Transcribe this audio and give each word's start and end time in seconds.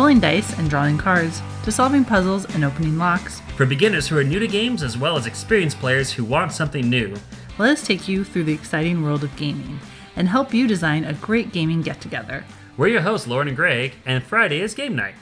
rolling 0.00 0.18
dice 0.18 0.58
and 0.58 0.70
drawing 0.70 0.96
cards, 0.96 1.42
to 1.62 1.70
solving 1.70 2.06
puzzles 2.06 2.46
and 2.54 2.64
opening 2.64 2.96
locks. 2.96 3.42
For 3.54 3.66
beginners 3.66 4.08
who 4.08 4.16
are 4.16 4.24
new 4.24 4.38
to 4.38 4.46
games 4.48 4.82
as 4.82 4.96
well 4.96 5.14
as 5.18 5.26
experienced 5.26 5.78
players 5.78 6.10
who 6.10 6.24
want 6.24 6.52
something 6.52 6.88
new. 6.88 7.14
Let 7.58 7.72
us 7.72 7.86
take 7.86 8.08
you 8.08 8.24
through 8.24 8.44
the 8.44 8.54
exciting 8.54 9.02
world 9.02 9.24
of 9.24 9.36
gaming 9.36 9.78
and 10.16 10.26
help 10.26 10.54
you 10.54 10.66
design 10.66 11.04
a 11.04 11.12
great 11.12 11.52
gaming 11.52 11.82
get 11.82 12.00
together. 12.00 12.46
We're 12.78 12.88
your 12.88 13.02
hosts, 13.02 13.26
Lauren 13.28 13.48
and 13.48 13.56
Greg, 13.58 13.92
and 14.06 14.24
Friday 14.24 14.62
is 14.62 14.72
game 14.72 14.96
night. 14.96 15.16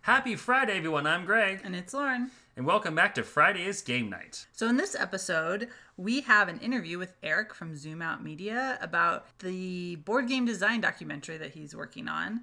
Happy 0.00 0.34
Friday, 0.34 0.76
everyone. 0.78 1.06
I'm 1.06 1.24
Greg, 1.24 1.60
And 1.62 1.76
it's 1.76 1.94
Lauren. 1.94 2.32
and 2.56 2.66
welcome 2.66 2.96
back 2.96 3.14
to 3.14 3.22
Friday 3.22 3.64
is 3.64 3.80
game 3.80 4.10
night. 4.10 4.44
So, 4.52 4.66
in 4.66 4.76
this 4.76 4.96
episode, 4.96 5.68
we 5.96 6.22
have 6.22 6.48
an 6.48 6.58
interview 6.58 6.98
with 6.98 7.14
Eric 7.22 7.54
from 7.54 7.76
Zoom 7.76 8.02
Out 8.02 8.24
Media 8.24 8.76
about 8.82 9.38
the 9.38 9.94
board 9.94 10.26
game 10.26 10.46
design 10.46 10.80
documentary 10.80 11.36
that 11.36 11.52
he's 11.52 11.76
working 11.76 12.08
on. 12.08 12.40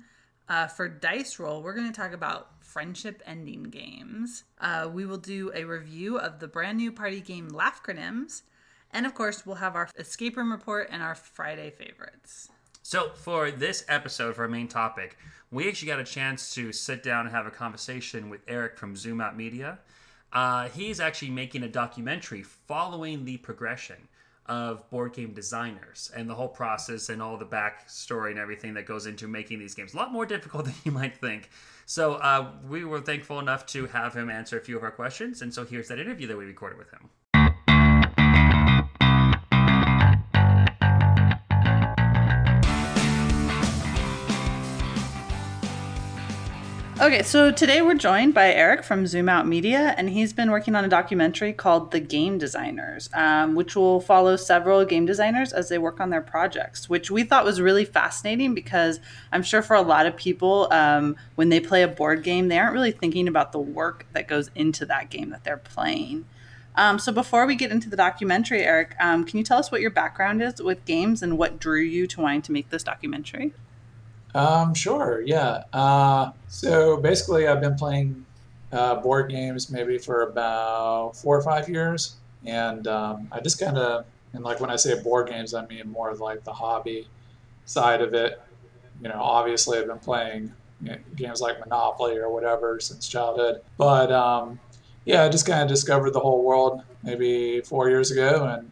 Uh, 0.49 0.67
for 0.67 0.87
Dice 0.87 1.39
Roll, 1.39 1.61
we're 1.61 1.73
going 1.73 1.91
to 1.91 2.01
talk 2.01 2.13
about 2.13 2.63
friendship 2.63 3.21
ending 3.25 3.63
games. 3.63 4.43
Uh, 4.61 4.89
we 4.91 5.05
will 5.05 5.17
do 5.17 5.51
a 5.53 5.65
review 5.65 6.17
of 6.17 6.39
the 6.39 6.47
brand 6.47 6.77
new 6.77 6.91
party 6.91 7.19
game 7.19 7.49
Laughcronyms. 7.49 8.43
And 8.91 9.05
of 9.05 9.13
course, 9.13 9.45
we'll 9.45 9.55
have 9.57 9.75
our 9.75 9.89
escape 9.97 10.37
room 10.37 10.51
report 10.51 10.87
and 10.91 11.03
our 11.03 11.15
Friday 11.15 11.71
favorites. 11.71 12.49
So, 12.81 13.09
for 13.15 13.51
this 13.51 13.83
episode, 13.89 14.35
for 14.35 14.43
our 14.43 14.47
main 14.47 14.69
topic, 14.69 15.17
we 15.51 15.67
actually 15.67 15.89
got 15.89 15.99
a 15.99 16.05
chance 16.05 16.53
to 16.55 16.71
sit 16.71 17.03
down 17.03 17.25
and 17.25 17.35
have 17.35 17.45
a 17.45 17.51
conversation 17.51 18.29
with 18.29 18.41
Eric 18.47 18.77
from 18.77 18.95
Zoom 18.95 19.19
Out 19.19 19.35
Media. 19.35 19.79
Uh, 20.31 20.69
he's 20.69 20.99
actually 20.99 21.31
making 21.31 21.63
a 21.63 21.69
documentary 21.69 22.43
following 22.43 23.25
the 23.25 23.37
progression 23.37 24.07
of 24.47 24.89
board 24.89 25.13
game 25.13 25.33
designers 25.33 26.11
and 26.15 26.29
the 26.29 26.35
whole 26.35 26.47
process 26.47 27.09
and 27.09 27.21
all 27.21 27.37
the 27.37 27.45
backstory 27.45 28.31
and 28.31 28.39
everything 28.39 28.73
that 28.73 28.85
goes 28.85 29.05
into 29.05 29.27
making 29.27 29.59
these 29.59 29.73
games. 29.73 29.93
A 29.93 29.97
lot 29.97 30.11
more 30.11 30.25
difficult 30.25 30.65
than 30.65 30.75
you 30.83 30.91
might 30.91 31.17
think. 31.17 31.49
So, 31.85 32.15
uh, 32.15 32.51
we 32.67 32.83
were 32.83 32.99
thankful 32.99 33.39
enough 33.39 33.65
to 33.67 33.85
have 33.87 34.13
him 34.13 34.29
answer 34.29 34.57
a 34.57 34.61
few 34.61 34.77
of 34.77 34.83
our 34.83 34.91
questions. 34.91 35.41
And 35.41 35.53
so, 35.53 35.65
here's 35.65 35.87
that 35.87 35.99
interview 35.99 36.27
that 36.27 36.37
we 36.37 36.45
recorded 36.45 36.77
with 36.77 36.91
him. 36.91 37.09
Okay, 46.99 47.21
so 47.21 47.51
today 47.51 47.83
we're 47.83 47.93
joined 47.93 48.33
by 48.33 48.51
Eric 48.51 48.83
from 48.83 49.05
Zoom 49.05 49.29
Out 49.29 49.47
Media, 49.47 49.93
and 49.99 50.09
he's 50.09 50.33
been 50.33 50.49
working 50.49 50.73
on 50.73 50.83
a 50.83 50.87
documentary 50.87 51.53
called 51.53 51.91
The 51.91 51.99
Game 51.99 52.39
Designers, 52.39 53.07
um, 53.13 53.53
which 53.53 53.75
will 53.75 54.01
follow 54.01 54.35
several 54.35 54.83
game 54.83 55.05
designers 55.05 55.53
as 55.53 55.69
they 55.69 55.77
work 55.77 55.99
on 55.99 56.09
their 56.09 56.23
projects, 56.23 56.89
which 56.89 57.11
we 57.11 57.23
thought 57.23 57.45
was 57.45 57.61
really 57.61 57.85
fascinating 57.85 58.55
because 58.55 58.99
I'm 59.31 59.43
sure 59.43 59.61
for 59.61 59.75
a 59.75 59.83
lot 59.83 60.07
of 60.07 60.17
people, 60.17 60.73
um, 60.73 61.15
when 61.35 61.49
they 61.49 61.59
play 61.59 61.83
a 61.83 61.87
board 61.87 62.23
game, 62.23 62.47
they 62.47 62.57
aren't 62.57 62.73
really 62.73 62.91
thinking 62.91 63.27
about 63.27 63.51
the 63.51 63.59
work 63.59 64.07
that 64.13 64.27
goes 64.27 64.49
into 64.55 64.83
that 64.87 65.11
game 65.11 65.29
that 65.29 65.43
they're 65.43 65.57
playing. 65.57 66.25
Um, 66.75 66.97
so 66.97 67.11
before 67.11 67.45
we 67.45 67.55
get 67.55 67.71
into 67.71 67.91
the 67.91 67.95
documentary, 67.95 68.63
Eric, 68.63 68.95
um, 68.99 69.23
can 69.23 69.37
you 69.37 69.43
tell 69.43 69.59
us 69.59 69.71
what 69.71 69.81
your 69.81 69.91
background 69.91 70.41
is 70.41 70.63
with 70.63 70.83
games 70.85 71.21
and 71.21 71.37
what 71.37 71.59
drew 71.59 71.79
you 71.79 72.07
to 72.07 72.21
wanting 72.21 72.41
to 72.41 72.51
make 72.51 72.71
this 72.71 72.81
documentary? 72.81 73.53
Um, 74.37 74.75
sure, 74.75 75.23
yeah. 75.25 75.63
Uh, 75.73 76.31
so 76.47 76.97
basically, 76.97 77.47
I've 77.47 77.59
been 77.59 77.75
playing 77.75 78.23
uh, 78.71 78.97
board 79.01 79.31
games 79.31 79.71
maybe 79.71 79.97
for 79.97 80.21
about 80.21 81.17
four 81.17 81.35
or 81.35 81.41
five 81.41 81.67
years, 81.67 82.17
and 82.45 82.85
um, 82.87 83.27
I 83.31 83.39
just 83.39 83.59
kind 83.59 83.79
of, 83.79 84.05
and 84.33 84.43
like 84.43 84.59
when 84.59 84.69
I 84.69 84.75
say 84.75 85.01
board 85.01 85.29
games, 85.29 85.55
I 85.55 85.65
mean 85.65 85.89
more 85.89 86.11
of 86.11 86.19
like 86.19 86.43
the 86.43 86.53
hobby 86.53 87.07
side 87.65 87.99
of 88.03 88.13
it. 88.13 88.39
You 89.01 89.09
know, 89.09 89.19
obviously, 89.19 89.79
I've 89.79 89.87
been 89.87 89.97
playing 89.97 90.53
games 91.15 91.41
like 91.41 91.59
Monopoly 91.59 92.17
or 92.17 92.29
whatever 92.31 92.79
since 92.79 93.07
childhood, 93.07 93.61
but 93.75 94.11
um, 94.11 94.59
yeah, 95.05 95.23
I 95.23 95.29
just 95.29 95.47
kind 95.47 95.63
of 95.63 95.67
discovered 95.67 96.11
the 96.11 96.19
whole 96.19 96.43
world 96.43 96.83
maybe 97.01 97.61
four 97.61 97.89
years 97.89 98.11
ago, 98.11 98.45
and 98.45 98.71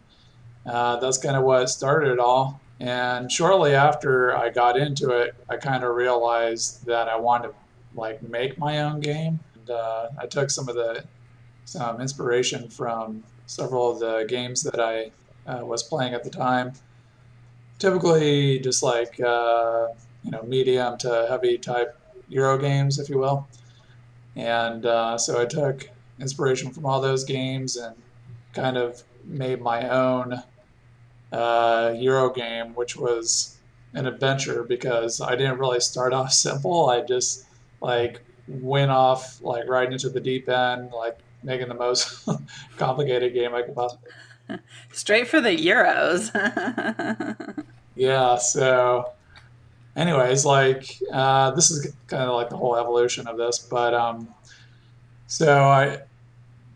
uh, 0.72 0.98
that's 0.98 1.18
kind 1.18 1.36
of 1.36 1.44
what 1.44 1.72
started 1.72 2.12
it 2.12 2.20
all. 2.20 2.62
And 2.80 3.32
shortly 3.32 3.74
after 3.74 4.36
I 4.36 4.50
got 4.50 4.78
into 4.78 5.12
it, 5.12 5.36
I 5.50 5.58
kind 5.58 5.84
of 5.84 5.96
realized 5.96 6.86
that 6.86 7.08
I 7.08 7.16
wanted 7.16 7.50
to 7.50 7.54
like 7.96 8.22
make 8.22 8.58
my 8.58 8.82
own 8.82 9.00
game. 9.00 9.40
And, 9.56 9.70
uh, 9.70 10.10
I 10.20 10.26
took 10.26 10.50
some 10.50 10.68
of 10.68 10.76
the 10.76 11.04
some 11.64 12.00
inspiration 12.00 12.70
from 12.70 13.24
several 13.48 13.92
of 13.92 14.00
the 14.00 14.26
games 14.28 14.62
that 14.64 14.80
I 14.80 15.12
uh, 15.50 15.66
was 15.66 15.84
playing 15.84 16.14
at 16.14 16.24
the 16.24 16.30
time. 16.30 16.74
Typically, 17.80 18.60
just 18.60 18.84
like 18.84 19.20
uh, 19.20 19.88
you 20.24 20.32
know, 20.32 20.44
medium 20.44 20.98
to 21.00 21.28
heavy 21.30 21.58
type 21.58 21.98
Euro 22.30 22.58
games, 22.58 23.00
if 23.00 23.10
you 23.10 23.18
will. 23.18 23.48
And 24.36 24.86
uh, 24.86 25.18
so 25.18 25.42
I 25.42 25.46
took 25.46 25.90
inspiration 26.20 26.72
from 26.72 26.86
all 26.86 27.02
those 27.02 27.24
games 27.24 27.78
and 27.78 27.96
kind 28.54 28.78
of 28.78 29.04
made 29.24 29.62
my 29.62 29.90
own 29.90 30.42
uh, 31.32 31.94
Euro 31.98 32.32
game, 32.32 32.74
which 32.76 32.96
was 32.96 33.58
an 33.94 34.08
adventure 34.08 34.64
because 34.64 35.22
I 35.22 35.36
didn't 35.36 35.60
really 35.60 35.80
start 35.80 36.14
off 36.14 36.32
simple. 36.48 36.90
I 36.90 37.02
just 37.02 37.46
like 37.82 38.22
went 38.48 38.92
off 38.92 39.42
like 39.42 39.68
right 39.68 39.92
into 39.92 40.10
the 40.10 40.20
deep 40.20 40.50
end, 40.50 40.92
like 40.92 41.18
making 41.44 41.68
the 41.68 41.76
most 41.76 42.28
complicated 42.78 43.34
game 43.34 43.54
I 43.54 43.62
could 43.64 43.76
possibly. 43.76 44.10
Straight 44.92 45.28
for 45.28 45.42
the 45.42 45.56
Euros. 45.56 46.32
Yeah. 47.96 48.36
So, 48.36 49.12
anyways, 49.96 50.46
like 50.46 51.00
uh, 51.12 51.52
this 51.52 51.72
is 51.72 51.94
kind 52.08 52.24
of 52.24 52.36
like 52.36 52.50
the 52.50 52.58
whole 52.58 52.76
evolution 52.76 53.28
of 53.28 53.38
this, 53.38 53.60
but 53.60 53.94
um, 53.94 54.28
so 55.28 55.64
I 55.64 56.02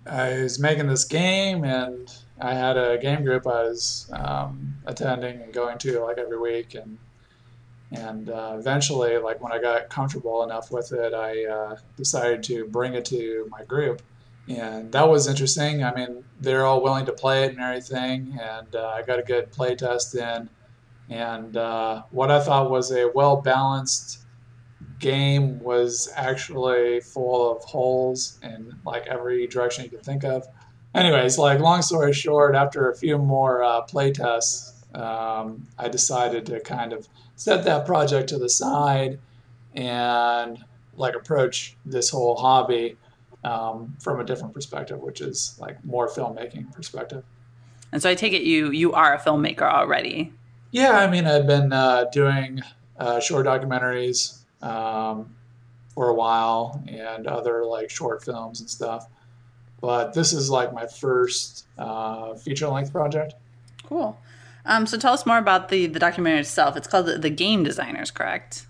I 0.06 0.42
was 0.42 0.60
making 0.60 0.88
this 0.88 1.04
game 1.04 1.64
and 1.64 2.12
I 2.42 2.54
had 2.54 2.78
a 2.78 2.98
game 2.98 3.24
group 3.24 3.46
I 3.46 3.64
was 3.64 4.10
um, 4.14 4.76
attending 4.86 5.42
and 5.42 5.54
going 5.54 5.78
to 5.80 6.00
like 6.00 6.18
every 6.18 6.40
week, 6.40 6.76
and 6.76 6.98
and 7.92 8.30
uh, 8.30 8.56
eventually, 8.58 9.18
like 9.18 9.42
when 9.42 9.52
I 9.52 9.60
got 9.60 9.90
comfortable 9.90 10.44
enough 10.44 10.72
with 10.72 10.92
it, 10.94 11.14
I 11.14 11.46
uh, 11.46 11.78
decided 11.98 12.44
to 12.44 12.66
bring 12.66 12.94
it 12.94 13.06
to 13.06 13.48
my 13.50 13.64
group, 13.66 14.02
and 14.48 14.92
that 14.92 15.10
was 15.10 15.28
interesting. 15.28 15.84
I 15.84 15.94
mean, 15.94 16.24
they're 16.40 16.66
all 16.66 16.82
willing 16.82 17.06
to 17.08 17.14
play 17.14 17.44
it 17.44 17.52
and 17.52 17.60
everything, 17.60 18.38
and 18.42 18.74
uh, 18.74 18.88
I 18.88 19.02
got 19.02 19.20
a 19.20 19.24
good 19.24 19.52
play 19.52 19.76
test 19.76 20.16
in, 20.16 20.50
and 21.10 21.58
uh, 21.58 22.04
what 22.12 22.32
I 22.32 22.40
thought 22.40 22.72
was 22.72 22.92
a 22.92 23.12
well 23.14 23.38
balanced 23.38 24.20
game 25.00 25.60
was 25.60 26.10
actually 26.16 27.00
full 27.02 27.52
of 27.52 27.64
holes 27.64 28.38
in 28.44 28.76
like 28.86 29.08
every 29.08 29.48
direction 29.48 29.84
you 29.84 29.90
could 29.90 30.04
think 30.04 30.24
of 30.24 30.48
anyways, 30.96 31.38
like 31.38 31.60
long 31.60 31.82
story 31.82 32.14
short, 32.14 32.56
after 32.56 32.90
a 32.90 32.96
few 32.96 33.18
more 33.18 33.64
uh, 33.64 33.82
play 33.82 34.12
tests, 34.12 34.74
um, 34.96 35.68
I 35.78 35.88
decided 35.88 36.46
to 36.48 36.60
kind 36.60 36.94
of 36.94 37.08
set 37.36 37.64
that 37.66 37.86
project 37.86 38.30
to 38.30 38.38
the 38.38 38.50
side 38.50 39.20
and 39.74 40.64
like 40.96 41.16
approach 41.16 41.76
this 41.86 42.10
whole 42.10 42.36
hobby 42.36 42.98
um, 43.44 43.96
from 44.00 44.20
a 44.20 44.24
different 44.24 44.54
perspective, 44.54 45.00
which 45.00 45.22
is 45.22 45.56
like 45.60 45.84
more 45.86 46.10
filmmaking 46.10 46.74
perspective. 46.74 47.24
and 47.92 48.02
so 48.02 48.10
I 48.10 48.16
take 48.16 48.34
it 48.34 48.44
you 48.44 48.72
you 48.72 48.94
are 48.94 49.14
a 49.14 49.20
filmmaker 49.20 49.62
already. 49.62 50.34
Yeah, 50.72 50.92
I 50.92 51.10
mean, 51.10 51.26
I've 51.26 51.48
been 51.48 51.74
uh, 51.74 52.06
doing 52.12 52.62
uh, 53.00 53.20
short 53.20 53.46
documentaries 53.46 54.40
um, 54.62 55.34
for 55.96 56.10
a 56.10 56.14
while 56.14 56.84
and 56.88 57.26
other 57.26 57.66
like 57.66 57.90
short 57.90 58.24
films 58.24 58.60
and 58.60 58.70
stuff. 58.70 59.08
But 59.82 60.14
this 60.14 60.34
is 60.34 60.50
like 60.50 60.74
my 60.74 60.88
first 60.88 61.66
uh, 61.78 62.36
feature 62.36 62.68
length 62.68 62.92
project. 62.92 63.34
Cool. 63.84 64.20
Um, 64.66 64.86
so 64.86 64.98
tell 64.98 65.14
us 65.14 65.26
more 65.26 65.38
about 65.38 65.70
the 65.70 65.88
the 65.88 66.00
documentary 66.00 66.42
itself. 66.42 66.76
It's 66.76 66.88
called 66.88 67.06
the, 67.06 67.18
the 67.18 67.30
Game 67.30 67.64
Designers, 67.64 68.12
correct? 68.12 68.68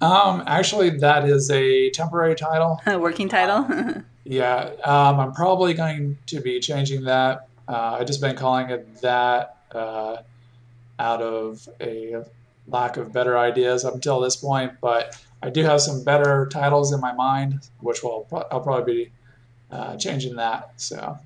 Um, 0.00 0.42
actually, 0.46 0.90
that 0.98 1.28
is 1.28 1.50
a 1.50 1.90
temporary 1.90 2.34
title. 2.34 2.80
A 2.86 2.98
working 2.98 3.28
title. 3.28 4.02
Yeah, 4.24 4.70
um, 4.84 5.20
I'm 5.20 5.32
probably 5.32 5.74
going 5.74 6.18
to 6.26 6.40
be 6.40 6.58
changing 6.60 7.04
that. 7.04 7.48
Uh, 7.68 7.98
I've 8.00 8.06
just 8.06 8.20
been 8.20 8.36
calling 8.36 8.70
it 8.70 9.00
that 9.00 9.56
uh, 9.72 10.18
out 10.98 11.22
of 11.22 11.68
a 11.80 12.24
lack 12.66 12.96
of 12.96 13.12
better 13.12 13.38
ideas 13.38 13.84
up 13.84 13.94
until 13.94 14.20
this 14.20 14.36
point. 14.36 14.72
But 14.80 15.20
I 15.42 15.50
do 15.50 15.62
have 15.62 15.80
some 15.80 16.02
better 16.02 16.48
titles 16.52 16.92
in 16.92 17.00
my 17.00 17.12
mind, 17.12 17.68
which 17.80 18.02
will 18.02 18.26
I'll 18.50 18.60
probably 18.60 19.04
be 19.04 19.12
uh, 19.72 19.96
changing 19.96 20.36
that. 20.36 20.72
So 20.76 21.18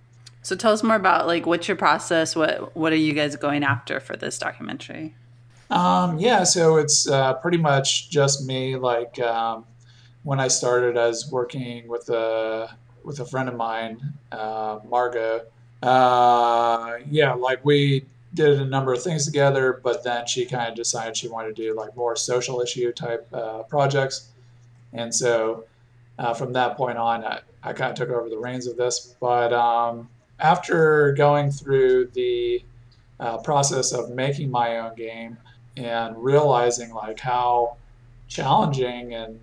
so 0.42 0.56
tell 0.56 0.72
us 0.72 0.82
more 0.82 0.96
about 0.96 1.26
like 1.26 1.44
what's 1.44 1.68
your 1.68 1.76
process? 1.76 2.34
What 2.34 2.74
what 2.76 2.92
are 2.92 2.96
you 2.96 3.12
guys 3.12 3.36
going 3.36 3.64
after 3.64 4.00
for 4.00 4.16
this 4.16 4.38
documentary? 4.38 5.14
um, 5.70 6.18
yeah, 6.18 6.44
so 6.44 6.76
it's 6.76 7.08
uh, 7.08 7.34
pretty 7.34 7.58
much 7.58 8.10
just 8.10 8.46
me. 8.46 8.76
Like 8.76 9.18
um, 9.18 9.64
when 10.22 10.38
I 10.38 10.48
started, 10.48 10.96
I 10.96 11.08
was 11.08 11.30
working 11.30 11.88
with 11.88 12.08
a 12.08 12.70
with 13.02 13.20
a 13.20 13.24
friend 13.24 13.48
of 13.48 13.56
mine, 13.56 14.00
uh, 14.32 14.78
Margot. 14.88 15.42
Uh, 15.82 16.98
yeah, 17.10 17.34
like 17.34 17.64
we 17.64 18.04
did 18.34 18.60
a 18.60 18.64
number 18.64 18.92
of 18.92 19.02
things 19.02 19.24
together, 19.24 19.80
but 19.82 20.04
then 20.04 20.26
she 20.26 20.46
kind 20.46 20.68
of 20.68 20.74
decided 20.74 21.16
she 21.16 21.28
wanted 21.28 21.56
to 21.56 21.62
do 21.62 21.74
like 21.74 21.96
more 21.96 22.14
social 22.14 22.60
issue 22.60 22.92
type 22.92 23.26
uh, 23.32 23.62
projects. 23.64 24.28
And 24.92 25.14
so 25.14 25.64
uh, 26.18 26.34
from 26.34 26.52
that 26.54 26.76
point 26.76 26.98
on, 26.98 27.24
I, 27.24 27.40
I 27.62 27.72
kind 27.72 27.90
of 27.90 27.96
took 27.96 28.10
over 28.10 28.28
the 28.28 28.38
reins 28.38 28.66
of 28.66 28.76
this. 28.76 29.14
But 29.20 29.52
um, 29.52 30.08
after 30.38 31.12
going 31.12 31.50
through 31.50 32.10
the 32.14 32.62
uh, 33.20 33.38
process 33.38 33.92
of 33.92 34.10
making 34.10 34.50
my 34.50 34.78
own 34.78 34.94
game 34.94 35.36
and 35.76 36.16
realizing 36.22 36.92
like 36.92 37.20
how 37.20 37.76
challenging 38.28 39.14
and 39.14 39.38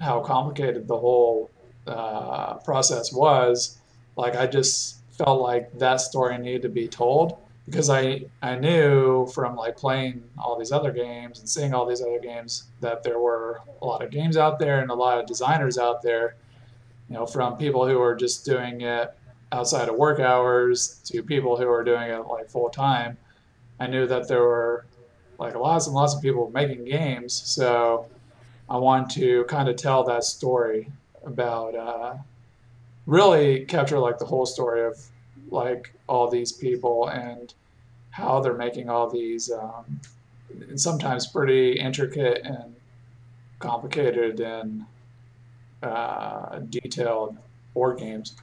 how 0.00 0.20
complicated 0.20 0.88
the 0.88 0.98
whole 0.98 1.50
uh, 1.86 2.54
process 2.54 3.12
was, 3.12 3.78
like 4.16 4.36
I 4.36 4.46
just 4.46 4.96
felt 5.10 5.40
like 5.40 5.78
that 5.78 6.00
story 6.00 6.38
needed 6.38 6.62
to 6.62 6.68
be 6.68 6.88
told 6.88 7.36
because 7.66 7.88
I 7.88 8.24
I 8.42 8.56
knew 8.56 9.26
from 9.26 9.56
like 9.56 9.76
playing 9.76 10.22
all 10.38 10.58
these 10.58 10.72
other 10.72 10.92
games 10.92 11.38
and 11.38 11.48
seeing 11.48 11.74
all 11.74 11.86
these 11.86 12.02
other 12.02 12.18
games 12.18 12.64
that 12.80 13.02
there 13.02 13.18
were 13.18 13.60
a 13.80 13.86
lot 13.86 14.02
of 14.02 14.10
games 14.10 14.36
out 14.36 14.58
there 14.58 14.80
and 14.80 14.90
a 14.90 14.94
lot 14.94 15.18
of 15.18 15.26
designers 15.26 15.78
out 15.78 16.02
there, 16.02 16.36
you 17.08 17.14
know, 17.14 17.26
from 17.26 17.56
people 17.56 17.86
who 17.86 17.98
were 17.98 18.14
just 18.14 18.44
doing 18.44 18.80
it 18.80 19.14
outside 19.52 19.88
of 19.88 19.96
work 19.96 20.18
hours 20.18 21.00
to 21.04 21.22
people 21.22 21.56
who 21.56 21.68
are 21.68 21.84
doing 21.84 22.10
it 22.10 22.26
like 22.26 22.50
full 22.50 22.70
time. 22.70 23.16
I 23.78 23.86
knew 23.86 24.06
that 24.06 24.28
there 24.28 24.42
were 24.42 24.86
like 25.38 25.54
lots 25.54 25.86
and 25.86 25.94
lots 25.94 26.14
of 26.14 26.22
people 26.22 26.50
making 26.52 26.84
games, 26.84 27.32
so 27.32 28.08
I 28.68 28.76
wanted 28.76 29.10
to 29.20 29.44
kind 29.44 29.68
of 29.68 29.76
tell 29.76 30.04
that 30.04 30.24
story 30.24 30.90
about 31.24 31.74
uh, 31.74 32.14
really 33.06 33.64
capture 33.64 33.98
like 33.98 34.18
the 34.18 34.24
whole 34.24 34.46
story 34.46 34.84
of 34.84 34.98
like 35.52 35.92
all 36.08 36.28
these 36.28 36.52
people 36.52 37.08
and 37.08 37.54
how 38.10 38.40
they're 38.40 38.54
making 38.54 38.88
all 38.88 39.08
these 39.08 39.50
um, 39.50 40.00
sometimes 40.76 41.26
pretty 41.26 41.72
intricate 41.72 42.42
and 42.44 42.74
complicated 43.58 44.40
and 44.40 44.84
uh, 45.82 46.58
detailed 46.70 47.36
board 47.74 47.98
games. 47.98 48.34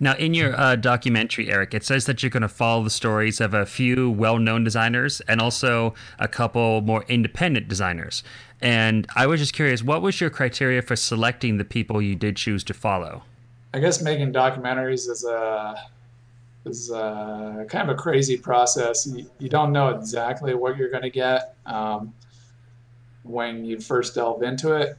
Now, 0.00 0.14
in 0.16 0.34
your 0.34 0.58
uh, 0.58 0.76
documentary, 0.76 1.50
Eric, 1.50 1.72
it 1.72 1.84
says 1.84 2.06
that 2.06 2.22
you're 2.22 2.30
going 2.30 2.42
to 2.42 2.48
follow 2.48 2.82
the 2.82 2.90
stories 2.90 3.40
of 3.40 3.54
a 3.54 3.64
few 3.64 4.10
well 4.10 4.38
known 4.38 4.64
designers 4.64 5.20
and 5.22 5.40
also 5.40 5.94
a 6.18 6.26
couple 6.26 6.80
more 6.80 7.04
independent 7.08 7.68
designers. 7.68 8.24
And 8.60 9.06
I 9.14 9.26
was 9.26 9.40
just 9.40 9.52
curious, 9.52 9.82
what 9.82 10.02
was 10.02 10.20
your 10.20 10.30
criteria 10.30 10.82
for 10.82 10.96
selecting 10.96 11.58
the 11.58 11.64
people 11.64 12.02
you 12.02 12.16
did 12.16 12.36
choose 12.36 12.64
to 12.64 12.74
follow? 12.74 13.22
I 13.72 13.78
guess 13.78 14.02
making 14.02 14.32
documentaries 14.32 15.08
is 15.08 15.24
a 15.24 15.76
is 16.64 16.90
a, 16.90 17.66
kind 17.68 17.88
of 17.88 17.96
a 17.96 18.00
crazy 18.00 18.36
process. 18.36 19.06
You, 19.06 19.30
you 19.38 19.48
don't 19.48 19.72
know 19.72 19.88
exactly 19.90 20.54
what 20.54 20.76
you're 20.76 20.90
going 20.90 21.02
to 21.02 21.10
get 21.10 21.56
um, 21.66 22.14
when 23.22 23.64
you 23.64 23.80
first 23.80 24.14
delve 24.14 24.42
into 24.42 24.74
it. 24.74 24.96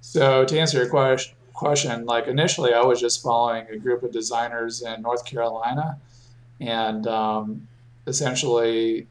So 0.00 0.44
to 0.44 0.58
answer 0.58 0.78
your 0.78 0.88
question, 0.88 1.34
question, 1.52 2.06
like 2.06 2.26
initially 2.26 2.74
I 2.74 2.82
was 2.82 3.00
just 3.00 3.22
following 3.22 3.66
a 3.70 3.78
group 3.78 4.02
of 4.02 4.12
designers 4.12 4.82
in 4.82 5.02
North 5.02 5.24
Carolina, 5.24 5.98
and 6.60 7.06
um, 7.06 7.68
essentially 8.06 9.06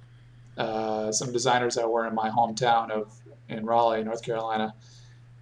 uh, 0.58 1.12
some 1.12 1.32
designers 1.32 1.76
that 1.76 1.90
were 1.90 2.08
in 2.08 2.16
my 2.16 2.30
hometown 2.30 2.92
of 2.92 3.14
in 3.48 3.66
Raleigh, 3.66 4.04
North 4.04 4.24
Carolina, 4.24 4.74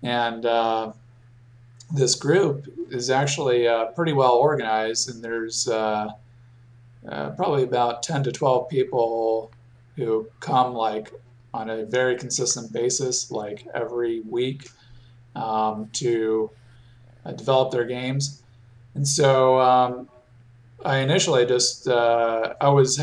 and 0.04 0.46
uh, 0.46 0.92
this 1.94 2.16
group 2.16 2.66
is 2.92 3.10
actually 3.10 3.68
uh, 3.68 3.86
pretty 3.88 4.14
well 4.14 4.34
organized, 4.34 5.10
and 5.10 5.24
there's 5.24 5.68
uh, 7.12 7.32
probably 7.32 7.64
about 7.64 8.04
10 8.04 8.24
to 8.24 8.32
12 8.32 8.70
people 8.70 9.52
who 9.96 10.28
come 10.40 10.74
like 10.74 11.12
on 11.54 11.70
a 11.70 11.86
very 11.86 12.16
consistent 12.18 12.72
basis, 12.72 13.32
like 13.32 13.68
every 13.74 14.22
week, 14.22 14.70
um, 15.36 15.90
to 15.94 16.50
uh, 17.26 17.32
develop 17.32 17.72
their 17.72 17.86
games. 17.86 18.44
And 18.96 19.08
so 19.08 19.60
um, 19.60 20.10
I 20.84 20.98
initially 20.98 21.46
just 21.46 21.88
uh, 21.88 22.54
I 22.62 22.70
was 22.70 23.02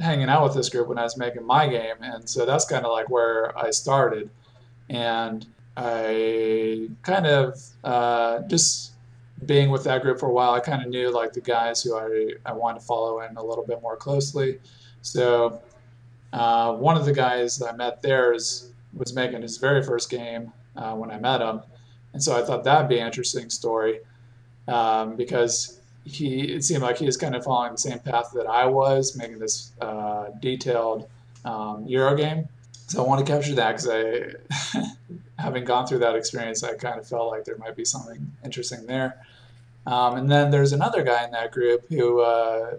hanging 0.00 0.28
out 0.28 0.44
with 0.44 0.54
this 0.54 0.68
group 0.68 0.88
when 0.88 0.98
I 0.98 1.02
was 1.02 1.16
making 1.16 1.44
my 1.44 1.66
game, 1.66 1.96
and 2.00 2.28
so 2.28 2.46
that's 2.46 2.64
kind 2.64 2.84
of 2.84 2.92
like 2.92 3.10
where 3.10 3.56
I 3.58 3.70
started, 3.70 4.30
and 4.88 5.46
I 5.76 6.88
kind 7.02 7.26
of 7.26 7.60
uh, 7.84 8.40
just 8.48 8.92
being 9.46 9.70
with 9.70 9.84
that 9.84 10.02
group 10.02 10.18
for 10.18 10.26
a 10.26 10.32
while, 10.32 10.52
I 10.52 10.60
kind 10.60 10.82
of 10.82 10.88
knew 10.88 11.10
like 11.10 11.32
the 11.32 11.40
guys 11.40 11.82
who 11.82 11.96
I, 11.96 12.32
I 12.44 12.52
wanted 12.52 12.80
to 12.80 12.86
follow 12.86 13.20
in 13.20 13.36
a 13.36 13.42
little 13.42 13.64
bit 13.64 13.80
more 13.82 13.96
closely. 13.96 14.58
So 15.02 15.60
uh, 16.32 16.74
one 16.74 16.96
of 16.96 17.04
the 17.04 17.12
guys 17.12 17.58
that 17.58 17.72
I 17.72 17.76
met 17.76 18.02
there 18.02 18.32
is, 18.32 18.70
was 18.92 19.14
making 19.14 19.42
his 19.42 19.58
very 19.58 19.82
first 19.82 20.10
game 20.10 20.52
uh, 20.76 20.94
when 20.94 21.10
I 21.10 21.18
met 21.18 21.40
him. 21.40 21.62
And 22.12 22.22
so 22.22 22.36
I 22.36 22.44
thought 22.44 22.64
that'd 22.64 22.88
be 22.88 22.98
an 22.98 23.06
interesting 23.06 23.50
story 23.50 24.00
um, 24.66 25.16
because 25.16 25.80
he 26.04 26.54
it 26.54 26.64
seemed 26.64 26.82
like 26.82 26.98
he 26.98 27.06
was 27.06 27.16
kind 27.16 27.36
of 27.36 27.44
following 27.44 27.72
the 27.72 27.78
same 27.78 27.98
path 27.98 28.30
that 28.34 28.46
I 28.46 28.66
was, 28.66 29.16
making 29.16 29.38
this 29.38 29.72
uh, 29.80 30.26
detailed 30.40 31.08
um, 31.44 31.84
Euro 31.86 32.16
game. 32.16 32.48
So 32.88 33.04
I 33.04 33.06
want 33.06 33.24
to 33.24 33.30
capture 33.30 33.54
that 33.54 33.76
because 33.76 33.88
I, 33.88 34.82
having 35.42 35.64
gone 35.64 35.86
through 35.86 35.98
that 35.98 36.16
experience, 36.16 36.64
I 36.64 36.74
kind 36.74 36.98
of 36.98 37.06
felt 37.06 37.30
like 37.30 37.44
there 37.44 37.58
might 37.58 37.76
be 37.76 37.84
something 37.84 38.32
interesting 38.42 38.86
there. 38.86 39.24
Um, 39.86 40.16
and 40.16 40.30
then 40.30 40.50
there's 40.50 40.72
another 40.72 41.02
guy 41.02 41.24
in 41.24 41.30
that 41.32 41.52
group 41.52 41.86
who 41.88 42.20
uh, 42.20 42.78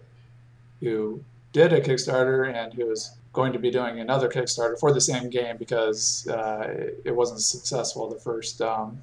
who 0.80 1.24
did 1.54 1.74
a 1.74 1.82
Kickstarter 1.82 2.52
and 2.54 2.74
who 2.74 2.88
was 2.88 3.12
going 3.34 3.54
to 3.54 3.60
be 3.60 3.70
doing 3.70 4.00
another 4.00 4.30
Kickstarter 4.30 4.80
for 4.80 4.92
the 4.92 5.02
same 5.02 5.30
game 5.30 5.58
because 5.58 6.28
uh, 6.28 6.92
it 7.06 7.16
wasn't 7.16 7.42
successful 7.42 8.10
the 8.10 8.20
first 8.20 8.62
um, 8.62 9.00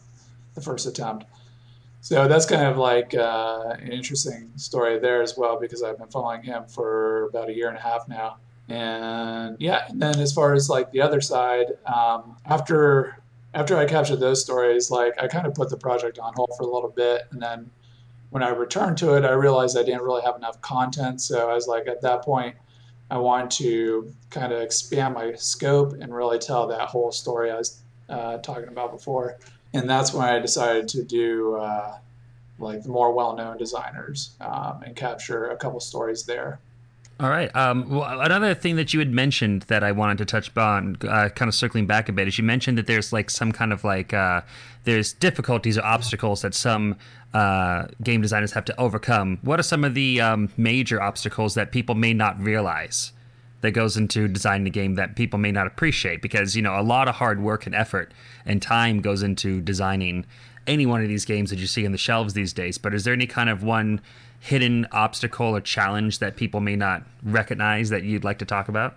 the 0.55 0.61
first 0.61 0.87
attempt. 0.87 1.25
So 2.01 2.27
that's 2.29 2.47
kind 2.47 2.67
of 2.67 2.77
like 2.77 3.15
uh, 3.15 3.75
an 3.81 3.93
interesting 3.93 4.51
story 4.57 4.99
there 4.99 5.23
as 5.23 5.37
well 5.37 5.59
because 5.59 5.83
I've 5.83 5.99
been 5.99 6.09
following 6.09 6.43
him 6.43 6.65
for 6.67 7.27
about 7.29 7.49
a 7.49 7.55
year 7.55 7.69
and 7.69 7.77
a 7.77 7.81
half 7.81 8.09
now. 8.09 8.39
And 8.69 9.57
yeah, 9.61 9.87
and 9.89 10.01
then 10.03 10.19
as 10.19 10.33
far 10.33 10.55
as 10.55 10.69
like 10.69 10.91
the 10.91 11.01
other 11.01 11.21
side, 11.21 11.67
um, 11.87 12.37
after 12.47 13.21
after 13.55 13.77
I 13.77 13.87
captured 13.87 14.17
those 14.17 14.43
stories, 14.43 14.91
like 14.91 15.15
I 15.23 15.29
kind 15.29 15.47
of 15.47 15.55
put 15.55 15.71
the 15.71 15.77
project 15.77 16.19
on 16.19 16.33
hold 16.35 16.51
for 16.59 16.65
a 16.65 16.71
little 16.71 16.91
bit, 16.91 17.23
and 17.31 17.41
then 17.41 17.71
when 18.31 18.43
I 18.43 18.51
returned 18.51 18.99
to 18.99 19.15
it, 19.15 19.25
I 19.25 19.31
realized 19.33 19.79
I 19.79 19.83
didn't 19.83 20.03
really 20.03 20.23
have 20.23 20.37
enough 20.37 20.61
content. 20.61 21.21
So 21.21 21.49
I 21.49 21.55
was 21.55 21.67
like, 21.69 21.87
at 21.87 22.03
that 22.03 22.23
point, 22.23 22.57
I 23.11 23.19
wanted 23.19 23.51
to 23.53 24.13
kind 24.31 24.53
of 24.53 24.61
expand 24.61 25.15
my 25.15 25.35
scope 25.35 25.95
and 25.95 26.15
really 26.15 26.39
tell 26.39 26.67
that 26.67 26.89
whole 26.89 27.13
story 27.13 27.51
I 27.51 27.57
was 27.57 27.81
uh, 28.09 28.39
talking 28.39 28.69
about 28.69 28.93
before. 28.93 29.39
And 29.73 29.89
that's 29.89 30.13
when 30.13 30.27
I 30.27 30.39
decided 30.39 30.89
to 30.89 31.05
do 31.05 31.57
uh, 31.57 31.99
like 32.59 32.83
the 32.83 32.89
more 32.89 33.13
well-known 33.13 33.59
designers 33.59 34.35
um, 34.41 34.83
and 34.85 34.97
capture 34.97 35.51
a 35.51 35.57
couple 35.57 35.81
stories 35.81 36.25
there. 36.25 36.59
All 37.19 37.31
right. 37.31 37.55
Um, 37.57 37.89
well, 37.89 38.21
another 38.21 38.55
thing 38.55 38.77
that 38.77 38.93
you 38.93 38.99
had 38.99 39.11
mentioned 39.11 39.63
that 39.63 39.83
I 39.83 39.91
wanted 39.93 40.19
to 40.19 40.27
touch 40.27 40.55
on, 40.55 40.99
uh, 41.09 41.31
kind 41.31 41.49
of 41.49 41.55
circling 41.55 41.87
back 41.87 42.11
a 42.11 42.13
bit, 42.13 42.29
is 42.29 42.37
you 42.37 42.45
mentioned 42.45 42.77
that 42.77 42.87
there's 42.87 43.11
like 43.11 43.31
some 43.31 43.53
kind 43.53 43.73
of 43.73 43.85
like 43.85 44.13
uh, 44.13 44.43
there's 44.85 45.15
difficulties 45.15 45.79
or 45.79 45.85
obstacles 45.85 46.43
that 46.43 46.55
some 46.55 46.97
uh, 47.33 47.87
game 48.03 48.21
designers 48.21 48.53
have 48.53 48.67
to 48.67 48.79
overcome. 48.79 49.39
What 49.41 49.59
are 49.59 49.63
some 49.63 49.83
of 49.83 49.95
the 49.95 50.21
um, 50.21 50.51
major 50.59 51.01
obstacles 51.01 51.55
that 51.55 51.73
people 51.73 51.95
may 51.95 52.13
not 52.13 52.39
realize 52.39 53.13
that 53.63 53.71
goes 53.71 53.97
into 53.97 54.29
designing 54.29 54.67
a 54.67 54.71
game 54.71 54.97
that 54.97 55.17
people 55.17 55.39
may 55.39 55.53
not 55.53 55.67
appreciate? 55.67 56.21
Because 56.21 56.55
you 56.55 56.61
know 56.61 56.79
a 56.79 56.83
lot 56.83 57.09
of 57.09 57.15
hard 57.15 57.41
work 57.41 57.65
and 57.65 57.75
effort 57.75 58.13
and 58.45 58.61
time 58.61 59.01
goes 59.01 59.23
into 59.23 59.63
designing 59.63 60.27
any 60.67 60.85
one 60.85 61.03
of 61.03 61.09
these 61.09 61.25
games 61.25 61.49
that 61.49 61.59
you 61.59 61.67
see 61.67 61.87
on 61.87 61.93
the 61.93 61.99
shelves 61.99 62.35
these 62.35 62.53
days. 62.53 62.77
But 62.77 62.93
is 62.93 63.05
there 63.05 63.15
any 63.15 63.27
kind 63.27 63.49
of 63.49 63.63
one 63.63 64.03
hidden 64.47 64.87
obstacle 64.93 65.57
or 65.57 65.61
challenge 65.61 66.21
that 66.21 66.37
people 66.37 66.61
may 66.61 66.77
not 66.77 67.03
recognize 67.25 67.91
that 67.91 68.05
you'd 68.05 68.23
like 68.23 68.39
to 68.39 68.45
talk 68.45 68.69
about? 68.69 68.97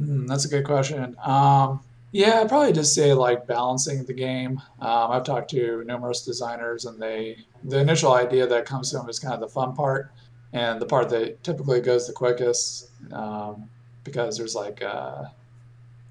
Mm, 0.00 0.28
that's 0.28 0.44
a 0.44 0.48
good 0.48 0.64
question. 0.64 1.16
Um, 1.24 1.80
yeah, 2.12 2.40
I'd 2.40 2.48
probably 2.48 2.72
just 2.72 2.94
say 2.94 3.12
like 3.12 3.48
balancing 3.48 4.04
the 4.04 4.12
game. 4.12 4.62
Um, 4.80 5.10
I've 5.10 5.24
talked 5.24 5.50
to 5.50 5.82
numerous 5.84 6.24
designers, 6.24 6.84
and 6.84 7.02
they 7.02 7.38
the 7.64 7.80
initial 7.80 8.12
idea 8.12 8.46
that 8.46 8.66
comes 8.66 8.90
to 8.90 8.98
them 8.98 9.08
is 9.08 9.18
kind 9.18 9.34
of 9.34 9.40
the 9.40 9.48
fun 9.48 9.74
part, 9.74 10.12
and 10.52 10.80
the 10.80 10.86
part 10.86 11.08
that 11.08 11.42
typically 11.42 11.80
goes 11.80 12.06
the 12.06 12.12
quickest 12.12 12.88
um, 13.12 13.68
because 14.04 14.38
there's 14.38 14.54
like 14.54 14.80
uh, 14.80 15.24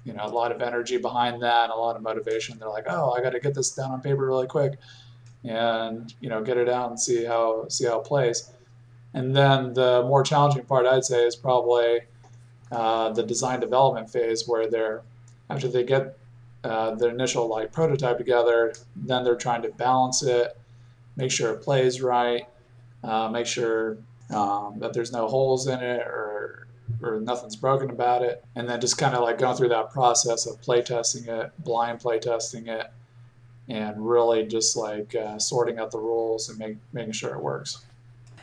you 0.04 0.12
know 0.12 0.26
a 0.26 0.28
lot 0.28 0.52
of 0.52 0.60
energy 0.60 0.98
behind 0.98 1.42
that 1.42 1.64
and 1.64 1.72
a 1.72 1.76
lot 1.76 1.96
of 1.96 2.02
motivation. 2.02 2.58
They're 2.58 2.68
like, 2.68 2.84
oh, 2.86 3.12
I 3.12 3.22
got 3.22 3.30
to 3.30 3.40
get 3.40 3.54
this 3.54 3.70
down 3.70 3.92
on 3.92 4.02
paper 4.02 4.26
really 4.26 4.46
quick 4.46 4.78
and 5.44 6.14
you 6.20 6.28
know 6.28 6.42
get 6.42 6.56
it 6.56 6.68
out 6.68 6.90
and 6.90 7.00
see 7.00 7.24
how 7.24 7.66
see 7.68 7.86
how 7.86 8.00
it 8.00 8.06
plays. 8.06 8.50
And 9.12 9.34
then 9.34 9.74
the 9.74 10.04
more 10.06 10.22
challenging 10.22 10.64
part, 10.64 10.86
I'd 10.86 11.04
say, 11.04 11.26
is 11.26 11.34
probably 11.34 12.00
uh, 12.70 13.10
the 13.10 13.24
design 13.24 13.60
development 13.60 14.08
phase, 14.08 14.46
where 14.46 14.70
they're 14.70 15.02
after 15.48 15.66
they 15.68 15.82
get 15.82 16.16
uh, 16.62 16.94
the 16.94 17.08
initial 17.08 17.48
like 17.48 17.72
prototype 17.72 18.18
together, 18.18 18.72
then 18.94 19.24
they're 19.24 19.34
trying 19.34 19.62
to 19.62 19.70
balance 19.70 20.22
it, 20.22 20.56
make 21.16 21.30
sure 21.30 21.52
it 21.52 21.62
plays 21.62 22.00
right, 22.00 22.46
uh, 23.02 23.28
make 23.28 23.46
sure 23.46 23.96
um, 24.32 24.78
that 24.78 24.92
there's 24.92 25.10
no 25.10 25.26
holes 25.26 25.66
in 25.66 25.80
it 25.80 26.00
or 26.06 26.68
or 27.02 27.20
nothing's 27.20 27.56
broken 27.56 27.90
about 27.90 28.22
it, 28.22 28.44
and 28.56 28.68
then 28.68 28.80
just 28.80 28.98
kind 28.98 29.14
of 29.14 29.22
like 29.22 29.38
going 29.38 29.56
through 29.56 29.68
that 29.68 29.90
process 29.90 30.46
of 30.46 30.60
play 30.60 30.82
testing 30.82 31.26
it, 31.32 31.50
blind 31.58 31.98
play 31.98 32.18
testing 32.18 32.66
it, 32.68 32.92
and 33.70 34.06
really 34.06 34.44
just 34.44 34.76
like 34.76 35.14
uh, 35.14 35.38
sorting 35.38 35.78
out 35.78 35.92
the 35.92 35.98
rules 35.98 36.48
and 36.48 36.58
make, 36.58 36.76
making 36.92 37.12
sure 37.12 37.34
it 37.34 37.40
works. 37.40 37.84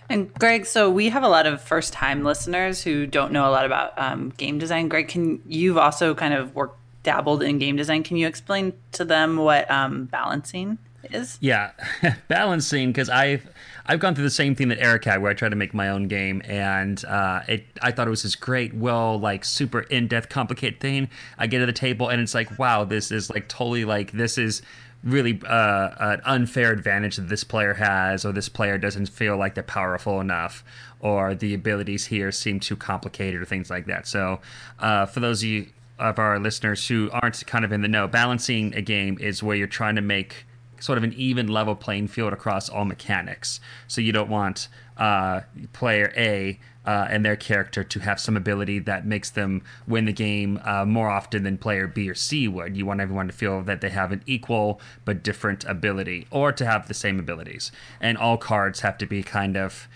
And 0.10 0.34
Greg, 0.36 0.66
so 0.66 0.90
we 0.90 1.10
have 1.10 1.24
a 1.24 1.28
lot 1.28 1.46
of 1.46 1.62
first-time 1.62 2.24
listeners 2.24 2.82
who 2.82 3.06
don't 3.06 3.34
know 3.34 3.48
a 3.48 3.52
lot 3.52 3.66
about 3.66 3.92
um, 3.98 4.30
game 4.38 4.58
design. 4.58 4.88
Greg, 4.88 5.10
can 5.10 5.42
you've 5.46 5.78
also 5.78 6.16
kind 6.16 6.34
of 6.34 6.56
worked 6.56 6.80
dabbled 7.04 7.44
in 7.44 7.60
game 7.60 7.76
design? 7.76 8.04
Can 8.04 8.16
you 8.16 8.26
explain 8.26 8.72
to 8.94 9.04
them 9.04 9.36
what 9.36 9.70
um, 9.70 10.06
balancing 10.06 10.78
is? 11.12 11.38
Yeah, 11.42 11.72
balancing 12.30 12.90
because 12.90 13.10
I've 13.10 13.50
I've 13.86 14.00
gone 14.00 14.16
through 14.16 14.24
the 14.24 14.30
same 14.30 14.56
thing 14.56 14.70
that 14.70 14.80
Eric 14.80 15.04
had, 15.04 15.22
where 15.22 15.32
I 15.32 15.34
tried 15.34 15.50
to 15.50 15.58
make 15.58 15.74
my 15.74 15.90
own 15.90 16.08
game, 16.08 16.42
and 16.46 17.04
uh, 17.04 17.42
it 17.50 17.66
I 17.82 17.92
thought 17.92 18.08
it 18.08 18.10
was 18.10 18.24
this 18.24 18.36
great, 18.36 18.74
well, 18.74 19.20
like 19.20 19.44
super 19.44 19.82
in 19.82 20.08
depth, 20.08 20.30
complicated 20.30 20.80
thing. 20.80 21.10
I 21.38 21.48
get 21.48 21.60
to 21.60 21.66
the 21.66 21.74
table, 21.74 22.08
and 22.08 22.22
it's 22.22 22.34
like, 22.34 22.58
wow, 22.58 22.86
this 22.86 23.12
is 23.12 23.30
like 23.30 23.50
totally 23.50 23.84
like 23.84 24.14
this 24.14 24.38
is 24.38 24.62
really 25.04 25.42
uh, 25.46 25.90
an 26.00 26.22
unfair 26.26 26.72
advantage 26.72 27.18
that 27.18 27.30
this 27.30 27.44
player 27.44 27.76
has, 27.76 28.26
or 28.26 28.32
this 28.32 28.50
player 28.50 28.78
doesn't 28.78 29.08
feel 29.10 29.38
like 29.38 29.56
they're 29.56 29.64
powerful 29.64 30.20
enough, 30.20 30.64
or 31.00 31.36
the 31.36 31.54
abilities 31.54 32.06
here 32.06 32.32
seem 32.32 32.60
too 32.60 32.76
complicated, 32.76 33.42
or 33.42 33.46
things 33.46 33.70
like 33.70 33.86
that. 33.86 34.08
So, 34.08 34.40
uh, 34.80 35.06
for 35.06 35.20
those 35.20 35.42
of 35.44 35.50
you 35.50 35.68
of 36.00 36.20
our 36.20 36.40
listeners 36.40 36.88
who 36.88 37.10
aren't 37.12 37.46
kind 37.48 37.66
of 37.66 37.72
in 37.72 37.82
the 37.82 37.88
know, 37.88 38.08
balancing 38.08 38.74
a 38.76 38.82
game 38.82 39.18
is 39.20 39.42
where 39.42 39.56
you're 39.56 39.68
trying 39.68 39.96
to 39.96 40.02
make 40.02 40.46
sort 40.80 40.98
of 40.98 41.04
an 41.04 41.14
even 41.14 41.48
level 41.48 41.76
playing 41.76 42.08
field 42.08 42.34
across 42.34 42.70
all 42.70 42.86
mechanics. 42.86 43.60
So 43.88 44.00
you 44.02 44.12
don't 44.12 44.30
want 44.30 44.68
uh, 44.98 45.42
player 45.74 46.14
A 46.16 46.60
uh, 46.88 47.06
and 47.10 47.26
their 47.26 47.36
character 47.36 47.84
to 47.84 48.00
have 48.00 48.20
some 48.20 48.38
ability 48.38 48.80
that 48.80 49.06
makes 49.06 49.30
them 49.30 49.62
win 49.88 50.06
the 50.06 50.14
game 50.14 50.60
uh, 50.64 50.86
more 50.86 51.10
often 51.10 51.44
than 51.44 51.58
player 51.58 51.86
B 51.86 52.10
or 52.10 52.16
C 52.16 52.48
would. 52.48 52.78
You 52.78 52.86
want 52.86 53.02
everyone 53.02 53.28
to 53.28 53.34
feel 53.34 53.62
that 53.64 53.82
they 53.82 53.90
have 53.90 54.14
an 54.14 54.24
equal 54.26 54.80
but 55.04 55.22
different 55.22 55.66
ability, 55.66 56.28
or 56.32 56.54
to 56.54 56.66
have 56.66 56.88
the 56.88 56.94
same 56.94 57.20
abilities. 57.20 57.72
And 58.00 58.18
all 58.18 58.38
cards 58.38 58.80
have 58.80 58.98
to 59.00 59.06
be 59.06 59.22
kind 59.22 59.58
of 59.58 59.90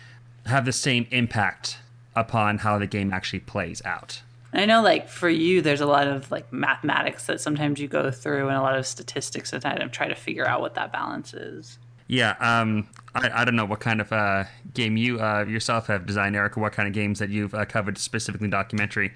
have 0.45 0.65
the 0.65 0.73
same 0.73 1.07
impact 1.11 1.77
upon 2.13 2.59
how 2.59 2.77
the 2.77 2.87
game 2.87 3.13
actually 3.13 3.39
plays 3.39 3.81
out. 3.85 4.21
I 4.53 4.65
know, 4.65 4.81
like 4.81 5.07
for 5.07 5.29
you, 5.29 5.61
there's 5.61 5.79
a 5.79 5.85
lot 5.85 6.07
of 6.07 6.29
like 6.29 6.51
mathematics 6.51 7.25
that 7.27 7.39
sometimes 7.39 7.79
you 7.79 7.87
go 7.87 8.11
through, 8.11 8.49
and 8.49 8.57
a 8.57 8.61
lot 8.61 8.77
of 8.77 8.85
statistics 8.85 9.51
that 9.51 9.63
kind 9.63 9.81
of 9.81 9.91
try 9.91 10.09
to 10.09 10.15
figure 10.15 10.45
out 10.45 10.59
what 10.59 10.75
that 10.75 10.91
balance 10.91 11.33
is. 11.33 11.79
Yeah, 12.07 12.35
um, 12.41 12.89
I, 13.13 13.41
I 13.41 13.45
don't 13.45 13.55
know 13.55 13.65
what 13.65 13.79
kind 13.79 13.99
of 13.99 14.11
uh, 14.11 14.45
game 14.73 14.97
you 14.97 15.19
uh, 15.19 15.45
yourself 15.47 15.87
have 15.87 16.05
designed, 16.05 16.35
Eric, 16.35 16.57
or 16.57 16.61
what 16.61 16.73
kind 16.73 16.87
of 16.87 16.93
games 16.93 17.19
that 17.19 17.29
you've 17.29 17.53
uh, 17.53 17.65
covered 17.65 17.97
specifically 17.97 18.45
in 18.45 18.51
documentary. 18.51 19.13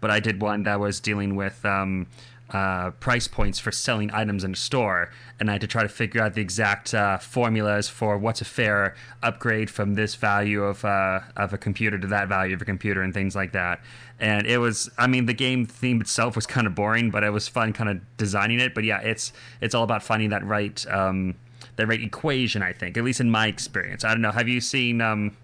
But 0.00 0.10
I 0.10 0.20
did 0.20 0.42
one 0.42 0.64
that 0.64 0.80
was 0.80 1.00
dealing 1.00 1.36
with 1.36 1.64
um, 1.64 2.08
uh, 2.50 2.90
price 2.92 3.26
points 3.26 3.58
for 3.58 3.72
selling 3.72 4.10
items 4.12 4.44
in 4.44 4.52
a 4.52 4.56
store, 4.56 5.10
and 5.38 5.48
I 5.48 5.54
had 5.54 5.60
to 5.62 5.66
try 5.66 5.82
to 5.82 5.88
figure 5.88 6.22
out 6.22 6.34
the 6.34 6.40
exact 6.40 6.94
uh, 6.94 7.18
formulas 7.18 7.88
for 7.88 8.18
what's 8.18 8.40
a 8.40 8.44
fair 8.44 8.94
upgrade 9.22 9.70
from 9.70 9.94
this 9.94 10.14
value 10.14 10.62
of 10.62 10.84
uh, 10.84 11.20
of 11.36 11.52
a 11.52 11.58
computer 11.58 11.98
to 11.98 12.06
that 12.08 12.28
value 12.28 12.54
of 12.54 12.62
a 12.62 12.64
computer 12.64 13.02
and 13.02 13.12
things 13.14 13.34
like 13.34 13.52
that. 13.52 13.80
And 14.18 14.46
it 14.46 14.58
was, 14.58 14.88
I 14.96 15.06
mean, 15.06 15.26
the 15.26 15.34
game 15.34 15.66
theme 15.66 16.00
itself 16.00 16.36
was 16.36 16.46
kind 16.46 16.66
of 16.66 16.74
boring, 16.74 17.10
but 17.10 17.22
it 17.22 17.30
was 17.30 17.48
fun, 17.48 17.72
kind 17.72 17.90
of 17.90 18.16
designing 18.16 18.60
it. 18.60 18.74
But 18.74 18.84
yeah, 18.84 19.00
it's 19.00 19.32
it's 19.60 19.74
all 19.74 19.84
about 19.84 20.02
finding 20.02 20.30
that 20.30 20.44
right 20.44 20.84
um, 20.88 21.34
that 21.76 21.86
right 21.86 22.02
equation. 22.02 22.62
I 22.62 22.72
think, 22.72 22.96
at 22.96 23.04
least 23.04 23.20
in 23.20 23.30
my 23.30 23.46
experience. 23.46 24.04
I 24.04 24.10
don't 24.10 24.22
know. 24.22 24.32
Have 24.32 24.48
you 24.48 24.60
seen? 24.60 25.00
Um, 25.00 25.36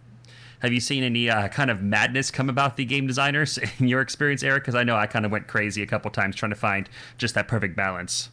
have 0.61 0.73
you 0.73 0.81
seen 0.81 1.03
any 1.03 1.29
uh, 1.29 1.49
kind 1.49 1.73
of 1.73 1.83
madness 1.83 2.31
come 2.31 2.49
about 2.49 2.77
the 2.77 2.85
game 2.85 3.09
designers 3.09 3.59
in 3.79 3.89
your 3.89 4.01
experience, 4.01 4.43
Eric? 4.43 4.63
Because 4.63 4.77
I 4.77 4.85
know 4.85 4.97
I 4.97 5.07
kind 5.07 5.27
of 5.27 5.33
went 5.33 5.49
crazy 5.49 5.83
a 5.83 5.87
couple 5.87 6.11
times 6.11 6.37
trying 6.37 6.51
to 6.51 6.57
find 6.57 6.89
just 7.19 7.35
that 7.35 7.49
perfect 7.49 7.75
balance. 7.75 8.31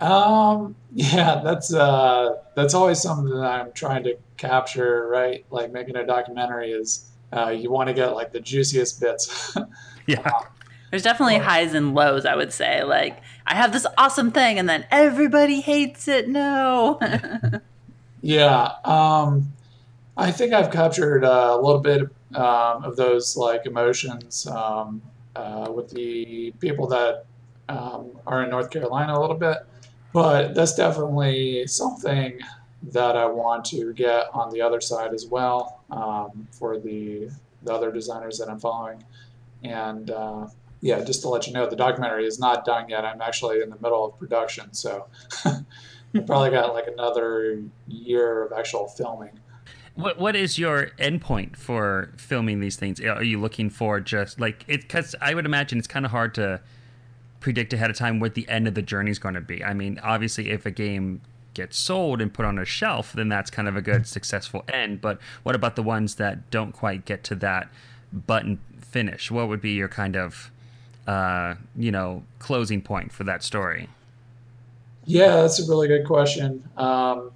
Um, 0.00 0.74
yeah, 0.92 1.40
that's 1.44 1.72
uh, 1.72 2.38
that's 2.56 2.74
always 2.74 3.00
something 3.00 3.32
that 3.32 3.44
I'm 3.44 3.72
trying 3.72 4.02
to 4.04 4.16
capture, 4.36 5.06
right? 5.06 5.44
Like 5.50 5.70
making 5.70 5.94
a 5.94 6.04
documentary 6.04 6.72
is 6.72 7.08
uh, 7.32 7.50
you 7.50 7.70
want 7.70 7.88
to 7.88 7.94
get 7.94 8.14
like 8.14 8.32
the 8.32 8.40
juiciest 8.40 9.00
bits. 9.00 9.56
yeah. 10.06 10.28
There's 10.92 11.02
definitely 11.02 11.38
highs 11.38 11.72
and 11.72 11.94
lows, 11.94 12.26
I 12.26 12.36
would 12.36 12.52
say. 12.52 12.84
Like, 12.84 13.22
I 13.46 13.54
have 13.54 13.72
this 13.72 13.86
awesome 13.96 14.30
thing, 14.30 14.58
and 14.58 14.68
then 14.68 14.84
everybody 14.90 15.62
hates 15.62 16.06
it. 16.06 16.28
No. 16.28 17.00
yeah. 18.20 18.72
Um, 18.84 19.54
I 20.18 20.30
think 20.30 20.52
I've 20.52 20.70
captured 20.70 21.24
uh, 21.24 21.56
a 21.58 21.58
little 21.58 21.80
bit 21.80 22.02
um, 22.34 22.84
of 22.84 22.96
those 22.96 23.38
like 23.38 23.64
emotions 23.64 24.46
um, 24.46 25.00
uh, 25.34 25.72
with 25.74 25.88
the 25.92 26.52
people 26.60 26.86
that 26.88 27.24
um, 27.70 28.10
are 28.26 28.42
in 28.42 28.50
North 28.50 28.68
Carolina 28.68 29.14
a 29.14 29.20
little 29.20 29.38
bit, 29.38 29.64
but 30.12 30.54
that's 30.54 30.74
definitely 30.74 31.66
something 31.68 32.38
that 32.90 33.16
I 33.16 33.24
want 33.24 33.64
to 33.66 33.94
get 33.94 34.26
on 34.34 34.52
the 34.52 34.60
other 34.60 34.82
side 34.82 35.14
as 35.14 35.24
well 35.24 35.80
um, 35.90 36.46
for 36.50 36.78
the 36.78 37.30
the 37.62 37.72
other 37.72 37.90
designers 37.90 38.36
that 38.36 38.50
I'm 38.50 38.60
following, 38.60 39.02
and 39.62 40.10
uh, 40.10 40.48
yeah, 40.82 41.02
just 41.04 41.22
to 41.22 41.28
let 41.28 41.46
you 41.46 41.52
know, 41.52 41.66
the 41.66 41.76
documentary 41.76 42.26
is 42.26 42.40
not 42.40 42.64
done 42.64 42.88
yet. 42.88 43.04
I'm 43.04 43.22
actually 43.22 43.62
in 43.62 43.70
the 43.70 43.76
middle 43.76 44.04
of 44.04 44.18
production, 44.18 44.74
so 44.74 45.06
I 45.44 46.18
probably 46.26 46.50
got 46.50 46.74
like 46.74 46.88
another 46.88 47.62
year 47.86 48.42
of 48.42 48.52
actual 48.52 48.88
filming. 48.88 49.38
What 49.94 50.18
what 50.18 50.34
is 50.34 50.58
your 50.58 50.86
endpoint 50.98 51.56
for 51.56 52.12
filming 52.16 52.58
these 52.60 52.76
things? 52.76 53.00
Are 53.00 53.22
you 53.22 53.40
looking 53.40 53.70
for 53.70 54.00
just 54.00 54.40
like 54.40 54.64
it? 54.66 54.82
Because 54.82 55.14
I 55.20 55.34
would 55.34 55.46
imagine 55.46 55.78
it's 55.78 55.86
kind 55.86 56.04
of 56.04 56.10
hard 56.10 56.34
to 56.34 56.60
predict 57.38 57.72
ahead 57.72 57.90
of 57.90 57.96
time 57.96 58.18
what 58.18 58.34
the 58.34 58.48
end 58.48 58.66
of 58.66 58.74
the 58.74 58.82
journey 58.82 59.10
is 59.10 59.18
going 59.18 59.34
to 59.34 59.40
be. 59.40 59.62
I 59.62 59.74
mean, 59.74 60.00
obviously, 60.02 60.50
if 60.50 60.66
a 60.66 60.70
game 60.72 61.20
gets 61.54 61.76
sold 61.76 62.20
and 62.20 62.32
put 62.32 62.44
on 62.44 62.58
a 62.58 62.64
shelf, 62.64 63.12
then 63.12 63.28
that's 63.28 63.50
kind 63.50 63.68
of 63.68 63.76
a 63.76 63.82
good 63.82 64.06
successful 64.06 64.64
end. 64.72 65.00
But 65.00 65.20
what 65.44 65.54
about 65.54 65.76
the 65.76 65.82
ones 65.82 66.16
that 66.16 66.50
don't 66.50 66.72
quite 66.72 67.04
get 67.04 67.22
to 67.24 67.34
that 67.36 67.68
button 68.12 68.58
finish? 68.80 69.30
What 69.30 69.48
would 69.48 69.60
be 69.60 69.72
your 69.72 69.88
kind 69.88 70.16
of 70.16 70.51
uh, 71.06 71.54
you 71.76 71.90
know 71.90 72.22
closing 72.38 72.82
point 72.82 73.12
for 73.12 73.24
that 73.24 73.42
story? 73.42 73.88
Yeah, 75.04 75.36
that's 75.36 75.58
a 75.60 75.68
really 75.68 75.88
good 75.88 76.06
question. 76.06 76.62
Um, 76.76 77.32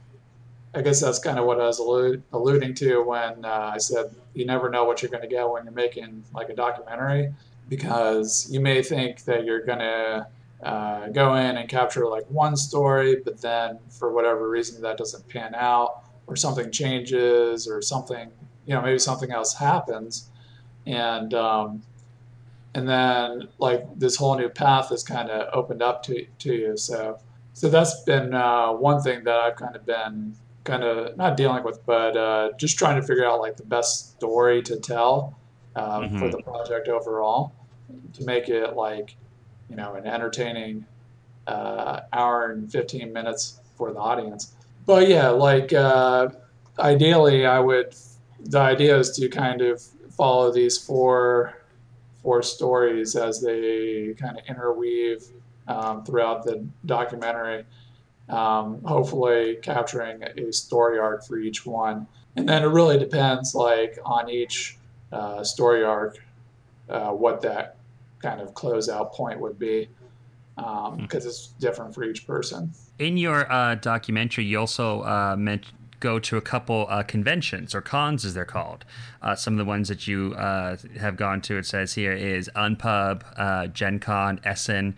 I 0.74 0.82
guess 0.82 1.00
that's 1.00 1.18
kind 1.18 1.38
of 1.38 1.46
what 1.46 1.60
I 1.60 1.66
was 1.66 1.78
alluding 1.78 2.74
to 2.74 3.02
when 3.02 3.44
uh, 3.44 3.70
I 3.74 3.78
said 3.78 4.14
you 4.34 4.44
never 4.44 4.68
know 4.68 4.84
what 4.84 5.02
you're 5.02 5.10
going 5.10 5.22
to 5.22 5.28
get 5.28 5.48
when 5.48 5.64
you're 5.64 5.72
making 5.72 6.22
like 6.34 6.50
a 6.50 6.54
documentary 6.54 7.32
because 7.68 8.46
you 8.50 8.60
may 8.60 8.82
think 8.82 9.24
that 9.24 9.44
you're 9.44 9.64
going 9.64 9.78
to 9.78 10.26
uh, 10.62 11.08
go 11.08 11.34
in 11.34 11.56
and 11.56 11.68
capture 11.68 12.06
like 12.06 12.24
one 12.28 12.56
story, 12.56 13.16
but 13.24 13.40
then 13.40 13.78
for 13.88 14.12
whatever 14.12 14.48
reason 14.48 14.80
that 14.82 14.98
doesn't 14.98 15.26
pan 15.28 15.54
out 15.54 16.02
or 16.26 16.36
something 16.36 16.70
changes 16.70 17.66
or 17.66 17.80
something, 17.82 18.30
you 18.66 18.74
know, 18.74 18.82
maybe 18.82 18.98
something 18.98 19.30
else 19.30 19.54
happens. 19.54 20.28
And, 20.86 21.34
um, 21.34 21.82
and 22.76 22.86
then 22.86 23.48
like 23.58 23.86
this 23.98 24.16
whole 24.16 24.36
new 24.36 24.50
path 24.50 24.92
is 24.92 25.02
kind 25.02 25.30
of 25.30 25.48
opened 25.54 25.80
up 25.80 26.02
to, 26.02 26.26
to 26.40 26.54
you. 26.54 26.76
So, 26.76 27.18
so 27.54 27.70
that's 27.70 28.02
been 28.02 28.34
uh, 28.34 28.70
one 28.72 29.00
thing 29.00 29.24
that 29.24 29.34
I've 29.34 29.56
kind 29.56 29.74
of 29.74 29.86
been 29.86 30.36
kind 30.64 30.84
of 30.84 31.16
not 31.16 31.38
dealing 31.38 31.64
with, 31.64 31.80
but 31.86 32.14
uh, 32.18 32.50
just 32.58 32.78
trying 32.78 33.00
to 33.00 33.06
figure 33.06 33.24
out 33.24 33.40
like 33.40 33.56
the 33.56 33.64
best 33.64 34.16
story 34.16 34.60
to 34.64 34.76
tell 34.76 35.38
um, 35.74 35.84
mm-hmm. 35.84 36.18
for 36.18 36.28
the 36.28 36.42
project 36.42 36.88
overall 36.88 37.54
to 38.12 38.24
make 38.24 38.50
it 38.50 38.76
like 38.76 39.16
you 39.70 39.76
know 39.76 39.94
an 39.94 40.06
entertaining 40.06 40.84
uh, 41.46 42.00
hour 42.12 42.50
and 42.50 42.70
15 42.70 43.10
minutes 43.10 43.58
for 43.78 43.90
the 43.94 43.98
audience. 43.98 44.54
But 44.84 45.08
yeah, 45.08 45.30
like 45.30 45.72
uh, 45.72 46.28
ideally, 46.78 47.46
I 47.46 47.58
would. 47.58 47.96
The 48.38 48.60
idea 48.60 48.98
is 48.98 49.12
to 49.12 49.30
kind 49.30 49.62
of 49.62 49.82
follow 50.10 50.52
these 50.52 50.76
four 50.76 51.54
four 52.26 52.42
stories 52.42 53.14
as 53.14 53.40
they 53.40 54.12
kind 54.18 54.36
of 54.36 54.44
interweave 54.48 55.22
um, 55.68 56.04
throughout 56.04 56.42
the 56.42 56.66
documentary 56.84 57.64
um, 58.28 58.82
hopefully 58.82 59.58
capturing 59.62 60.24
a 60.24 60.52
story 60.52 60.98
arc 60.98 61.24
for 61.24 61.38
each 61.38 61.64
one. 61.64 62.08
And 62.34 62.48
then 62.48 62.64
it 62.64 62.66
really 62.66 62.98
depends, 62.98 63.54
like 63.54 63.96
on 64.04 64.28
each 64.28 64.76
uh, 65.12 65.44
story 65.44 65.84
arc, 65.84 66.18
uh, 66.88 67.10
what 67.10 67.40
that 67.42 67.76
kind 68.20 68.40
of 68.40 68.54
closeout 68.54 69.12
point 69.12 69.38
would 69.38 69.56
be, 69.58 69.88
because 70.56 70.92
um, 70.92 70.98
hmm. 70.98 71.16
it's 71.16 71.54
different 71.60 71.94
for 71.94 72.02
each 72.02 72.26
person. 72.26 72.72
In 72.98 73.16
your 73.16 73.50
uh, 73.52 73.76
documentary, 73.76 74.46
you 74.46 74.58
also 74.58 75.02
uh, 75.02 75.36
meant 75.38 75.66
go 76.06 76.18
to 76.18 76.36
a 76.36 76.40
couple 76.40 76.86
uh, 76.88 77.02
conventions 77.02 77.74
or 77.74 77.80
cons, 77.80 78.24
as 78.24 78.34
they're 78.34 78.44
called. 78.44 78.84
Uh, 79.22 79.34
some 79.34 79.54
of 79.54 79.58
the 79.58 79.64
ones 79.64 79.88
that 79.88 80.06
you 80.06 80.34
uh, 80.34 80.76
have 80.98 81.16
gone 81.16 81.40
to, 81.42 81.58
it 81.58 81.66
says 81.66 81.94
here, 81.94 82.12
is 82.12 82.48
Unpub, 82.54 83.22
uh, 83.36 83.66
Gen 83.68 83.98
Con, 83.98 84.40
Essen 84.44 84.94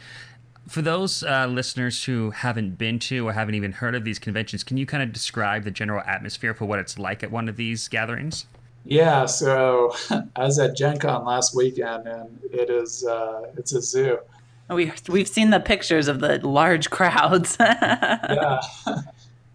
for 0.69 0.83
those 0.83 1.23
uh, 1.23 1.47
listeners 1.47 2.05
who 2.05 2.31
haven't 2.31 2.77
been 2.77 2.99
to 2.99 3.27
or 3.27 3.33
haven't 3.33 3.55
even 3.55 3.73
heard 3.73 3.95
of 3.95 4.05
these 4.05 4.19
conventions, 4.19 4.63
can 4.63 4.77
you 4.77 4.85
kind 4.85 5.03
of 5.03 5.13
describe 5.13 5.65
the 5.65 5.71
general 5.71 6.03
atmosphere 6.07 6.53
for 6.53 6.67
what 6.67 6.79
it's 6.79 6.99
like 6.99 7.23
at 7.23 7.31
one 7.31 7.49
of 7.49 7.57
these 7.57 7.89
gatherings? 7.89 8.47
Yeah, 8.85 9.25
so 9.27 9.95
I 10.37 10.45
was 10.45 10.59
at 10.59 10.77
Gen 10.77 10.99
Con 10.99 11.25
last 11.25 11.57
weekend, 11.57 12.07
and 12.07 12.39
it 12.53 12.71
is 12.71 13.05
uh, 13.05 13.51
it's 13.57 13.73
a 13.73 13.81
zoo. 13.81 14.19
We 14.69 14.93
we've 15.09 15.29
seen 15.29 15.51
the 15.51 15.61
pictures 15.61 16.09
of 16.09 16.21
the 16.21 16.39
large 16.47 16.91
crowds. 16.91 17.57
yeah. 17.61 18.61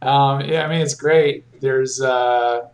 Um, 0.03 0.41
yeah, 0.41 0.65
I 0.65 0.69
mean 0.69 0.81
it's 0.81 0.95
great. 0.95 1.45
There's 1.61 2.01
uh, 2.01 2.67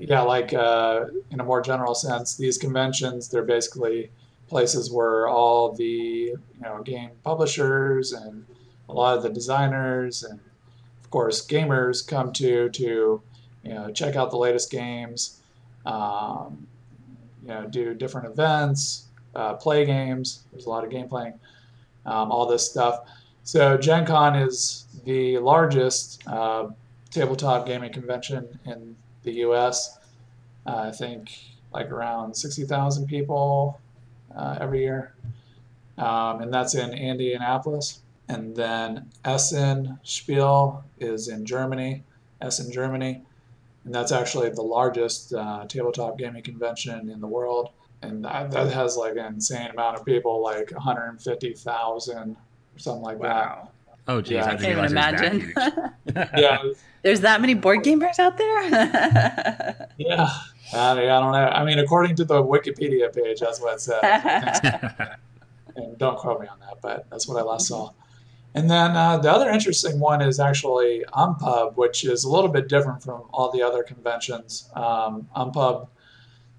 yeah, 0.00 0.22
like 0.22 0.52
uh, 0.52 1.06
in 1.30 1.40
a 1.40 1.44
more 1.44 1.60
general 1.60 1.94
sense, 1.94 2.36
these 2.36 2.58
conventions 2.58 3.28
they're 3.28 3.44
basically 3.44 4.10
places 4.48 4.90
where 4.90 5.28
all 5.28 5.72
the 5.72 5.84
you 5.84 6.38
know 6.60 6.82
game 6.82 7.10
publishers 7.24 8.12
and 8.12 8.44
a 8.88 8.92
lot 8.92 9.16
of 9.16 9.22
the 9.22 9.30
designers 9.30 10.24
and 10.24 10.40
of 11.02 11.10
course 11.10 11.46
gamers 11.46 12.06
come 12.06 12.32
to 12.32 12.68
to 12.70 13.22
you 13.62 13.74
know 13.74 13.90
check 13.92 14.16
out 14.16 14.30
the 14.30 14.36
latest 14.36 14.70
games, 14.70 15.40
um, 15.86 16.66
you 17.42 17.48
know 17.48 17.66
do 17.68 17.94
different 17.94 18.26
events, 18.26 19.06
uh, 19.36 19.54
play 19.54 19.84
games. 19.86 20.42
There's 20.52 20.66
a 20.66 20.70
lot 20.70 20.84
of 20.84 20.90
game 20.90 21.08
playing, 21.08 21.34
um, 22.04 22.32
all 22.32 22.46
this 22.46 22.68
stuff. 22.68 23.00
So 23.44 23.76
Gen 23.76 24.06
Con 24.06 24.36
is 24.36 24.81
the 25.04 25.38
largest 25.38 26.26
uh, 26.26 26.68
tabletop 27.10 27.66
gaming 27.66 27.92
convention 27.92 28.58
in 28.64 28.96
the 29.22 29.32
U.S. 29.46 29.98
Uh, 30.66 30.76
I 30.76 30.90
think 30.90 31.32
like 31.72 31.90
around 31.90 32.34
60,000 32.34 33.06
people 33.06 33.80
uh, 34.36 34.58
every 34.60 34.80
year, 34.80 35.14
um, 35.98 36.40
and 36.42 36.52
that's 36.52 36.74
in 36.74 36.92
Indianapolis. 36.92 38.00
And 38.28 38.56
then 38.56 39.10
Essen 39.24 39.98
Spiel 40.04 40.84
is 40.98 41.28
in 41.28 41.44
Germany, 41.44 42.04
Essen, 42.40 42.70
Germany, 42.72 43.22
and 43.84 43.94
that's 43.94 44.12
actually 44.12 44.50
the 44.50 44.62
largest 44.62 45.34
uh, 45.34 45.66
tabletop 45.66 46.18
gaming 46.18 46.42
convention 46.42 47.10
in 47.10 47.20
the 47.20 47.26
world. 47.26 47.70
And 48.00 48.24
that, 48.24 48.50
that 48.52 48.72
has 48.72 48.96
like 48.96 49.12
an 49.12 49.34
insane 49.34 49.70
amount 49.70 49.98
of 49.98 50.04
people, 50.04 50.42
like 50.42 50.70
150,000 50.72 52.18
or 52.18 52.78
something 52.78 53.02
like 53.02 53.18
wow. 53.18 53.68
That. 54.06 54.12
Oh, 54.12 54.20
geez, 54.20 54.32
Yeah, 54.32 54.44
I 54.44 54.52
I 54.52 54.56
can't 54.56 54.72
even 54.72 54.84
imagine. 54.84 55.40
it 55.40 55.56
was 55.56 56.14
that 56.14 56.30
Yeah, 56.36 56.62
There's 57.02 57.20
that 57.20 57.40
many 57.40 57.54
board 57.54 57.84
gamers 57.84 58.18
out 58.18 58.36
there. 58.36 59.88
yeah. 59.98 60.28
I, 60.74 60.92
I 60.92 60.94
don't 60.94 61.32
know. 61.32 61.48
I 61.48 61.64
mean, 61.64 61.78
according 61.78 62.16
to 62.16 62.24
the 62.24 62.42
Wikipedia 62.42 63.14
page, 63.14 63.40
that's 63.40 63.60
what 63.60 63.74
it 63.74 63.80
says. 63.80 64.00
and 65.76 65.98
don't 65.98 66.16
quote 66.16 66.40
me 66.40 66.46
on 66.46 66.58
that, 66.60 66.80
but 66.80 67.08
that's 67.10 67.28
what 67.28 67.38
I 67.38 67.42
last 67.42 67.68
saw. 67.68 67.90
And 68.54 68.70
then 68.70 68.96
uh, 68.96 69.18
the 69.18 69.30
other 69.30 69.50
interesting 69.50 69.98
one 69.98 70.20
is 70.20 70.38
actually 70.38 71.04
Unpub, 71.14 71.76
which 71.76 72.04
is 72.04 72.24
a 72.24 72.30
little 72.30 72.50
bit 72.50 72.68
different 72.68 73.02
from 73.02 73.22
all 73.32 73.50
the 73.50 73.62
other 73.62 73.82
conventions. 73.82 74.70
Um, 74.74 75.28
Unpub 75.34 75.88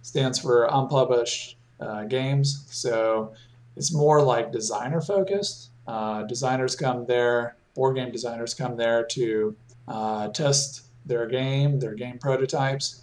stands 0.01 0.39
for 0.39 0.67
Unpublished 0.71 1.57
uh, 1.79 2.03
Games, 2.05 2.65
so 2.69 3.33
it's 3.75 3.93
more 3.93 4.21
like 4.21 4.51
designer 4.51 5.01
focused. 5.01 5.69
Uh, 5.87 6.23
designers 6.23 6.75
come 6.75 7.05
there, 7.05 7.55
board 7.75 7.95
game 7.95 8.11
designers 8.11 8.53
come 8.53 8.77
there 8.77 9.03
to 9.03 9.55
uh, 9.87 10.27
test 10.29 10.83
their 11.05 11.27
game, 11.27 11.79
their 11.79 11.93
game 11.93 12.17
prototypes, 12.17 13.01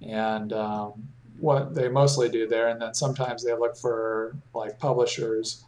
and 0.00 0.52
um, 0.52 1.08
what 1.38 1.74
they 1.74 1.88
mostly 1.88 2.28
do 2.28 2.46
there. 2.46 2.68
And 2.68 2.80
then 2.80 2.94
sometimes 2.94 3.44
they 3.44 3.52
look 3.52 3.76
for 3.76 4.34
like 4.54 4.78
publishers 4.78 5.64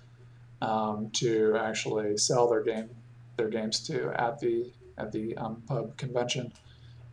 um, 0.63 1.11
to 1.15 1.57
actually 1.59 2.17
sell 2.17 2.49
their 2.49 2.63
game, 2.63 2.89
their 3.37 3.49
games 3.49 3.81
to 3.89 4.13
at 4.21 4.39
the 4.39 4.71
at 4.97 5.13
the 5.13 5.37
um, 5.37 5.63
pub 5.67 5.97
convention. 5.97 6.53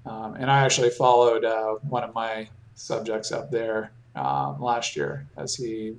Um, 0.06 0.36
and 0.36 0.50
I 0.50 0.64
actually 0.64 0.90
followed 0.92 1.44
uh, 1.44 1.76
one 1.90 2.04
of 2.04 2.14
my 2.14 2.48
subjects 2.76 3.32
up 3.32 3.52
there 3.52 3.92
um, 4.16 4.62
last 4.62 4.96
year 4.96 5.28
as 5.38 5.56
he 5.56 5.96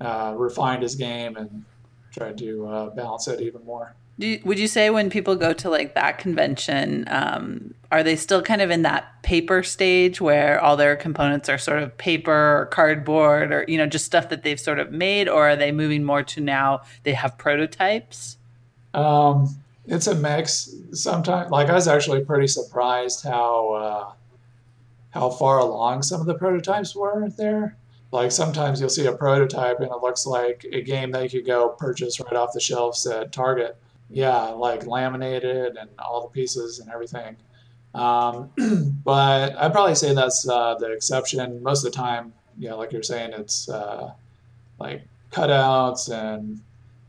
uh, 0.00 0.34
refined 0.36 0.82
his 0.82 0.94
game 0.94 1.36
and 1.36 1.64
tried 2.12 2.38
to 2.38 2.66
uh, 2.66 2.90
balance 2.90 3.28
it 3.28 3.40
even 3.40 3.64
more. 3.64 3.94
Do 4.18 4.26
you, 4.26 4.40
would 4.44 4.58
you 4.58 4.68
say 4.68 4.90
when 4.90 5.08
people 5.10 5.36
go 5.36 5.52
to 5.54 5.70
like 5.70 5.94
that 5.94 6.18
convention, 6.18 7.06
um, 7.08 7.74
are 7.90 8.02
they 8.02 8.14
still 8.14 8.42
kind 8.42 8.60
of 8.60 8.70
in 8.70 8.82
that 8.82 9.22
paper 9.22 9.62
stage 9.62 10.20
where 10.20 10.60
all 10.60 10.76
their 10.76 10.96
components 10.96 11.48
are 11.48 11.58
sort 11.58 11.82
of 11.82 11.96
paper 11.96 12.60
or 12.60 12.66
cardboard 12.66 13.52
or 13.52 13.64
you 13.66 13.78
know 13.78 13.86
just 13.86 14.04
stuff 14.04 14.28
that 14.28 14.42
they've 14.42 14.60
sort 14.60 14.78
of 14.78 14.92
made, 14.92 15.28
or 15.28 15.48
are 15.48 15.56
they 15.56 15.72
moving 15.72 16.04
more 16.04 16.22
to 16.24 16.40
now 16.40 16.82
they 17.04 17.14
have 17.14 17.38
prototypes? 17.38 18.36
Um, 18.92 19.48
it's 19.86 20.06
a 20.06 20.14
mix. 20.14 20.74
Sometimes, 20.92 21.50
like 21.50 21.68
I 21.68 21.74
was 21.74 21.88
actually 21.88 22.24
pretty 22.24 22.46
surprised 22.46 23.24
how 23.24 23.72
uh, 23.72 24.12
how 25.10 25.30
far 25.30 25.58
along 25.58 26.02
some 26.02 26.20
of 26.20 26.26
the 26.26 26.34
prototypes 26.34 26.94
were 26.94 27.30
there. 27.30 27.76
Like 28.12 28.30
sometimes 28.30 28.78
you'll 28.78 28.90
see 28.90 29.06
a 29.06 29.12
prototype 29.12 29.80
and 29.80 29.90
it 29.90 30.02
looks 30.02 30.26
like 30.26 30.66
a 30.70 30.82
game 30.82 31.10
that 31.12 31.24
you 31.24 31.40
could 31.40 31.46
go 31.46 31.70
purchase 31.70 32.20
right 32.20 32.34
off 32.34 32.52
the 32.52 32.60
shelves 32.60 33.06
at 33.06 33.32
Target. 33.32 33.76
Yeah, 34.10 34.38
like 34.48 34.86
laminated 34.86 35.76
and 35.76 35.88
all 35.98 36.20
the 36.20 36.28
pieces 36.28 36.78
and 36.78 36.90
everything. 36.90 37.36
Um, 37.94 38.50
but 39.04 39.56
I'd 39.56 39.72
probably 39.72 39.94
say 39.94 40.14
that's 40.14 40.46
uh, 40.46 40.74
the 40.78 40.92
exception. 40.92 41.62
Most 41.62 41.86
of 41.86 41.90
the 41.90 41.96
time, 41.96 42.34
yeah, 42.58 42.74
like 42.74 42.92
you're 42.92 43.02
saying, 43.02 43.32
it's 43.32 43.70
uh, 43.70 44.12
like 44.78 45.02
cutouts 45.30 46.10
and 46.12 46.60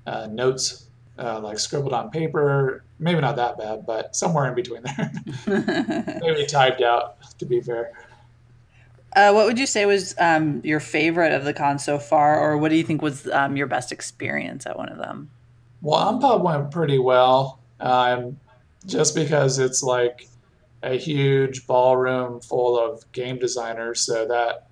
uh, 0.07 0.27
notes 0.27 0.85
uh, 1.19 1.39
like 1.41 1.59
scribbled 1.59 1.93
on 1.93 2.11
paper. 2.11 2.83
Maybe 2.99 3.19
not 3.19 3.35
that 3.35 3.57
bad, 3.57 3.85
but 3.85 4.15
somewhere 4.15 4.47
in 4.47 4.55
between 4.55 4.83
there. 4.83 5.11
Maybe 6.21 6.45
typed 6.45 6.81
out, 6.81 7.17
to 7.39 7.45
be 7.45 7.59
fair. 7.59 7.91
Uh, 9.15 9.31
what 9.31 9.45
would 9.45 9.59
you 9.59 9.67
say 9.67 9.85
was 9.85 10.15
um, 10.19 10.61
your 10.63 10.79
favorite 10.79 11.33
of 11.33 11.45
the 11.45 11.53
con 11.53 11.77
so 11.77 11.99
far, 11.99 12.39
or 12.39 12.57
what 12.57 12.69
do 12.69 12.75
you 12.75 12.83
think 12.83 13.01
was 13.01 13.27
um, 13.27 13.55
your 13.55 13.67
best 13.67 13.91
experience 13.91 14.65
at 14.65 14.77
one 14.77 14.89
of 14.89 14.97
them? 14.97 15.29
Well, 15.81 16.13
Unpub 16.13 16.41
went 16.41 16.71
pretty 16.71 16.97
well, 16.97 17.59
um, 17.79 18.39
just 18.85 19.13
because 19.13 19.59
it's 19.59 19.83
like 19.83 20.27
a 20.81 20.97
huge 20.97 21.67
ballroom 21.67 22.39
full 22.41 22.77
of 22.79 23.09
game 23.11 23.37
designers, 23.37 24.01
so 24.01 24.27
that 24.27 24.67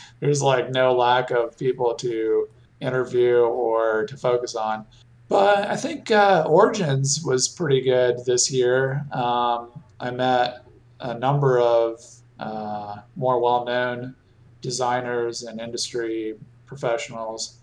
there's 0.20 0.42
like 0.42 0.70
no 0.70 0.94
lack 0.94 1.30
of 1.30 1.56
people 1.56 1.94
to 1.94 2.48
interview 2.80 3.38
or 3.38 4.06
to 4.06 4.16
focus 4.16 4.54
on. 4.54 4.86
But 5.28 5.68
I 5.68 5.76
think 5.76 6.10
uh, 6.10 6.44
Origins 6.48 7.22
was 7.22 7.48
pretty 7.48 7.82
good 7.82 8.24
this 8.24 8.50
year. 8.50 9.04
Um, 9.12 9.68
I 10.00 10.10
met 10.10 10.64
a 11.00 11.14
number 11.14 11.60
of 11.60 12.02
uh, 12.38 12.98
more 13.16 13.40
well-known 13.40 14.14
designers 14.60 15.42
and 15.42 15.60
industry 15.60 16.34
professionals, 16.66 17.58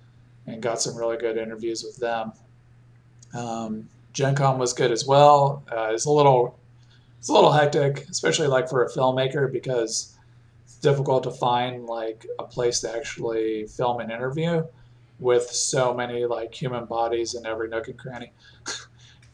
and 0.47 0.61
got 0.61 0.81
some 0.81 0.95
really 0.95 1.17
good 1.17 1.37
interviews 1.37 1.83
with 1.83 1.97
them. 1.97 2.31
Um, 3.33 3.89
Gen 4.13 4.35
Con 4.35 4.57
was 4.57 4.73
good 4.73 4.91
as 4.91 5.05
well. 5.05 5.63
Uh, 5.71 5.89
it's 5.91 6.05
a 6.05 6.11
little 6.11 6.57
it's 7.19 7.29
a 7.29 7.33
little 7.33 7.51
hectic, 7.51 8.07
especially 8.09 8.47
like 8.47 8.69
for 8.69 8.85
a 8.85 8.89
filmmaker 8.89 9.51
because 9.51 10.15
it's 10.63 10.77
difficult 10.77 11.23
to 11.23 11.31
find 11.31 11.85
like 11.85 12.25
a 12.39 12.43
place 12.43 12.81
to 12.81 12.95
actually 12.95 13.67
film 13.67 13.99
an 13.99 14.11
interview 14.11 14.63
with 15.19 15.49
so 15.49 15.93
many 15.93 16.25
like 16.25 16.53
human 16.53 16.85
bodies 16.85 17.35
in 17.35 17.45
every 17.45 17.67
nook 17.67 17.87
and 17.87 17.97
cranny. 17.97 18.31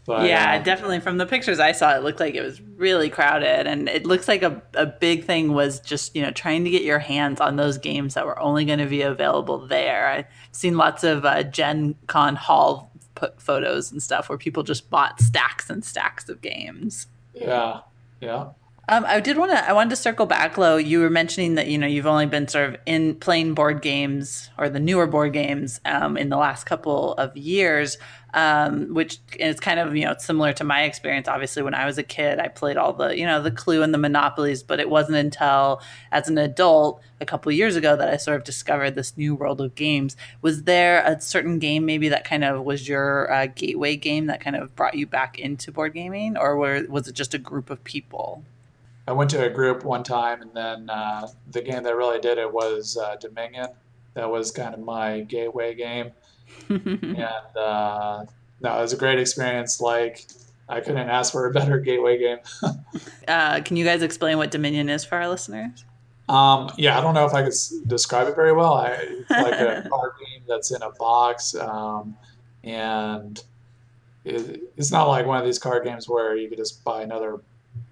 but 0.05 0.27
yeah, 0.27 0.55
um, 0.55 0.63
definitely. 0.63 0.99
From 0.99 1.17
the 1.17 1.25
pictures 1.25 1.59
I 1.59 1.71
saw, 1.73 1.95
it 1.95 2.03
looked 2.03 2.19
like 2.19 2.35
it 2.35 2.41
was 2.41 2.59
really 2.61 3.09
crowded, 3.09 3.67
and 3.67 3.87
it 3.87 4.05
looks 4.05 4.27
like 4.27 4.41
a, 4.41 4.61
a 4.73 4.85
big 4.85 5.25
thing 5.25 5.53
was 5.53 5.79
just 5.79 6.15
you 6.15 6.21
know 6.21 6.31
trying 6.31 6.63
to 6.63 6.69
get 6.69 6.83
your 6.83 6.99
hands 6.99 7.39
on 7.39 7.55
those 7.55 7.77
games 7.77 8.15
that 8.15 8.25
were 8.25 8.39
only 8.39 8.65
going 8.65 8.79
to 8.79 8.87
be 8.87 9.01
available 9.03 9.59
there. 9.59 10.07
I've 10.07 10.25
seen 10.51 10.75
lots 10.77 11.03
of 11.03 11.25
uh, 11.25 11.43
Gen 11.43 11.95
Con 12.07 12.35
hall 12.35 12.91
photos 13.37 13.91
and 13.91 14.01
stuff 14.01 14.29
where 14.29 14.37
people 14.37 14.63
just 14.63 14.89
bought 14.89 15.19
stacks 15.19 15.69
and 15.69 15.85
stacks 15.85 16.29
of 16.29 16.41
games. 16.41 17.07
yeah, 17.33 17.81
yeah. 18.19 18.49
Um, 18.91 19.05
I 19.07 19.21
did 19.21 19.37
want 19.37 19.51
to. 19.51 19.69
I 19.69 19.71
wanted 19.71 19.91
to 19.91 19.95
circle 19.95 20.25
back, 20.25 20.57
Lo. 20.57 20.75
You 20.75 20.99
were 20.99 21.09
mentioning 21.09 21.55
that 21.55 21.67
you 21.67 21.77
know 21.77 21.87
you've 21.87 22.05
only 22.05 22.25
been 22.25 22.49
sort 22.49 22.71
of 22.71 22.75
in 22.85 23.15
playing 23.15 23.53
board 23.53 23.81
games 23.81 24.49
or 24.57 24.67
the 24.67 24.81
newer 24.81 25.07
board 25.07 25.31
games 25.31 25.79
um, 25.85 26.17
in 26.17 26.27
the 26.27 26.35
last 26.35 26.65
couple 26.65 27.13
of 27.13 27.35
years, 27.37 27.97
um, 28.33 28.93
which 28.93 29.19
is 29.39 29.61
kind 29.61 29.79
of 29.79 29.95
you 29.95 30.03
know 30.03 30.15
similar 30.19 30.51
to 30.51 30.65
my 30.65 30.83
experience. 30.83 31.29
Obviously, 31.29 31.63
when 31.63 31.73
I 31.73 31.85
was 31.85 31.97
a 31.97 32.03
kid, 32.03 32.37
I 32.37 32.49
played 32.49 32.75
all 32.75 32.91
the 32.91 33.17
you 33.17 33.25
know 33.25 33.41
the 33.41 33.49
Clue 33.49 33.81
and 33.81 33.93
the 33.93 33.97
Monopolies, 33.97 34.61
but 34.61 34.81
it 34.81 34.89
wasn't 34.89 35.15
until 35.15 35.81
as 36.11 36.27
an 36.27 36.37
adult 36.37 37.01
a 37.21 37.25
couple 37.25 37.49
of 37.49 37.55
years 37.55 37.77
ago 37.77 37.95
that 37.95 38.09
I 38.09 38.17
sort 38.17 38.35
of 38.35 38.43
discovered 38.43 38.95
this 38.95 39.15
new 39.15 39.35
world 39.35 39.61
of 39.61 39.73
games. 39.73 40.17
Was 40.41 40.63
there 40.63 41.01
a 41.05 41.21
certain 41.21 41.59
game 41.59 41.85
maybe 41.85 42.09
that 42.09 42.25
kind 42.25 42.43
of 42.43 42.65
was 42.65 42.89
your 42.89 43.31
uh, 43.31 43.45
gateway 43.45 43.95
game 43.95 44.25
that 44.25 44.41
kind 44.41 44.57
of 44.57 44.75
brought 44.75 44.95
you 44.95 45.07
back 45.07 45.39
into 45.39 45.71
board 45.71 45.93
gaming, 45.93 46.35
or 46.35 46.57
were, 46.57 46.83
was 46.89 47.07
it 47.07 47.15
just 47.15 47.33
a 47.33 47.37
group 47.37 47.69
of 47.69 47.85
people? 47.85 48.43
I 49.07 49.13
went 49.13 49.29
to 49.31 49.45
a 49.45 49.49
group 49.49 49.83
one 49.83 50.03
time, 50.03 50.41
and 50.41 50.51
then 50.53 50.89
uh, 50.89 51.27
the 51.51 51.61
game 51.61 51.83
that 51.83 51.95
really 51.95 52.19
did 52.19 52.37
it 52.37 52.51
was 52.51 52.97
uh, 52.97 53.15
Dominion. 53.15 53.69
That 54.13 54.29
was 54.29 54.51
kind 54.51 54.73
of 54.73 54.81
my 54.81 55.21
gateway 55.21 55.73
game, 55.73 56.11
and 56.69 57.57
uh, 57.57 58.25
no, 58.61 58.77
it 58.77 58.81
was 58.81 58.93
a 58.93 58.97
great 58.97 59.19
experience. 59.19 59.79
Like 59.81 60.25
I 60.69 60.79
couldn't 60.81 61.09
ask 61.09 61.31
for 61.31 61.45
a 61.45 61.51
better 61.51 61.79
gateway 61.79 62.17
game. 62.17 62.37
Uh, 63.27 63.61
can 63.61 63.77
you 63.77 63.85
guys 63.85 64.01
explain 64.01 64.37
what 64.37 64.51
Dominion 64.51 64.89
is 64.89 65.05
for 65.05 65.15
our 65.15 65.29
listeners? 65.29 65.85
Um, 66.27 66.69
yeah, 66.77 66.97
I 66.97 67.01
don't 67.01 67.13
know 67.13 67.25
if 67.25 67.33
I 67.33 67.43
could 67.43 67.53
s- 67.53 67.73
describe 67.87 68.27
it 68.27 68.35
very 68.35 68.51
well. 68.51 68.73
I, 68.73 68.89
it's 68.89 69.29
like 69.29 69.53
a 69.53 69.87
card 69.89 70.11
game 70.19 70.41
that's 70.47 70.71
in 70.71 70.81
a 70.81 70.89
box. 70.91 71.55
Um, 71.55 72.17
and 72.63 73.41
it, 74.25 74.61
it's 74.75 74.91
not 74.91 75.07
like 75.07 75.25
one 75.25 75.37
of 75.37 75.45
these 75.45 75.59
card 75.59 75.83
games 75.85 76.09
where 76.09 76.35
you 76.35 76.49
could 76.49 76.57
just 76.57 76.83
buy 76.83 77.03
another 77.03 77.39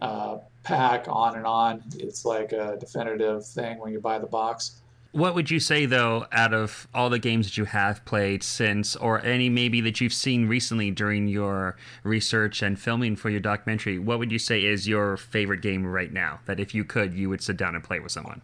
uh, 0.02 0.40
pack 0.64 1.06
on 1.08 1.36
and 1.36 1.46
on. 1.46 1.84
It's 1.98 2.26
like 2.26 2.52
a 2.52 2.78
definitive 2.80 3.46
thing 3.46 3.80
when 3.80 3.92
you 3.92 4.00
buy 4.00 4.20
the 4.20 4.28
box. 4.28 4.82
What 5.12 5.34
would 5.34 5.50
you 5.50 5.60
say 5.60 5.88
though, 5.88 6.28
out 6.32 6.54
of 6.54 6.88
all 6.94 7.10
the 7.10 7.18
games 7.18 7.48
that 7.48 7.58
you 7.58 7.66
have 7.66 8.06
played 8.06 8.44
since, 8.44 8.96
or 8.96 9.24
any 9.26 9.50
maybe 9.50 9.82
that 9.82 10.00
you've 10.00 10.14
seen 10.14 10.48
recently 10.48 10.92
during 10.92 11.28
your 11.28 11.78
research 12.04 12.62
and 12.62 12.80
filming 12.80 13.16
for 13.16 13.32
your 13.32 13.40
documentary, 13.40 13.98
what 13.98 14.20
would 14.20 14.32
you 14.32 14.38
say 14.38 14.64
is 14.64 14.88
your 14.88 15.18
favorite 15.18 15.62
game 15.62 15.84
right 15.86 16.14
now? 16.14 16.42
That 16.46 16.60
if 16.60 16.76
you 16.76 16.84
could, 16.84 17.16
you 17.16 17.28
would 17.30 17.42
sit 17.42 17.58
down 17.58 17.74
and 17.74 17.84
play 17.84 18.00
with 18.00 18.12
someone. 18.12 18.44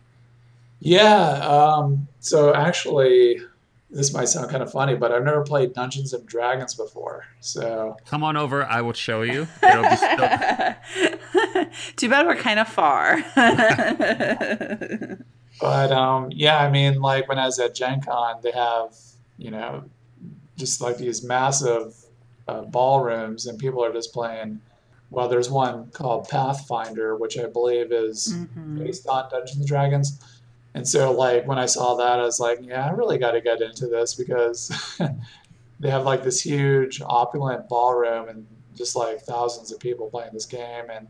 Yeah. 0.80 1.40
Um, 1.48 2.08
so 2.20 2.56
actually, 2.56 3.42
this 3.92 4.12
might 4.14 4.26
sound 4.26 4.50
kind 4.50 4.64
of 4.64 4.72
funny, 4.72 4.96
but 4.96 5.12
I've 5.12 5.24
never 5.24 5.42
played 5.42 5.74
Dungeons 5.74 6.14
and 6.14 6.26
Dragons 6.26 6.74
before. 6.74 7.26
So 7.42 7.96
come 8.06 8.24
on 8.24 8.38
over, 8.38 8.66
I 8.66 8.82
will 8.82 8.94
show 8.94 9.22
you. 9.22 9.48
Too 11.96 12.10
bad 12.10 12.26
we're 12.26 12.36
kind 12.36 12.60
of 12.60 12.68
far. 12.68 13.24
but 15.60 15.92
um, 15.92 16.30
yeah, 16.32 16.60
I 16.60 16.70
mean, 16.70 17.02
like 17.02 17.28
when 17.28 17.40
I 17.40 17.46
was 17.46 17.60
at 17.60 17.76
Gen 17.76 18.02
Con, 18.02 18.36
they 18.42 18.52
have 18.52 18.96
you 19.38 19.52
know 19.52 19.84
just 20.58 20.82
like 20.82 20.98
these 20.98 21.24
massive 21.24 21.96
uh, 22.48 22.62
ballrooms, 22.62 23.46
and 23.48 23.60
people 23.60 23.84
are 23.84 23.94
just 23.94 24.14
playing. 24.14 24.62
Well, 25.12 25.30
there's 25.30 25.50
one 25.50 25.92
called 25.92 26.28
Pathfinder, 26.28 27.16
which 27.16 27.38
I 27.38 27.46
believe 27.46 27.92
is 27.92 28.34
mm-hmm. 28.34 28.80
based 28.80 29.08
on 29.08 29.30
Dungeons 29.30 29.58
and 29.60 29.68
Dragons 29.68 30.20
and 30.76 30.86
so, 30.86 31.14
like, 31.14 31.48
when 31.48 31.58
I 31.58 31.68
saw 31.68 31.96
that, 31.96 32.20
I 32.20 32.24
was 32.24 32.42
like, 32.42 32.60
yeah, 32.62 32.86
I 32.86 32.90
really 32.90 33.18
got 33.18 33.32
to 33.32 33.40
get 33.40 33.62
into 33.62 33.88
this 33.88 34.14
because 34.14 34.70
they 35.80 35.90
have 35.90 36.04
like 36.04 36.22
this 36.22 36.42
huge, 36.42 37.02
opulent 37.02 37.70
ballroom 37.70 38.28
and 38.28 38.46
just 38.76 38.94
like 38.94 39.22
thousands 39.22 39.72
of 39.72 39.80
people 39.80 40.10
playing 40.10 40.32
this 40.34 40.46
game. 40.46 40.84
And 40.94 41.08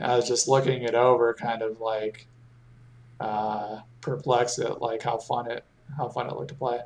I 0.00 0.16
was 0.16 0.26
just 0.26 0.48
looking 0.48 0.82
it 0.82 0.94
over, 0.94 1.34
kind 1.34 1.62
of 1.62 1.80
like 1.80 2.26
uh, 3.20 3.80
perplexed 4.00 4.58
at 4.58 4.80
like 4.82 5.02
how 5.02 5.18
fun 5.18 5.50
it 5.50 5.64
how 5.96 6.08
fun 6.08 6.28
it 6.28 6.34
looked 6.34 6.48
to 6.48 6.54
play. 6.54 6.80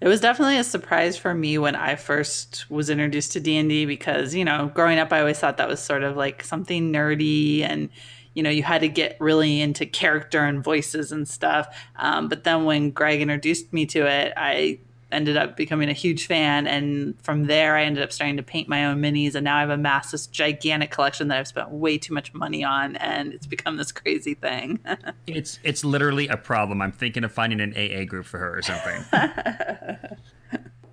It 0.00 0.08
was 0.08 0.20
definitely 0.20 0.58
a 0.58 0.64
surprise 0.64 1.16
for 1.16 1.34
me 1.34 1.56
when 1.58 1.74
I 1.74 1.96
first 1.96 2.70
was 2.70 2.90
introduced 2.90 3.32
to 3.32 3.40
D&D 3.40 3.86
because, 3.86 4.34
you 4.34 4.44
know, 4.44 4.70
growing 4.74 4.98
up 4.98 5.10
I 5.10 5.20
always 5.20 5.38
thought 5.38 5.56
that 5.56 5.68
was 5.68 5.80
sort 5.80 6.02
of 6.02 6.16
like 6.16 6.44
something 6.44 6.92
nerdy 6.92 7.62
and 7.62 7.88
you 8.36 8.42
know 8.42 8.50
you 8.50 8.62
had 8.62 8.82
to 8.82 8.88
get 8.88 9.16
really 9.18 9.62
into 9.62 9.86
character 9.86 10.44
and 10.44 10.62
voices 10.62 11.10
and 11.10 11.26
stuff 11.26 11.74
um, 11.96 12.28
but 12.28 12.44
then 12.44 12.66
when 12.66 12.90
greg 12.90 13.22
introduced 13.22 13.72
me 13.72 13.86
to 13.86 14.06
it 14.06 14.32
i 14.36 14.78
ended 15.12 15.36
up 15.36 15.56
becoming 15.56 15.88
a 15.88 15.92
huge 15.92 16.26
fan 16.26 16.66
and 16.66 17.14
from 17.22 17.44
there 17.46 17.76
i 17.76 17.84
ended 17.84 18.02
up 18.02 18.10
starting 18.10 18.36
to 18.36 18.42
paint 18.42 18.68
my 18.68 18.84
own 18.86 19.00
minis 19.00 19.34
and 19.34 19.44
now 19.44 19.56
i 19.56 19.60
have 19.60 19.70
amassed 19.70 20.10
this 20.12 20.26
gigantic 20.26 20.90
collection 20.90 21.28
that 21.28 21.38
i've 21.38 21.46
spent 21.46 21.70
way 21.70 21.96
too 21.96 22.12
much 22.12 22.34
money 22.34 22.64
on 22.64 22.96
and 22.96 23.32
it's 23.32 23.46
become 23.46 23.76
this 23.76 23.92
crazy 23.92 24.34
thing. 24.34 24.78
It's 25.26 25.58
it's 25.62 25.84
literally 25.84 26.28
a 26.28 26.36
problem. 26.36 26.80
I'm 26.80 26.92
thinking 26.92 27.24
of 27.24 27.32
finding 27.32 27.60
an 27.60 27.74
aa 27.76 28.04
group 28.04 28.26
for 28.26 28.38
her 28.38 28.56
or 28.56 28.62
something. 28.62 29.04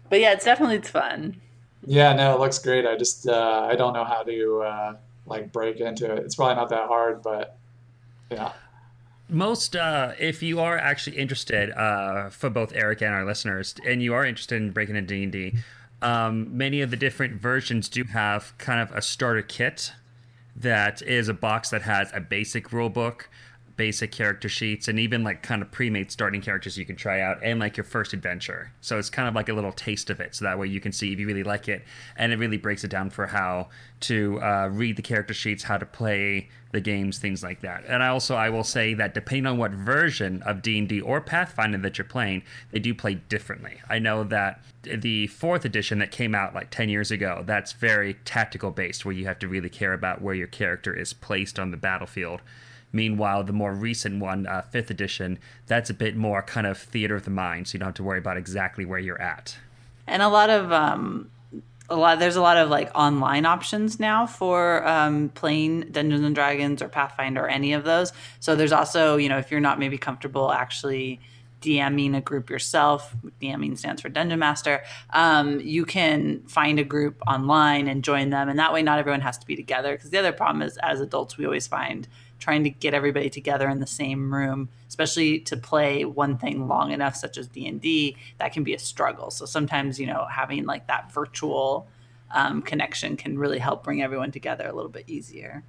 But 0.10 0.20
yeah 0.20 0.34
it's 0.34 0.46
definitely 0.46 0.76
it's 0.76 0.90
fun. 0.90 1.42
Yeah 1.86 2.14
no 2.14 2.36
it 2.36 2.40
looks 2.40 2.60
great. 2.60 2.86
I 2.86 2.96
just 2.96 3.28
uh, 3.28 3.68
i 3.70 3.76
don't 3.76 3.94
know 3.94 4.04
how 4.04 4.22
to 4.24 4.62
uh 4.62 4.96
like 5.26 5.52
break 5.52 5.80
into 5.80 6.12
it. 6.12 6.20
It's 6.20 6.36
probably 6.36 6.56
not 6.56 6.70
that 6.70 6.88
hard, 6.88 7.24
but 7.24 7.58
yeah. 8.30 8.52
Most, 9.34 9.76
uh, 9.76 10.12
if 10.20 10.44
you 10.44 10.60
are 10.60 10.78
actually 10.78 11.18
interested, 11.18 11.72
uh, 11.72 12.30
for 12.30 12.52
both 12.52 12.72
Eric 12.76 13.02
and 13.02 13.14
our 13.14 13.26
listeners, 13.26 13.74
and 13.84 14.02
you 14.02 14.14
are 14.14 14.24
interested 14.24 14.62
in 14.62 14.70
breaking 14.70 14.96
into 14.96 15.16
D 15.16 15.24
and 15.24 15.32
D, 15.32 15.56
um, 16.04 16.56
many 16.56 16.82
of 16.82 16.92
the 16.92 16.98
different 16.98 17.42
versions 17.42 17.90
do 17.90 18.04
have 18.04 18.54
kind 18.60 18.80
of 18.80 18.92
a 18.96 19.02
starter 19.02 19.42
kit 19.42 19.94
that 20.56 21.02
is 21.02 21.30
a 21.30 21.34
box 21.34 21.72
that 21.72 21.82
has 21.82 22.12
a 22.14 22.20
basic 22.20 22.72
rule 22.72 22.90
book, 22.90 23.28
basic 23.76 24.12
character 24.12 24.48
sheets 24.48 24.88
and 24.88 25.00
even 25.00 25.24
like 25.24 25.42
kind 25.42 25.62
of 25.62 25.72
pre-made 25.72 26.12
starting 26.12 26.42
characters 26.42 26.78
you 26.78 26.86
can 26.86 26.96
try 26.96 27.22
out 27.22 27.40
and 27.44 27.60
like 27.60 27.78
your 27.78 27.84
first 27.84 28.14
adventure. 28.14 28.72
So 28.82 28.98
it's 29.00 29.10
kind 29.10 29.28
of 29.28 29.36
like 29.36 29.50
a 29.50 29.54
little 29.54 29.72
taste 29.72 30.10
of 30.10 30.20
it 30.20 30.36
so 30.36 30.46
that 30.46 30.60
way 30.60 30.68
you 30.68 30.80
can 30.80 30.92
see 30.92 31.12
if 31.12 31.20
you 31.20 31.28
really 31.28 31.44
like 31.44 31.68
it 31.68 31.84
and 32.16 32.32
it 32.32 32.38
really 32.38 32.58
breaks 32.58 32.84
it 32.84 32.90
down 32.90 33.10
for 33.10 33.28
how 33.28 33.70
to 34.02 34.42
uh, 34.42 34.70
read 34.72 34.96
the 34.96 35.02
character 35.02 35.34
sheets 35.34 35.64
how 35.64 35.78
to 35.78 35.86
play 35.86 36.50
the 36.72 36.82
games 36.82 37.18
things 37.18 37.44
like 37.44 37.62
that. 37.62 37.84
And 37.88 38.04
i 38.04 38.08
also 38.08 38.36
i 38.36 38.50
will 38.50 38.64
say 38.64 38.94
that 38.96 39.14
depending 39.14 39.46
on 39.46 39.58
what 39.58 39.72
version 39.72 40.42
of 40.44 40.62
d&d 40.62 41.02
or 41.02 41.22
pathfinder 41.22 41.78
that 41.80 41.98
you're 41.98 42.06
playing 42.06 42.44
they 42.72 42.80
do 42.80 42.94
play 42.94 43.16
differently. 43.16 43.80
I 43.90 44.00
know 44.00 44.24
that 44.26 44.64
the 44.84 45.28
fourth 45.28 45.66
edition 45.66 46.00
that 46.00 46.12
came 46.12 46.36
out 46.36 46.54
like 46.54 46.70
10 46.70 46.90
years 46.90 47.12
ago 47.12 47.44
that's 47.46 47.72
very 47.74 48.16
tactical 48.26 48.72
based 48.72 49.06
where 49.06 49.14
you 49.14 49.26
have 49.26 49.40
to 49.40 49.48
really 49.48 49.70
care 49.70 49.94
about 49.94 50.22
where 50.22 50.36
your 50.36 50.48
character 50.48 50.94
is 50.94 51.14
placed 51.14 51.60
on 51.60 51.72
the 51.72 51.78
battlefield 51.78 52.42
Meanwhile, 52.94 53.44
the 53.44 53.54
more 53.54 53.74
recent 53.74 54.22
one, 54.22 54.46
uh, 54.46 54.62
fifth 54.62 54.92
edition, 54.92 55.40
that's 55.66 55.90
a 55.90 55.94
bit 55.94 56.16
more 56.16 56.44
kind 56.44 56.68
of 56.68 56.78
theater 56.78 57.16
of 57.16 57.26
the 57.26 57.32
mind, 57.32 57.68
so 57.68 57.74
you 57.74 57.80
don't 57.80 57.88
have 57.88 57.96
to 57.96 58.04
worry 58.04 58.20
about 58.20 58.38
exactly 58.38 58.86
where 58.86 59.00
you're 59.00 59.22
at. 59.22 59.58
And 60.06 60.22
a 60.22 60.30
lot 60.30 60.52
of 60.52 60.72
um, 60.72 61.32
a 61.90 61.96
lot 61.96 62.20
there's 62.20 62.36
a 62.36 62.42
lot 62.42 62.58
of 62.58 62.70
like 62.70 62.92
online 62.96 63.46
options 63.46 64.00
now 64.00 64.26
for 64.26 64.88
um, 64.88 65.30
playing 65.30 65.92
Dungeons 65.92 66.24
and 66.24 66.36
Dragons 66.36 66.82
or 66.82 66.88
Pathfinder 66.88 67.44
or 67.44 67.50
any 67.50 67.74
of 67.74 67.84
those. 67.84 68.14
So 68.40 68.56
there's 68.56 68.72
also 68.72 69.18
you 69.18 69.28
know 69.28 69.40
if 69.40 69.50
you're 69.50 69.60
not 69.60 69.80
maybe 69.80 69.98
comfortable 69.98 70.52
actually 70.52 71.20
DMing 71.64 72.16
a 72.16 72.22
group 72.22 72.50
yourself. 72.50 73.16
DMing 73.42 73.78
stands 73.78 74.02
for 74.02 74.10
Dungeon 74.10 74.38
Master. 74.38 74.84
Um, 75.12 75.62
you 75.62 75.86
can 75.86 76.42
find 76.42 76.78
a 76.78 76.84
group 76.84 77.22
online 77.26 77.88
and 77.88 78.04
join 78.04 78.30
them, 78.30 78.50
and 78.50 78.60
that 78.60 78.74
way 78.74 78.84
not 78.84 79.00
everyone 79.00 79.22
has 79.22 79.38
to 79.38 79.48
be 79.48 79.56
together. 79.56 79.94
Because 79.94 80.10
the 80.10 80.18
other 80.18 80.34
problem 80.34 80.62
is, 80.62 80.78
as 80.84 81.00
adults, 81.00 81.38
we 81.38 81.46
always 81.46 81.66
find 81.66 82.08
trying 82.44 82.66
to 82.66 82.70
get 82.70 82.94
everybody 82.94 83.30
together 83.30 83.70
in 83.70 83.80
the 83.80 83.88
same 83.88 84.34
room 84.34 84.68
especially 84.90 85.40
to 85.40 85.56
play 85.56 86.04
one 86.04 86.38
thing 86.38 86.68
long 86.68 86.92
enough 86.92 87.16
such 87.16 87.38
as 87.38 87.48
d&d 87.48 88.18
that 88.38 88.52
can 88.52 88.64
be 88.64 88.74
a 88.74 88.80
struggle. 88.80 89.32
So 89.32 89.46
sometimes 89.46 89.98
you 90.00 90.06
know 90.06 90.28
having 90.30 90.66
like 90.66 90.88
that 90.88 91.12
virtual 91.12 91.88
um, 92.32 92.62
connection 92.62 93.16
can 93.16 93.40
really 93.40 93.60
help 93.60 93.84
bring 93.84 94.02
everyone 94.02 94.32
together 94.32 94.68
a 94.68 94.74
little 94.74 94.92
bit 94.92 95.06
easier. 95.08 95.64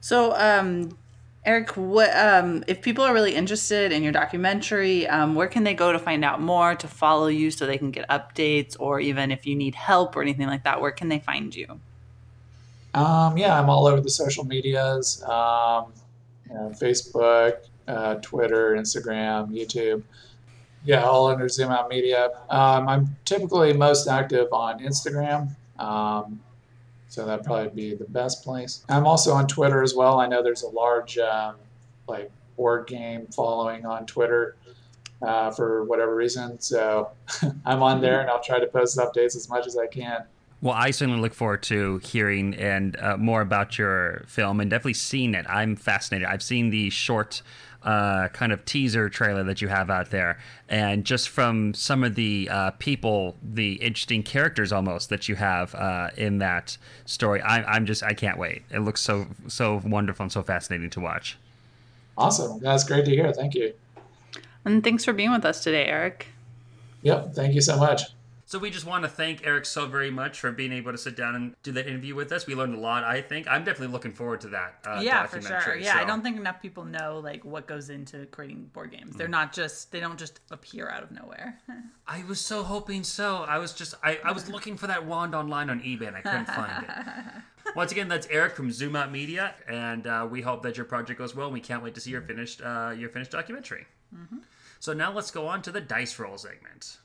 So 0.00 0.32
um, 0.36 0.96
eric 1.44 1.76
what 1.76 2.14
um, 2.16 2.62
if 2.68 2.80
people 2.82 3.02
are 3.02 3.12
really 3.12 3.34
interested 3.34 3.92
in 3.92 4.02
your 4.02 4.12
documentary 4.12 5.06
um, 5.08 5.34
where 5.34 5.48
can 5.48 5.64
they 5.64 5.74
go 5.74 5.90
to 5.90 5.98
find 5.98 6.24
out 6.24 6.40
more 6.40 6.74
to 6.74 6.86
follow 6.86 7.28
you 7.28 7.50
so 7.50 7.66
they 7.66 7.78
can 7.78 7.90
get 7.90 8.06
updates 8.08 8.76
or 8.78 9.00
even 9.00 9.30
if 9.30 9.46
you 9.46 9.56
need 9.56 9.74
help 9.74 10.14
or 10.16 10.22
anything 10.22 10.46
like 10.46 10.64
that 10.64 10.80
where 10.82 10.90
can 10.90 11.08
they 11.08 11.18
find 11.18 11.54
you 11.54 11.80
um, 12.94 13.36
yeah, 13.36 13.58
I'm 13.58 13.68
all 13.70 13.86
over 13.86 14.00
the 14.00 14.10
social 14.10 14.44
medias, 14.44 15.22
um, 15.22 15.92
you 16.48 16.54
know, 16.54 16.72
Facebook, 16.80 17.58
uh, 17.86 18.16
Twitter, 18.16 18.74
Instagram, 18.76 19.50
YouTube. 19.50 20.02
Yeah, 20.84 21.04
all 21.04 21.28
under 21.28 21.48
Zoom 21.48 21.70
Out 21.70 21.88
Media. 21.88 22.30
Um, 22.48 22.88
I'm 22.88 23.16
typically 23.24 23.72
most 23.74 24.08
active 24.08 24.48
on 24.52 24.80
Instagram, 24.80 25.54
um, 25.78 26.40
so 27.08 27.26
that'd 27.26 27.44
probably 27.44 27.68
be 27.68 27.94
the 27.94 28.06
best 28.06 28.42
place. 28.42 28.84
I'm 28.88 29.06
also 29.06 29.32
on 29.34 29.46
Twitter 29.46 29.82
as 29.82 29.94
well. 29.94 30.18
I 30.18 30.26
know 30.26 30.42
there's 30.42 30.62
a 30.62 30.68
large 30.68 31.18
um, 31.18 31.56
like 32.08 32.30
board 32.56 32.86
game 32.86 33.26
following 33.26 33.84
on 33.86 34.06
Twitter. 34.06 34.56
Uh, 35.22 35.50
for 35.50 35.84
whatever 35.84 36.16
reason, 36.16 36.58
so 36.60 37.10
I'm 37.66 37.82
on 37.82 38.00
there 38.00 38.22
and 38.22 38.30
I'll 38.30 38.42
try 38.42 38.58
to 38.58 38.66
post 38.66 38.96
updates 38.96 39.36
as 39.36 39.50
much 39.50 39.66
as 39.66 39.76
I 39.76 39.86
can. 39.86 40.24
Well, 40.62 40.74
I 40.74 40.90
certainly 40.90 41.20
look 41.20 41.32
forward 41.32 41.62
to 41.64 41.98
hearing 41.98 42.54
and 42.54 42.96
uh, 43.00 43.16
more 43.16 43.40
about 43.40 43.78
your 43.78 44.24
film 44.26 44.60
and 44.60 44.70
definitely 44.70 44.94
seeing 44.94 45.34
it. 45.34 45.46
I'm 45.48 45.74
fascinated. 45.74 46.28
I've 46.28 46.42
seen 46.42 46.68
the 46.68 46.90
short 46.90 47.40
uh, 47.82 48.28
kind 48.28 48.52
of 48.52 48.64
teaser 48.66 49.08
trailer 49.08 49.42
that 49.44 49.62
you 49.62 49.68
have 49.68 49.88
out 49.88 50.10
there, 50.10 50.38
and 50.68 51.04
just 51.04 51.30
from 51.30 51.72
some 51.72 52.04
of 52.04 52.14
the 52.14 52.48
uh, 52.50 52.70
people, 52.72 53.36
the 53.42 53.74
interesting 53.74 54.22
characters 54.22 54.70
almost 54.70 55.08
that 55.08 55.28
you 55.30 55.34
have 55.36 55.74
uh, 55.74 56.10
in 56.16 56.38
that 56.38 56.76
story, 57.06 57.40
I, 57.40 57.62
I'm 57.62 57.86
just 57.86 58.02
I 58.02 58.12
can't 58.12 58.38
wait. 58.38 58.62
It 58.70 58.80
looks 58.80 59.00
so 59.00 59.26
so 59.48 59.80
wonderful 59.84 60.24
and 60.24 60.32
so 60.32 60.42
fascinating 60.42 60.90
to 60.90 61.00
watch. 61.00 61.38
Awesome, 62.18 62.60
that's 62.60 62.84
great 62.84 63.06
to 63.06 63.10
hear. 63.12 63.32
Thank 63.32 63.54
you. 63.54 63.72
And 64.66 64.84
thanks 64.84 65.06
for 65.06 65.14
being 65.14 65.32
with 65.32 65.46
us 65.46 65.64
today, 65.64 65.86
Eric. 65.86 66.26
Yep, 67.02 67.32
thank 67.32 67.54
you 67.54 67.62
so 67.62 67.78
much. 67.78 68.02
So 68.50 68.58
we 68.58 68.70
just 68.70 68.84
want 68.84 69.04
to 69.04 69.08
thank 69.08 69.46
Eric 69.46 69.64
so 69.64 69.86
very 69.86 70.10
much 70.10 70.40
for 70.40 70.50
being 70.50 70.72
able 70.72 70.90
to 70.90 70.98
sit 70.98 71.14
down 71.14 71.36
and 71.36 71.54
do 71.62 71.70
that 71.70 71.86
interview 71.86 72.16
with 72.16 72.32
us. 72.32 72.48
We 72.48 72.56
learned 72.56 72.74
a 72.74 72.80
lot. 72.80 73.04
I 73.04 73.22
think 73.22 73.46
I'm 73.46 73.62
definitely 73.62 73.92
looking 73.92 74.10
forward 74.10 74.40
to 74.40 74.48
that. 74.48 74.74
Uh, 74.84 74.98
yeah, 75.00 75.24
for 75.26 75.40
sure. 75.40 75.76
Yeah, 75.76 75.92
so. 75.92 76.00
I 76.00 76.04
don't 76.04 76.20
think 76.20 76.36
enough 76.36 76.60
people 76.60 76.84
know 76.84 77.20
like 77.22 77.44
what 77.44 77.68
goes 77.68 77.90
into 77.90 78.26
creating 78.26 78.68
board 78.72 78.90
games. 78.90 79.14
They're 79.14 79.28
mm. 79.28 79.30
not 79.30 79.52
just 79.52 79.92
they 79.92 80.00
don't 80.00 80.18
just 80.18 80.40
appear 80.50 80.88
out 80.88 81.04
of 81.04 81.12
nowhere. 81.12 81.60
I 82.08 82.24
was 82.24 82.40
so 82.40 82.64
hoping 82.64 83.04
so. 83.04 83.44
I 83.44 83.58
was 83.58 83.72
just 83.72 83.94
I, 84.02 84.18
I 84.24 84.32
was 84.32 84.50
looking 84.50 84.76
for 84.76 84.88
that 84.88 85.06
wand 85.06 85.32
online 85.32 85.70
on 85.70 85.78
eBay 85.82 86.08
and 86.08 86.16
I 86.16 86.20
couldn't 86.20 86.46
find 86.46 86.82
it. 86.82 86.90
Once 87.76 87.92
again, 87.92 88.08
that's 88.08 88.26
Eric 88.32 88.56
from 88.56 88.72
Zoom 88.72 88.96
Out 88.96 89.12
Media, 89.12 89.54
and 89.68 90.08
uh, 90.08 90.26
we 90.28 90.40
hope 90.40 90.64
that 90.64 90.76
your 90.76 90.86
project 90.86 91.20
goes 91.20 91.36
well. 91.36 91.46
And 91.46 91.54
we 91.54 91.60
can't 91.60 91.84
wait 91.84 91.94
to 91.94 92.00
see 92.00 92.10
your 92.10 92.22
finished 92.22 92.62
uh, 92.62 92.92
your 92.98 93.10
finished 93.10 93.30
documentary. 93.30 93.86
Mm-hmm. 94.12 94.38
So 94.80 94.92
now 94.92 95.12
let's 95.12 95.30
go 95.30 95.46
on 95.46 95.62
to 95.62 95.70
the 95.70 95.80
dice 95.80 96.18
roll 96.18 96.36
segment. 96.36 96.98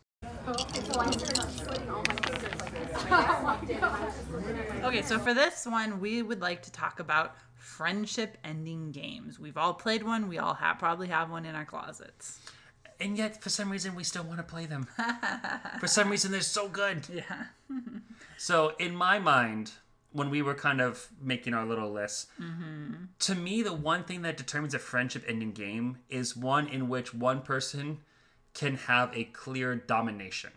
Okay, 4.84 5.02
so 5.02 5.18
for 5.20 5.34
this 5.34 5.66
one, 5.66 6.00
we 6.00 6.22
would 6.22 6.42
like 6.42 6.62
to 6.64 6.72
talk 6.72 7.00
about 7.00 7.36
friendship 7.56 8.38
ending 8.44 8.92
games. 8.92 9.40
We've 9.40 9.58
all 9.58 9.74
played 9.74 10.04
one. 10.04 10.28
We 10.28 10.38
all 10.38 10.54
have 10.54 10.78
probably 10.78 11.08
have 11.08 11.32
one 11.32 11.46
in 11.46 11.56
our 11.56 11.66
closets. 11.66 12.40
And 13.00 13.18
yet, 13.18 13.42
for 13.42 13.50
some 13.50 13.70
reason, 13.72 13.96
we 13.96 14.04
still 14.04 14.24
want 14.24 14.38
to 14.38 14.44
play 14.44 14.66
them. 14.66 14.88
for 15.80 15.88
some 15.88 16.10
reason, 16.10 16.32
they're 16.32 16.42
so 16.42 16.68
good. 16.68 17.08
Yeah. 17.14 17.46
So, 18.38 18.74
in 18.80 18.96
my 18.96 19.18
mind, 19.18 19.72
when 20.12 20.30
we 20.30 20.42
were 20.42 20.54
kind 20.54 20.80
of 20.80 21.08
making 21.22 21.54
our 21.54 21.66
little 21.66 21.92
list, 21.92 22.28
mm-hmm. 22.40 23.06
to 23.20 23.36
me, 23.36 23.64
the 23.64 23.74
one 23.74 24.04
thing 24.04 24.22
that 24.22 24.38
determines 24.38 24.74
a 24.74 24.80
friendship 24.80 25.24
ending 25.28 25.52
game 25.52 25.98
is 26.10 26.38
one 26.38 26.68
in 26.68 26.88
which 26.88 27.14
one 27.14 27.42
person 27.42 28.00
can 28.56 28.76
have 28.78 29.16
a 29.16 29.26
clear 29.26 29.76
domination 29.76 30.52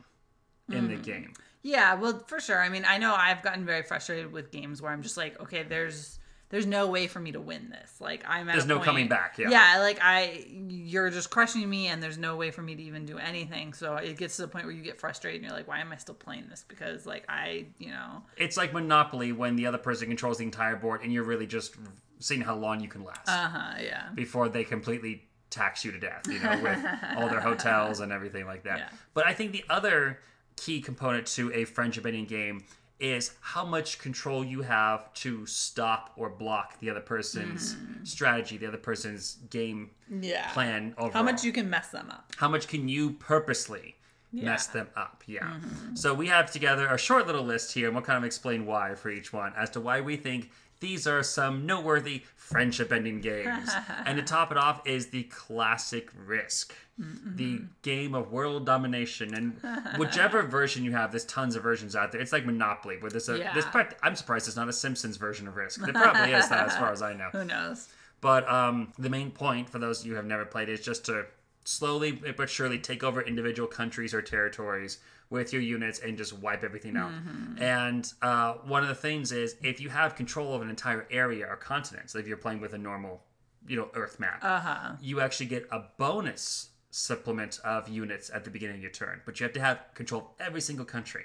in 0.71 0.89
the 0.89 0.97
game. 0.97 1.35
Yeah, 1.63 1.95
well, 1.95 2.23
for 2.27 2.41
sure. 2.41 2.63
I 2.63 2.69
mean, 2.69 2.85
I 2.87 2.99
know 2.99 3.15
I've 3.15 3.43
gotten 3.43 3.67
very 3.67 3.83
frustrated 3.83 4.33
with 4.33 4.51
games 4.51 4.81
where 4.81 4.93
I'm 4.93 5.03
just 5.03 5.17
like, 5.17 5.41
okay, 5.41 5.65
there's 5.65 6.19
there's 6.51 6.67
no 6.67 6.87
way 6.87 7.07
for 7.07 7.21
me 7.21 7.33
to 7.33 7.41
win 7.41 7.69
this. 7.69 8.01
Like 8.01 8.25
I'm 8.27 8.49
at 8.49 8.53
There's 8.53 8.67
no 8.67 8.77
point- 8.77 8.87
coming 8.87 9.09
back, 9.09 9.37
yeah. 9.39 9.51
Yeah, 9.51 9.81
like 9.81 9.99
I 10.01 10.47
you're 10.69 11.11
just 11.11 11.29
crushing 11.31 11.69
me 11.69 11.89
and 11.89 12.03
there's 12.03 12.17
no 12.17 12.37
way 12.37 12.51
for 12.51 12.63
me 12.63 12.75
to 12.75 12.83
even 12.83 13.05
do 13.05 13.19
anything. 13.19 13.75
So 13.75 13.97
it 13.97 14.17
gets 14.17 14.37
to 14.37 14.43
the 14.43 14.49
point 14.49 14.65
where 14.65 14.75
you 14.75 14.83
get 14.83 14.99
frustrated 14.99 15.43
and 15.43 15.49
you're 15.49 15.57
like, 15.57 15.69
why 15.69 15.81
am 15.81 15.93
I 15.93 15.97
still 15.97 16.15
playing 16.15 16.47
this? 16.49 16.65
Because 16.67 17.05
like 17.07 17.25
I, 17.29 17.67
you 17.79 17.91
know, 17.91 18.23
It's 18.39 18.57
like 18.57 18.73
Monopoly 18.73 19.33
when 19.33 19.57
the 19.57 19.67
other 19.67 19.79
person 19.79 20.09
controls 20.09 20.39
the 20.39 20.45
entire 20.45 20.77
board 20.77 21.03
and 21.03 21.13
you're 21.13 21.25
really 21.25 21.47
just 21.47 21.75
seeing 22.19 22.41
how 22.41 22.57
long 22.57 22.81
you 22.81 22.89
can 22.89 23.05
last 23.05 23.29
uh-huh, 23.29 23.75
yeah. 23.83 24.09
before 24.15 24.49
they 24.49 24.65
completely 24.65 25.28
tax 25.51 25.85
you 25.85 25.93
to 25.93 25.99
death, 25.99 26.27
you 26.29 26.39
know, 26.41 26.59
with 26.63 26.79
all 27.17 27.29
their 27.29 27.41
hotels 27.51 28.01
and 28.01 28.13
everything 28.13 28.47
like 28.47 28.65
that. 28.65 28.79
Yeah. 28.79 28.89
But 29.15 29.27
I 29.27 29.35
think 29.35 29.53
the 29.53 29.65
other 29.69 30.19
key 30.57 30.81
component 30.81 31.27
to 31.29 31.53
a 31.53 31.65
friendship 31.65 32.07
ending 32.07 32.27
game 32.27 32.65
is 33.01 33.33
how 33.41 33.65
much 33.65 33.99
control 34.01 34.45
you 34.45 34.63
have 34.63 35.13
to 35.15 35.47
stop 35.47 36.13
or 36.17 36.29
block 36.29 36.79
the 36.81 36.91
other 36.91 37.01
person's 37.01 37.77
mm. 37.77 38.07
strategy, 38.07 38.57
the 38.57 38.67
other 38.67 38.77
person's 38.77 39.39
game 39.51 39.91
Yeah. 40.11 40.51
plan 40.53 40.95
overall. 40.99 41.13
How 41.13 41.23
much 41.23 41.45
you 41.45 41.53
can 41.53 41.71
mess 41.71 41.89
them 41.89 42.11
up. 42.11 42.33
how 42.37 42.49
much 42.49 42.67
can 42.67 42.89
you 42.89 43.13
purposely 43.13 43.95
mess 44.31 44.67
them 44.67 44.87
up 44.95 45.23
yeah 45.27 45.41
mm-hmm. 45.41 45.95
so 45.95 46.13
we 46.13 46.27
have 46.27 46.51
together 46.51 46.87
a 46.89 46.99
short 46.99 47.27
little 47.27 47.43
list 47.45 47.73
here 47.73 47.87
and 47.87 47.97
we'll 47.97 48.05
kind 48.05 48.19
of 48.19 48.25
explain 48.25 48.67
why 48.67 48.95
for 48.95 49.09
each 49.09 49.33
one 49.33 49.53
as 49.57 49.71
to 49.71 49.81
why 49.81 50.03
we 50.03 50.17
think 50.17 50.51
these 50.81 51.07
are 51.07 51.23
some 51.23 51.67
noteworthy 51.67 52.23
friendship 52.37 52.93
ending 52.93 53.21
games. 53.21 53.71
And 54.07 54.17
to 54.19 54.23
top 54.25 54.51
it 54.53 54.57
off 54.57 54.87
is 54.87 55.09
the 55.09 55.25
classic 55.25 56.11
risk 56.27 56.75
the 56.99 57.61
game 57.83 58.13
of 58.15 58.33
world 58.33 58.67
domination. 58.67 59.33
And 59.35 59.61
whichever 59.99 60.43
version 60.43 60.83
you 60.85 60.91
have 60.93 61.13
there's 61.13 61.25
tons 61.27 61.55
of 61.55 61.63
versions 61.63 61.95
out 61.95 62.11
there. 62.11 62.21
It's 62.21 62.33
like 62.33 62.45
monopoly 62.45 62.97
where 62.99 63.11
there's 63.11 63.29
a 63.29 63.39
Yeah. 63.39 63.53
there's 63.55 63.67
i'm 64.03 64.17
surprised 64.17 64.49
it's 64.49 64.57
not 64.57 64.69
a 64.69 64.73
simpsons 64.73 65.17
version 65.17 65.47
of 65.47 65.55
risk. 65.57 65.81
There 65.81 65.93
probably 65.93 66.33
is 66.33 66.49
that 66.49 66.67
as 66.67 66.77
far 66.77 66.91
as 66.91 67.03
i 67.03 67.13
know. 67.13 67.29
Who 67.33 67.45
knows? 67.45 67.89
but 68.21 68.49
um, 68.51 68.93
the 68.99 69.09
main 69.09 69.31
point 69.31 69.71
for 69.71 69.79
those 69.79 70.01
of 70.01 70.07
you 70.07 70.13
who 70.13 70.17
have 70.17 70.27
never 70.27 70.45
played 70.45 70.69
is 70.69 70.81
just 70.81 71.05
to 71.07 71.25
slowly 71.65 72.13
but 72.37 72.51
surely 72.51 72.79
take 72.79 73.05
over 73.05 73.21
individual 73.23 73.69
countries 73.69 74.13
or 74.13 74.21
territories 74.23 74.99
with 75.31 75.53
your 75.53 75.61
units 75.63 75.99
and 75.99 76.17
just 76.17 76.33
wipe 76.33 76.65
everything 76.65 76.97
out. 76.97 77.13
And 77.59 78.11
uh, 78.23 78.55
one 78.65 78.83
of 78.83 78.89
the 78.89 78.95
things 78.95 79.31
is 79.33 79.57
if 79.63 79.81
you 79.81 79.89
have 79.91 80.15
control 80.17 80.55
of 80.55 80.63
an 80.63 80.71
entire 80.71 81.07
area 81.11 81.47
or 81.47 81.57
continent, 81.57 82.11
so 82.11 82.19
if 82.19 82.27
you're 82.27 82.37
playing 82.39 82.61
with 82.61 82.73
a 82.73 82.79
normal, 82.79 83.23
you 83.67 83.77
know, 83.77 83.89
Earth 83.95 84.19
map, 84.19 84.41
Uh-huh. 84.43 84.93
you 85.01 85.21
actually 85.21 85.47
get 85.47 85.67
a 85.71 85.81
bonus 85.99 86.71
supplement 86.91 87.61
of 87.65 87.87
units 87.89 88.31
at 88.33 88.45
the 88.45 88.51
beginning 88.51 88.77
of 88.77 88.83
your 88.83 88.91
turn, 88.91 89.21
but 89.27 89.39
you 89.39 89.45
have 89.45 89.53
to 89.53 89.61
have 89.61 89.79
control 89.95 90.23
of 90.23 90.47
every 90.47 90.61
single 90.63 90.87
country. 90.87 91.25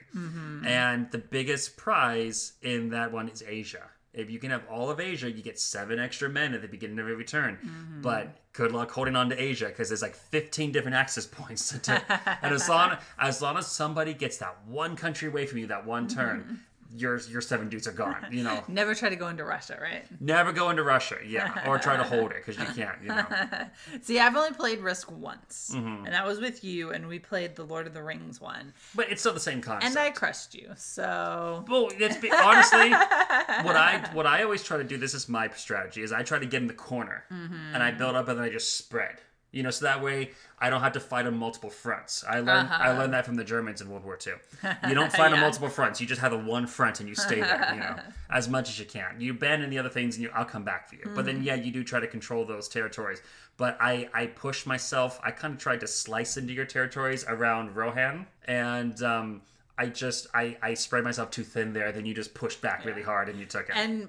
And 0.66 1.10
the 1.12 1.18
biggest 1.20 1.78
prize 1.78 2.54
in 2.62 2.90
that 2.90 3.12
one 3.14 3.30
is 3.30 3.42
Asia. 3.48 3.84
If 4.14 4.30
you 4.30 4.38
can 4.38 4.52
have 4.52 4.64
all 4.70 4.92
of 4.92 5.00
Asia, 5.00 5.32
you 5.32 5.42
get 5.42 5.60
seven 5.60 5.98
extra 6.00 6.30
men 6.30 6.54
at 6.54 6.62
the 6.62 6.68
beginning 6.68 7.00
of 7.00 7.10
every 7.10 7.26
turn. 7.26 7.58
Mm-hmm. 7.58 8.02
But 8.02 8.38
good 8.54 8.72
luck 8.72 8.92
holding 8.92 9.16
on 9.16 9.30
to 9.30 9.42
Asia 9.42 9.68
because 9.68 9.90
there's 9.90 10.04
like 10.04 10.16
15 10.16 10.72
different 10.72 10.96
access 10.96 11.26
points. 11.32 11.78
To 11.78 12.02
and 12.44 12.54
as 12.54 12.70
long 12.70 12.98
as 13.20 13.42
long 13.42 13.58
as 13.58 13.68
somebody 13.68 14.14
gets 14.14 14.38
that 14.38 14.58
one 14.68 14.96
country 14.96 15.28
away 15.28 15.48
from 15.48 15.58
you 15.58 15.68
that 15.68 15.86
one 15.86 16.08
turn, 16.08 16.60
your 16.96 17.20
your 17.22 17.42
seven 17.42 17.70
dudes 17.70 17.88
are 17.88 17.92
gone. 17.92 18.18
You 18.32 18.44
know, 18.44 18.64
Never 18.68 18.94
try 18.96 19.10
to 19.10 19.16
go 19.16 19.28
into 19.30 19.44
Russia, 19.44 19.78
right? 19.82 20.06
never 20.20 20.52
go 20.52 20.70
into 20.70 20.84
Russia, 20.84 21.18
yeah, 21.26 21.64
or 21.68 21.80
try 21.80 21.98
to 21.98 22.04
hold 22.04 22.32
it 22.32 22.38
because 22.46 22.58
you 22.58 22.66
can't. 22.76 22.98
You 23.02 23.10
know. 23.10 23.26
See, 24.02 24.20
I've 24.20 24.36
only 24.36 24.52
played 24.52 24.80
Risk 24.80 25.12
once, 25.12 25.72
Mm-hmm. 25.74 26.06
and 26.06 26.14
that 26.14 26.26
was 26.26 26.40
with 26.40 26.64
you, 26.64 26.92
and 26.92 27.08
we 27.08 27.20
played 27.20 27.56
the 27.56 27.64
Lord 27.64 27.88
of 27.88 27.94
the 27.94 28.04
Rings 28.04 28.40
one, 28.42 28.74
But 28.96 29.10
it's 29.12 29.22
still 29.22 29.34
the 29.34 29.40
same 29.40 29.62
concept. 29.62 29.86
and 29.90 29.98
I 29.98 30.12
crushed 30.12 30.54
you. 30.56 30.70
So 30.76 31.66
Well, 31.68 31.90
it's 31.98 32.18
be, 32.18 32.32
honestly 32.32 32.92
what 32.92 33.76
I 33.76 34.10
what 34.14 34.26
I 34.26 34.44
always 34.44 34.64
try 34.64 34.78
to 34.78 34.84
do. 34.84 34.98
This 34.98 35.14
is 35.14 35.28
my 35.30 35.50
strategy: 35.50 36.02
is 36.02 36.12
I 36.12 36.24
try 36.24 36.40
to 36.40 36.46
get 36.46 36.62
in 36.62 36.68
the 36.68 36.74
corner 36.74 37.24
and 37.30 37.82
I 37.82 37.92
build 37.92 38.16
up 38.16 38.28
and 38.28 38.38
then 38.38 38.46
I 38.46 38.50
just 38.50 38.78
spread. 38.78 39.16
You 39.54 39.64
know, 39.64 39.70
so 39.70 39.86
that 39.86 40.02
way 40.02 40.32
I 40.60 40.70
don't 40.70 40.82
have 40.82 40.94
to 40.94 41.00
fight 41.00 41.26
on 41.28 41.38
multiple 41.38 41.70
fronts. 41.70 42.24
I 42.28 42.40
learned 42.40 42.70
I 42.72 42.90
Uh-huh. 42.90 43.00
learned 43.00 43.14
that 43.14 43.26
from 43.26 43.36
the 43.36 43.44
Germans 43.44 43.80
in 43.82 43.90
World 43.90 44.04
War 44.04 44.18
II. 44.28 44.34
You 44.90 44.96
don't 44.96 45.12
fight 45.12 45.32
on 45.32 45.40
multiple 45.40 45.70
fronts. 45.70 46.02
You 46.02 46.08
just 46.08 46.22
have 46.22 46.32
the 46.32 46.38
one 46.40 46.66
front 46.68 47.00
and 47.00 47.08
you 47.08 47.16
stay 47.16 47.40
there. 47.42 47.70
You 47.74 47.80
know, 47.80 48.00
as 48.30 48.50
much 48.50 48.68
as 48.70 48.80
you 48.80 48.86
can. 48.86 49.16
You 49.20 49.32
abandon 49.32 49.70
the 49.70 49.78
other 49.78 49.90
things 49.90 50.16
and 50.16 50.24
you, 50.24 50.32
I'll 50.34 50.44
come 50.56 50.64
back 50.64 50.90
for 50.90 50.96
you. 50.96 51.10
But 51.16 51.26
then 51.26 51.44
yeah, 51.44 51.56
you 51.56 51.72
do 51.72 51.84
try 51.84 52.00
to 52.00 52.08
control 52.08 52.44
those 52.46 52.68
territories. 52.68 53.22
But 53.58 53.78
I 53.80 54.10
I 54.14 54.26
pushed 54.28 54.66
myself. 54.68 55.20
I 55.24 55.32
kind 55.32 55.54
of 55.54 55.60
tried 55.60 55.82
to 55.82 55.88
slice 55.88 56.36
into 56.36 56.52
your 56.54 56.66
territories 56.66 57.24
around 57.28 57.76
Rohan 57.76 58.26
and. 58.46 59.02
um 59.04 59.42
I 59.76 59.88
just 59.88 60.28
I, 60.36 60.56
I 60.62 60.76
spread 60.76 61.04
myself 61.04 61.32
too 61.32 61.44
thin 61.44 61.74
there. 61.74 61.92
Then 61.92 62.06
you 62.06 62.14
just 62.14 62.36
pushed 62.36 62.62
back 62.62 62.86
really 62.86 63.02
hard 63.02 63.28
and 63.28 63.40
you 63.40 63.46
took 63.48 63.70
it. 63.70 63.76
and 63.76 64.08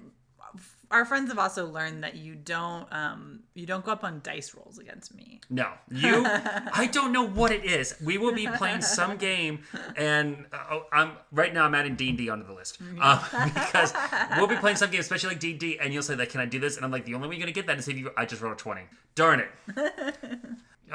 our 0.94 1.04
friends 1.04 1.28
have 1.28 1.38
also 1.40 1.66
learned 1.66 2.04
that 2.04 2.14
you 2.14 2.36
don't 2.36 2.86
um 2.92 3.40
you 3.54 3.66
don't 3.66 3.84
go 3.84 3.90
up 3.92 4.04
on 4.04 4.20
dice 4.22 4.54
rolls 4.54 4.78
against 4.78 5.14
me. 5.14 5.40
no, 5.50 5.72
you. 5.90 6.24
I 6.26 6.88
don't 6.90 7.12
know 7.12 7.26
what 7.26 7.50
it 7.50 7.64
is. 7.64 7.96
We 8.02 8.16
will 8.16 8.32
be 8.32 8.46
playing 8.46 8.80
some 8.82 9.16
game, 9.16 9.64
and 9.96 10.46
uh, 10.52 10.80
I'm 10.92 11.12
right 11.32 11.52
now. 11.52 11.64
I'm 11.64 11.74
adding 11.74 11.96
D 11.96 12.08
and 12.10 12.18
D 12.18 12.28
onto 12.30 12.46
the 12.46 12.52
list 12.52 12.78
uh, 13.00 13.18
because 13.54 13.92
we'll 14.36 14.46
be 14.46 14.56
playing 14.56 14.76
some 14.76 14.90
game, 14.90 15.00
especially 15.00 15.30
like 15.30 15.40
D 15.40 15.50
and 15.50 15.60
D, 15.60 15.78
and 15.80 15.92
you'll 15.92 16.02
say 16.02 16.14
that. 16.14 16.30
Can 16.30 16.40
I 16.40 16.46
do 16.46 16.60
this? 16.60 16.76
And 16.76 16.84
I'm 16.84 16.92
like, 16.92 17.04
the 17.04 17.14
only 17.14 17.28
way 17.28 17.34
you're 17.34 17.40
gonna 17.40 17.52
get 17.52 17.66
that 17.66 17.78
is 17.78 17.88
if 17.88 17.98
you. 17.98 18.10
I 18.16 18.24
just 18.24 18.40
rolled 18.40 18.54
a 18.54 18.56
twenty. 18.56 18.82
Darn 19.14 19.40
it. 19.40 19.50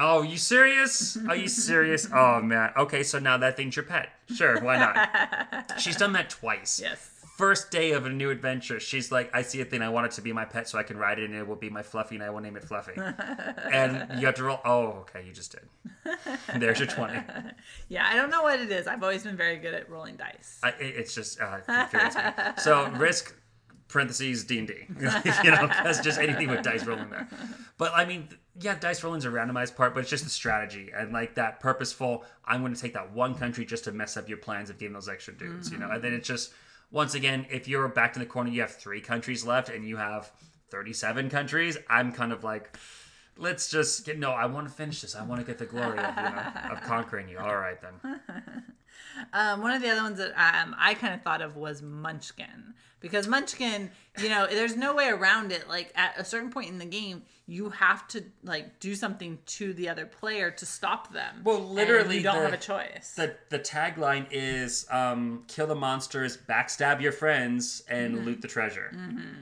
Oh, 0.01 0.21
you 0.21 0.37
serious? 0.37 1.17
Are 1.27 1.35
you 1.35 1.49
serious? 1.49 2.07
Oh 2.13 2.41
man. 2.41 2.71
Okay, 2.77 3.03
so 3.03 3.19
now 3.19 3.37
that 3.37 3.57
thing's 3.57 3.75
your 3.75 3.83
pet. 3.83 4.09
Sure, 4.33 4.61
why 4.61 4.77
not? 4.77 5.73
She's 5.77 5.97
done 5.97 6.13
that 6.13 6.29
twice. 6.29 6.79
Yes. 6.81 7.18
First 7.39 7.71
day 7.71 7.93
of 7.93 8.05
a 8.05 8.09
new 8.09 8.29
adventure, 8.31 8.81
she's 8.81 9.13
like, 9.13 9.33
I 9.33 9.43
see 9.43 9.61
a 9.61 9.65
thing, 9.65 9.81
I 9.81 9.87
want 9.87 10.07
it 10.07 10.11
to 10.15 10.21
be 10.21 10.33
my 10.33 10.43
pet 10.43 10.67
so 10.67 10.77
I 10.77 10.83
can 10.83 10.97
ride 10.97 11.19
it 11.19 11.23
and 11.23 11.33
it 11.33 11.47
will 11.47 11.55
be 11.55 11.69
my 11.69 11.81
Fluffy 11.81 12.15
and 12.15 12.23
I 12.25 12.29
will 12.31 12.41
name 12.41 12.57
it 12.57 12.65
Fluffy. 12.65 12.91
and 12.97 14.19
you 14.19 14.25
have 14.25 14.35
to 14.35 14.43
roll, 14.43 14.59
oh, 14.65 14.87
okay, 15.03 15.23
you 15.25 15.31
just 15.31 15.53
did. 15.53 16.19
There's 16.61 16.79
your 16.79 16.89
20. 16.89 17.17
Yeah, 17.87 18.05
I 18.05 18.17
don't 18.17 18.29
know 18.29 18.43
what 18.43 18.59
it 18.59 18.69
is. 18.69 18.87
I've 18.87 19.01
always 19.03 19.23
been 19.23 19.37
very 19.37 19.55
good 19.55 19.73
at 19.73 19.89
rolling 19.89 20.17
dice. 20.17 20.59
I, 20.61 20.71
it- 20.71 20.95
it's 20.97 21.15
just, 21.15 21.39
uh, 21.39 21.59
it. 21.69 22.59
So 22.59 22.89
risk, 22.89 23.33
parentheses, 23.87 24.43
D&D. 24.43 24.73
you 24.89 25.51
know, 25.51 25.65
because 25.65 26.01
just 26.01 26.19
anything 26.19 26.49
with 26.49 26.61
dice 26.61 26.83
rolling 26.85 27.09
there. 27.09 27.25
But 27.77 27.93
I 27.95 28.03
mean, 28.03 28.27
yeah, 28.59 28.77
dice 28.77 29.01
rolling's 29.01 29.23
a 29.23 29.29
randomized 29.29 29.77
part, 29.77 29.93
but 29.93 30.01
it's 30.01 30.09
just 30.09 30.25
the 30.25 30.29
strategy 30.29 30.91
and 30.93 31.13
like 31.13 31.35
that 31.35 31.61
purposeful, 31.61 32.25
I'm 32.43 32.59
going 32.59 32.73
to 32.73 32.81
take 32.81 32.95
that 32.95 33.13
one 33.13 33.33
country 33.33 33.63
just 33.63 33.85
to 33.85 33.93
mess 33.93 34.17
up 34.17 34.27
your 34.27 34.39
plans 34.39 34.69
of 34.69 34.77
getting 34.77 34.93
those 34.93 35.07
extra 35.07 35.33
dudes, 35.33 35.71
you 35.71 35.77
know? 35.77 35.89
And 35.89 36.03
then 36.03 36.11
it's 36.13 36.27
just, 36.27 36.51
once 36.91 37.13
again, 37.13 37.45
if 37.49 37.67
you're 37.67 37.87
back 37.87 38.15
in 38.15 38.19
the 38.19 38.25
corner, 38.25 38.49
you 38.49 38.61
have 38.61 38.71
three 38.71 39.01
countries 39.01 39.45
left 39.45 39.69
and 39.69 39.87
you 39.87 39.97
have 39.97 40.31
37 40.69 41.29
countries, 41.29 41.77
I'm 41.89 42.11
kind 42.11 42.31
of 42.31 42.43
like, 42.43 42.77
let's 43.37 43.69
just 43.69 44.05
get, 44.05 44.19
no, 44.19 44.31
I 44.31 44.45
want 44.45 44.67
to 44.67 44.73
finish 44.73 45.01
this. 45.01 45.15
I 45.15 45.23
want 45.23 45.41
to 45.41 45.47
get 45.47 45.57
the 45.57 45.65
glory 45.65 45.97
of, 45.97 46.15
you 46.15 46.23
know, 46.23 46.43
of 46.71 46.81
conquering 46.83 47.29
you. 47.29 47.39
All 47.39 47.57
right, 47.57 47.77
then. 47.81 48.21
Um, 49.33 49.61
one 49.61 49.71
of 49.71 49.81
the 49.81 49.89
other 49.89 50.01
ones 50.01 50.17
that 50.17 50.29
um, 50.29 50.75
I 50.79 50.93
kind 50.93 51.13
of 51.13 51.21
thought 51.23 51.41
of 51.41 51.57
was 51.57 51.81
Munchkin 51.81 52.73
because 52.99 53.27
Munchkin, 53.27 53.91
you 54.21 54.29
know, 54.29 54.47
there's 54.47 54.75
no 54.75 54.93
way 54.95 55.09
around 55.09 55.51
it. 55.51 55.67
Like 55.69 55.91
at 55.95 56.17
a 56.17 56.25
certain 56.25 56.49
point 56.51 56.69
in 56.69 56.77
the 56.79 56.85
game, 56.85 57.23
you 57.45 57.69
have 57.69 58.07
to 58.09 58.23
like 58.43 58.79
do 58.79 58.93
something 58.93 59.39
to 59.45 59.73
the 59.73 59.89
other 59.89 60.05
player 60.05 60.51
to 60.51 60.65
stop 60.65 61.11
them. 61.13 61.41
Well, 61.43 61.59
literally, 61.61 62.17
you 62.17 62.23
don't 62.23 62.35
the- 62.37 62.41
have 62.45 62.53
a 62.53 62.57
choice. 62.57 63.13
The 63.15 63.35
the 63.49 63.57
tagline 63.59 64.27
is 64.31 64.85
um, 64.91 65.43
"Kill 65.47 65.65
the 65.67 65.75
monsters, 65.75 66.37
backstab 66.37 67.01
your 67.01 67.11
friends, 67.11 67.83
and 67.89 68.25
loot 68.25 68.41
the 68.41 68.47
treasure," 68.47 68.91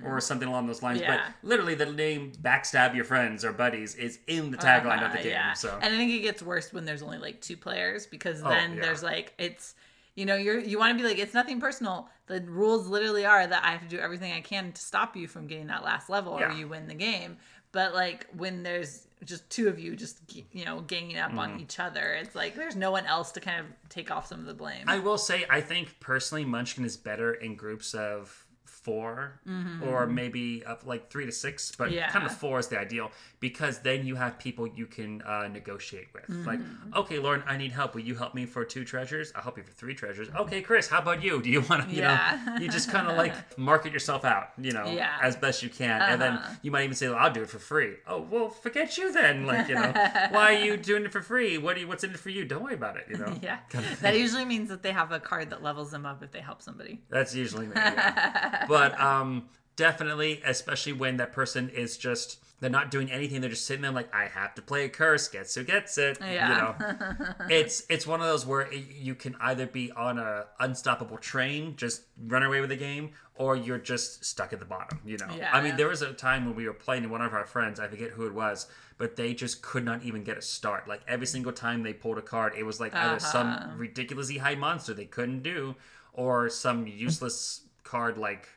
or 0.05 0.21
something 0.21 0.47
along 0.47 0.67
those 0.67 0.81
lines. 0.83 1.01
Mm-hmm. 1.01 1.11
Yeah. 1.11 1.25
But 1.41 1.47
literally, 1.47 1.75
the 1.75 1.87
name 1.91 2.31
"backstab 2.41 2.95
your 2.95 3.05
friends" 3.05 3.43
or 3.43 3.51
buddies 3.51 3.95
is 3.95 4.19
in 4.27 4.51
the 4.51 4.57
tagline 4.57 5.05
of 5.05 5.11
the 5.11 5.19
Uh, 5.19 5.23
game. 5.23 5.31
yeah. 5.31 5.53
So 5.53 5.77
and 5.81 5.93
I 5.93 5.97
think 5.97 6.11
it 6.11 6.19
gets 6.21 6.41
worse 6.41 6.71
when 6.71 6.85
there's 6.85 7.01
only 7.01 7.17
like 7.17 7.41
two 7.41 7.57
players 7.57 8.05
because 8.05 8.41
Oh, 8.43 8.49
then 8.49 8.75
yeah. 8.75 8.81
there's 8.83 9.03
like 9.03 9.33
it's 9.37 9.75
you 10.17 10.25
know 10.25 10.36
you're 10.36 10.60
you 10.60 10.77
want 10.77 10.97
to 10.97 11.01
be 11.01 11.08
like 11.08 11.19
it's 11.19 11.34
nothing 11.34 11.62
personal. 11.62 12.10
The 12.25 12.41
rules 12.41 12.88
literally 12.88 13.25
are 13.25 13.47
that 13.47 13.63
I 13.63 13.71
have 13.71 13.82
to 13.84 13.88
do 13.88 13.99
everything 13.99 14.34
I 14.34 14.41
can 14.41 14.73
to 14.73 14.82
stop 14.82 15.15
you 15.15 15.27
from 15.30 15.47
getting 15.47 15.67
that 15.67 15.86
last 15.86 16.10
level 16.10 16.38
Yeah. 16.38 16.49
or 16.49 16.51
you 16.58 16.67
win 16.67 16.88
the 16.88 16.93
game. 16.95 17.38
But 17.71 17.93
like 17.93 18.27
when 18.36 18.63
there's 18.63 19.08
just 19.25 19.49
two 19.49 19.67
of 19.67 19.80
you 19.80 19.95
just 19.95 20.19
you 20.51 20.65
know 20.65 20.82
ganging 20.82 21.17
up 21.17 21.30
Mm-hmm. 21.30 21.39
on 21.39 21.60
each 21.60 21.80
other. 21.80 22.13
It's 22.13 22.36
like 22.36 22.56
there's 22.56 22.75
no 22.75 22.91
one 22.91 23.06
else 23.06 23.32
to 23.34 23.39
kind 23.39 23.60
of 23.60 23.65
take 23.89 24.10
off 24.12 24.25
some 24.27 24.39
of 24.39 24.45
the 24.47 24.53
blame. 24.53 24.84
I 24.88 24.99
will 24.99 25.17
say, 25.17 25.45
I 25.49 25.62
think 25.62 25.99
personally, 25.99 26.45
Munchkin 26.45 26.84
is 26.86 26.97
better 26.97 27.34
in 27.34 27.56
groups 27.56 27.93
of 27.93 28.45
4 28.91 29.41
or 29.84 30.08
maybe 30.08 30.63
up 30.65 30.86
like 30.86 31.10
three 31.12 31.26
to 31.26 31.32
six, 31.32 31.71
but 31.78 31.88
Mm-hmm. 31.88 31.95
Yeah. 31.97 32.10
kind 32.10 32.26
of 32.26 32.34
four 32.43 32.60
is 32.60 32.67
the 32.67 32.80
ideal 32.80 33.12
because 33.39 33.80
then 33.80 34.06
you 34.06 34.15
have 34.15 34.38
people 34.39 34.65
you 34.67 34.86
can 34.97 35.21
uh, 35.23 35.47
negotiate 35.60 36.08
with. 36.13 36.30
Like, 36.45 36.60
Mm-hmm. 36.60 36.97
okay, 37.02 37.17
Lauren, 37.19 37.43
I 37.47 37.56
need 37.58 37.71
help. 37.71 37.89
Will 37.95 38.02
you 38.12 38.15
help 38.15 38.34
me 38.39 38.45
for 38.45 38.63
two 38.65 38.84
treasures? 38.86 39.32
I'll 39.36 39.41
help 39.47 39.58
you 39.58 39.63
for 39.63 39.71
three 39.82 39.93
treasures. 39.93 40.28
Okay, 40.43 40.62
Chris, 40.62 40.88
how 40.88 41.00
about 41.00 41.19
you? 41.23 41.34
Do 41.41 41.50
you 41.56 41.62
want 41.69 41.80
to, 41.84 41.89
you 41.95 42.02
Yeah. 42.02 42.39
know, 42.45 42.56
you 42.62 42.67
just 42.69 42.89
kind 42.95 43.08
of 43.10 43.15
like 43.17 43.34
market 43.71 43.91
yourself 43.93 44.23
out, 44.26 44.47
you 44.67 44.71
know, 44.78 44.86
Yeah. 45.02 45.17
as 45.21 45.36
best 45.36 45.62
you 45.63 45.69
can. 45.69 46.02
And 46.02 46.21
then 46.21 46.34
Uh-huh. 46.34 46.54
you 46.63 46.71
might 46.71 46.84
even 46.88 46.95
say, 46.95 47.08
well, 47.10 47.17
I'll 47.23 47.34
do 47.39 47.43
it 47.43 47.50
for 47.50 47.60
free. 47.60 47.93
Oh, 48.12 48.21
well, 48.32 48.50
forget 48.50 48.97
you 48.97 49.12
then. 49.12 49.45
Like, 49.52 49.67
you 49.69 49.76
know, 49.76 49.91
why 50.36 50.45
are 50.56 50.62
you 50.67 50.78
doing 50.78 51.04
it 51.08 51.12
for 51.12 51.21
free? 51.21 51.58
What 51.58 51.76
do 51.76 51.82
you, 51.82 51.88
what's 51.89 52.04
in 52.06 52.12
it 52.12 52.19
for 52.26 52.30
you? 52.38 52.45
Don't 52.45 52.63
worry 52.63 52.76
about 52.84 52.95
it, 52.97 53.06
you 53.12 53.17
know? 53.17 53.34
yeah, 53.50 53.60
that 54.02 54.17
usually 54.17 54.45
means 54.45 54.69
that 54.69 54.82
they 54.84 54.91
have 55.02 55.12
a 55.12 55.19
card 55.19 55.50
that 55.52 55.62
levels 55.63 55.89
them 55.91 56.06
up 56.06 56.21
if 56.23 56.32
they 56.32 56.41
help 56.41 56.62
somebody. 56.62 57.02
That's 57.10 57.34
usually 57.36 57.67
me. 57.67 57.73
yeah. 57.76 58.65
but 58.67 58.76
um, 58.99 59.49
definitely, 59.75 60.41
especially 60.45 60.93
when 60.93 61.17
that 61.17 61.31
person 61.33 61.69
is 61.69 61.97
just 61.97 62.39
they're 62.59 62.69
not 62.71 62.89
doing 62.89 63.11
anything. 63.11 63.39
They're 63.39 63.51
just 63.51 63.67
sitting 63.67 63.83
there 63.83 63.91
like, 63.91 64.11
I 64.15 64.25
have 64.25 64.55
to 64.55 64.63
play 64.63 64.85
a 64.85 64.89
curse. 64.89 65.27
Gets 65.27 65.53
who 65.53 65.63
gets 65.63 65.95
it. 65.99 66.17
Yeah. 66.19 66.49
You 66.49 66.55
know, 66.55 67.35
it's 67.49 67.83
it's 67.87 68.07
one 68.07 68.19
of 68.19 68.25
those 68.25 68.47
where 68.47 68.61
it, 68.61 68.83
you 68.99 69.13
can 69.13 69.35
either 69.39 69.67
be 69.67 69.91
on 69.91 70.17
a 70.17 70.45
unstoppable 70.59 71.17
train, 71.17 71.75
just 71.77 72.01
run 72.25 72.41
away 72.41 72.59
with 72.59 72.71
the 72.71 72.75
game, 72.75 73.11
or 73.35 73.55
you're 73.55 73.77
just 73.77 74.25
stuck 74.25 74.53
at 74.53 74.59
the 74.59 74.65
bottom. 74.65 74.99
You 75.05 75.17
know. 75.17 75.27
Yeah. 75.37 75.51
I 75.53 75.61
mean, 75.61 75.75
there 75.77 75.87
was 75.87 76.01
a 76.01 76.13
time 76.13 76.45
when 76.47 76.55
we 76.55 76.65
were 76.67 76.73
playing, 76.73 77.03
and 77.03 77.11
one 77.11 77.21
of 77.21 77.31
our 77.33 77.45
friends, 77.45 77.79
I 77.79 77.87
forget 77.87 78.09
who 78.09 78.25
it 78.25 78.33
was. 78.33 78.65
But 78.97 79.15
they 79.15 79.35
just 79.35 79.61
could 79.61 79.85
not 79.85 80.01
even 80.01 80.23
get 80.23 80.37
a 80.39 80.41
start. 80.41 80.87
Like 80.87 81.01
every 81.07 81.27
single 81.27 81.51
time 81.51 81.83
they 81.83 81.93
pulled 81.93 82.17
a 82.17 82.23
card, 82.23 82.53
it 82.57 82.63
was 82.63 82.79
like 82.79 82.95
either 82.95 83.17
Uh-huh. 83.17 83.19
some 83.19 83.77
ridiculously 83.77 84.39
high 84.39 84.55
monster 84.55 84.95
they 84.95 85.05
couldn't 85.05 85.43
do, 85.43 85.75
or 86.13 86.49
some 86.49 86.87
useless 86.87 87.61
card 87.83 88.17
like 88.17 88.49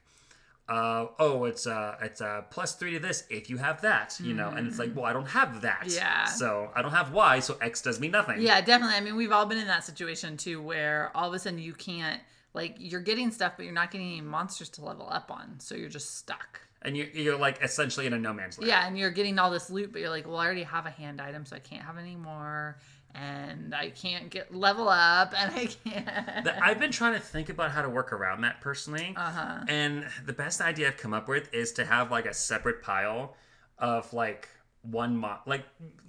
uh, 0.70 1.06
oh 1.18 1.44
it's 1.46 1.66
uh 1.66 1.96
it's 2.00 2.20
uh 2.20 2.42
plus 2.50 2.76
three 2.76 2.92
to 2.92 3.00
this 3.00 3.24
if 3.28 3.50
you 3.50 3.56
have 3.59 3.80
that 3.83 4.16
you 4.22 4.33
know 4.33 4.48
and 4.50 4.66
it's 4.68 4.78
like 4.78 4.94
well 4.94 5.04
i 5.04 5.12
don't 5.12 5.28
have 5.28 5.61
that 5.62 5.83
Mm. 5.87 5.96
Yeah. 5.96 6.24
so 6.26 6.70
i 6.76 6.80
don't 6.83 6.92
have 6.92 7.12
y 7.12 7.40
so 7.40 7.56
x 7.61 7.83
does 7.83 7.98
me 8.00 8.09
nothing 8.09 8.40
Yeah, 8.40 8.61
definitely. 8.61 8.96
I 8.96 9.00
mean, 9.00 9.16
we've 9.16 9.33
all 9.33 9.46
been 9.46 9.59
in 9.59 9.66
that 9.66 9.85
situation 9.85 10.37
too, 10.37 10.62
where 10.62 11.11
all 11.16 11.28
of 11.28 11.35
a 11.35 11.38
sudden 11.38 11.59
you 11.59 11.74
can't 11.74 12.20
like 12.54 12.76
you're 12.78 13.00
getting 13.00 13.30
stuff, 13.33 13.54
but 13.56 13.64
you're 13.64 13.74
not 13.83 13.90
getting 13.90 14.09
any 14.12 14.20
monsters 14.20 14.68
to 14.70 14.85
level 14.85 15.09
up 15.11 15.30
on, 15.30 15.59
so 15.59 15.74
you're 15.74 15.88
just 15.88 16.16
stuck. 16.16 16.61
and 16.83 16.96
you're, 16.96 17.09
you're 17.09 17.38
like 17.38 17.62
essentially 17.62 18.06
in 18.06 18.12
a 18.12 18.18
no 18.18 18.33
man's 18.33 18.59
land 18.59 18.68
Yeah, 18.68 18.87
and 18.87 18.96
you're 18.98 19.11
getting 19.11 19.38
all 19.38 19.50
this 19.50 19.70
loot, 19.70 19.92
but 19.92 20.00
you're 20.00 20.11
like, 20.11 20.26
well, 20.26 20.37
I 20.38 20.44
already 20.46 20.62
have 20.64 20.87
a 20.87 20.90
hand 20.90 21.20
item, 21.20 21.44
so 21.46 21.56
I 21.56 21.61
can't 21.61 21.83
have 21.83 21.98
any 21.98 22.16
more, 22.16 22.78
and 23.14 23.75
I 23.75 23.90
can't 23.90 24.31
get 24.31 24.55
level 24.55 24.88
up, 24.88 25.35
and 25.37 25.53
I 25.55 25.66
can't. 25.66 26.49
I've 26.62 26.79
been 26.79 26.92
trying 26.92 27.14
to 27.14 27.20
think 27.20 27.49
about 27.49 27.70
how 27.70 27.83
to 27.83 27.88
work 27.88 28.12
around 28.12 28.42
that 28.42 28.61
personally. 28.61 29.14
Uh-huh. 29.16 29.64
And 29.68 30.07
the 30.25 30.33
best 30.33 30.61
idea 30.61 30.88
I've 30.88 30.96
come 30.96 31.14
up 31.14 31.29
with 31.29 31.53
is 31.53 31.73
to 31.73 31.85
have 31.85 32.11
like 32.11 32.27
a 32.27 32.35
separate 32.35 32.83
pile 32.83 33.37
of 33.79 34.12
like 34.12 34.49
one 34.83 35.14
mo 35.16 35.37
like 35.46 35.64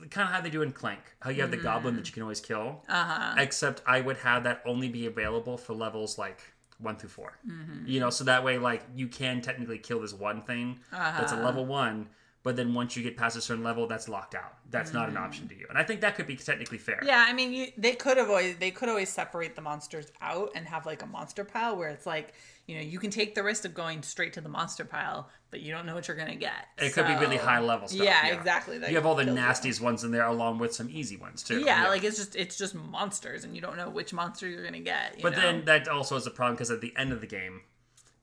kind 0.09 0.27
of 0.29 0.33
how 0.33 0.41
they 0.41 0.49
do 0.49 0.61
in 0.61 0.71
Clank, 0.71 1.01
how 1.19 1.29
you 1.29 1.41
have 1.41 1.51
the 1.51 1.57
goblin 1.57 1.95
that 1.97 2.07
you 2.07 2.13
can 2.13 2.23
always 2.23 2.39
kill. 2.41 2.83
Uh 2.87 3.03
huh. 3.03 3.35
Except 3.37 3.81
I 3.85 3.99
would 4.01 4.17
have 4.17 4.43
that 4.45 4.61
only 4.65 4.87
be 4.89 5.07
available 5.07 5.57
for 5.57 5.73
levels 5.73 6.17
like 6.17 6.39
one 6.79 6.95
through 6.95 7.09
4 7.09 7.37
Mm-hmm. 7.47 7.85
You 7.87 7.99
know, 7.99 8.09
so 8.09 8.23
that 8.23 8.43
way 8.43 8.57
like 8.57 8.83
you 8.95 9.07
can 9.07 9.41
technically 9.41 9.77
kill 9.77 9.99
this 10.01 10.13
one 10.13 10.41
thing 10.41 10.79
that's 10.91 11.31
a 11.31 11.35
Uh-huh. 11.35 11.43
level 11.45 11.65
one. 11.65 12.09
But 12.43 12.55
then 12.55 12.73
once 12.73 12.97
you 12.97 13.03
get 13.03 13.17
past 13.17 13.37
a 13.37 13.41
certain 13.41 13.63
level, 13.63 13.85
that's 13.85 14.09
locked 14.09 14.33
out. 14.33 14.55
That's 14.71 14.93
not 14.93 15.09
an 15.09 15.15
mm. 15.15 15.21
option 15.21 15.47
to 15.49 15.55
you, 15.55 15.67
and 15.69 15.77
I 15.77 15.83
think 15.83 16.01
that 16.01 16.15
could 16.15 16.25
be 16.25 16.35
technically 16.35 16.79
fair. 16.79 16.99
Yeah, 17.05 17.23
I 17.27 17.33
mean, 17.33 17.53
you, 17.53 17.67
they 17.77 17.93
could 17.93 18.17
avoid 18.17 18.55
they 18.59 18.71
could 18.71 18.89
always 18.89 19.09
separate 19.09 19.55
the 19.55 19.61
monsters 19.61 20.07
out 20.21 20.51
and 20.55 20.65
have 20.65 20.85
like 20.85 21.03
a 21.03 21.05
monster 21.05 21.43
pile 21.43 21.75
where 21.75 21.89
it's 21.89 22.05
like 22.07 22.33
you 22.67 22.75
know 22.75 22.81
you 22.81 22.97
can 22.97 23.11
take 23.11 23.35
the 23.35 23.43
risk 23.43 23.65
of 23.65 23.73
going 23.75 24.01
straight 24.01 24.33
to 24.33 24.41
the 24.41 24.49
monster 24.49 24.85
pile, 24.85 25.29
but 25.51 25.59
you 25.59 25.71
don't 25.71 25.85
know 25.85 25.93
what 25.93 26.07
you're 26.07 26.17
gonna 26.17 26.35
get. 26.35 26.67
It 26.79 26.93
could 26.93 27.05
be 27.05 27.13
really 27.13 27.37
high 27.37 27.59
level 27.59 27.87
stuff. 27.87 28.03
Yeah, 28.03 28.27
exactly. 28.27 28.79
that 28.79 28.89
You 28.89 28.95
have 28.95 29.05
all 29.05 29.15
the 29.15 29.25
nastiest 29.25 29.79
ones 29.79 30.03
in 30.03 30.11
there, 30.11 30.25
along 30.25 30.57
with 30.57 30.73
some 30.73 30.89
easy 30.89 31.17
ones 31.17 31.43
too. 31.43 31.59
Yeah, 31.59 31.89
like 31.89 32.03
it's 32.03 32.17
just 32.17 32.35
it's 32.35 32.57
just 32.57 32.73
monsters, 32.73 33.43
and 33.43 33.55
you 33.55 33.61
don't 33.61 33.77
know 33.77 33.89
which 33.89 34.13
monster 34.13 34.47
you're 34.47 34.63
gonna 34.63 34.79
get. 34.79 35.17
you 35.17 35.21
But 35.21 35.33
know? 35.33 35.41
then 35.41 35.65
that 35.65 35.87
also 35.87 36.15
is 36.15 36.25
a 36.25 36.31
problem 36.31 36.55
because 36.55 36.71
at 36.71 36.81
the 36.81 36.93
end 36.97 37.11
of 37.11 37.21
the 37.21 37.27
game, 37.27 37.61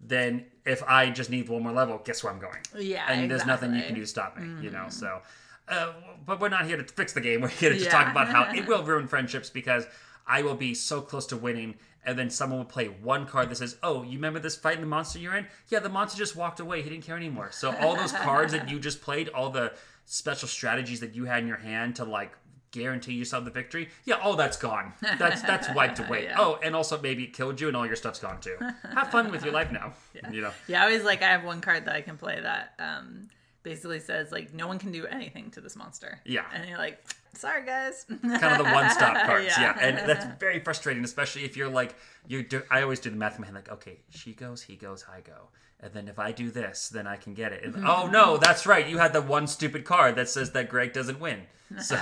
then 0.01 0.47
if 0.65 0.83
I 0.85 1.11
just 1.11 1.31
need 1.31 1.49
one 1.49 1.63
more 1.63 1.73
level, 1.73 2.01
guess 2.05 2.23
where 2.23 2.33
I'm 2.33 2.39
going? 2.39 2.59
Yeah, 2.79 3.05
and 3.09 3.31
there's 3.31 3.47
nothing 3.47 3.75
you. 3.75 3.79
Mm-hmm. 3.79 3.87
can 3.87 3.95
do 3.95 4.01
to 4.03 4.07
stop 4.07 4.39
me. 4.39 4.65
You 4.65 4.71
know, 4.71 4.87
so. 4.89 5.21
Uh, 5.69 5.93
but 6.25 6.41
we're 6.41 6.49
not 6.49 6.65
here 6.65 6.77
to 6.79 6.85
fix 6.85 7.13
the 7.13 7.21
game. 7.21 7.41
We're 7.43 7.49
here 7.49 7.69
to 7.71 7.77
just 7.77 7.91
talk 7.91 8.11
about 8.11 8.29
how 8.29 8.51
it 8.55 8.67
will 8.69 8.83
ruin 8.83 9.07
friendships 9.07 9.51
because 9.51 9.87
I 10.27 10.41
will 10.41 10.55
be 10.55 10.75
so 10.75 11.03
close 11.03 11.27
to 11.27 11.37
winning, 11.37 11.75
and 12.07 12.19
then 12.19 12.31
someone 12.31 12.59
will 12.59 12.67
play 12.67 12.87
one 12.87 13.27
card 13.27 13.51
that 13.51 13.57
says, 13.57 13.77
"Oh, 13.83 14.03
you 14.03 14.13
remember 14.13 14.39
this 14.39 14.57
fight 14.57 14.75
and 14.75 14.83
the 14.83 14.89
monster 14.89 15.19
you're 15.19 15.37
in? 15.37 15.47
Yeah, 15.69 15.81
the 15.81 15.91
monster 15.91 16.17
just 16.17 16.37
walked 16.37 16.61
away. 16.61 16.81
He 16.81 16.89
didn't 16.89 17.05
care 17.05 17.17
anymore." 17.17 17.51
So 17.53 17.75
all 17.77 17.97
those 17.97 18.13
cards 18.13 18.53
that 18.53 18.71
you 18.71 18.79
just 18.89 19.03
played, 19.03 19.29
all 19.29 19.51
the 19.51 19.75
special 20.07 20.49
strategies 20.49 21.01
that 21.01 21.15
you 21.15 21.27
had 21.27 21.43
in 21.43 21.49
your 21.49 21.59
hand 21.59 21.97
to 21.97 22.05
like 22.05 22.33
guarantee 22.71 23.15
yourself 23.15 23.45
the 23.45 23.51
victory, 23.51 23.89
yeah, 24.05 24.17
all 24.17 24.37
that's 24.37 24.57
gone. 24.57 24.93
That's 25.19 25.43
that's 25.43 25.69
wiped 25.75 25.99
away. 26.01 26.25
Yeah. 26.25 26.37
Oh, 26.39 26.59
and 26.63 26.75
also 26.77 27.01
maybe 27.01 27.25
it 27.25 27.33
killed 27.33 27.61
you, 27.61 27.69
and 27.69 27.77
all 27.77 27.87
your 27.87 27.97
stuff's 27.97 28.19
gone 28.21 28.41
too. 28.41 28.57
Have 28.95 29.11
fun 29.11 29.31
with 29.31 29.45
your 29.45 29.53
life 29.55 29.71
now. 29.73 29.93
You 30.33 30.43
know. 30.43 30.51
yeah, 30.67 30.81
I 30.83 30.85
always 30.87 31.05
like 31.05 31.23
I 31.23 31.29
have 31.29 31.45
one 31.45 31.61
card 31.61 31.85
that 31.87 31.95
I 31.95 32.01
can 32.03 32.17
play 32.19 32.41
that 32.41 32.75
um 32.79 33.29
basically 33.63 34.01
says 34.01 34.33
like 34.33 34.53
no 34.55 34.67
one 34.67 34.79
can 34.79 34.93
do 34.93 35.07
anything 35.07 35.51
to 35.53 35.61
this 35.61 35.77
monster. 35.77 36.21
Yeah. 36.25 36.45
and 36.55 36.69
you're 36.69 36.79
like, 36.79 37.03
sorry 37.35 37.65
guys. 37.65 38.05
kind 38.09 38.45
of 38.45 38.59
the 38.59 38.65
one 38.73 38.89
stop 38.91 39.15
cards. 39.27 39.47
yeah. 39.47 39.75
Yeah. 39.77 39.87
And 39.87 40.09
that's 40.09 40.27
very 40.41 40.61
frustrating, 40.61 41.05
especially 41.05 41.45
if 41.45 41.57
you're 41.57 41.69
like, 41.71 41.95
you 42.27 42.43
do, 42.43 42.63
I 42.71 42.83
always 42.83 43.01
do 43.01 43.11
the 43.11 43.17
math 43.17 43.35
in 43.37 43.43
my 43.43 43.47
head, 43.47 43.55
like, 43.55 43.71
okay, 43.71 43.99
she 44.11 44.33
goes, 44.33 44.63
he 44.63 44.77
goes, 44.77 45.05
I 45.13 45.21
go. 45.21 45.49
And 45.81 45.93
then 45.93 46.09
if 46.09 46.19
I 46.19 46.33
do 46.33 46.51
this, 46.51 46.89
then 46.89 47.07
I 47.07 47.17
can 47.17 47.35
get 47.35 47.53
it. 47.53 47.63
And, 47.65 47.87
oh, 47.87 48.09
no, 48.09 48.37
that's 48.37 48.67
right. 48.67 48.89
You 48.89 48.99
had 48.99 49.13
the 49.13 49.23
one 49.23 49.47
stupid 49.47 49.85
card 49.85 50.17
that 50.17 50.29
says 50.29 50.51
that 50.53 50.69
Greg 50.69 50.93
doesn't 50.93 51.21
win. 51.21 51.43
So, 51.81 51.97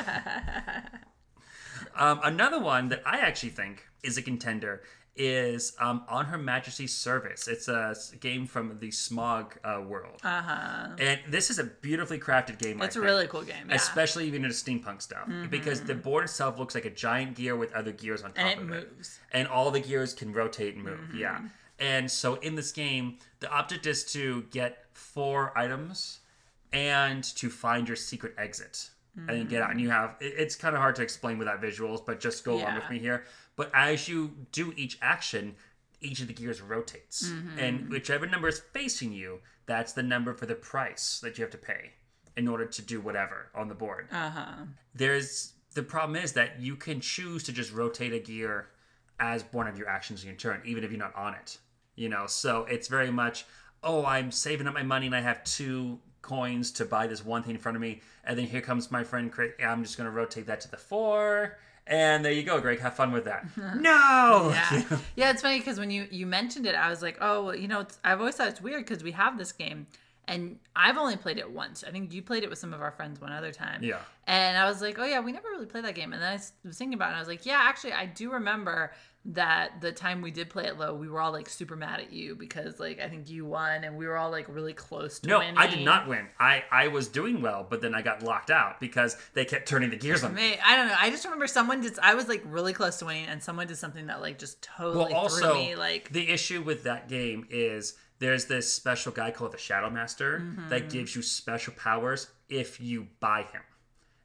um, 1.97 2.21
another 2.25 2.59
one 2.59 2.89
that 2.89 3.03
I 3.05 3.19
actually 3.19 3.51
think 3.51 3.85
is 4.03 4.17
a 4.17 4.23
contender 4.23 4.83
is 5.15 5.75
um, 5.79 6.05
On 6.09 6.27
Her 6.27 6.39
Majesty's 6.39 6.95
Service. 6.95 7.49
It's 7.49 7.69
a 7.69 7.95
game 8.21 8.47
from 8.47 8.79
the 8.79 8.91
Smog 8.91 9.59
uh, 9.65 9.81
world. 9.87 10.21
Uh 10.23 10.43
huh. 10.43 10.89
And 10.99 11.21
this 11.29 11.51
is 11.51 11.59
a 11.59 11.65
beautifully 11.65 12.19
crafted 12.19 12.59
game. 12.59 12.81
It's 12.83 12.97
a 12.97 13.01
think 13.01 13.05
really 13.07 13.27
cool 13.27 13.43
game. 13.43 13.69
Yeah. 13.69 13.77
especially 13.77 14.27
even 14.27 14.45
into 14.45 14.55
steampunk 14.55 15.01
stuff 15.03 15.29
because 15.51 15.81
the 15.81 15.95
board 15.95 16.25
itself 16.25 16.59
looks 16.59 16.75
like 16.75 16.85
a 16.85 16.91
giant 16.91 17.35
gear 17.35 17.57
with 17.57 17.73
other 17.73 17.93
gears 17.93 18.23
on 18.23 18.33
top 18.33 18.45
and 18.45 18.59
it 18.59 18.63
of 18.63 18.69
moves. 18.69 19.19
it 19.33 19.39
and 19.39 19.49
all 19.49 19.71
the 19.71 19.81
gears 19.81 20.13
can 20.13 20.33
rotate 20.33 20.75
and 20.75 20.85
move 20.85 21.15
yeah 21.15 21.41
and 21.79 22.11
so 22.11 22.35
in 22.37 22.55
this 22.55 22.73
game 22.73 23.19
the 23.41 23.51
object 23.51 23.87
is 23.87 24.05
to 24.13 24.43
get 24.51 24.85
four 24.93 25.57
items 25.59 26.21
and 26.73 27.23
to 27.23 27.49
find 27.51 27.87
your 27.89 27.97
secret 27.97 28.35
exit. 28.39 28.91
And 29.29 29.49
get 29.49 29.63
out 29.63 29.71
and 29.71 29.81
you 29.81 29.89
have 29.89 30.17
it- 30.21 30.35
it's 30.37 30.57
kind 30.57 30.75
of 30.77 30.83
hard 30.83 30.95
to 30.97 31.03
explain 31.03 31.39
without 31.39 31.63
visuals 31.63 32.05
but 32.05 32.21
just 32.21 32.45
go 32.45 32.53
along 32.55 32.75
with 32.75 32.91
me 32.91 32.99
here. 32.99 33.25
But 33.57 33.71
as 33.73 34.09
you 34.09 34.47
do 34.53 34.75
each 34.77 34.99
action 35.01 35.57
each 36.03 36.21
of 36.21 36.27
the 36.27 36.35
gears 36.35 36.61
rotates. 36.61 37.33
And 37.59 37.89
whichever 37.89 38.27
number 38.27 38.49
is 38.49 38.61
facing 38.75 39.13
you 39.13 39.41
that's 39.65 39.95
the 39.95 40.03
number 40.03 40.35
for 40.35 40.45
the 40.45 40.55
price 40.55 41.19
that 41.21 41.39
you 41.39 41.43
have 41.45 41.51
to 41.53 41.59
pay 41.59 41.93
in 42.37 42.47
order 42.47 42.67
to 42.67 42.83
do 42.83 43.01
whatever 43.01 43.49
on 43.55 43.69
the 43.69 43.75
board. 43.75 44.09
Uh 44.13 44.29
huh. 44.31 44.53
there's 44.95 45.55
the 45.73 45.83
problem 45.83 46.23
is 46.23 46.33
that 46.35 46.61
you 46.61 46.77
can 46.77 47.01
choose 47.01 47.43
to 47.45 47.53
just 47.53 47.73
rotate 47.73 48.13
a 48.13 48.19
gear 48.19 48.69
as 49.19 49.45
one 49.53 49.67
of 49.67 49.79
your 49.79 49.89
actions 49.89 50.23
in 50.23 50.29
your 50.29 50.37
turn, 50.37 50.61
even 50.67 50.85
if 50.85 50.91
you're 50.91 50.99
not 50.99 51.15
on 51.17 51.35
it. 51.35 51.57
You 51.97 52.09
know, 52.09 52.27
so 52.27 52.65
it's 52.65 52.89
very 52.89 53.11
much, 53.11 53.47
oh, 53.83 54.05
I'm 54.05 54.31
saving 54.31 54.67
up 54.67 54.75
my 54.75 54.83
money 54.83 55.07
and 55.07 55.17
I 55.17 55.21
have 55.21 55.43
two 55.45 55.99
coins 56.23 56.73
to 56.73 56.85
buy 56.85 57.07
this 57.07 57.25
one 57.25 57.43
thing 57.43 57.55
in 57.55 57.61
front 57.61 57.77
of 57.77 57.81
me, 57.81 58.03
and 58.25 58.39
then 58.39 58.47
here 58.47 58.61
comes 58.61 58.91
my 58.91 59.03
friend 59.05 59.33
Craig. 59.33 59.53
I'm 59.65 59.83
just 59.83 59.97
going 59.97 60.07
to 60.07 60.11
rotate 60.11 60.47
that 60.47 60.61
to 60.63 60.71
the 60.71 60.77
four, 60.77 61.57
and 61.87 62.25
there 62.25 62.33
you 62.33 62.43
go, 62.43 62.61
Greg. 62.61 62.81
Have 62.81 62.95
fun 62.95 63.13
with 63.13 63.25
that. 63.25 63.47
no. 63.57 64.51
Yeah, 64.53 64.83
yeah. 65.17 65.31
It's 65.31 65.43
funny 65.43 65.59
because 65.59 65.79
when 65.79 65.91
you 65.91 66.07
you 66.11 66.27
mentioned 66.27 66.67
it, 66.67 66.75
I 66.75 66.91
was 66.91 67.01
like, 67.01 67.19
oh, 67.21 67.47
well, 67.47 67.57
you 67.57 67.69
know, 67.69 67.81
it's, 67.81 67.99
I've 68.05 68.19
always 68.19 68.35
thought 68.35 68.49
it's 68.49 68.61
weird 68.61 68.85
because 68.85 69.05
we 69.05 69.13
have 69.13 69.39
this 69.39 69.53
game, 69.53 69.87
and 70.27 70.59
I've 70.75 70.97
only 70.97 71.17
played 71.17 71.39
it 71.39 71.49
once. 71.49 71.85
I 71.87 71.93
think 71.93 72.13
you 72.13 72.23
played 72.23 72.43
it 72.43 72.51
with 72.51 72.59
some 72.59 72.75
of 72.75 72.83
our 72.83 72.91
friends 72.91 73.21
one 73.21 73.33
other 73.33 73.53
time. 73.53 73.83
Yeah. 73.85 74.01
And 74.27 74.59
I 74.59 74.69
was 74.69 74.83
like, 74.83 74.99
oh 74.99 75.05
yeah, 75.05 75.21
we 75.21 75.31
never 75.31 75.49
really 75.49 75.67
played 75.67 75.85
that 75.85 75.95
game. 75.95 76.13
And 76.13 76.21
then 76.21 76.29
I 76.29 76.41
was 76.65 76.77
thinking 76.77 76.95
about 76.95 77.07
it, 77.07 77.11
and 77.11 77.17
I 77.17 77.21
was 77.21 77.29
like, 77.29 77.47
yeah, 77.47 77.61
actually, 77.63 77.93
I 77.93 78.07
do 78.07 78.33
remember 78.33 78.93
that 79.33 79.81
the 79.81 79.91
time 79.93 80.23
we 80.23 80.31
did 80.31 80.49
play 80.51 80.67
it 80.67 80.79
low, 80.79 80.95
we 80.95 81.09
were 81.09 81.21
all 81.21 81.33
like 81.33 81.49
super 81.49 81.75
mad 81.77 82.01
at 82.01 82.13
you 82.13 82.35
because 82.37 82.79
like 82.79 83.01
I 83.01 83.09
think 83.09 83.29
you 83.29 83.45
won, 83.45 83.83
and 83.85 83.97
we 83.97 84.07
were 84.07 84.17
all 84.17 84.31
like 84.31 84.47
really 84.49 84.73
close 84.73 85.19
to 85.21 85.29
No, 85.29 85.39
winning. 85.41 85.59
I 85.59 85.67
did 85.67 85.85
not 85.85 86.07
win. 86.09 86.27
I, 86.39 86.63
I 86.71 86.89
was 86.89 87.09
doing 87.09 87.43
well, 87.43 87.67
but 87.69 87.81
then 87.81 87.95
I 87.95 88.03
got 88.03 88.23
locked 88.23 88.51
out 88.51 88.79
because 88.81 89.17
they 89.35 89.45
kept 89.45 89.67
turning 89.69 89.91
the 89.91 89.97
gears 89.97 90.23
on 90.23 90.35
me. 90.35 90.51
May- 90.51 90.59
I 90.65 90.77
don't 90.77 90.87
know. 90.89 90.95
I 90.99 91.11
just 91.11 91.25
remember 91.25 91.47
someone 91.47 91.81
did. 91.81 91.99
I 92.01 92.15
was 92.15 92.29
like 92.29 92.43
really 92.47 92.73
close 92.73 92.99
to 93.01 93.07
winning, 93.07 93.27
and 93.27 93.43
someone 93.43 93.67
did 93.67 93.77
something 93.79 94.07
that 94.07 94.21
like 94.21 94.39
just 94.39 94.63
totally 94.63 95.13
Well, 95.13 95.23
also, 95.23 95.53
threw 95.53 95.55
me. 95.55 95.75
Like, 95.77 96.13
the 96.13 96.29
issue 96.31 96.63
with 96.63 96.85
that 96.85 97.09
game 97.09 97.47
is 97.51 97.95
there's 98.19 98.45
this 98.47 98.73
special 98.73 99.13
guy 99.13 99.31
called 99.33 99.53
the 99.53 99.59
Shadow 99.59 99.91
Master 99.91 100.39
Mm-hmm. 100.41 100.69
that 100.69 100.89
gives 100.89 101.15
you 101.17 101.23
special 101.23 101.73
powers 101.75 102.29
if 102.49 102.81
you 102.81 103.09
buy 103.21 103.43
him. 103.43 103.63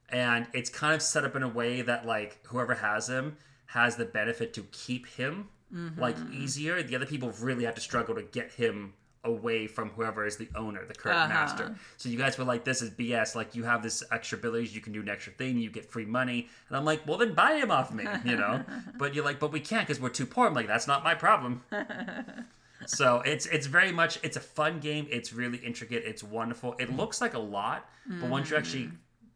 and 0.08 0.46
it's 0.52 0.70
kind 0.70 0.94
of 0.94 1.02
set 1.02 1.24
up 1.24 1.34
in 1.34 1.42
a 1.42 1.48
way 1.48 1.82
that 1.82 2.06
like 2.06 2.38
whoever 2.46 2.74
has 2.74 3.08
him 3.08 3.36
has 3.72 3.96
the 3.96 4.04
benefit 4.04 4.52
to 4.54 4.62
keep 4.70 5.06
him 5.06 5.48
like 5.96 6.16
mm-hmm. 6.16 6.42
easier. 6.42 6.82
The 6.82 6.96
other 6.96 7.06
people 7.06 7.32
really 7.40 7.64
have 7.64 7.74
to 7.76 7.80
struggle 7.80 8.14
to 8.14 8.22
get 8.22 8.52
him 8.52 8.92
away 9.24 9.66
from 9.66 9.90
whoever 9.90 10.26
is 10.26 10.36
the 10.36 10.48
owner, 10.54 10.84
the 10.84 10.94
current 10.94 11.18
Uh-huh. 11.18 11.28
master. 11.28 11.76
So 11.96 12.08
you 12.08 12.18
guys 12.18 12.36
were 12.36 12.44
like, 12.44 12.64
"This 12.64 12.82
is 12.82 12.90
BS." 12.90 13.34
Like 13.34 13.54
you 13.54 13.64
have 13.64 13.82
this 13.82 14.02
extra 14.10 14.36
abilities, 14.36 14.74
you 14.74 14.80
can 14.80 14.92
do 14.92 15.00
an 15.00 15.08
extra 15.08 15.32
thing, 15.32 15.58
you 15.58 15.70
get 15.70 15.90
free 15.90 16.04
money, 16.04 16.48
and 16.68 16.76
I'm 16.76 16.84
like, 16.84 17.06
"Well, 17.06 17.18
then 17.18 17.34
buy 17.34 17.54
him 17.54 17.70
off 17.70 17.92
me," 17.92 18.04
you 18.24 18.36
know. 18.36 18.64
but 18.98 19.14
you're 19.14 19.24
like, 19.24 19.38
"But 19.38 19.52
we 19.52 19.60
can't 19.60 19.86
because 19.86 20.00
we're 20.00 20.10
too 20.10 20.26
poor." 20.26 20.46
I'm 20.46 20.54
like, 20.54 20.66
"That's 20.66 20.86
not 20.86 21.04
my 21.04 21.14
problem." 21.14 21.62
so 22.86 23.22
it's 23.24 23.46
it's 23.46 23.66
very 23.66 23.92
much 23.92 24.18
it's 24.22 24.36
a 24.36 24.40
fun 24.40 24.80
game. 24.80 25.06
It's 25.08 25.32
really 25.32 25.58
intricate. 25.58 26.02
It's 26.04 26.22
wonderful. 26.22 26.74
It 26.78 26.90
mm. 26.90 26.98
looks 26.98 27.20
like 27.20 27.34
a 27.34 27.38
lot, 27.38 27.88
but 28.20 28.28
once 28.28 28.50
you 28.50 28.56
actually 28.56 28.90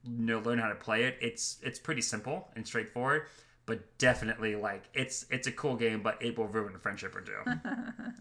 you 0.04 0.26
know 0.26 0.40
learn 0.40 0.58
how 0.58 0.68
to 0.68 0.74
play 0.74 1.04
it, 1.04 1.16
it's 1.20 1.58
it's 1.62 1.78
pretty 1.78 2.02
simple 2.02 2.48
and 2.56 2.66
straightforward. 2.66 3.26
But 3.66 3.98
definitely, 3.98 4.54
like 4.56 4.84
it's 4.94 5.26
it's 5.30 5.46
a 5.46 5.52
cool 5.52 5.76
game, 5.76 6.02
but 6.02 6.22
it 6.22 6.38
will 6.38 6.46
ruin 6.46 6.74
a 6.74 6.78
friendship 6.78 7.14
or 7.16 7.20
two. 7.20 7.34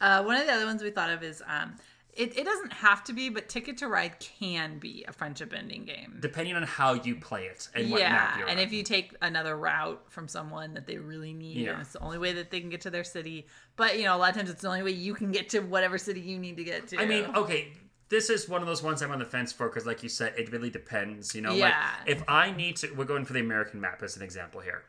Uh, 0.00 0.22
one 0.24 0.36
of 0.36 0.46
the 0.46 0.52
other 0.52 0.66
ones 0.66 0.82
we 0.82 0.90
thought 0.90 1.08
of 1.10 1.22
is 1.22 1.42
um, 1.46 1.74
it, 2.12 2.36
it 2.36 2.44
doesn't 2.44 2.72
have 2.72 3.02
to 3.04 3.14
be, 3.14 3.30
but 3.30 3.48
Ticket 3.48 3.78
to 3.78 3.88
Ride 3.88 4.18
can 4.20 4.78
be 4.78 5.04
a 5.08 5.12
friendship 5.12 5.54
ending 5.56 5.84
game. 5.86 6.18
depending 6.20 6.54
on 6.54 6.64
how 6.64 6.92
you 6.94 7.14
play 7.16 7.44
it 7.44 7.68
and 7.74 7.90
what 7.90 8.00
map 8.00 8.32
yeah, 8.32 8.38
you're 8.40 8.48
and 8.48 8.58
on. 8.58 8.64
if 8.66 8.72
you 8.72 8.82
take 8.82 9.14
another 9.22 9.56
route 9.56 10.02
from 10.10 10.28
someone 10.28 10.74
that 10.74 10.86
they 10.86 10.98
really 10.98 11.32
need, 11.32 11.56
Yeah. 11.58 11.72
and 11.72 11.80
it's 11.82 11.92
the 11.92 12.00
only 12.00 12.18
way 12.18 12.32
that 12.34 12.50
they 12.50 12.60
can 12.60 12.68
get 12.68 12.82
to 12.82 12.90
their 12.90 13.04
city. 13.04 13.46
But 13.76 13.96
you 13.98 14.04
know, 14.04 14.14
a 14.16 14.18
lot 14.18 14.30
of 14.30 14.36
times 14.36 14.50
it's 14.50 14.60
the 14.62 14.68
only 14.68 14.82
way 14.82 14.90
you 14.90 15.14
can 15.14 15.32
get 15.32 15.48
to 15.50 15.60
whatever 15.60 15.96
city 15.96 16.20
you 16.20 16.38
need 16.38 16.58
to 16.58 16.64
get 16.64 16.88
to. 16.88 16.98
I 17.00 17.06
mean, 17.06 17.24
okay, 17.34 17.72
this 18.08 18.30
is 18.30 18.48
one 18.48 18.60
of 18.60 18.66
those 18.66 18.82
ones 18.82 19.02
I'm 19.02 19.10
on 19.10 19.18
the 19.18 19.24
fence 19.24 19.52
for 19.52 19.68
because, 19.68 19.86
like 19.86 20.02
you 20.02 20.08
said, 20.08 20.34
it 20.38 20.52
really 20.52 20.70
depends. 20.70 21.34
You 21.34 21.42
know, 21.42 21.54
like 21.54 21.74
if 22.06 22.22
I 22.28 22.50
need 22.50 22.76
to, 22.76 22.92
we're 22.92 23.04
going 23.04 23.24
for 23.24 23.32
the 23.32 23.40
American 23.40 23.80
map 23.80 24.02
as 24.02 24.16
an 24.16 24.22
example 24.22 24.60
here. 24.60 24.82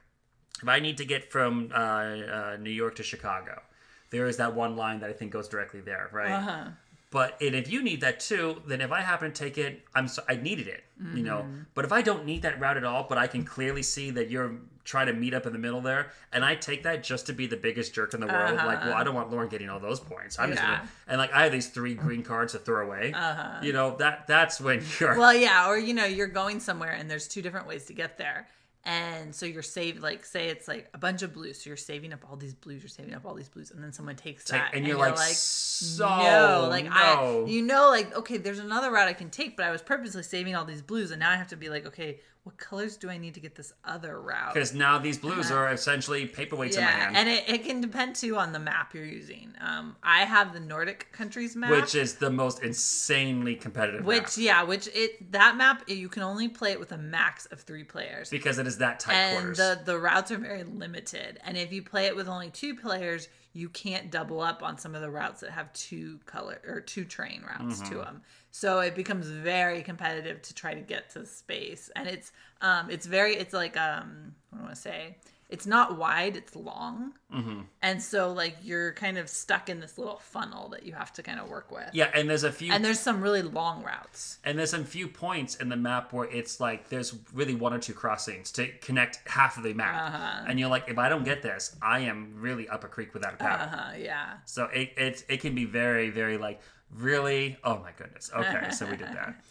If 0.62 0.68
I 0.68 0.80
need 0.80 0.98
to 0.98 1.06
get 1.06 1.32
from 1.32 1.72
uh, 1.74 1.78
uh, 1.78 2.58
New 2.60 2.72
York 2.72 2.96
to 2.96 3.04
Chicago, 3.04 3.62
there 4.10 4.28
is 4.28 4.38
that 4.38 4.56
one 4.56 4.76
line 4.76 5.00
that 5.02 5.10
I 5.10 5.14
think 5.14 5.32
goes 5.32 5.48
directly 5.48 5.82
there, 5.82 6.10
right? 6.12 6.32
uh-huh. 6.32 6.70
But 7.10 7.42
and 7.42 7.56
if 7.56 7.72
you 7.72 7.82
need 7.82 8.02
that 8.02 8.20
too, 8.20 8.62
then 8.68 8.82
if 8.82 8.92
I 8.92 9.00
happen 9.02 9.32
to 9.32 9.44
take 9.44 9.58
it, 9.58 9.82
I'm 9.96 10.08
so, 10.10 10.24
I 10.28 10.36
needed 10.36 10.68
it, 10.68 10.84
you 11.16 11.24
know. 11.24 11.38
Mm-hmm. 11.38 11.62
But 11.74 11.86
if 11.86 11.94
I 11.94 12.02
don't 12.02 12.26
need 12.26 12.42
that 12.42 12.60
route 12.60 12.76
at 12.76 12.84
all, 12.84 13.06
but 13.08 13.18
I 13.18 13.28
can 13.28 13.46
clearly 13.46 13.82
see 13.82 14.10
that 14.12 14.30
you're 14.30 14.56
trying 14.84 15.08
to 15.08 15.14
meet 15.14 15.34
up 15.34 15.46
in 15.46 15.54
the 15.54 15.60
middle 15.60 15.80
there, 15.80 16.12
and 16.34 16.44
I 16.44 16.56
take 16.56 16.84
that 16.84 17.04
just 17.04 17.26
to 17.28 17.34
be 17.34 17.48
the 17.48 17.56
biggest 17.56 17.94
jerk 17.94 18.14
in 18.14 18.20
the 18.20 18.28
world, 18.28 18.56
like, 18.58 18.82
well, 18.82 18.94
I 18.94 19.04
don't 19.06 19.16
want 19.16 19.32
Lauren 19.32 19.48
getting 19.48 19.70
all 19.70 19.80
those 19.80 20.00
points. 20.02 20.38
I'm 20.38 20.50
just 20.52 20.62
Uh-huh. 20.62 20.76
Gonna 20.76 20.90
and 21.08 21.18
like 21.18 21.32
I 21.34 21.44
have 21.44 21.52
these 21.54 21.70
three 21.70 21.94
green 21.94 22.24
cards 22.24 22.52
to 22.54 22.60
throw 22.60 22.86
away. 22.86 23.14
Uh-huh. 23.14 23.60
You 23.64 23.72
know 23.72 23.96
that 23.98 24.28
that's 24.28 24.60
when 24.60 24.84
you're 25.00 25.18
well, 25.18 25.34
yeah, 25.34 25.70
or 25.70 25.78
you 25.78 25.94
know, 25.94 26.06
you're 26.06 26.28
going 26.28 26.60
somewhere 26.60 26.92
and 26.92 27.10
there's 27.10 27.30
two 27.30 27.42
different 27.42 27.68
ways 27.68 27.86
to 27.86 27.94
get 27.94 28.18
there. 28.18 28.48
And 28.88 29.36
so 29.36 29.46
you're 29.46 29.64
saved, 29.64 30.02
like, 30.02 30.24
say 30.24 30.48
it's 30.48 30.66
like 30.66 30.88
a 30.94 30.98
bunch 30.98 31.22
of 31.22 31.34
blues. 31.34 31.62
So 31.62 31.70
you're 31.70 31.76
saving 31.76 32.14
up 32.14 32.24
all 32.30 32.38
these 32.38 32.54
blues, 32.54 32.82
you're 32.82 32.88
saving 32.88 33.14
up 33.14 33.26
all 33.26 33.34
these 33.34 33.50
blues, 33.50 33.70
and 33.70 33.84
then 33.84 33.92
someone 33.92 34.16
takes 34.16 34.46
Take- 34.46 34.62
that. 34.62 34.74
and 34.74 34.88
you're 34.88 34.98
like, 34.98 35.18
so 35.18 36.08
no, 36.08 36.68
like 36.70 36.88
I, 36.90 37.44
you 37.48 37.64
know, 37.64 37.90
like 37.90 38.16
okay, 38.16 38.38
there's 38.38 38.60
another 38.60 38.90
route 38.90 39.10
I 39.10 39.14
can 39.14 39.30
take, 39.30 39.58
but 39.58 39.66
I 39.66 39.72
was 39.72 39.82
purposely 39.82 40.24
saving 40.24 40.56
all 40.56 40.64
these 40.64 40.82
blues, 40.82 41.12
and 41.12 41.20
now 41.20 41.32
I 41.32 41.36
have 41.36 41.50
to 41.50 41.58
be 41.58 41.68
like, 41.68 41.86
okay, 41.88 42.22
what 42.48 42.58
colors 42.58 42.96
do 42.96 43.10
I 43.10 43.18
need 43.18 43.34
to 43.34 43.42
get 43.42 43.56
this 43.56 43.74
other 43.84 44.22
route? 44.22 44.54
because 44.54 44.74
now 44.74 44.98
these 44.98 45.18
blues 45.18 45.52
are 45.52 45.70
essentially 45.70 46.26
paperweights 46.26 46.78
in 46.78 46.84
my. 46.84 46.90
Yeah, 46.90 47.00
hand, 47.00 47.18
and 47.18 47.28
it, 47.28 47.44
it 47.48 47.66
can 47.66 47.82
depend 47.82 48.16
too 48.16 48.38
on 48.38 48.54
the 48.54 48.60
map 48.60 48.94
you're 48.94 49.04
using. 49.04 49.54
Um, 49.60 49.98
I 50.02 50.22
have 50.22 50.54
the 50.54 50.62
Nordic 50.62 51.12
countries 51.12 51.58
map, 51.58 51.72
which 51.72 51.94
is 51.94 52.16
the 52.16 52.30
most 52.30 52.64
insanely 52.64 53.56
competitive. 53.56 54.06
which 54.06 54.22
map, 54.22 54.38
yeah, 54.38 54.64
which 54.64 54.88
it 54.96 55.32
that 55.34 55.58
map 55.58 55.90
you 55.90 56.08
can 56.08 56.24
only 56.24 56.48
play 56.48 56.72
it 56.72 56.80
with 56.80 56.94
a 56.94 56.98
max 56.98 57.48
of 57.48 57.60
three 57.60 57.84
players. 57.84 58.30
because 58.30 58.60
it 58.60 58.66
is 58.66 58.78
that 58.78 59.02
tight 59.02 59.14
and 59.14 59.38
quarters. 59.40 59.58
the 59.58 59.82
the 59.84 60.00
routes 60.00 60.32
are 60.32 60.38
very 60.38 60.64
limited 60.64 61.40
and 61.44 61.58
if 61.58 61.74
you 61.74 61.82
play 61.82 62.06
it 62.06 62.16
with 62.16 62.30
only 62.30 62.50
two 62.50 62.76
players 62.76 63.28
you 63.54 63.70
can't 63.70 64.12
double 64.12 64.42
up 64.42 64.62
on 64.62 64.78
some 64.78 64.94
of 64.96 65.02
the 65.02 65.10
routes 65.10 65.42
that 65.42 65.52
have 65.52 65.72
two 65.74 66.20
color 66.26 66.62
or 66.68 66.80
two 66.82 67.06
train 67.06 67.44
routes 67.48 67.82
Mm-hmm. 67.82 67.92
to 67.94 67.98
them. 68.00 68.22
So 68.52 68.80
it 68.80 68.96
becomes 68.96 69.28
very 69.28 69.82
competitive 69.82 70.42
to 70.44 70.54
try 70.54 70.74
to 70.74 70.82
get 70.82 71.10
to 71.12 71.26
space. 71.26 71.90
And 71.96 72.08
it's 72.08 72.32
um 72.62 72.90
it's 72.90 73.06
very 73.06 73.36
it's 73.36 73.54
like 73.54 73.78
um 73.78 74.36
what 74.50 74.58
do 74.60 74.64
i 74.64 74.66
want 74.66 74.76
to 74.76 74.82
say 74.82 75.18
it's 75.50 75.66
not 75.66 75.98
wide 75.98 76.36
it's 76.36 76.56
long 76.56 77.14
Mm-hmm. 77.34 77.62
and 77.82 78.02
so 78.02 78.32
like 78.32 78.56
you're 78.64 78.94
kind 78.94 79.18
of 79.18 79.28
stuck 79.28 79.68
in 79.70 79.82
this 79.82 79.98
little 79.98 80.18
funnel 80.20 80.70
that 80.70 80.84
you 80.86 80.94
have 80.94 81.12
to 81.14 81.22
kind 81.24 81.40
of 81.42 81.50
work 81.50 81.72
with 81.72 81.90
yeah, 81.94 82.10
and 82.14 82.30
there's 82.30 82.44
a 82.46 82.52
few 82.52 82.72
and 82.72 82.84
there's 82.86 83.00
some 83.02 83.22
really 83.22 83.42
long 83.42 83.84
routes 83.84 84.40
And 84.46 84.58
there's 84.58 84.70
some 84.72 84.86
few 84.86 85.08
points 85.10 85.56
in 85.56 85.68
the 85.68 85.76
map 85.76 86.14
where 86.14 86.30
it's 86.30 86.60
like 86.62 86.88
there's 86.88 87.14
really 87.34 87.54
one 87.54 87.74
or 87.74 87.80
two 87.80 87.94
crossings 87.94 88.52
to 88.54 88.68
connect 88.80 89.20
half 89.28 89.58
of 89.58 89.64
the 89.64 89.74
map, 89.74 90.14
Uh-huh. 90.14 90.46
and 90.48 90.58
you're 90.60 90.70
like, 90.70 90.86
if 90.88 90.98
I 90.98 91.10
don't 91.10 91.26
get 91.26 91.42
this, 91.42 91.76
I 91.82 92.00
am 92.00 92.36
really 92.40 92.70
up 92.70 92.84
a 92.86 92.88
creek 92.88 93.14
without 93.14 93.34
a 93.34 93.38
paddle. 93.38 93.68
uh 93.80 93.98
yeah 93.98 94.38
So 94.46 94.66
it, 94.74 94.94
it 94.96 95.24
it 95.28 95.42
can 95.42 95.54
be 95.54 95.66
very 95.66 96.10
very 96.10 96.38
like 96.38 96.62
really 96.96 97.58
oh 97.64 97.78
my 97.80 97.92
goodness. 97.98 98.32
Okay, 98.34 98.70
so 98.72 98.86
we 98.86 98.96
did 98.98 99.08
that. 99.08 99.36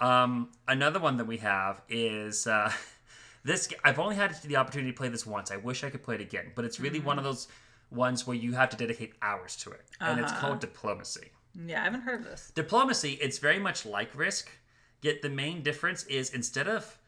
Um, 0.00 0.50
another 0.68 1.00
one 1.00 1.16
that 1.16 1.26
we 1.26 1.38
have 1.38 1.82
is 1.88 2.46
uh, 2.46 2.70
this. 3.48 3.68
I've 3.82 3.98
only 3.98 4.14
had 4.14 4.40
the 4.42 4.56
opportunity 4.56 4.92
to 4.92 4.96
play 4.96 5.08
this 5.08 5.26
once. 5.26 5.50
I 5.50 5.56
wish 5.56 5.82
I 5.82 5.90
could 5.90 6.02
play 6.04 6.14
it 6.14 6.20
again, 6.20 6.52
but 6.54 6.64
it's 6.64 6.78
really 6.78 7.00
one 7.00 7.18
of 7.18 7.24
mm-hmm. 7.24 7.32
those 7.32 7.48
ones 7.90 8.26
where 8.26 8.36
you 8.36 8.52
have 8.52 8.70
to 8.70 8.76
dedicate 8.76 9.14
hours 9.22 9.56
to 9.56 9.70
it, 9.70 9.84
and 10.00 10.20
it's 10.20 10.30
uh-huh. 10.30 10.40
called 10.40 10.60
diplomacy. 10.60 11.30
yeah 11.66 11.80
i 11.80 11.84
haven't 11.84 12.02
heard 12.02 12.20
of 12.20 12.26
this 12.26 12.52
Diplomacy, 12.54 13.12
it's 13.14 13.38
very 13.38 13.58
much 13.58 13.86
like 13.86 14.14
Risk, 14.14 14.50
yet 15.02 15.22
the 15.22 15.30
main 15.30 15.62
difference 15.62 16.04
is 16.04 16.30
instead 16.30 16.68
of 16.68 16.98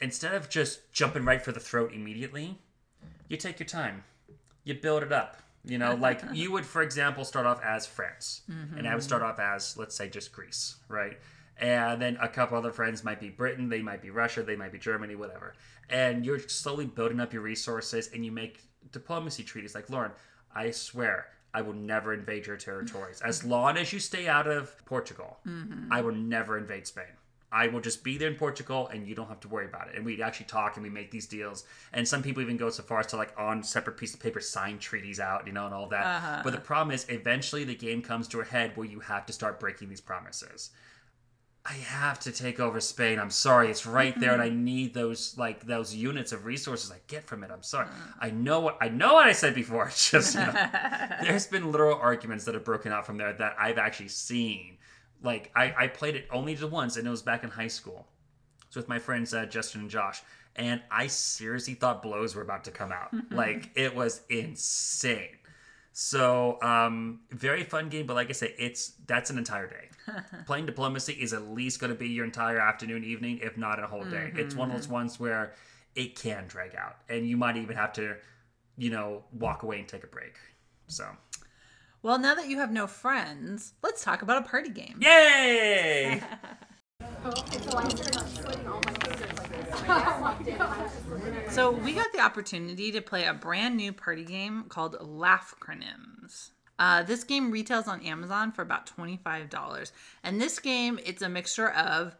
instead 0.00 0.34
of 0.34 0.48
just 0.48 0.92
jumping 0.92 1.24
right 1.24 1.42
for 1.42 1.52
the 1.52 1.60
throat 1.60 1.92
immediately, 1.92 2.58
you 3.28 3.36
take 3.36 3.58
your 3.58 3.66
time. 3.66 4.04
You 4.64 4.74
build 4.74 5.02
it 5.02 5.12
up. 5.12 5.38
You 5.64 5.78
know, 5.78 5.94
like 5.94 6.22
you 6.32 6.52
would, 6.52 6.64
for 6.64 6.82
example, 6.82 7.24
start 7.24 7.46
off 7.46 7.60
as 7.64 7.86
France, 7.86 8.42
and 8.48 8.86
I 8.86 8.94
would 8.94 9.02
start 9.02 9.22
mm-hmm. 9.22 9.32
off 9.32 9.54
as, 9.56 9.76
let's 9.76 9.96
say, 9.96 10.08
just 10.08 10.32
Greece, 10.32 10.76
right? 10.88 11.18
And 11.58 12.00
then 12.00 12.18
a 12.20 12.28
couple 12.28 12.58
other 12.58 12.72
friends 12.72 13.02
might 13.02 13.20
be 13.20 13.30
Britain, 13.30 13.68
they 13.68 13.80
might 13.82 14.02
be 14.02 14.10
Russia, 14.10 14.42
they 14.42 14.56
might 14.56 14.72
be 14.72 14.78
Germany, 14.78 15.14
whatever. 15.14 15.54
And 15.88 16.26
you're 16.26 16.38
slowly 16.40 16.84
building 16.84 17.20
up 17.20 17.32
your 17.32 17.42
resources, 17.42 18.10
and 18.12 18.24
you 18.24 18.32
make 18.32 18.60
diplomacy 18.92 19.42
treaties. 19.42 19.74
Like 19.74 19.88
Lauren, 19.88 20.12
I 20.54 20.70
swear, 20.70 21.28
I 21.54 21.62
will 21.62 21.72
never 21.72 22.12
invade 22.12 22.46
your 22.46 22.56
territories 22.56 23.22
as 23.22 23.42
long 23.54 23.78
as 23.78 23.92
you 23.92 24.00
stay 24.00 24.28
out 24.28 24.46
of 24.46 24.84
Portugal. 24.84 25.38
Mm-hmm. 25.46 25.92
I 25.92 26.02
will 26.02 26.14
never 26.14 26.58
invade 26.58 26.86
Spain. 26.86 27.06
I 27.52 27.68
will 27.68 27.80
just 27.80 28.04
be 28.04 28.18
there 28.18 28.28
in 28.28 28.34
Portugal 28.34 28.88
and 28.88 29.06
you 29.06 29.14
don't 29.14 29.28
have 29.28 29.40
to 29.40 29.48
worry 29.48 29.64
about 29.64 29.88
it. 29.88 29.96
And 29.96 30.04
we 30.04 30.20
actually 30.20 30.46
talk 30.46 30.76
and 30.76 30.82
we 30.82 30.90
make 30.90 31.10
these 31.10 31.26
deals. 31.26 31.64
And 31.92 32.06
some 32.06 32.22
people 32.22 32.42
even 32.42 32.56
go 32.56 32.68
so 32.68 32.82
far 32.82 33.00
as 33.00 33.06
to 33.08 33.16
like 33.16 33.32
on 33.38 33.62
separate 33.62 33.96
piece 33.96 34.12
of 34.12 34.20
paper 34.20 34.40
sign 34.40 34.78
treaties 34.78 35.20
out, 35.20 35.46
you 35.46 35.52
know, 35.52 35.64
and 35.64 35.74
all 35.74 35.88
that. 35.88 36.04
Uh-huh. 36.04 36.40
But 36.44 36.52
the 36.52 36.60
problem 36.60 36.94
is 36.94 37.06
eventually 37.08 37.64
the 37.64 37.74
game 37.74 38.02
comes 38.02 38.28
to 38.28 38.40
a 38.40 38.44
head 38.44 38.72
where 38.74 38.86
you 38.86 39.00
have 39.00 39.24
to 39.26 39.32
start 39.32 39.60
breaking 39.60 39.88
these 39.88 40.00
promises. 40.00 40.70
I 41.68 41.72
have 41.72 42.20
to 42.20 42.32
take 42.32 42.60
over 42.60 42.78
Spain. 42.78 43.18
I'm 43.18 43.30
sorry, 43.30 43.70
it's 43.70 43.86
right 43.86 44.18
there, 44.20 44.32
and 44.32 44.42
I 44.42 44.50
need 44.50 44.94
those 44.94 45.36
like 45.36 45.66
those 45.66 45.92
units 45.92 46.30
of 46.30 46.44
resources 46.44 46.92
I 46.92 46.98
get 47.08 47.26
from 47.26 47.42
it. 47.42 47.50
I'm 47.50 47.64
sorry. 47.64 47.88
I 48.20 48.30
know 48.30 48.60
what 48.60 48.78
I 48.80 48.88
know 48.88 49.14
what 49.14 49.26
I 49.26 49.32
said 49.32 49.54
before. 49.54 49.88
It's 49.88 50.10
just 50.12 50.34
you 50.34 50.40
know, 50.40 50.52
there's 51.22 51.48
been 51.48 51.72
literal 51.72 51.98
arguments 51.98 52.44
that 52.44 52.54
have 52.54 52.64
broken 52.64 52.92
out 52.92 53.04
from 53.04 53.16
there 53.16 53.32
that 53.32 53.56
I've 53.58 53.78
actually 53.78 54.08
seen. 54.08 54.76
Like 55.22 55.50
I, 55.56 55.74
I 55.76 55.86
played 55.88 56.14
it 56.14 56.28
only 56.30 56.54
just 56.54 56.70
once, 56.70 56.96
and 56.96 57.06
it 57.06 57.10
was 57.10 57.22
back 57.22 57.42
in 57.42 57.50
high 57.50 57.68
school. 57.68 58.06
It's 58.68 58.76
with 58.76 58.88
my 58.88 59.00
friends 59.00 59.34
uh, 59.34 59.46
Justin 59.46 59.80
and 59.82 59.90
Josh, 59.90 60.22
and 60.54 60.82
I 60.88 61.08
seriously 61.08 61.74
thought 61.74 62.00
blows 62.00 62.36
were 62.36 62.42
about 62.42 62.62
to 62.64 62.70
come 62.70 62.92
out. 62.92 63.12
like 63.32 63.70
it 63.74 63.94
was 63.94 64.20
insane. 64.30 65.38
So, 65.92 66.62
um, 66.62 67.20
very 67.30 67.64
fun 67.64 67.88
game, 67.88 68.06
but 68.06 68.14
like 68.14 68.28
I 68.28 68.34
say, 68.34 68.54
it's 68.56 68.92
that's 69.06 69.30
an 69.30 69.38
entire 69.38 69.66
day. 69.66 69.88
Playing 70.46 70.66
diplomacy 70.66 71.12
is 71.14 71.32
at 71.32 71.48
least 71.48 71.80
going 71.80 71.92
to 71.92 71.98
be 71.98 72.08
your 72.08 72.24
entire 72.24 72.58
afternoon, 72.58 73.04
evening, 73.04 73.40
if 73.42 73.56
not 73.56 73.82
a 73.82 73.86
whole 73.86 74.04
day. 74.04 74.28
Mm-hmm. 74.30 74.38
It's 74.38 74.54
one 74.54 74.70
of 74.70 74.76
those 74.76 74.88
ones 74.88 75.18
where 75.20 75.52
it 75.94 76.14
can 76.18 76.46
drag 76.46 76.74
out, 76.74 76.96
and 77.08 77.28
you 77.28 77.36
might 77.36 77.56
even 77.56 77.76
have 77.76 77.92
to, 77.94 78.16
you 78.76 78.90
know, 78.90 79.24
walk 79.32 79.62
away 79.62 79.78
and 79.78 79.88
take 79.88 80.04
a 80.04 80.08
break. 80.08 80.36
So, 80.88 81.06
Well, 82.02 82.18
now 82.18 82.34
that 82.34 82.48
you 82.48 82.58
have 82.58 82.70
no 82.70 82.86
friends, 82.86 83.72
let's 83.82 84.04
talk 84.04 84.22
about 84.22 84.44
a 84.44 84.48
party 84.48 84.70
game. 84.70 84.98
yay! 85.00 86.22
So 91.50 91.70
we 91.70 91.92
got 91.94 92.12
the 92.12 92.20
opportunity 92.20 92.92
to 92.92 93.00
play 93.00 93.24
a 93.24 93.32
brand 93.34 93.76
new 93.76 93.92
party 93.92 94.24
game 94.24 94.64
called 94.68 94.96
Laughcronyms. 95.00 96.50
Uh, 96.78 97.02
this 97.02 97.24
game 97.24 97.50
retails 97.50 97.88
on 97.88 98.00
Amazon 98.02 98.52
for 98.52 98.62
about 98.62 98.90
$25. 98.96 99.92
And 100.22 100.40
this 100.40 100.58
game, 100.58 100.98
it's 101.04 101.22
a 101.22 101.28
mixture 101.28 101.70
of 101.70 102.14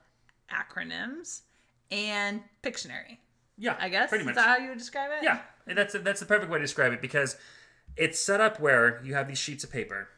acronyms 0.51 1.43
and 1.91 2.43
Pictionary. 2.63 3.19
Yeah, 3.59 3.77
I 3.81 3.89
guess. 3.89 4.09
pretty 4.09 4.23
Is 4.23 4.27
much. 4.27 4.35
that 4.37 4.47
how 4.47 4.57
you 4.59 4.69
would 4.71 4.79
describe 4.79 5.11
it? 5.13 5.25
Yeah, 5.25 5.41
that's 5.67 5.95
that's 6.01 6.21
the 6.21 6.27
perfect 6.27 6.51
way 6.51 6.59
to 6.59 6.65
describe 6.65 6.93
it 6.93 7.01
because 7.01 7.37
it's 7.97 8.19
set 8.19 8.41
up 8.41 8.61
where 8.61 9.01
you 9.03 9.15
have 9.15 9.29
these 9.29 9.39
sheets 9.39 9.65
of 9.65 9.73
paper, 9.73 10.09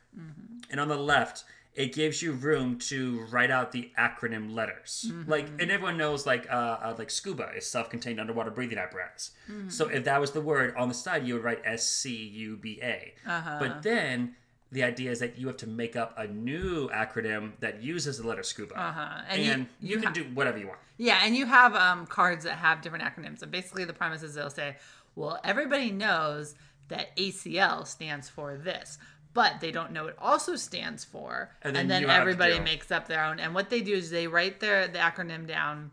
and 0.70 0.80
on 0.80 0.88
the 0.88 0.96
left 0.96 1.44
it 1.84 1.92
gives 1.94 2.20
you 2.22 2.32
room 2.32 2.78
to 2.90 3.24
write 3.30 3.50
out 3.50 3.70
the 3.72 3.90
acronym 3.96 4.52
letters. 4.52 5.10
Like, 5.26 5.46
and 5.60 5.70
everyone 5.70 5.96
knows 5.96 6.26
like 6.26 6.44
uh, 6.50 6.54
uh, 6.86 6.94
like 6.98 7.08
scuba 7.10 7.46
is 7.56 7.66
self-contained 7.66 8.18
underwater 8.20 8.50
breathing 8.50 8.78
apparatus. 8.78 9.30
So 9.68 9.88
if 9.88 10.02
that 10.04 10.20
was 10.20 10.32
the 10.32 10.40
word 10.40 10.74
on 10.76 10.88
the 10.88 10.94
side, 10.94 11.26
you 11.26 11.34
would 11.34 11.44
write 11.44 11.60
S 11.64 11.86
C 11.86 12.14
U 12.48 12.56
B 12.56 12.80
A. 12.82 13.14
But 13.24 13.82
then 13.82 14.34
the 14.72 14.82
idea 14.82 15.10
is 15.10 15.18
that 15.20 15.38
you 15.38 15.46
have 15.46 15.56
to 15.58 15.66
make 15.66 15.94
up 15.96 16.12
a 16.18 16.26
new 16.26 16.88
acronym 16.90 17.52
that 17.60 17.80
uses 17.82 18.18
the 18.18 18.26
letter 18.26 18.42
scuba, 18.42 18.74
Uh-huh. 18.78 19.22
and, 19.30 19.40
And 19.40 19.66
you, 19.80 19.88
you- 19.88 19.94
you 19.96 20.02
can 20.02 20.08
ha- 20.08 20.12
do 20.20 20.24
whatever 20.34 20.58
you 20.58 20.66
want. 20.66 20.80
Yeah, 20.98 21.20
and 21.24 21.34
you 21.36 21.46
have 21.46 21.74
um, 21.76 22.06
cards 22.06 22.44
that 22.44 22.58
have 22.58 22.82
different 22.82 23.04
acronyms. 23.04 23.40
And 23.42 23.50
basically, 23.52 23.84
the 23.86 23.94
premise 23.94 24.22
is 24.22 24.34
they'll 24.34 24.50
say, 24.50 24.76
well, 25.16 25.38
everybody 25.44 25.90
knows 25.90 26.54
that 26.88 27.16
ACL 27.16 27.86
stands 27.86 28.28
for 28.28 28.56
this, 28.56 28.98
but 29.34 29.60
they 29.60 29.70
don't 29.70 29.92
know 29.92 30.06
it 30.06 30.16
also 30.18 30.56
stands 30.56 31.04
for. 31.04 31.50
And 31.62 31.76
And 31.76 31.90
then 31.90 32.02
then, 32.02 32.08
have 32.08 32.18
to 32.18 32.20
everybody 32.20 32.60
makes 32.60 32.90
up 32.90 33.08
their 33.08 33.24
own. 33.24 33.38
And 33.40 33.54
what 33.54 33.70
they 33.70 33.80
do 33.80 33.94
is 33.94 34.10
they 34.10 34.26
write 34.26 34.60
their 34.60 34.88
the 34.88 34.98
acronym 34.98 35.46
down. 35.46 35.90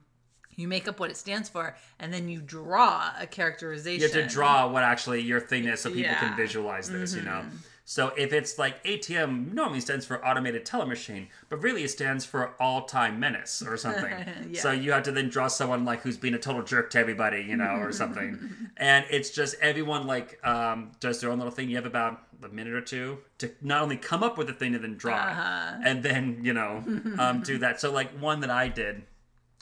You 0.58 0.70
make 0.70 0.88
up 0.88 1.02
what 1.02 1.10
it 1.10 1.18
stands 1.18 1.50
for, 1.50 1.76
and 2.00 2.14
then 2.14 2.30
you 2.30 2.40
draw 2.40 3.12
a 3.20 3.28
characterization. 3.28 4.10
You 4.10 4.22
have 4.22 4.30
to 4.30 4.34
draw 4.34 4.70
what 4.70 4.84
actually 4.84 5.20
your 5.22 5.42
thing 5.42 5.66
is 5.66 5.82
so 5.82 5.90
people 5.90 6.04
can 6.04 6.12
Yeah. 6.14 6.28
Mm-hmm. 6.30 6.38
visualize 6.38 6.90
this, 6.90 7.14
you 7.14 7.24
know? 7.24 7.44
So 7.88 8.14
if 8.18 8.34
it's 8.34 8.58
like 8.58 8.84
ATM 8.84 9.54
normally 9.54 9.80
stands 9.80 10.08
for 10.08 10.26
automated 10.26 10.66
teller 10.66 10.88
machine, 10.88 11.28
but 11.50 11.62
really 11.62 11.84
it 11.84 11.90
stands 11.90 12.26
for 12.26 12.56
all 12.60 12.86
time 12.86 13.20
menace 13.20 13.62
or 13.62 13.78
something. 13.78 14.12
Yeah. 14.50 14.62
So 14.62 14.72
you 14.72 14.92
have 14.94 15.04
to 15.04 15.12
then 15.12 15.30
draw 15.30 15.48
someone 15.50 15.86
like 15.86 16.02
who's 16.02 16.18
being 16.18 16.34
a 16.34 16.40
total 16.40 16.64
jerk 16.64 16.90
to 16.92 17.00
everybody, 17.00 17.42
you 17.44 17.56
know, 17.58 17.76
or 17.76 17.92
something. 17.92 18.70
and 18.78 19.06
it's 19.12 19.30
just 19.30 19.56
everyone 19.62 20.08
like 20.08 20.40
um, 20.44 20.94
does 21.00 21.20
their 21.22 21.30
own 21.32 21.38
little 21.38 21.52
thing. 21.52 21.70
You 21.70 21.76
have 21.76 21.86
about 21.86 22.25
a 22.44 22.50
minute 22.50 22.74
or 22.74 22.82
two 22.82 23.20
to 23.40 23.52
not 23.62 23.82
only 23.82 23.98
come 23.98 24.24
up 24.24 24.38
with 24.38 24.50
a 24.50 24.54
thing 24.54 24.76
and 24.76 24.84
then 24.84 24.96
draw 24.98 25.16
Uh-huh. 25.16 25.78
it, 25.80 25.88
and 25.88 26.04
then 26.04 26.40
you 26.44 26.54
know 26.54 26.84
um, 27.20 27.42
do 27.42 27.58
that. 27.60 27.80
So 27.82 27.92
like 27.92 28.12
one 28.20 28.40
that 28.42 28.50
I 28.50 28.68
did 28.68 29.04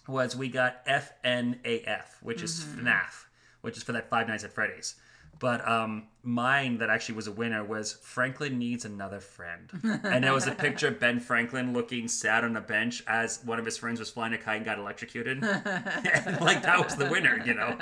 was 0.07 0.35
we 0.35 0.49
got 0.49 0.85
FNAF, 0.85 2.05
which 2.21 2.41
is 2.41 2.63
Mm-hmm. 2.63 2.87
FNAF, 2.87 3.25
which 3.61 3.77
is 3.77 3.83
for 3.83 3.91
that 3.93 4.09
Five 4.09 4.27
Nights 4.27 4.43
at 4.43 4.51
Freddy's. 4.53 4.95
But 5.39 5.67
um, 5.67 6.07
mine 6.21 6.77
that 6.77 6.89
actually 6.89 7.15
was 7.15 7.27
a 7.27 7.31
winner 7.31 7.63
was 7.65 7.93
Franklin 8.03 8.59
needs 8.59 8.85
another 8.85 9.19
friend, 9.19 9.69
and 10.03 10.23
there 10.23 10.31
was 10.33 10.47
a 10.47 10.51
picture 10.51 10.87
of 10.87 10.99
Ben 10.99 11.19
Franklin 11.19 11.73
looking 11.73 12.07
sad 12.07 12.43
on 12.45 12.55
a 12.55 12.61
bench 12.61 13.03
as 13.07 13.39
one 13.43 13.59
of 13.59 13.65
his 13.65 13.75
friends 13.77 13.99
was 13.99 14.09
flying 14.11 14.33
a 14.33 14.37
kite 14.37 14.57
and 14.57 14.65
got 14.65 14.77
electrocuted. 14.77 15.43
and, 15.43 16.39
like 16.39 16.61
that 16.63 16.81
was 16.83 16.95
the 16.95 17.09
winner, 17.09 17.41
you 17.45 17.55
know. 17.55 17.77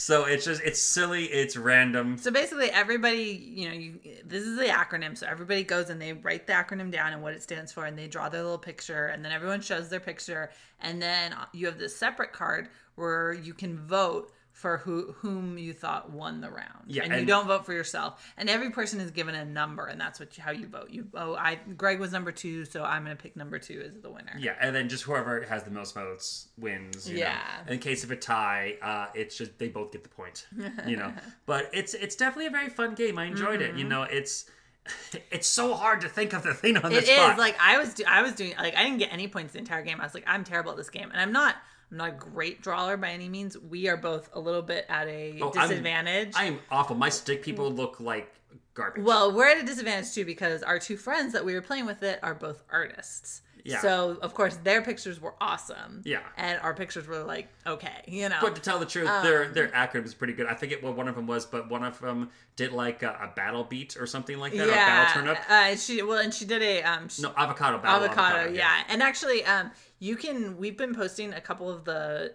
So 0.00 0.26
it's 0.26 0.44
just 0.44 0.62
it's 0.62 0.80
silly, 0.80 1.24
it's 1.24 1.56
random. 1.56 2.18
So 2.18 2.30
basically, 2.30 2.70
everybody, 2.70 3.52
you 3.52 3.68
know, 3.68 3.74
you 3.74 3.98
this 4.24 4.44
is 4.44 4.56
the 4.56 4.66
acronym. 4.66 5.18
So 5.18 5.26
everybody 5.26 5.64
goes 5.64 5.90
and 5.90 6.00
they 6.00 6.12
write 6.12 6.46
the 6.46 6.52
acronym 6.52 6.92
down 6.92 7.12
and 7.12 7.20
what 7.20 7.34
it 7.34 7.42
stands 7.42 7.72
for, 7.72 7.84
and 7.84 7.98
they 7.98 8.06
draw 8.06 8.28
their 8.28 8.44
little 8.44 8.58
picture, 8.58 9.08
and 9.08 9.24
then 9.24 9.32
everyone 9.32 9.60
shows 9.60 9.88
their 9.88 9.98
picture, 9.98 10.50
and 10.80 11.02
then 11.02 11.34
you 11.52 11.66
have 11.66 11.78
this 11.78 11.96
separate 11.96 12.32
card 12.32 12.68
where 12.94 13.32
you 13.32 13.52
can 13.52 13.76
vote 13.76 14.32
for 14.58 14.78
who 14.78 15.12
whom 15.18 15.56
you 15.56 15.72
thought 15.72 16.10
won 16.10 16.40
the 16.40 16.50
round. 16.50 16.84
Yeah, 16.88 17.04
and, 17.04 17.14
you 17.20 17.24
don't 17.24 17.46
vote 17.46 17.64
for 17.64 17.72
yourself. 17.72 18.28
And 18.36 18.50
every 18.50 18.70
person 18.70 18.98
is 19.00 19.12
given 19.12 19.36
a 19.36 19.44
number, 19.44 19.86
and 19.86 20.00
that's 20.00 20.18
what 20.18 20.34
how 20.36 20.50
you 20.50 20.66
vote. 20.66 20.90
You 20.90 21.06
oh, 21.14 21.36
I 21.36 21.54
Greg 21.76 22.00
was 22.00 22.10
number 22.10 22.32
two, 22.32 22.64
so 22.64 22.82
I'm 22.82 23.04
gonna 23.04 23.14
pick 23.14 23.36
number 23.36 23.60
two 23.60 23.80
as 23.86 24.02
the 24.02 24.10
winner. 24.10 24.32
Yeah, 24.36 24.56
and 24.60 24.74
then 24.74 24.88
just 24.88 25.04
whoever 25.04 25.42
has 25.42 25.62
the 25.62 25.70
most 25.70 25.94
votes 25.94 26.48
wins. 26.58 27.08
You 27.08 27.18
Yeah. 27.18 27.40
In 27.68 27.78
case 27.78 28.02
of 28.02 28.10
a 28.10 28.16
tie, 28.16 28.76
uh, 28.82 29.06
it's 29.14 29.38
just 29.38 29.56
they 29.58 29.68
both 29.68 29.92
get 29.92 30.02
the 30.02 30.08
point. 30.08 30.46
You 30.86 30.96
know, 30.96 31.12
but 31.46 31.70
it's 31.72 31.94
it's 31.94 32.16
definitely 32.16 32.46
a 32.46 32.50
very 32.50 32.68
fun 32.68 32.94
game. 32.96 33.16
I 33.16 33.26
enjoyed 33.26 33.62
it. 33.62 33.76
You 33.76 33.84
Mm-hmm. 33.84 33.88
know, 33.90 34.02
it's 34.02 34.46
it's 35.30 35.46
so 35.46 35.74
hard 35.74 36.00
to 36.00 36.08
think 36.08 36.32
of 36.32 36.42
the 36.42 36.52
thing 36.54 36.76
on 36.78 36.90
the 36.90 36.98
It 36.98 37.04
is 37.04 37.10
spot. 37.10 37.38
like 37.38 37.56
I 37.60 37.78
was 37.78 37.94
do- 37.94 38.04
I 38.08 38.22
was 38.22 38.32
doing 38.32 38.54
like 38.58 38.74
I 38.74 38.82
didn't 38.82 38.98
get 38.98 39.12
any 39.12 39.28
points 39.28 39.52
the 39.52 39.60
entire 39.60 39.82
game. 39.82 40.00
I 40.00 40.04
was 40.04 40.14
like 40.14 40.24
I'm 40.26 40.42
terrible 40.42 40.72
at 40.72 40.76
this 40.78 40.90
game, 40.90 41.10
and 41.12 41.20
I'm 41.20 41.30
not. 41.32 41.54
I'm 41.90 41.96
not 41.98 42.08
a 42.08 42.12
great 42.12 42.60
drawer 42.62 42.96
by 42.96 43.10
any 43.10 43.28
means. 43.28 43.56
We 43.58 43.88
are 43.88 43.96
both 43.96 44.28
a 44.34 44.40
little 44.40 44.62
bit 44.62 44.84
at 44.88 45.06
a 45.08 45.38
Oh, 45.40 45.50
I'm- 45.56 45.68
disadvantage. 45.68 46.32
I 46.36 46.44
am 46.44 46.60
awful. 46.70 46.96
My 46.96 47.08
stick 47.08 47.42
people 47.42 47.70
look 47.70 47.98
like 48.00 48.34
garbage. 48.74 49.02
well, 49.04 49.32
we're 49.32 49.48
at 49.48 49.58
a 49.58 49.64
disadvantage 49.66 50.12
too 50.14 50.24
because 50.24 50.62
our 50.62 50.78
two 50.78 50.96
friends 50.96 51.32
that 51.32 51.44
we 51.44 51.54
were 51.54 51.62
playing 51.62 51.86
with 51.86 52.02
it 52.02 52.20
are 52.22 52.34
both 52.34 52.62
artists. 52.70 53.42
Yeah. 53.64 53.80
So 53.80 54.16
of 54.22 54.34
course 54.34 54.56
their 54.62 54.80
pictures 54.82 55.20
were 55.20 55.34
awesome. 55.40 56.00
Yeah. 56.04 56.20
And 56.36 56.60
our 56.60 56.72
pictures 56.74 57.06
were 57.06 57.22
like 57.24 57.48
okay, 57.66 58.02
you 58.06 58.28
know. 58.28 58.38
But 58.40 58.54
to 58.54 58.62
tell 58.62 58.78
the 58.78 58.86
truth, 58.86 59.08
Um, 59.08 59.22
their 59.24 59.48
their 59.48 59.68
acronym 59.68 60.04
is 60.06 60.14
pretty 60.14 60.32
good. 60.32 60.46
I 60.46 60.54
forget 60.54 60.82
what 60.82 60.94
one 60.96 61.08
of 61.08 61.16
them 61.16 61.26
was, 61.26 61.44
but 61.44 61.68
one 61.68 61.82
of 61.84 61.98
them 62.00 62.30
did 62.56 62.72
like 62.72 63.02
a, 63.02 63.08
a 63.20 63.32
battle 63.34 63.64
beat 63.64 63.96
or 63.98 64.06
something 64.06 64.38
like 64.38 64.52
that, 64.54 64.68
a 64.68 64.72
battle 64.72 65.22
turnip. 65.22 65.38
Uh, 65.50 65.74
she 65.76 66.02
well, 66.02 66.18
and 66.18 66.32
she 66.32 66.44
did 66.44 66.62
a 66.62 66.82
um. 66.84 67.08
She, 67.08 67.20
No, 67.22 67.32
avocado 67.36 67.78
battle. 67.78 68.04
avocado, 68.04 68.50
yeah. 68.52 68.84
And 68.88 69.02
actually, 69.02 69.44
um, 69.44 69.70
you 69.98 70.16
can. 70.16 70.56
We've 70.56 70.76
been 70.76 70.94
posting 70.94 71.32
a 71.32 71.40
couple 71.40 71.70
of 71.70 71.84
the 71.84 72.34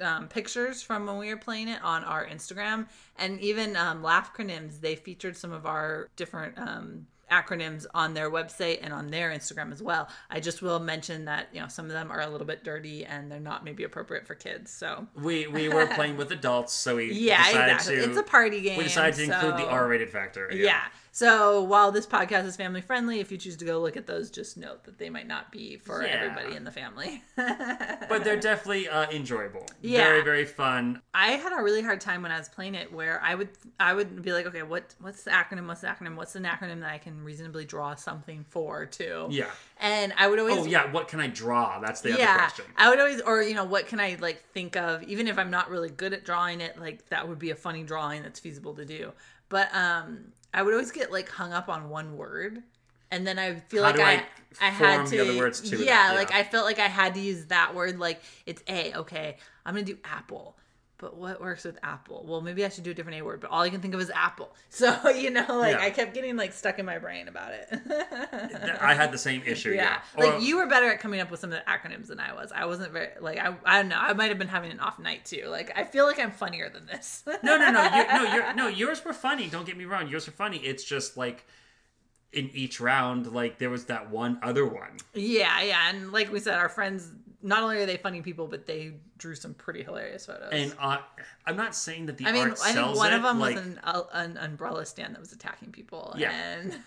um, 0.00 0.28
pictures 0.28 0.82
from 0.82 1.06
when 1.06 1.18
we 1.18 1.28
were 1.28 1.36
playing 1.36 1.68
it 1.68 1.82
on 1.82 2.04
our 2.04 2.26
Instagram, 2.26 2.86
and 3.18 3.40
even 3.40 3.76
um, 3.76 4.02
Laughcronyms. 4.02 4.80
They 4.80 4.96
featured 4.96 5.36
some 5.36 5.52
of 5.52 5.66
our 5.66 6.08
different 6.16 6.58
um, 6.58 7.06
acronyms 7.30 7.86
on 7.92 8.14
their 8.14 8.30
website 8.30 8.78
and 8.82 8.92
on 8.92 9.08
their 9.08 9.30
Instagram 9.30 9.72
as 9.72 9.82
well. 9.82 10.08
I 10.30 10.40
just 10.40 10.62
will 10.62 10.78
mention 10.78 11.24
that 11.24 11.48
you 11.52 11.60
know 11.60 11.68
some 11.68 11.86
of 11.86 11.92
them 11.92 12.10
are 12.10 12.20
a 12.20 12.28
little 12.28 12.46
bit 12.46 12.64
dirty 12.64 13.04
and 13.04 13.30
they're 13.30 13.40
not 13.40 13.64
maybe 13.64 13.84
appropriate 13.84 14.26
for 14.26 14.34
kids. 14.34 14.70
So 14.70 15.06
We 15.14 15.46
we 15.46 15.68
were 15.68 15.86
playing 15.86 16.16
with 16.16 16.30
adults, 16.32 16.72
so 16.72 16.96
we 16.96 17.12
yeah, 17.12 17.44
decided 17.46 17.74
exactly. 17.74 17.96
to. 17.96 18.04
it's 18.04 18.18
a 18.18 18.22
party 18.22 18.60
game. 18.60 18.78
we 18.78 18.84
decided 18.84 19.16
to 19.16 19.22
include 19.24 19.56
the 19.56 19.68
R-rated 19.68 20.10
factor. 20.10 20.50
yeah. 20.52 20.82
So 21.16 21.62
while 21.62 21.92
this 21.92 22.06
podcast 22.06 22.44
is 22.44 22.56
family 22.56 22.82
friendly, 22.82 23.20
if 23.20 23.32
you 23.32 23.38
choose 23.38 23.56
to 23.56 23.64
go 23.64 23.80
look 23.80 23.96
at 23.96 24.06
those, 24.06 24.30
just 24.30 24.58
note 24.58 24.84
that 24.84 24.98
they 24.98 25.08
might 25.08 25.26
not 25.26 25.50
be 25.50 25.78
for 25.78 26.02
Yeah. 26.02 26.08
everybody 26.08 26.54
in 26.54 26.64
the 26.64 26.70
family. 26.70 27.22
but 27.36 28.22
they're 28.22 28.38
definitely 28.38 28.86
uh, 28.86 29.10
enjoyable. 29.10 29.64
Yeah. 29.80 30.04
Very 30.04 30.22
very 30.22 30.44
fun. 30.44 31.00
I 31.14 31.28
had 31.28 31.58
a 31.58 31.62
really 31.62 31.80
hard 31.80 32.02
time 32.02 32.20
when 32.20 32.32
I 32.32 32.36
was 32.36 32.50
playing 32.50 32.74
it 32.74 32.92
where 32.92 33.18
I 33.22 33.34
would 33.34 33.48
I 33.80 33.94
would 33.94 34.20
be 34.20 34.34
like, 34.34 34.44
okay, 34.44 34.62
what 34.62 34.94
what's 35.00 35.22
the 35.22 35.30
acronym? 35.30 35.66
What's 35.66 35.80
the 35.80 35.86
acronym? 35.86 36.16
What's 36.16 36.36
an 36.36 36.44
acronym 36.44 36.80
that 36.80 36.92
I 36.92 36.98
can 36.98 37.24
reasonably 37.24 37.64
draw 37.64 37.94
something 37.94 38.44
for 38.50 38.84
too? 38.84 39.28
Yeah. 39.30 39.50
And 39.80 40.12
I 40.18 40.28
would 40.28 40.38
always 40.38 40.58
Oh 40.58 40.66
yeah. 40.66 40.92
What 40.92 41.08
can 41.08 41.20
I 41.20 41.28
draw? 41.28 41.80
That's 41.80 42.02
the 42.02 42.10
other 42.12 42.20
yeah, 42.20 42.36
question. 42.36 42.66
I 42.76 42.90
would 42.90 42.98
always, 42.98 43.22
or 43.22 43.40
you 43.40 43.54
know, 43.54 43.64
what 43.64 43.86
can 43.86 44.00
I 44.00 44.18
like 44.20 44.44
think 44.52 44.76
of? 44.76 45.02
Even 45.04 45.28
if 45.28 45.38
I'm 45.38 45.50
not 45.50 45.70
really 45.70 45.88
good 45.88 46.12
at 46.12 46.26
drawing 46.26 46.60
it, 46.60 46.78
like 46.78 47.08
that 47.08 47.26
would 47.26 47.38
be 47.38 47.52
a 47.52 47.56
funny 47.56 47.84
drawing 47.84 48.22
that's 48.22 48.38
feasible 48.38 48.74
to 48.74 48.84
do. 48.84 49.12
But 49.48 49.74
um, 49.74 50.32
I 50.56 50.62
would 50.62 50.72
always 50.72 50.90
get 50.90 51.12
like 51.12 51.28
hung 51.28 51.52
up 51.52 51.68
on 51.68 51.90
one 51.90 52.16
word, 52.16 52.62
and 53.10 53.26
then 53.26 53.38
I 53.38 53.56
feel 53.68 53.84
How 53.84 53.90
like 53.90 54.00
I, 54.00 54.14
I 54.60 54.68
I, 54.68 54.70
had 54.70 55.06
to, 55.08 55.10
the 55.10 55.20
other 55.20 55.38
words 55.38 55.60
to 55.60 55.76
yeah, 55.76 56.08
that? 56.08 56.16
like 56.16 56.32
I 56.32 56.42
felt 56.42 56.64
like 56.64 56.78
I 56.78 56.88
had 56.88 57.14
to 57.14 57.20
use 57.20 57.44
that 57.46 57.74
word. 57.74 57.98
Like 57.98 58.22
it's 58.46 58.62
a 58.66 58.94
okay, 58.94 59.36
I'm 59.66 59.74
gonna 59.74 59.84
do 59.84 59.98
apple. 60.02 60.56
But 60.98 61.14
what 61.18 61.42
works 61.42 61.64
with 61.64 61.78
apple? 61.82 62.24
Well, 62.26 62.40
maybe 62.40 62.64
I 62.64 62.70
should 62.70 62.84
do 62.84 62.90
a 62.90 62.94
different 62.94 63.18
A 63.18 63.22
word, 63.22 63.40
but 63.42 63.50
all 63.50 63.60
I 63.60 63.68
can 63.68 63.80
think 63.82 63.92
of 63.92 64.00
is 64.00 64.10
apple. 64.10 64.54
So, 64.70 65.08
you 65.10 65.30
know, 65.30 65.44
like 65.48 65.76
Yeah. 65.76 65.82
I 65.84 65.90
kept 65.90 66.14
getting 66.14 66.36
like 66.36 66.52
stuck 66.54 66.78
in 66.78 66.86
my 66.86 66.98
brain 66.98 67.28
about 67.28 67.52
it. 67.52 67.68
I 68.80 68.94
had 68.94 69.12
the 69.12 69.18
same 69.18 69.42
issue. 69.46 69.70
Yeah. 69.72 69.98
Yeah. 70.16 70.22
Like 70.24 70.34
Or- 70.34 70.38
you 70.40 70.56
were 70.56 70.66
better 70.66 70.90
at 70.90 71.00
coming 71.00 71.20
up 71.20 71.30
with 71.30 71.40
some 71.40 71.52
of 71.52 71.58
the 71.58 71.70
acronyms 71.70 72.06
than 72.08 72.18
I 72.20 72.32
was. 72.32 72.50
I 72.52 72.64
wasn't 72.66 72.92
very 72.92 73.08
like 73.20 73.38
I 73.38 73.54
I 73.64 73.80
don't 73.80 73.88
know. 73.88 73.98
I 73.98 74.12
might 74.14 74.28
have 74.28 74.38
been 74.38 74.48
having 74.48 74.70
an 74.70 74.80
off 74.80 74.98
night 74.98 75.24
too. 75.26 75.44
Like 75.48 75.72
I 75.78 75.84
feel 75.84 76.06
like 76.06 76.18
I'm 76.18 76.30
funnier 76.30 76.68
than 76.70 76.86
this. 76.86 77.24
No, 77.42 77.56
no, 77.58 77.70
no, 77.70 77.82
you, 77.84 78.06
no, 78.06 78.34
you're, 78.34 78.54
no. 78.54 78.68
Yours 78.68 79.04
were 79.04 79.12
funny. 79.12 79.48
Don't 79.48 79.66
get 79.66 79.76
me 79.76 79.84
wrong. 79.84 80.08
Yours 80.08 80.26
were 80.26 80.32
funny. 80.32 80.56
It's 80.58 80.82
just 80.84 81.16
like 81.16 81.46
in 82.32 82.50
each 82.54 82.80
round, 82.80 83.32
like 83.32 83.58
there 83.58 83.70
was 83.70 83.84
that 83.86 84.10
one 84.10 84.38
other 84.42 84.66
one. 84.66 84.96
yeah, 85.14 85.60
yeah. 85.62 85.90
And 85.90 86.12
like 86.12 86.32
we 86.32 86.40
said, 86.40 86.54
our 86.58 86.68
friends 86.68 87.10
not 87.46 87.62
only 87.62 87.78
are 87.78 87.86
they 87.86 87.96
funny 87.96 88.22
people, 88.22 88.48
but 88.48 88.66
they 88.66 88.94
drew 89.18 89.36
some 89.36 89.54
pretty 89.54 89.82
hilarious 89.82 90.26
photos. 90.26 90.48
And 90.50 90.74
uh, 90.80 90.98
I'm 91.46 91.56
not 91.56 91.76
saying 91.76 92.06
that 92.06 92.18
the 92.18 92.26
I 92.26 92.32
mean, 92.32 92.48
art 92.48 92.58
I 92.62 92.72
think 92.72 92.96
one 92.96 93.12
it. 93.12 93.16
of 93.16 93.22
them 93.22 93.38
like, 93.38 93.54
was 93.54 93.64
an, 93.64 93.80
uh, 93.84 94.02
an 94.12 94.36
umbrella 94.36 94.84
stand 94.84 95.14
that 95.14 95.20
was 95.20 95.32
attacking 95.32 95.70
people. 95.70 96.12
Yeah. 96.18 96.32
And 96.32 96.74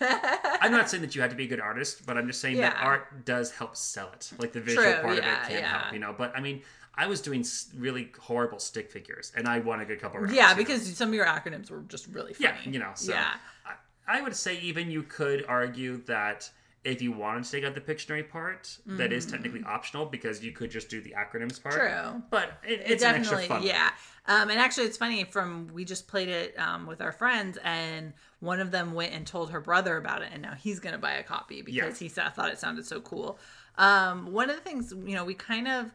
I'm 0.60 0.70
not 0.70 0.90
saying 0.90 1.00
that 1.00 1.14
you 1.14 1.22
had 1.22 1.30
to 1.30 1.36
be 1.36 1.44
a 1.44 1.48
good 1.48 1.60
artist, 1.60 2.04
but 2.06 2.18
I'm 2.18 2.26
just 2.26 2.42
saying 2.42 2.58
that 2.58 2.76
art 2.78 3.24
does 3.24 3.50
help 3.50 3.74
sell 3.74 4.10
it. 4.12 4.30
Like 4.38 4.52
the 4.52 4.60
visual 4.60 4.84
True, 4.84 5.00
part 5.00 5.18
of 5.18 5.18
it 5.18 5.24
can 5.24 5.50
yeah. 5.52 5.78
help, 5.78 5.92
you 5.94 5.98
know. 5.98 6.14
But 6.16 6.36
I 6.36 6.40
mean, 6.40 6.60
I 6.94 7.06
was 7.06 7.22
doing 7.22 7.42
really 7.78 8.12
horrible 8.20 8.58
stick 8.58 8.90
figures, 8.90 9.32
and 9.34 9.48
I 9.48 9.60
won 9.60 9.80
a 9.80 9.86
good 9.86 9.98
couple 10.00 10.20
rounds. 10.20 10.34
yeah, 10.34 10.50
you 10.50 10.54
know. 10.54 10.58
because 10.58 10.96
some 10.96 11.08
of 11.08 11.14
your 11.14 11.24
acronyms 11.24 11.70
were 11.70 11.80
just 11.88 12.06
really 12.08 12.34
funny. 12.34 12.54
yeah, 12.64 12.70
you 12.70 12.78
know. 12.78 12.90
So 12.94 13.12
yeah. 13.12 13.34
I, 13.64 14.18
I 14.18 14.20
would 14.20 14.36
say 14.36 14.58
even 14.60 14.90
you 14.90 15.04
could 15.04 15.46
argue 15.48 16.02
that 16.04 16.50
if 16.82 17.02
you 17.02 17.12
wanted 17.12 17.44
to 17.44 17.50
take 17.50 17.64
out 17.64 17.74
the 17.74 17.80
Pictionary 17.80 18.26
part, 18.28 18.78
that 18.86 19.12
is 19.12 19.26
technically 19.26 19.62
optional 19.64 20.06
because 20.06 20.42
you 20.42 20.50
could 20.52 20.70
just 20.70 20.88
do 20.88 21.00
the 21.02 21.14
acronyms 21.16 21.62
part. 21.62 21.74
Mm-hmm. 21.74 22.10
True. 22.12 22.22
But 22.30 22.52
it, 22.66 22.80
It 22.80 22.90
it's 22.92 23.02
an 23.04 23.16
extra 23.16 23.38
definitely, 23.38 23.48
fun. 23.48 23.62
yeah. 23.66 23.90
Um, 24.26 24.48
and 24.50 24.58
actually, 24.58 24.86
it's 24.86 24.96
funny. 24.96 25.24
From 25.24 25.68
we 25.74 25.84
just 25.84 26.08
played 26.08 26.28
it 26.28 26.58
um, 26.58 26.86
with 26.86 27.02
our 27.02 27.12
friends, 27.12 27.58
and 27.64 28.12
one 28.40 28.60
of 28.60 28.70
them 28.70 28.92
went 28.94 29.12
and 29.12 29.26
told 29.26 29.50
her 29.50 29.60
brother 29.60 29.96
about 29.98 30.22
it, 30.22 30.30
and 30.32 30.40
now 30.42 30.54
he's 30.54 30.80
going 30.80 30.92
to 30.94 30.98
buy 30.98 31.12
a 31.12 31.22
copy 31.22 31.60
because 31.62 32.00
Yeah. 32.00 32.08
he 32.08 32.08
thought 32.08 32.50
it 32.50 32.58
sounded 32.58 32.86
so 32.86 33.00
cool. 33.00 33.38
Um, 33.76 34.32
one 34.32 34.48
of 34.48 34.56
the 34.56 34.62
things, 34.62 34.92
you 35.04 35.14
know, 35.14 35.24
we 35.24 35.34
kind 35.34 35.68
of 35.68 35.90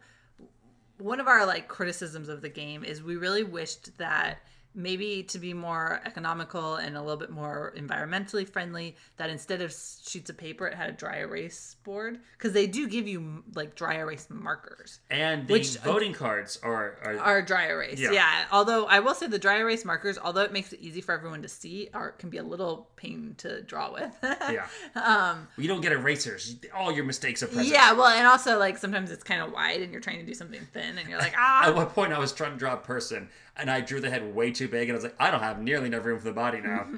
one 0.98 1.20
of 1.20 1.28
our 1.28 1.46
like 1.46 1.68
criticisms 1.68 2.30
of 2.30 2.42
the 2.42 2.50
game 2.50 2.84
is 2.84 3.04
we 3.04 3.16
really 3.16 3.44
wished 3.44 3.98
that 3.98 4.40
maybe 4.76 5.24
to 5.24 5.40
be 5.40 5.54
more 5.54 6.02
economical 6.06 6.76
and 6.76 6.98
a 6.98 7.02
little 7.02 7.18
bit 7.18 7.30
more 7.30 7.74
environmentally 7.78 8.48
friendly 8.48 8.96
that 9.18 9.30
instead 9.30 9.62
of 9.62 9.72
sheets 9.72 10.30
of 10.30 10.38
paper 10.38 10.68
it 10.68 10.74
had 10.74 10.90
a 10.90 10.94
dry 10.94 11.18
erase 11.20 11.76
board 11.84 12.20
because 12.38 12.54
they 12.54 12.68
do 12.68 12.88
give 12.88 13.08
you 13.08 13.44
like 13.56 13.76
dry 13.76 13.96
erase 13.96 14.28
markers 14.30 15.00
And 15.10 15.48
the 15.48 15.54
Which- 15.54 15.78
voting 15.78 16.14
cards 16.14 16.60
are, 16.64 16.98
are, 17.04 17.18
are 17.20 17.42
dry 17.42 17.68
erase 17.68 18.00
Yeah. 18.00 18.12
yeah. 18.12 18.46
although 18.52 18.86
i 18.86 19.00
will 19.00 19.16
say 19.16 19.28
the 19.28 19.40
dry 19.40 19.58
erase 19.60 19.86
markers 19.86 20.18
although 20.18 20.42
it 20.42 20.52
makes 20.54 20.74
it 20.74 20.80
easy 20.82 21.02
for 21.02 21.14
everyone 21.14 21.42
to 21.42 21.48
see 21.50 21.90
are 21.94 22.12
can 22.12 22.30
be 22.30 22.38
a 22.38 22.44
little 22.44 22.90
pain 22.96 23.36
to 23.38 23.62
draw 23.62 23.92
with 23.94 24.14
yeah. 24.24 24.68
um 24.96 25.48
You 25.58 25.68
don't 25.68 25.82
get 25.82 25.92
erasers. 25.92 26.56
All 26.74 26.92
your 26.92 27.06
mistakes 27.06 27.42
are 27.44 27.48
present. 27.48 27.68
yeah 27.68 27.94
well 27.94 28.08
and 28.08 28.28
also 28.28 28.58
like 28.60 28.78
sometimes 28.78 29.12
it's 29.12 29.24
kind 29.24 29.42
of 29.42 29.52
wide 29.52 29.82
and 29.82 29.92
you're 29.92 30.02
trying 30.02 30.20
to 30.20 30.26
do 30.26 30.34
something 30.34 30.62
thin 30.74 30.98
and 30.98 31.08
you're 31.10 31.20
like 31.20 31.34
ah 31.38 31.68
At 31.68 31.76
one 31.76 31.88
point, 31.88 32.12
I 32.14 32.20
was 32.20 32.34
trying 32.34 32.52
to 32.52 32.58
draw 32.58 32.74
a 32.74 32.78
person, 32.78 33.30
and 33.58 33.70
I 33.70 33.82
drew 33.82 34.00
the 34.00 34.10
head 34.10 34.36
way 34.36 34.52
too 34.52 34.68
big, 34.68 34.90
and 34.90 34.94
I 34.94 34.98
was 34.98 35.04
like, 35.04 35.16
I 35.20 35.32
don't 35.32 35.42
have 35.42 35.62
nearly 35.62 35.88
enough 35.88 36.06
room 36.06 36.20
for 36.20 36.26
the 36.26 36.34
body 36.34 36.62
now. 36.62 36.88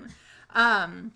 Um, 0.56 1.12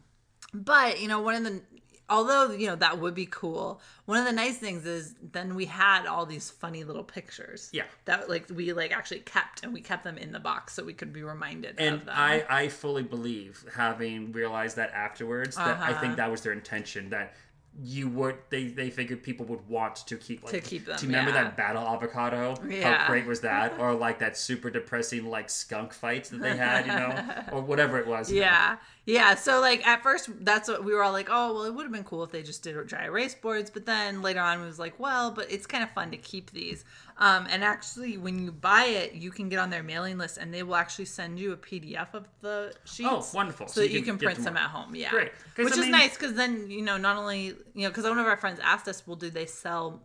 but 0.54 1.02
you 1.02 1.08
know, 1.08 1.22
one 1.22 1.36
of 1.36 1.44
the 1.44 1.62
although 2.10 2.52
you 2.52 2.68
know 2.68 2.76
that 2.76 3.00
would 3.00 3.16
be 3.16 3.26
cool. 3.26 3.82
One 4.06 4.18
of 4.20 4.26
the 4.26 4.34
nice 4.34 4.58
things 4.58 4.86
is 4.86 5.16
then 5.22 5.56
we 5.56 5.66
had 5.66 6.06
all 6.06 6.26
these 6.26 6.50
funny 6.50 6.84
little 6.84 7.04
pictures. 7.04 7.70
Yeah. 7.72 7.86
that 8.06 8.30
like 8.30 8.48
we 8.54 8.74
like 8.74 8.92
actually 8.92 9.22
kept 9.22 9.64
and 9.64 9.74
we 9.74 9.80
kept 9.82 10.04
them 10.04 10.18
in 10.18 10.32
the 10.34 10.40
box 10.40 10.74
so 10.74 10.84
we 10.84 10.94
could 10.94 11.14
be 11.14 11.24
reminded 11.24 11.80
And 11.80 11.96
of 11.96 12.06
them. 12.06 12.16
I, 12.18 12.46
I 12.50 12.68
fully 12.68 13.04
believe, 13.04 13.64
having 13.74 14.34
realized 14.34 14.76
that 14.76 14.92
afterwards, 14.92 15.56
that 15.56 15.80
I 15.80 15.92
Uh-huh. 15.92 16.02
think 16.02 16.18
that 16.18 16.30
was 16.30 16.42
their 16.42 16.54
intention. 16.54 17.10
That 17.12 17.34
you 17.80 18.10
would, 18.10 18.36
they, 18.50 18.66
they 18.66 18.90
figured 18.90 19.24
people 19.24 19.46
would 19.46 19.68
want 19.68 19.96
to 19.96 20.18
keep 20.18 20.44
like 20.44 20.54
To 20.54 20.62
keep 20.62 20.86
them, 20.86 20.98
Do 20.98 21.06
you 21.06 21.12
remember 21.12 21.32
yeah. 21.32 21.44
that 21.44 21.58
battle 21.58 21.84
avocado? 21.88 22.56
Yeah. 22.68 22.98
How 22.98 23.08
great 23.08 23.26
was 23.26 23.42
that? 23.42 23.74
or 23.80 23.94
like 23.94 24.20
that 24.20 24.38
super 24.38 24.70
depressing 24.70 25.26
like 25.26 25.50
skunk 25.50 25.94
fight 25.94 26.26
that 26.26 26.42
they 26.42 26.56
had, 26.58 26.86
you 26.86 26.92
know, 26.92 27.44
or 27.58 27.62
whatever 27.62 27.98
it 27.98 28.08
was. 28.08 28.32
Yeah. 28.32 28.72
know. 28.72 28.78
Yeah. 29.06 29.36
So 29.36 29.60
like 29.62 29.86
at 29.86 30.04
first, 30.04 30.30
that's 30.46 30.70
what 30.70 30.84
we 30.84 30.94
were 30.94 31.04
all 31.04 31.12
like. 31.12 31.30
Oh 31.30 31.54
well, 31.54 31.64
it 31.64 31.74
would 31.74 31.84
have 31.84 31.92
been 31.92 32.04
cool 32.04 32.24
if 32.24 32.32
they 32.32 32.44
just 32.44 32.64
did 32.64 32.88
dry 32.88 33.06
erase 33.06 33.36
boards. 33.36 33.70
But 33.70 33.86
then 33.86 34.22
later 34.22 34.40
on, 34.40 34.62
it 34.62 34.66
was 34.66 34.80
like, 34.80 35.00
well, 35.00 35.32
but 35.32 35.52
it's 35.52 35.66
kind 35.66 35.84
of 35.84 35.90
fun 35.92 36.12
to 36.12 36.18
keep 36.18 36.52
these. 36.52 36.86
Um, 37.18 37.48
and 37.50 37.64
actually, 37.64 38.18
when 38.18 38.44
you 38.44 38.52
buy 38.52 38.86
it, 38.86 39.14
you 39.14 39.32
can 39.32 39.50
get 39.50 39.60
on 39.60 39.70
their 39.70 39.84
mailing 39.84 40.18
list, 40.18 40.38
and 40.38 40.54
they 40.54 40.64
will 40.64 40.76
actually 40.76 41.06
send 41.06 41.40
you 41.40 41.52
a 41.52 41.58
PDF 41.58 42.14
of 42.14 42.28
the 42.42 42.74
sheets. 42.84 43.10
Oh, 43.12 43.26
wonderful. 43.34 43.68
So, 43.68 43.82
that 43.82 43.92
you 43.92 44.02
can, 44.02 44.18
print 44.18 44.44
them 44.44 44.58
at 44.58 44.70
home. 44.70 44.96
Yeah, 44.96 45.12
Great. 45.12 45.32
Which 45.56 45.74
I 45.78 45.82
is 45.82 45.88
nice 45.88 46.18
because 46.18 46.34
then 46.34 46.70
you 46.70 46.82
know 46.82 46.98
not 46.98 47.18
only 47.18 47.46
you 47.74 47.84
know 47.84 47.90
because 47.90 48.06
one 48.06 48.18
of 48.20 48.26
our 48.26 48.38
friends 48.38 48.60
asked 48.64 48.88
us, 48.88 49.06
well, 49.06 49.16
do 49.16 49.30
they 49.30 49.46
sell 49.46 50.02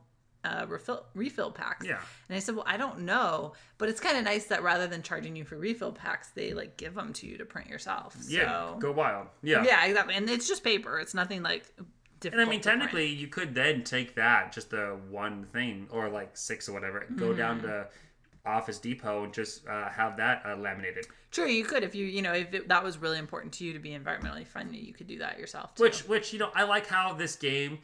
uh, 0.47 0.67
refill 0.67 1.05
refill 1.15 1.51
packs? 1.51 1.85
Yeah. 1.85 1.99
And 2.29 2.37
I 2.37 2.41
said, 2.41 2.55
well, 2.57 2.65
I 2.67 2.77
don't 2.77 3.01
know, 3.01 3.53
but 3.79 3.89
it's 3.89 4.01
kind 4.01 4.17
of 4.17 4.25
nice 4.25 4.45
that 4.47 4.63
rather 4.63 4.87
than 4.87 5.03
charging 5.03 5.35
you 5.37 5.45
for 5.45 5.57
refill 5.57 5.93
packs, 5.93 6.29
they 6.35 6.53
like 6.55 6.77
give 6.77 6.95
them 6.95 7.13
to 7.15 7.27
you 7.27 7.37
to 7.39 7.45
print 7.45 7.69
yourself. 7.69 8.17
Yeah, 8.29 8.49
So, 8.73 8.77
go 8.79 8.93
wild. 8.93 9.27
Yeah. 9.43 9.65
yeah, 9.65 9.85
exactly. 9.87 10.15
And 10.15 10.29
it's 10.31 10.49
just 10.49 10.63
paper. 10.65 10.99
It's 10.99 11.15
nothing 11.15 11.43
like 11.43 11.65
difficult. 12.21 12.41
And 12.41 12.49
I 12.49 12.51
mean, 12.51 12.61
to 12.61 12.69
print. 12.69 12.81
technically, 12.83 13.09
you 13.09 13.29
could 13.29 13.55
then 13.55 13.85
take 13.85 14.15
that, 14.15 14.53
just 14.53 14.71
the 14.71 14.97
one 15.11 15.45
thing, 15.53 15.89
or 15.91 16.09
like 16.09 16.37
six 16.37 16.69
or 16.69 16.73
whatever, 16.73 17.07
go 17.17 17.27
Mm-hmm. 17.27 17.39
down 17.39 17.63
to 17.63 17.87
Office 18.45 18.79
Depot 18.79 19.25
and 19.25 19.35
just 19.35 19.67
uh, 19.67 19.89
have 19.89 20.17
that 20.19 20.43
uh, 20.47 20.57
laminated. 20.57 21.07
True, 21.33 21.49
you 21.49 21.65
could 21.65 21.83
if 21.83 21.95
you 21.97 22.07
you 22.07 22.23
know 22.23 22.33
if 22.33 22.55
it, 22.55 22.69
that 22.69 22.83
was 22.85 22.97
really 22.97 23.19
important 23.19 23.53
to 23.55 23.65
you 23.65 23.73
to 23.73 23.79
be 23.81 23.91
environmentally 23.91 24.47
friendly, 24.47 24.79
you 24.79 24.95
could 24.95 25.09
do 25.09 25.19
that 25.19 25.39
yourself. 25.39 25.75
Too. 25.75 25.83
Which, 25.83 26.07
which 26.09 26.33
you 26.33 26.39
know, 26.39 26.51
I 26.55 26.63
like 26.63 26.87
how 26.87 27.13
this 27.13 27.35
game 27.37 27.81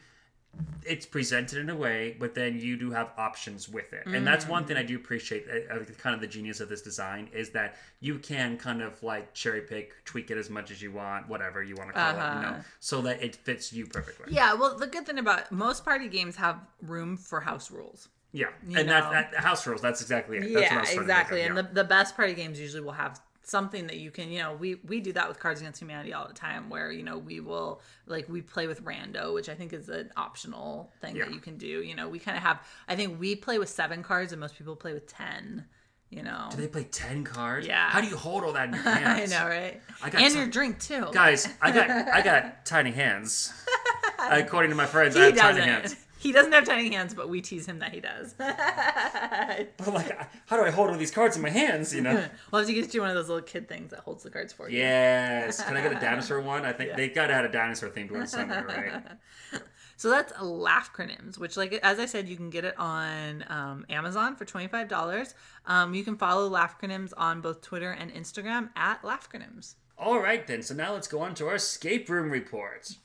it's 0.85 1.05
presented 1.05 1.57
in 1.59 1.69
a 1.69 1.75
way, 1.75 2.15
but 2.19 2.35
then 2.35 2.59
you 2.59 2.75
do 2.77 2.91
have 2.91 3.11
options 3.17 3.69
with 3.69 3.93
it, 3.93 4.05
and 4.05 4.27
that's 4.27 4.45
one 4.47 4.63
Mm. 4.63 4.67
thing 4.67 4.77
I 4.77 4.83
do 4.83 4.95
appreciate. 4.97 5.45
Uh, 5.49 5.73
uh, 5.75 5.85
kind 5.97 6.13
of 6.13 6.19
the 6.21 6.27
genius 6.27 6.59
of 6.59 6.67
this 6.69 6.81
design 6.81 7.29
is 7.33 7.51
that 7.51 7.77
you 8.01 8.19
can 8.19 8.57
kind 8.57 8.81
of 8.81 9.01
like 9.01 9.33
cherry 9.33 9.61
pick, 9.61 10.03
tweak 10.05 10.29
it 10.29 10.37
as 10.37 10.49
much 10.49 10.71
as 10.71 10.81
you 10.81 10.91
want, 10.91 11.27
whatever 11.29 11.63
you 11.63 11.75
want 11.75 11.89
to 11.89 11.93
call 11.93 12.09
it, 12.11 12.35
you 12.35 12.41
know, 12.41 12.47
Uh-huh. 12.49 12.61
so 12.79 13.01
that 13.01 13.23
it 13.23 13.35
fits 13.35 13.71
you 13.71 13.85
perfectly. 13.87 14.33
yeah, 14.33 14.53
well, 14.53 14.77
the 14.77 14.87
good 14.87 15.05
thing 15.05 15.19
about 15.19 15.51
most 15.51 15.85
party 15.85 16.07
games 16.09 16.35
have 16.35 16.59
room 16.81 17.15
for 17.17 17.39
house 17.41 17.71
rules. 17.71 18.09
Yeah, 18.35 18.47
You 18.67 18.79
and 18.79 18.89
that, 18.89 19.11
that 19.11 19.35
house 19.35 19.65
rules. 19.67 19.81
That's 19.81 20.01
exactly 20.01 20.37
it. 20.37 20.53
That's 20.53 20.71
yeah, 20.71 20.79
was 20.79 20.89
trying 20.89 20.95
to 20.97 21.01
exactly. 21.01 21.41
of, 21.43 21.55
And 21.55 21.57
the, 21.69 21.73
the 21.73 21.83
best 21.83 22.15
party 22.15 22.33
games 22.33 22.59
usually 22.59 22.81
will 22.81 22.91
have 22.93 23.21
something 23.43 23.87
that 23.87 23.97
you 23.97 24.09
can, 24.11 24.31
you 24.31 24.39
know, 24.39 24.53
we 24.53 24.75
we 24.75 24.99
do 24.99 25.13
that 25.13 25.27
with 25.27 25.39
Cards 25.39 25.59
Against 25.61 25.79
Humanity 25.81 26.13
all 26.13 26.27
the 26.27 26.33
time, 26.33 26.69
where 26.69 26.91
you 26.91 27.03
know 27.03 27.17
we 27.17 27.39
will 27.39 27.81
like 28.07 28.27
we 28.29 28.41
play 28.41 28.67
with 28.67 28.83
rando, 28.83 29.33
which 29.33 29.49
I 29.49 29.55
think 29.55 29.73
is 29.73 29.89
an 29.89 30.11
optional 30.17 30.91
thing 31.01 31.15
Yeah. 31.15 31.25
that 31.25 31.33
you 31.33 31.39
can 31.39 31.57
do. 31.57 31.67
You 31.67 31.95
know, 31.95 32.07
we 32.09 32.19
kind 32.19 32.37
of 32.37 32.43
have. 32.43 32.61
I 32.87 32.95
think 32.95 33.19
we 33.19 33.35
play 33.35 33.59
with 33.59 33.69
seven 33.69 34.03
cards, 34.03 34.31
and 34.33 34.39
most 34.39 34.57
people 34.57 34.75
play 34.75 34.93
with 34.93 35.07
ten. 35.07 35.65
You 36.09 36.21
know, 36.21 36.47
Do 36.51 36.57
they 36.57 36.67
play 36.67 36.83
ten 36.83 37.23
cards? 37.23 37.65
Yeah. 37.65 37.89
How 37.89 37.99
do 37.99 38.07
you 38.07 38.15
hold 38.15 38.43
all 38.43 38.53
that 38.53 38.67
in 38.67 38.73
your 38.75 38.83
hands? 38.83 39.33
I 39.33 39.39
know, 39.43 39.49
right? 39.49 39.81
I 40.03 40.09
got 40.11 40.21
and 40.21 40.31
some- 40.31 40.41
your 40.41 40.49
drink 40.49 40.79
too, 40.79 41.07
Guys, 41.11 41.47
I 41.59 41.71
got 41.71 41.89
I 41.89 42.21
got 42.21 42.65
tiny 42.65 42.91
hands. 42.91 43.51
According 44.19 44.69
to 44.69 44.75
my 44.75 44.85
friends, 44.85 45.15
I 45.15 45.19
He 45.19 45.25
have 45.31 45.35
tiny 45.35 45.57
doesn't. 45.59 45.73
hands. 45.73 45.95
He 46.23 46.31
doesn't 46.31 46.53
have 46.53 46.63
tiny 46.65 46.89
hands, 46.89 47.13
but 47.13 47.27
we 47.27 47.41
tease 47.41 47.65
him 47.65 47.79
that 47.79 47.91
he 47.93 47.99
does. 47.99 48.33
I'm 48.39 49.93
like, 49.93 50.17
how 50.45 50.55
do 50.55 50.63
I 50.63 50.69
hold 50.71 50.89
all 50.89 50.95
these 50.97 51.11
cards 51.11 51.35
in 51.35 51.41
my 51.41 51.49
hands? 51.49 51.93
You 51.93 52.01
know. 52.01 52.13
we'll 52.51 52.59
have 52.61 52.67
to 52.67 52.73
get 52.73 52.93
you 52.93 53.01
one 53.01 53.09
of 53.09 53.15
those 53.15 53.27
little 53.27 53.43
kid 53.43 53.67
things 53.67 53.91
that 53.91 53.99
holds 53.99 54.23
the 54.23 54.29
cards 54.29 54.53
for 54.53 54.69
you. 54.69 54.77
Yes. 54.79 55.61
Can 55.61 55.75
I 55.75 55.81
get 55.81 55.91
a 55.91 55.99
dinosaur 55.99 56.39
one? 56.39 56.63
I 56.65 56.71
think 56.71 56.91
Yeah. 56.91 56.95
they 56.95 57.09
gotta 57.09 57.33
have 57.33 57.43
a 57.45 57.51
dinosaur 57.51 57.89
themed 57.89 58.11
one 58.11 58.25
somewhere, 58.25 58.65
right? 58.65 59.61
So 59.97 60.09
that's 60.09 60.33
Laughcronyms, 60.33 61.37
which, 61.37 61.55
like 61.55 61.73
as 61.83 61.99
I 61.99 62.05
said, 62.05 62.27
you 62.27 62.35
can 62.35 62.49
get 62.49 62.65
it 62.65 62.73
on 62.79 63.45
um, 63.49 63.85
Amazon 63.89 64.35
for 64.35 64.45
twenty 64.45 64.67
five 64.67 64.87
dollars. 64.87 65.35
Um, 65.65 65.93
you 65.93 66.03
can 66.05 66.15
follow 66.17 66.49
Laughcronyms 66.49 67.11
on 67.17 67.41
both 67.41 67.61
Twitter 67.61 67.91
and 67.91 68.11
Instagram 68.13 68.69
at 68.75 69.01
Laughcronyms. 69.03 69.75
All 69.97 70.19
right 70.19 70.45
then. 70.47 70.61
So 70.63 70.73
now 70.73 70.93
let's 70.93 71.07
go 71.07 71.19
on 71.19 71.35
to 71.35 71.47
our 71.47 71.55
escape 71.55 72.09
room 72.09 72.31
report. 72.31 72.95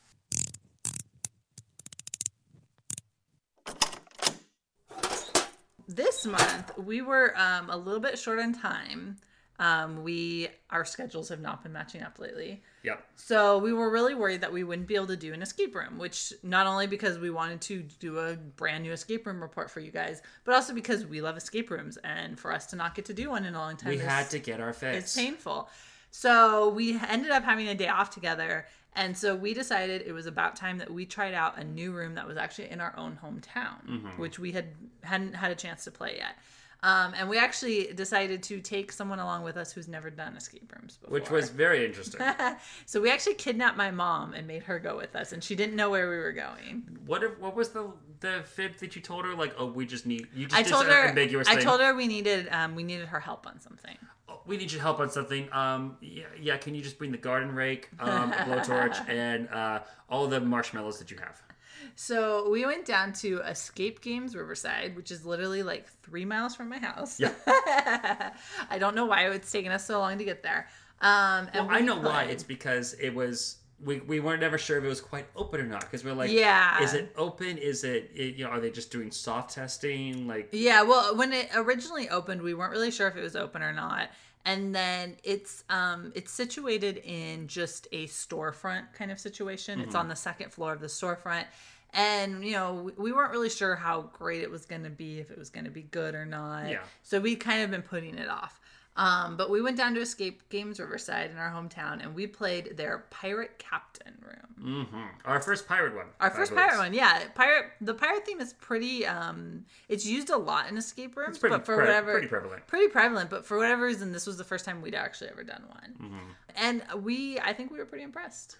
This 5.88 6.26
month 6.26 6.76
we 6.76 7.00
were 7.00 7.34
um, 7.36 7.70
a 7.70 7.76
little 7.76 8.00
bit 8.00 8.18
short 8.18 8.38
on 8.38 8.52
time. 8.52 9.16
Um, 9.60 10.04
we 10.04 10.48
our 10.70 10.84
schedules 10.84 11.30
have 11.30 11.40
not 11.40 11.62
been 11.62 11.72
matching 11.72 12.02
up 12.02 12.18
lately. 12.20 12.62
Yep. 12.84 13.04
So 13.16 13.58
we 13.58 13.72
were 13.72 13.90
really 13.90 14.14
worried 14.14 14.42
that 14.42 14.52
we 14.52 14.62
wouldn't 14.62 14.86
be 14.86 14.94
able 14.94 15.08
to 15.08 15.16
do 15.16 15.32
an 15.32 15.42
escape 15.42 15.74
room, 15.74 15.98
which 15.98 16.32
not 16.44 16.66
only 16.66 16.86
because 16.86 17.18
we 17.18 17.30
wanted 17.30 17.60
to 17.62 17.82
do 17.98 18.18
a 18.18 18.36
brand 18.36 18.84
new 18.84 18.92
escape 18.92 19.26
room 19.26 19.40
report 19.40 19.70
for 19.70 19.80
you 19.80 19.90
guys, 19.90 20.22
but 20.44 20.54
also 20.54 20.74
because 20.74 21.06
we 21.06 21.20
love 21.20 21.36
escape 21.36 21.70
rooms 21.70 21.96
and 22.04 22.38
for 22.38 22.52
us 22.52 22.66
to 22.66 22.76
not 22.76 22.94
get 22.94 23.06
to 23.06 23.14
do 23.14 23.30
one 23.30 23.44
in 23.44 23.54
a 23.54 23.58
long 23.58 23.76
time. 23.76 23.88
We 23.88 23.96
is- 23.96 24.02
had 24.02 24.30
to 24.30 24.38
get 24.38 24.60
our 24.60 24.72
fix. 24.72 24.96
It's 24.98 25.16
painful. 25.16 25.68
So 26.10 26.68
we 26.70 26.98
ended 27.08 27.30
up 27.30 27.44
having 27.44 27.68
a 27.68 27.74
day 27.74 27.88
off 27.88 28.10
together. 28.10 28.66
And 28.94 29.16
so 29.16 29.36
we 29.36 29.54
decided 29.54 30.02
it 30.02 30.12
was 30.12 30.26
about 30.26 30.56
time 30.56 30.78
that 30.78 30.90
we 30.92 31.06
tried 31.06 31.34
out 31.34 31.58
a 31.58 31.64
new 31.64 31.92
room 31.92 32.14
that 32.16 32.26
was 32.26 32.36
actually 32.36 32.70
in 32.70 32.80
our 32.80 32.94
own 32.96 33.18
hometown, 33.22 33.86
Mm-hmm. 33.88 34.20
which 34.20 34.38
we 34.38 34.52
had 34.52 34.66
hadn't 35.04 35.34
had 35.34 35.50
a 35.50 35.54
chance 35.54 35.84
to 35.84 35.90
play 35.90 36.16
yet. 36.16 36.34
Um, 36.80 37.12
and 37.16 37.28
we 37.28 37.38
actually 37.38 37.92
decided 37.92 38.40
to 38.44 38.60
take 38.60 38.92
someone 38.92 39.18
along 39.18 39.42
with 39.42 39.56
us 39.56 39.72
who's 39.72 39.88
never 39.88 40.10
done 40.10 40.36
escape 40.36 40.72
rooms 40.76 40.96
before. 40.96 41.12
Which 41.12 41.28
was 41.28 41.48
very 41.50 41.84
interesting. 41.84 42.20
so 42.86 43.00
we 43.00 43.10
actually 43.10 43.34
kidnapped 43.34 43.76
my 43.76 43.90
mom 43.90 44.32
and 44.32 44.46
made 44.46 44.62
her 44.64 44.78
go 44.78 44.96
with 44.96 45.16
us, 45.16 45.32
and 45.32 45.42
she 45.42 45.56
didn't 45.56 45.74
know 45.74 45.90
where 45.90 46.08
we 46.08 46.16
were 46.16 46.32
going. 46.32 46.98
What 47.04 47.24
if, 47.24 47.38
what 47.38 47.54
was 47.56 47.70
the 47.70 47.90
the 48.20 48.42
fib 48.44 48.76
that 48.78 48.94
you 48.96 49.02
told 49.02 49.24
her? 49.26 49.34
Like, 49.34 49.54
oh, 49.58 49.66
we 49.66 49.86
just 49.86 50.06
need 50.06 50.28
you 50.34 50.46
just 50.46 50.58
I 50.58 50.62
told 50.62 50.86
her. 50.86 51.08
ambiguous 51.08 51.48
I 51.48 51.56
thing. 51.56 51.64
told 51.64 51.80
her 51.80 51.94
we 51.94 52.06
needed 52.06 52.48
um, 52.52 52.74
we 52.76 52.82
needed 52.84 53.08
her 53.08 53.20
help 53.20 53.46
on 53.46 53.58
something. 53.60 53.98
"Oh, 54.28 54.40
we 54.46 54.56
need 54.56 54.70
your 54.72 54.82
help 54.82 55.00
on 55.00 55.10
something. 55.10 55.48
Um, 55.52 55.96
yeah, 56.00 56.24
yeah. 56.40 56.56
Can 56.56 56.74
you 56.74 56.82
just 56.82 56.98
bring 56.98 57.12
the 57.12 57.18
garden 57.18 57.54
rake, 57.54 57.88
um, 58.00 58.32
a 58.32 58.36
blowtorch, 58.36 59.08
and 59.08 59.48
uh, 59.48 59.80
all 60.08 60.26
the 60.26 60.40
marshmallows 60.40 60.98
that 60.98 61.10
you 61.10 61.18
have? 61.18 61.42
So 61.94 62.48
we 62.50 62.64
went 62.64 62.84
down 62.84 63.12
to 63.14 63.38
Escape 63.40 64.00
Games 64.00 64.34
Riverside, 64.34 64.96
which 64.96 65.10
is 65.10 65.24
literally 65.24 65.62
like 65.62 65.88
three 66.02 66.24
miles 66.24 66.54
from 66.54 66.68
my 66.68 66.78
house. 66.78 67.18
Yeah. 67.20 67.32
I 68.70 68.78
don't 68.78 68.94
know 68.94 69.06
why 69.06 69.28
it's 69.28 69.50
taken 69.50 69.72
us 69.72 69.86
so 69.86 69.98
long 69.98 70.18
to 70.18 70.24
get 70.24 70.42
there. 70.42 70.68
Um, 71.00 71.48
and 71.52 71.66
Well, 71.66 71.76
I 71.76 71.80
know 71.80 71.96
why. 71.98 72.24
It's 72.24 72.42
because 72.42 72.94
it 72.94 73.14
was 73.14 73.57
we, 73.84 74.00
we 74.00 74.18
weren't 74.20 74.42
ever 74.42 74.58
sure 74.58 74.78
if 74.78 74.84
it 74.84 74.88
was 74.88 75.00
quite 75.00 75.26
open 75.36 75.60
or 75.60 75.64
not 75.66 75.82
because 75.82 76.04
we're 76.04 76.12
like, 76.14 76.30
Yeah. 76.30 76.82
is 76.82 76.94
it 76.94 77.12
open? 77.16 77.58
Is 77.58 77.84
it, 77.84 78.10
it 78.14 78.34
you 78.36 78.44
know 78.44 78.50
are 78.50 78.60
they 78.60 78.70
just 78.70 78.90
doing 78.90 79.10
soft 79.10 79.54
testing? 79.54 80.26
Like, 80.26 80.48
Yeah, 80.52 80.82
well, 80.82 81.16
when 81.16 81.32
it 81.32 81.48
originally 81.54 82.08
opened, 82.08 82.42
we 82.42 82.54
weren't 82.54 82.72
really 82.72 82.90
sure 82.90 83.06
if 83.08 83.16
it 83.16 83.22
was 83.22 83.36
open 83.36 83.62
or 83.62 83.72
not. 83.72 84.10
And 84.44 84.74
then 84.74 85.16
it's 85.24 85.62
um 85.70 86.12
it's 86.14 86.32
situated 86.32 86.98
in 87.04 87.46
just 87.48 87.86
a 87.92 88.06
storefront 88.06 88.92
kind 88.94 89.10
of 89.10 89.20
situation. 89.20 89.78
It's 89.80 89.88
Mm-hmm. 89.90 89.96
on 89.98 90.08
the 90.08 90.16
second 90.16 90.52
floor 90.52 90.72
of 90.72 90.80
the 90.80 90.86
storefront. 90.86 91.44
And 91.94 92.44
you 92.44 92.52
know, 92.52 92.74
we- 92.74 92.92
we 93.04 93.12
weren't 93.12 93.30
really 93.32 93.48
sure 93.50 93.76
how 93.76 94.02
great 94.12 94.42
it 94.42 94.50
was 94.50 94.66
going 94.66 94.84
to 94.84 94.90
be, 94.90 95.20
if 95.20 95.30
it 95.30 95.38
was 95.38 95.50
going 95.50 95.64
to 95.64 95.70
be 95.70 95.82
good 95.82 96.14
or 96.14 96.26
not. 96.26 96.68
Yeah. 96.68 96.80
So 97.02 97.20
we 97.20 97.36
kind 97.36 97.62
of 97.62 97.70
been 97.70 97.82
putting 97.82 98.18
it 98.18 98.28
off. 98.28 98.60
Um, 98.98 99.36
but 99.36 99.48
we 99.48 99.62
went 99.62 99.76
down 99.76 99.94
to 99.94 100.00
Escape 100.00 100.42
Games 100.50 100.80
Riverside 100.80 101.30
in 101.30 101.38
our 101.38 101.50
hometown, 101.52 102.02
and 102.02 102.14
we 102.16 102.26
played 102.26 102.76
their 102.76 103.04
Pirate 103.10 103.56
Captain 103.58 104.12
room. 104.20 104.84
hmm 104.90 105.06
Our 105.24 105.40
first 105.40 105.68
pirate 105.68 105.94
one. 105.94 106.06
Our 106.20 106.30
first 106.30 106.52
pirate 106.54 106.78
one, 106.78 106.92
yeah. 106.92 107.22
Pirate. 107.36 107.66
The 107.80 107.94
pirate 107.94 108.26
theme 108.26 108.40
is 108.40 108.54
pretty. 108.54 109.06
Um, 109.06 109.64
it's 109.88 110.04
used 110.04 110.30
a 110.30 110.36
lot 110.36 110.68
in 110.68 110.76
escape 110.76 111.16
rooms, 111.16 111.38
but 111.38 111.64
for 111.64 111.76
pre- 111.76 111.84
whatever, 111.86 112.12
pretty 112.12 112.26
prevalent. 112.26 112.66
pretty 112.66 112.88
prevalent. 112.88 113.30
But 113.30 113.46
for 113.46 113.56
whatever 113.56 113.84
reason, 113.86 114.10
this 114.12 114.26
was 114.26 114.36
the 114.36 114.44
first 114.44 114.64
time 114.64 114.82
we'd 114.82 114.96
actually 114.96 115.30
ever 115.30 115.44
done 115.44 115.62
one, 115.68 115.94
Mm-hmm. 116.02 116.30
and 116.56 116.82
we, 117.04 117.38
I 117.38 117.52
think 117.52 117.70
we 117.70 117.78
were 117.78 117.86
pretty 117.86 118.04
impressed. 118.04 118.56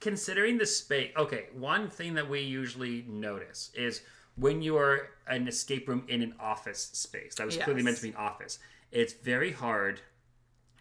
considering 0.00 0.56
the 0.58 0.66
space 0.66 1.10
okay 1.16 1.46
one 1.58 1.88
thing 1.90 2.14
that 2.14 2.28
we 2.28 2.40
usually 2.40 3.04
notice 3.08 3.70
is 3.74 4.02
when 4.36 4.62
you 4.62 4.76
are 4.76 5.08
an 5.26 5.48
escape 5.48 5.88
room 5.88 6.04
in 6.08 6.22
an 6.22 6.32
office 6.38 6.90
space 6.92 7.34
that 7.36 7.46
was 7.46 7.56
clearly 7.56 7.82
meant 7.82 7.96
to 7.96 8.02
be 8.04 8.10
an 8.10 8.16
office 8.16 8.58
it's 8.94 9.12
very 9.12 9.52
hard 9.52 10.00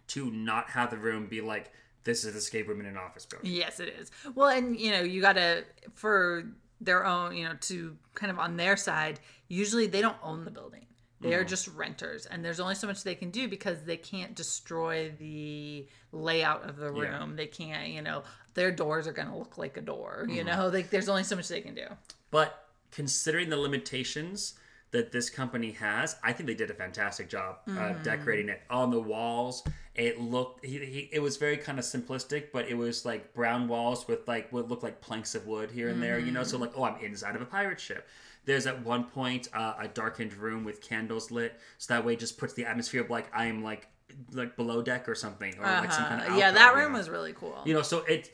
to 0.08 0.32
not 0.32 0.70
have 0.70 0.92
the 0.92 0.98
room 0.98 1.28
be 1.28 1.42
like 1.42 1.72
this 2.04 2.24
is 2.24 2.32
an 2.32 2.38
escape 2.38 2.68
room 2.68 2.80
in 2.80 2.86
an 2.86 2.98
office 2.98 3.26
building 3.26 3.52
Yes, 3.52 3.80
it 3.80 3.90
is. 4.00 4.12
Well, 4.36 4.50
and 4.50 4.80
you 4.80 4.92
know, 4.92 5.02
you 5.02 5.22
got 5.22 5.34
to 5.34 5.64
for 5.94 6.46
their 6.80 7.06
own, 7.06 7.36
you 7.36 7.46
know, 7.46 7.56
to 7.62 7.98
kind 8.14 8.32
of 8.32 8.40
on 8.40 8.58
their 8.58 8.78
side. 8.78 9.20
Usually, 9.48 9.88
they 9.88 10.02
don't 10.02 10.18
own 10.22 10.46
the 10.46 10.52
building; 10.52 10.86
they 11.22 11.34
are 11.34 11.40
mm-hmm. 11.40 11.48
just 11.48 11.68
renters, 11.70 12.26
and 12.26 12.44
there's 12.44 12.60
only 12.60 12.76
so 12.76 12.88
much 12.88 13.04
they 13.04 13.16
can 13.16 13.32
do 13.32 13.48
because 13.48 13.84
they 13.84 13.98
can't 13.98 14.36
destroy 14.36 15.12
the 15.18 15.88
layout 16.12 16.70
of 16.70 16.78
the 16.78 16.92
room. 16.92 17.32
Yeah. 17.32 17.36
They 17.36 17.48
can't, 17.48 17.90
you 17.90 18.02
know, 18.02 18.24
their 18.54 18.72
doors 18.72 19.08
are 19.08 19.14
going 19.14 19.30
to 19.30 19.36
look 19.36 19.58
like 19.58 19.78
a 19.78 19.82
door. 19.82 20.26
You 20.28 20.44
mm-hmm. 20.44 20.48
know, 20.48 20.68
like 20.68 20.90
there's 20.90 21.10
only 21.10 21.24
so 21.24 21.36
much 21.36 21.48
they 21.48 21.62
can 21.62 21.76
do. 21.76 21.88
but 22.32 22.68
considering 22.92 23.50
the 23.50 23.58
limitations 23.58 24.54
that 24.94 25.12
this 25.12 25.30
company 25.30 25.72
has 25.72 26.16
i 26.24 26.32
think 26.32 26.48
they 26.48 26.54
did 26.56 26.72
a 26.72 26.74
fantastic 26.74 27.28
job 27.30 27.58
uh, 27.68 27.72
Mm-hmm. 27.72 28.04
decorating 28.04 28.48
it 28.50 28.62
on 28.70 28.90
the 28.92 29.00
walls 29.02 29.64
it 29.96 30.20
looked 30.22 30.64
he, 30.66 30.78
he, 30.80 31.10
it 31.12 31.20
was 31.22 31.38
very 31.38 31.58
kind 31.58 31.78
of 31.80 31.86
simplistic 31.86 32.46
but 32.54 32.68
it 32.70 32.78
was 32.78 33.04
like 33.06 33.34
brown 33.34 33.68
walls 33.68 34.08
with 34.08 34.28
like 34.28 34.52
what 34.54 34.70
looked 34.70 34.84
like 34.84 35.02
planks 35.02 35.36
of 35.36 35.46
wood 35.46 35.70
here 35.72 35.90
and 35.90 36.02
there 36.02 36.18
you 36.20 36.32
know 36.32 36.44
so 36.44 36.56
Mm-hmm. 36.56 36.64
like 36.64 36.74
oh 36.78 36.84
i'm 36.86 37.04
inside 37.04 37.36
of 37.36 37.42
a 37.42 37.46
pirate 37.46 37.80
ship 37.80 38.08
there's 38.46 38.66
at 38.68 38.84
one 38.84 39.06
point 39.06 39.48
uh, 39.54 39.74
a 39.80 39.88
darkened 39.88 40.34
room 40.36 40.64
with 40.64 40.82
candles 40.82 41.32
lit 41.32 41.54
so 41.78 41.94
that 41.94 42.04
way 42.06 42.14
it 42.14 42.20
just 42.20 42.38
puts 42.38 42.54
the 42.54 42.66
atmosphere 42.66 43.02
of 43.02 43.10
like 43.10 43.28
i'm 43.36 43.64
like 43.64 43.88
like 44.32 44.56
below 44.56 44.82
deck 44.82 45.10
or 45.10 45.16
something 45.16 45.54
or 45.60 45.64
like 45.66 45.92
some 45.92 46.06
kind 46.06 46.22
of 46.32 46.38
yeah, 46.38 46.52
that 46.52 46.74
you 46.76 46.80
room 46.82 46.92
know? 46.92 46.98
was 47.00 47.10
really 47.10 47.34
cool. 47.34 47.58
you 47.66 47.74
know 47.74 47.82
so 47.82 48.00
it 48.02 48.32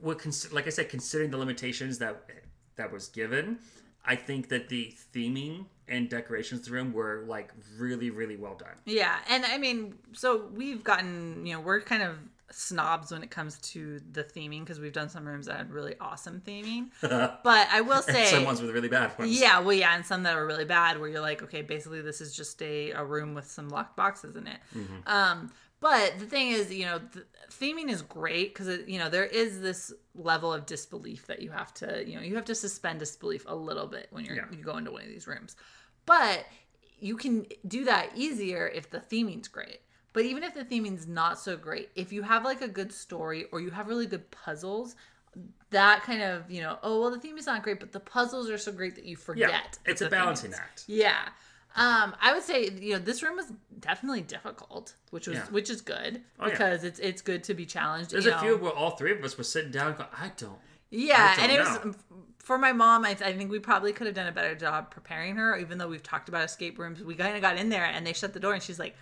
what 0.00 0.18
cons- 0.20 0.52
like 0.52 0.66
i 0.66 0.70
said 0.70 0.88
considering 0.88 1.30
the 1.30 1.36
limitations 1.38 1.98
that 1.98 2.22
that 2.76 2.92
was 2.92 3.08
given 3.08 3.58
i 4.04 4.14
think 4.14 4.48
that 4.50 4.68
the 4.68 4.94
theming 5.12 5.64
and 5.88 6.08
decorations 6.08 6.60
of 6.60 6.66
the 6.66 6.72
room 6.72 6.92
were 6.92 7.24
like 7.26 7.52
really 7.78 8.10
really 8.10 8.36
well 8.36 8.54
done 8.54 8.76
Yeah, 8.84 9.16
and 9.28 9.44
I 9.44 9.58
mean, 9.58 9.94
so 10.12 10.46
we've 10.54 10.82
gotten, 10.82 11.44
you 11.46 11.54
know, 11.54 11.60
we're 11.60 11.80
kind 11.80 12.02
of 12.02 12.16
snobs 12.50 13.10
when 13.10 13.22
it 13.22 13.30
comes 13.30 13.58
to 13.58 14.00
the 14.12 14.22
theming 14.22 14.60
because 14.60 14.78
we've 14.78 14.92
done 14.92 15.08
some 15.08 15.26
rooms 15.26 15.46
that 15.46 15.56
had 15.56 15.70
really 15.70 15.94
awesome 16.00 16.40
theming. 16.46 16.88
but 17.00 17.68
I 17.70 17.80
will 17.80 18.02
say, 18.02 18.26
some 18.26 18.44
ones 18.44 18.62
with 18.62 18.70
really 18.70 18.88
bad 18.88 19.16
ones 19.18 19.38
yeah, 19.38 19.60
well, 19.60 19.72
yeah, 19.72 19.94
and 19.94 20.06
some 20.06 20.22
that 20.22 20.36
are 20.36 20.46
really 20.46 20.64
bad 20.64 20.98
where 20.98 21.08
you're 21.08 21.20
like, 21.20 21.42
okay, 21.42 21.62
basically 21.62 22.00
this 22.00 22.20
is 22.20 22.34
just 22.34 22.62
a, 22.62 22.92
a 22.92 23.04
room 23.04 23.34
with 23.34 23.50
some 23.50 23.68
locked 23.68 23.96
boxes 23.96 24.36
in 24.36 24.46
it. 24.46 24.58
Um, 25.06 25.52
but 25.80 26.18
the 26.18 26.26
thing 26.26 26.48
is, 26.48 26.72
you 26.72 26.86
know, 26.86 26.98
the, 26.98 27.24
theming 27.50 27.90
is 27.90 28.02
great 28.02 28.54
because 28.54 28.86
you 28.88 28.98
know 28.98 29.08
there 29.08 29.24
is 29.26 29.60
this 29.60 29.92
level 30.14 30.52
of 30.52 30.66
disbelief 30.66 31.26
that 31.26 31.40
you 31.42 31.50
have 31.50 31.72
to, 31.74 32.02
you 32.06 32.16
know, 32.16 32.22
you 32.22 32.34
have 32.36 32.44
to 32.46 32.54
suspend 32.54 32.98
disbelief 32.98 33.44
a 33.46 33.54
little 33.54 33.86
bit 33.86 34.08
when 34.10 34.24
you're 34.24 34.36
Yeah. 34.36 34.44
you 34.50 34.62
go 34.64 34.76
into 34.78 34.90
one 34.90 35.02
of 35.02 35.08
these 35.08 35.26
rooms. 35.26 35.56
But 36.06 36.44
you 36.98 37.16
can 37.16 37.46
do 37.68 37.84
that 37.84 38.10
easier 38.14 38.68
if 38.68 38.88
the 38.90 38.98
theming's 39.00 39.48
great. 39.48 39.80
But 40.14 40.24
even 40.24 40.42
if 40.42 40.54
the 40.54 40.64
theming's 40.64 41.06
not 41.06 41.38
so 41.38 41.58
great, 41.58 41.90
if 41.94 42.10
you 42.10 42.22
have 42.22 42.42
like 42.44 42.62
a 42.62 42.68
good 42.68 42.90
story 42.90 43.44
or 43.52 43.60
you 43.60 43.70
have 43.70 43.86
really 43.86 44.06
good 44.06 44.30
puzzles, 44.30 44.96
that 45.68 46.02
kind 46.04 46.22
of, 46.22 46.50
you 46.50 46.62
know, 46.62 46.78
oh 46.82 47.00
well 47.02 47.10
the 47.10 47.20
theme 47.20 47.36
is 47.36 47.44
not 47.46 47.62
great, 47.62 47.80
but 47.80 47.92
the 47.92 48.00
puzzles 48.00 48.48
are 48.48 48.56
so 48.56 48.72
great 48.72 48.94
that 48.94 49.04
you 49.04 49.16
forget. 49.16 49.50
yeah 49.50 49.60
it's 49.84 50.00
a 50.00 50.08
balancing 50.08 50.54
act 50.54 50.84
Yeah. 50.86 51.28
Um, 51.76 52.14
I 52.20 52.32
would 52.32 52.42
say 52.42 52.70
you 52.80 52.94
know 52.94 52.98
this 52.98 53.22
room 53.22 53.36
was 53.36 53.52
definitely 53.80 54.22
difficult, 54.22 54.94
which 55.10 55.26
was 55.26 55.36
Yeah. 55.36 55.44
which 55.50 55.68
is 55.70 55.80
good 55.82 56.22
Oh, 56.40 56.46
yeah. 56.46 56.50
because 56.52 56.84
it's 56.84 56.98
it's 56.98 57.22
good 57.22 57.44
to 57.44 57.54
be 57.54 57.66
challenged. 57.66 58.10
there's 58.12 58.26
a 58.26 58.30
know. 58.30 58.38
few 58.40 58.56
where 58.56 58.72
all 58.72 58.92
three 58.92 59.12
of 59.12 59.22
us 59.22 59.36
were 59.36 59.44
sitting 59.44 59.70
down 59.70 59.94
going 59.94 60.08
i 60.18 60.30
don't 60.36 60.58
Yeah, 60.90 61.34
I 61.38 61.42
and 61.42 61.52
it 61.52 61.56
don't 61.56 61.84
was 61.86 61.96
for 62.38 62.58
my 62.58 62.72
mom. 62.72 63.04
I, 63.04 63.10
I 63.10 63.32
think 63.36 63.50
we 63.50 63.58
probably 63.58 63.92
could 63.92 64.06
have 64.06 64.14
done 64.14 64.28
a 64.28 64.32
better 64.32 64.54
job 64.54 64.90
preparing 64.90 65.34
her. 65.36 65.56
Even 65.58 65.78
though 65.78 65.88
we've 65.88 66.02
talked 66.02 66.28
about 66.28 66.44
escape 66.44 66.78
rooms, 66.78 67.02
we 67.02 67.14
kind 67.16 67.34
of 67.34 67.42
got 67.42 67.56
in 67.58 67.68
there 67.70 67.84
and 67.84 68.06
they 68.06 68.12
shut 68.12 68.32
the 68.32 68.38
door, 68.40 68.54
and 68.54 68.62
she's 68.62 68.78
like, 68.78 68.94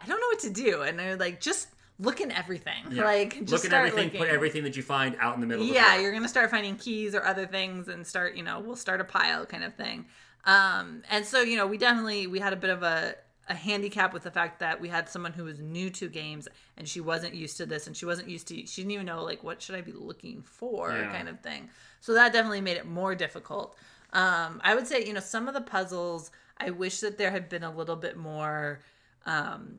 "I 0.00 0.06
don't 0.06 0.20
know 0.20 0.26
what 0.28 0.38
to 0.40 0.50
do," 0.50 0.82
and 0.82 0.96
they're 0.98 1.16
like, 1.16 1.40
"Just 1.40 1.66
look 1.98 2.20
in 2.20 2.30
everything. 2.32 2.82
yeah. 2.92 3.02
Like, 3.12 3.40
just 3.44 3.64
look 3.64 3.64
at 3.64 3.72
everything 3.72 4.10
put 4.10 4.28
everything 4.28 4.62
that 4.64 4.76
you 4.76 4.82
find 4.84 5.16
out 5.20 5.34
in 5.34 5.40
the 5.40 5.46
middle 5.48 5.62
of 5.64 5.68
the 5.68 5.74
yeah, 5.74 5.90
floor. 5.90 6.00
you're 6.02 6.12
gonna 6.12 6.28
start 6.28 6.50
finding 6.50 6.76
keys 6.76 7.14
or 7.14 7.24
other 7.24 7.46
things 7.46 7.88
and 7.88 8.06
start, 8.06 8.34
you 8.36 8.42
know, 8.44 8.60
we'll 8.60 8.76
start 8.76 9.00
a 9.00 9.04
pile 9.04 9.44
kind 9.46 9.64
of 9.64 9.74
thing. 9.74 10.06
Um, 10.44 11.02
and 11.10 11.24
so, 11.24 11.40
you 11.40 11.56
know, 11.56 11.66
we 11.66 11.78
definitely 11.78 12.26
we 12.26 12.40
had 12.40 12.52
a 12.52 12.56
bit 12.56 12.70
of 12.70 12.82
a 12.82 13.16
a 13.48 13.54
handicap 13.54 14.14
with 14.14 14.22
the 14.22 14.30
fact 14.30 14.60
that 14.60 14.80
we 14.80 14.88
had 14.88 15.08
someone 15.08 15.32
who 15.32 15.44
was 15.44 15.60
new 15.60 15.90
to 15.90 16.08
games 16.08 16.46
and 16.76 16.88
she 16.88 17.00
wasn't 17.00 17.34
used 17.34 17.56
to 17.56 17.66
this 17.66 17.88
and 17.88 17.96
she 17.96 18.06
wasn't 18.06 18.28
used 18.28 18.46
to 18.48 18.54
she 18.66 18.82
didn't 18.82 18.92
even 18.92 19.06
know 19.06 19.24
like 19.24 19.42
what 19.42 19.60
should 19.60 19.74
I 19.74 19.80
be 19.80 19.92
looking 19.92 20.42
for 20.42 20.92
Yeah. 20.92 21.10
kind 21.10 21.28
of 21.28 21.40
thing. 21.40 21.68
So 22.00 22.14
that 22.14 22.32
definitely 22.32 22.60
made 22.60 22.76
it 22.76 22.86
more 22.86 23.14
difficult. 23.16 23.76
Um, 24.12 24.60
I 24.62 24.74
would 24.74 24.86
say, 24.86 25.04
you 25.04 25.12
know, 25.12 25.20
some 25.20 25.48
of 25.48 25.54
the 25.54 25.60
puzzles 25.60 26.30
I 26.58 26.70
wish 26.70 27.00
that 27.00 27.18
there 27.18 27.30
had 27.32 27.48
been 27.48 27.64
a 27.64 27.70
little 27.74 27.96
bit 27.96 28.16
more 28.16 28.80
um 29.26 29.78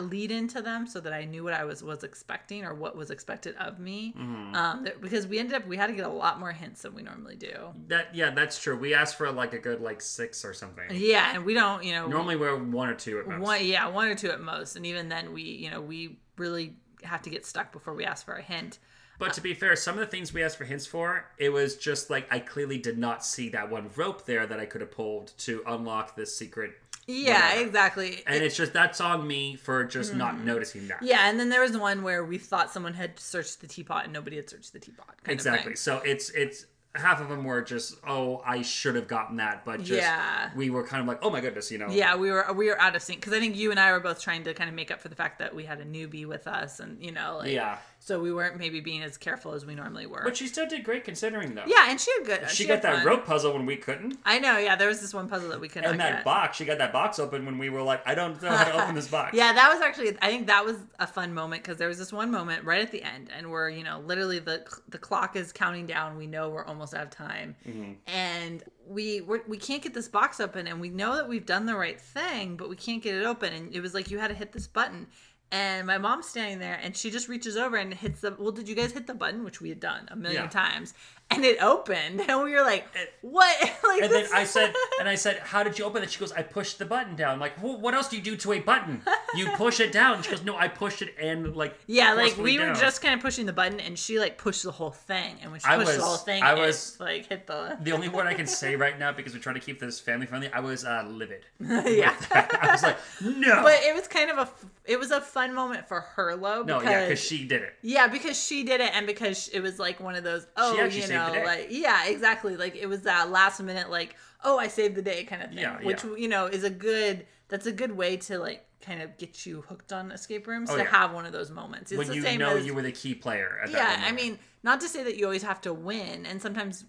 lead 0.00 0.30
into 0.30 0.62
them 0.62 0.86
so 0.86 1.00
that 1.00 1.12
I 1.12 1.24
knew 1.24 1.44
what 1.44 1.52
I 1.52 1.64
was 1.64 1.82
was 1.82 2.04
expecting 2.04 2.64
or 2.64 2.74
what 2.74 2.96
was 2.96 3.10
expected 3.10 3.54
of 3.56 3.78
me. 3.78 4.14
Mm-hmm. 4.16 4.54
Um, 4.54 4.84
th- 4.84 5.00
because 5.00 5.26
we 5.26 5.38
ended 5.38 5.54
up 5.54 5.66
we 5.66 5.76
had 5.76 5.88
to 5.88 5.92
get 5.92 6.06
a 6.06 6.10
lot 6.10 6.38
more 6.40 6.52
hints 6.52 6.82
than 6.82 6.94
we 6.94 7.02
normally 7.02 7.36
do. 7.36 7.54
that 7.88 8.14
yeah 8.14 8.30
that's 8.30 8.58
true 8.58 8.76
we 8.76 8.94
asked 8.94 9.16
for 9.16 9.30
like 9.32 9.52
a 9.52 9.58
good 9.58 9.80
like 9.80 10.00
six 10.00 10.44
or 10.44 10.52
something 10.54 10.84
Yeah, 10.90 11.32
and 11.34 11.44
we 11.44 11.54
don't, 11.54 11.84
you 11.84 11.92
know, 11.92 12.06
normally 12.06 12.36
we're 12.36 12.56
one 12.56 12.88
or 12.88 12.94
two 12.94 13.18
at 13.18 13.26
most 13.26 13.40
one 13.40 13.64
yeah 13.64 13.88
one 13.88 14.08
or 14.08 14.14
two 14.14 14.30
at 14.30 14.40
most, 14.40 14.76
and 14.76 14.86
even 14.86 15.08
then 15.08 15.32
we 15.32 15.42
you 15.42 15.70
know 15.70 15.80
we 15.80 16.18
really 16.36 16.76
have 17.02 17.22
to 17.22 17.30
get 17.30 17.44
stuck 17.46 17.72
before 17.72 17.94
we 17.94 18.04
ask 18.04 18.24
for 18.24 18.34
a 18.34 18.42
hint. 18.42 18.78
But 19.18 19.32
to 19.32 19.40
be 19.40 19.54
fair, 19.54 19.74
some 19.76 19.94
of 19.94 20.00
the 20.00 20.06
things 20.06 20.34
we 20.34 20.42
asked 20.42 20.58
for 20.58 20.64
hints 20.64 20.84
for, 20.86 21.24
it 21.38 21.48
was 21.48 21.76
just 21.76 22.10
like 22.10 22.26
I 22.30 22.38
clearly 22.38 22.76
did 22.76 22.98
not 22.98 23.24
see 23.24 23.48
that 23.48 23.70
one 23.70 23.88
rope 23.96 24.26
there 24.26 24.46
that 24.46 24.60
I 24.60 24.66
could 24.66 24.82
have 24.82 24.90
pulled 24.90 25.32
to 25.38 25.62
unlock 25.66 26.16
this 26.16 26.36
secret. 26.36 26.72
Yeah, 27.08 27.50
Whatever. 27.50 27.66
exactly. 27.66 28.22
And 28.26 28.42
it's 28.42 28.56
just 28.56 28.72
that's 28.72 29.00
on 29.00 29.26
me 29.26 29.54
for 29.56 29.84
just 29.84 30.14
not 30.14 30.40
noticing 30.40 30.88
that. 30.88 30.96
Mm-hmm. 30.98 31.06
yeah, 31.06 31.28
and 31.30 31.38
then 31.38 31.48
there 31.50 31.60
was 31.60 31.76
one 31.76 32.02
where 32.02 32.24
we 32.24 32.38
thought 32.38 32.72
someone 32.72 32.94
had 32.94 33.18
searched 33.20 33.60
the 33.60 33.66
teapot 33.68 34.04
and 34.04 34.12
nobody 34.12 34.36
had 34.36 34.50
searched 34.50 34.72
the 34.72 34.80
teapot. 34.80 35.14
exactly. 35.26 35.76
So 35.76 35.98
it's 36.04 36.30
it's 36.30 36.66
half 36.96 37.20
of 37.20 37.28
them 37.28 37.44
were 37.44 37.60
just 37.60 37.94
oh 38.08 38.42
I 38.44 38.62
should 38.62 38.94
have 38.96 39.06
gotten 39.06 39.36
that, 39.36 39.64
but 39.64 39.80
just 39.80 40.00
Yeah. 40.00 40.50
we 40.56 40.70
were 40.70 40.82
kind 40.82 41.00
of 41.02 41.06
like 41.06 41.18
oh 41.22 41.30
my 41.30 41.40
goodness, 41.40 41.70
you 41.70 41.78
know. 41.78 41.88
Yeah, 41.90 42.16
we 42.16 42.30
were 42.30 42.44
we 42.54 42.68
were 42.68 42.80
out 42.80 42.96
of 42.96 43.02
sync 43.02 43.20
because 43.20 43.34
I 43.34 43.38
think 43.38 43.54
you 43.54 43.70
and 43.70 43.78
I 43.78 43.92
were 43.92 44.00
both 44.00 44.20
trying 44.20 44.42
to 44.44 44.54
kind 44.54 44.68
of 44.68 44.74
make 44.74 44.90
up 44.90 45.00
for 45.00 45.08
the 45.08 45.14
fact 45.14 45.38
that 45.38 45.54
we 45.54 45.64
had 45.64 45.78
a 45.80 45.84
newbie 45.84 46.26
with 46.26 46.46
us, 46.48 46.80
and 46.80 47.00
you 47.04 47.12
know, 47.12 47.36
like, 47.38 47.52
Yeah. 47.52 47.76
So 48.06 48.20
we 48.20 48.32
weren't 48.32 48.56
maybe 48.56 48.78
being 48.78 49.02
as 49.02 49.16
careful 49.16 49.52
as 49.52 49.66
we 49.66 49.74
normally 49.74 50.06
were. 50.06 50.22
But 50.22 50.36
she 50.36 50.46
still 50.46 50.68
did 50.68 50.84
great 50.84 51.02
considering 51.02 51.56
though. 51.56 51.64
yeah, 51.66 51.90
and 51.90 52.00
she 52.00 52.12
had 52.18 52.24
good. 52.24 52.50
She, 52.52 52.64
had 52.64 52.80
got 52.80 52.82
that 52.82 52.96
fun. 52.98 53.04
rope 53.06 53.26
puzzle 53.26 53.52
when 53.52 53.66
we 53.66 53.74
couldn't. 53.74 54.16
I 54.24 54.38
know. 54.38 54.58
Yeah, 54.58 54.76
there 54.76 54.86
was 54.86 55.00
this 55.00 55.12
one 55.12 55.28
puzzle 55.28 55.48
that 55.48 55.60
we 55.60 55.66
couldn't 55.66 55.90
And 55.90 55.98
that 55.98 56.12
get. 56.18 56.24
box, 56.24 56.56
she 56.56 56.64
got 56.64 56.78
that 56.78 56.92
box 56.92 57.18
open 57.18 57.44
when 57.44 57.58
we 57.58 57.68
were 57.68 57.82
like, 57.82 58.06
I 58.06 58.14
don't 58.14 58.40
know 58.40 58.48
how 58.50 58.62
to 58.62 58.80
open 58.84 58.94
this 58.94 59.08
box. 59.08 59.32
Yeah, 59.36 59.52
that 59.52 59.72
was 59.72 59.82
actually. 59.82 60.16
I 60.22 60.28
think 60.28 60.46
that 60.46 60.64
was 60.64 60.76
a 61.00 61.06
fun 61.08 61.34
moment 61.34 61.64
because 61.64 61.78
there 61.78 61.88
was 61.88 61.98
this 61.98 62.12
one 62.12 62.30
moment 62.30 62.62
right 62.64 62.80
at 62.80 62.92
the 62.92 63.02
end, 63.02 63.28
and 63.36 63.50
we're 63.50 63.70
you 63.70 63.82
know 63.82 63.98
literally 64.06 64.38
the 64.38 64.64
the 64.88 64.98
clock 64.98 65.34
is 65.34 65.50
counting 65.52 65.86
down. 65.86 66.16
We 66.16 66.28
know 66.28 66.48
we're 66.48 66.64
almost 66.64 66.94
out 66.94 67.02
of 67.02 67.10
time, 67.10 67.56
Mm-hmm. 67.68 67.92
and 68.06 68.62
we 68.88 69.20
we're, 69.20 69.42
we 69.48 69.56
can't 69.56 69.82
get 69.82 69.94
this 69.94 70.06
box 70.06 70.38
open, 70.38 70.68
and 70.68 70.80
we 70.80 70.90
know 70.90 71.16
that 71.16 71.28
we've 71.28 71.44
done 71.44 71.66
the 71.66 71.74
right 71.74 72.00
thing, 72.00 72.56
but 72.56 72.68
we 72.70 72.76
can't 72.76 73.02
get 73.02 73.16
it 73.16 73.24
open. 73.26 73.52
And 73.52 73.74
it 73.74 73.80
was 73.80 73.94
like 73.94 74.12
you 74.12 74.18
had 74.20 74.28
to 74.28 74.34
hit 74.34 74.52
this 74.52 74.68
button. 74.68 75.08
And 75.52 75.86
my 75.86 75.96
mom's 75.98 76.26
standing 76.28 76.58
there, 76.58 76.78
and 76.82 76.96
she 76.96 77.08
just 77.10 77.28
reaches 77.28 77.56
over 77.56 77.76
and 77.76 77.94
hits 77.94 78.20
the. 78.20 78.34
Well, 78.36 78.50
did 78.50 78.68
you 78.68 78.74
guys 78.74 78.90
hit 78.92 79.06
the 79.06 79.14
button, 79.14 79.44
which 79.44 79.60
we 79.60 79.68
had 79.68 79.78
done 79.78 80.08
a 80.10 80.16
million 80.16 80.44
Yeah. 80.44 80.48
times, 80.50 80.92
and 81.30 81.44
it 81.44 81.60
opened, 81.62 82.20
and 82.28 82.42
we 82.42 82.52
were 82.52 82.62
like, 82.62 82.86
"What?" 83.20 83.56
like 83.84 84.02
And 84.02 84.12
then 84.12 84.26
I 84.32 84.44
said, 84.44 84.72
and 85.00 85.08
I 85.08 85.16
said, 85.16 85.38
how 85.38 85.62
did 85.62 85.78
you 85.78 85.84
open 85.84 86.02
it? 86.02 86.10
She 86.10 86.20
goes, 86.20 86.32
I 86.32 86.42
pushed 86.42 86.78
the 86.78 86.84
button 86.84 87.16
down. 87.16 87.32
I'm 87.32 87.40
like, 87.40 87.60
well, 87.62 87.78
what 87.78 87.94
else 87.94 88.08
do 88.08 88.16
you 88.16 88.22
do 88.22 88.36
to 88.36 88.52
a 88.52 88.60
button? 88.60 89.02
You 89.34 89.48
push 89.56 89.80
it 89.80 89.92
down. 89.92 90.22
She 90.22 90.30
goes, 90.30 90.44
no, 90.44 90.56
I 90.56 90.68
pushed 90.68 91.02
it 91.02 91.14
and 91.20 91.56
like. 91.56 91.76
Yeah, 91.86 92.12
like 92.14 92.36
we 92.36 92.58
were 92.58 92.72
just 92.74 93.02
kind 93.02 93.14
of 93.14 93.20
pushing 93.20 93.46
the 93.46 93.52
button, 93.52 93.80
and 93.80 93.98
she 93.98 94.18
like 94.20 94.38
pushed 94.38 94.62
the 94.62 94.70
whole 94.70 94.90
thing. 94.90 95.36
And 95.42 95.50
when 95.50 95.60
she 95.60 95.68
pushed 95.68 95.86
was- 95.86 95.96
the 95.96 96.02
whole 96.02 96.16
thing, 96.16 96.42
I 96.42 96.54
it, 96.54 96.60
was- 96.60 96.98
like 97.00 97.26
hit 97.26 97.46
the 97.46 97.76
The 97.80 97.92
only 97.92 98.08
word 98.08 98.26
I 98.26 98.34
can 98.34 98.46
say 98.46 98.76
right 98.76 98.98
now 98.98 99.12
because 99.12 99.34
we're 99.34 99.40
trying 99.40 99.56
to 99.56 99.60
keep 99.60 99.80
this 99.80 99.98
family 99.98 100.26
friendly, 100.26 100.50
I 100.52 100.60
was 100.60 100.84
uh, 100.84 101.04
livid. 101.08 101.44
yeah. 101.60 102.14
I 102.30 102.68
was 102.70 102.82
like, 102.82 102.98
no. 103.22 103.62
but 103.62 103.74
it 103.82 103.94
was 103.94 104.06
kind 104.06 104.30
of 104.30 104.38
a 104.38 104.48
it 104.84 104.98
was 104.98 105.10
a 105.10 105.20
fun 105.20 105.52
moment 105.54 105.88
for 105.88 106.00
her, 106.00 106.36
though. 106.36 106.62
no, 106.62 106.78
Because, 106.78 106.84
yeah, 106.84 107.04
because 107.04 107.20
she 107.20 107.44
did 107.44 107.62
it. 107.62 107.74
yeah, 107.82 108.06
because 108.06 108.40
she 108.40 108.62
did 108.62 108.80
it, 108.80 108.90
and 108.94 109.06
because 109.06 109.48
it 109.48 109.60
was 109.60 109.78
like 109.80 109.98
one 109.98 110.14
of 110.14 110.22
those 110.22 110.46
oh, 110.56 110.78
actually 110.78 111.00
you 111.00 111.06
the 111.08 111.15
know, 111.16 111.42
like 111.44 111.68
yeah, 111.70 112.06
exactly. 112.06 112.56
Like 112.56 112.76
it 112.76 112.86
was 112.86 113.02
that 113.02 113.30
last 113.30 113.60
minute, 113.62 113.90
like 113.90 114.14
oh, 114.44 114.58
I 114.58 114.68
saved 114.68 114.94
the 114.94 115.02
day 115.02 115.24
kind 115.24 115.42
of 115.42 115.48
thing, 115.50 115.58
Yeah, 115.58 115.78
which 115.82 116.04
yeah. 116.04 116.16
you 116.16 116.28
know 116.28 116.46
is 116.46 116.64
a 116.64 116.70
good. 116.70 117.26
That's 117.48 117.66
a 117.66 117.72
good 117.72 117.92
way 117.96 118.16
to 118.18 118.38
like 118.38 118.64
kind 118.80 119.00
of 119.02 119.16
get 119.18 119.46
you 119.46 119.62
hooked 119.68 119.92
on 119.92 120.10
escape 120.12 120.46
rooms 120.46 120.70
Oh, 120.70 120.76
to 120.76 120.82
yeah. 120.82 120.90
have 120.90 121.12
one 121.12 121.26
of 121.26 121.32
those 121.32 121.50
moments. 121.50 121.92
It's 121.92 121.98
when 121.98 122.08
the 122.08 122.16
you 122.16 122.22
same 122.22 122.40
know 122.40 122.56
as 122.56 122.66
you 122.66 122.74
were 122.74 122.82
the 122.82 122.92
key 122.92 123.14
player. 123.14 123.60
At 123.62 123.70
yeah. 123.70 124.02
I 124.04 124.12
mean, 124.12 124.38
not 124.62 124.80
to 124.80 124.88
say 124.88 125.04
that 125.04 125.16
you 125.16 125.24
always 125.24 125.42
have 125.42 125.60
to 125.62 125.72
win, 125.72 126.26
and 126.26 126.42
sometimes 126.42 126.84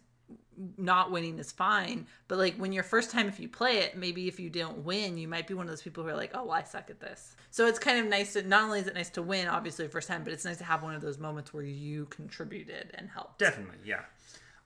not 0.77 1.11
winning 1.11 1.37
is 1.37 1.51
fine. 1.51 2.07
But 2.27 2.39
like 2.39 2.55
when 2.57 2.71
your 2.73 2.83
first 2.83 3.11
time, 3.11 3.27
if 3.27 3.39
you 3.39 3.47
play 3.47 3.77
it, 3.79 3.95
maybe 3.95 4.27
if 4.27 4.39
you 4.39 4.49
don't 4.49 4.79
win, 4.79 5.17
you 5.17 5.27
might 5.27 5.47
be 5.47 5.53
one 5.53 5.65
of 5.67 5.69
those 5.69 5.81
people 5.83 6.03
who 6.03 6.09
are 6.09 6.15
like, 6.15 6.31
"Oh, 6.33 6.43
well, 6.45 6.53
I 6.53 6.63
suck 6.63 6.89
at 6.89 6.99
this." 6.99 7.35
So 7.51 7.67
it's 7.67 7.79
kind 7.79 7.99
of 7.99 8.07
nice 8.07 8.33
to 8.33 8.41
not 8.43 8.63
only 8.63 8.79
is 8.79 8.87
it 8.87 8.95
nice 8.95 9.09
to 9.11 9.21
win, 9.21 9.47
obviously 9.47 9.87
first 9.87 10.07
time, 10.07 10.23
but 10.23 10.33
it's 10.33 10.45
nice 10.45 10.57
to 10.57 10.63
have 10.63 10.83
one 10.83 10.95
of 10.95 11.01
those 11.01 11.17
moments 11.19 11.53
where 11.53 11.63
you 11.63 12.05
contributed 12.05 12.91
and 12.95 13.09
helped. 13.09 13.39
Definitely, 13.39 13.77
yeah. 13.85 14.01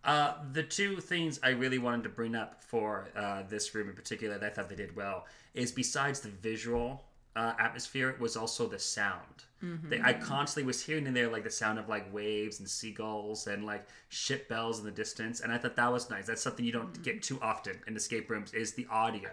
Uh, 0.03 0.33
the 0.53 0.63
two 0.63 0.97
things 0.99 1.39
I 1.43 1.49
really 1.49 1.77
wanted 1.77 2.03
to 2.03 2.09
bring 2.09 2.35
up 2.35 2.63
for 2.63 3.07
uh, 3.15 3.43
this 3.47 3.75
room 3.75 3.87
in 3.89 3.95
particular 3.95 4.37
that 4.39 4.51
I 4.51 4.53
thought 4.53 4.67
they 4.69 4.75
did 4.75 4.95
well 4.95 5.25
is 5.53 5.71
besides 5.71 6.21
the 6.21 6.29
visual 6.29 7.03
uh, 7.35 7.53
atmosphere 7.59 8.15
was 8.19 8.35
also 8.35 8.67
the 8.67 8.79
sound. 8.79 9.45
They, 9.89 10.01
I 10.01 10.13
constantly 10.13 10.65
was 10.65 10.81
hearing 10.83 11.05
in 11.05 11.13
there 11.13 11.29
like 11.29 11.43
the 11.43 11.51
sound 11.51 11.77
of 11.77 11.87
like 11.87 12.11
waves 12.11 12.59
and 12.59 12.67
seagulls 12.67 13.45
and 13.45 13.63
like 13.63 13.85
ship 14.09 14.49
bells 14.49 14.79
in 14.79 14.85
the 14.85 14.91
distance, 14.91 15.41
and 15.41 15.51
I 15.51 15.59
thought 15.59 15.75
that 15.75 15.91
was 15.91 16.09
nice. 16.09 16.25
That's 16.25 16.41
something 16.41 16.65
you 16.65 16.71
don't 16.71 16.99
get 17.03 17.21
too 17.21 17.37
often 17.43 17.77
in 17.85 17.95
escape 17.95 18.27
rooms 18.31 18.53
is 18.55 18.73
the 18.73 18.87
audio 18.89 19.29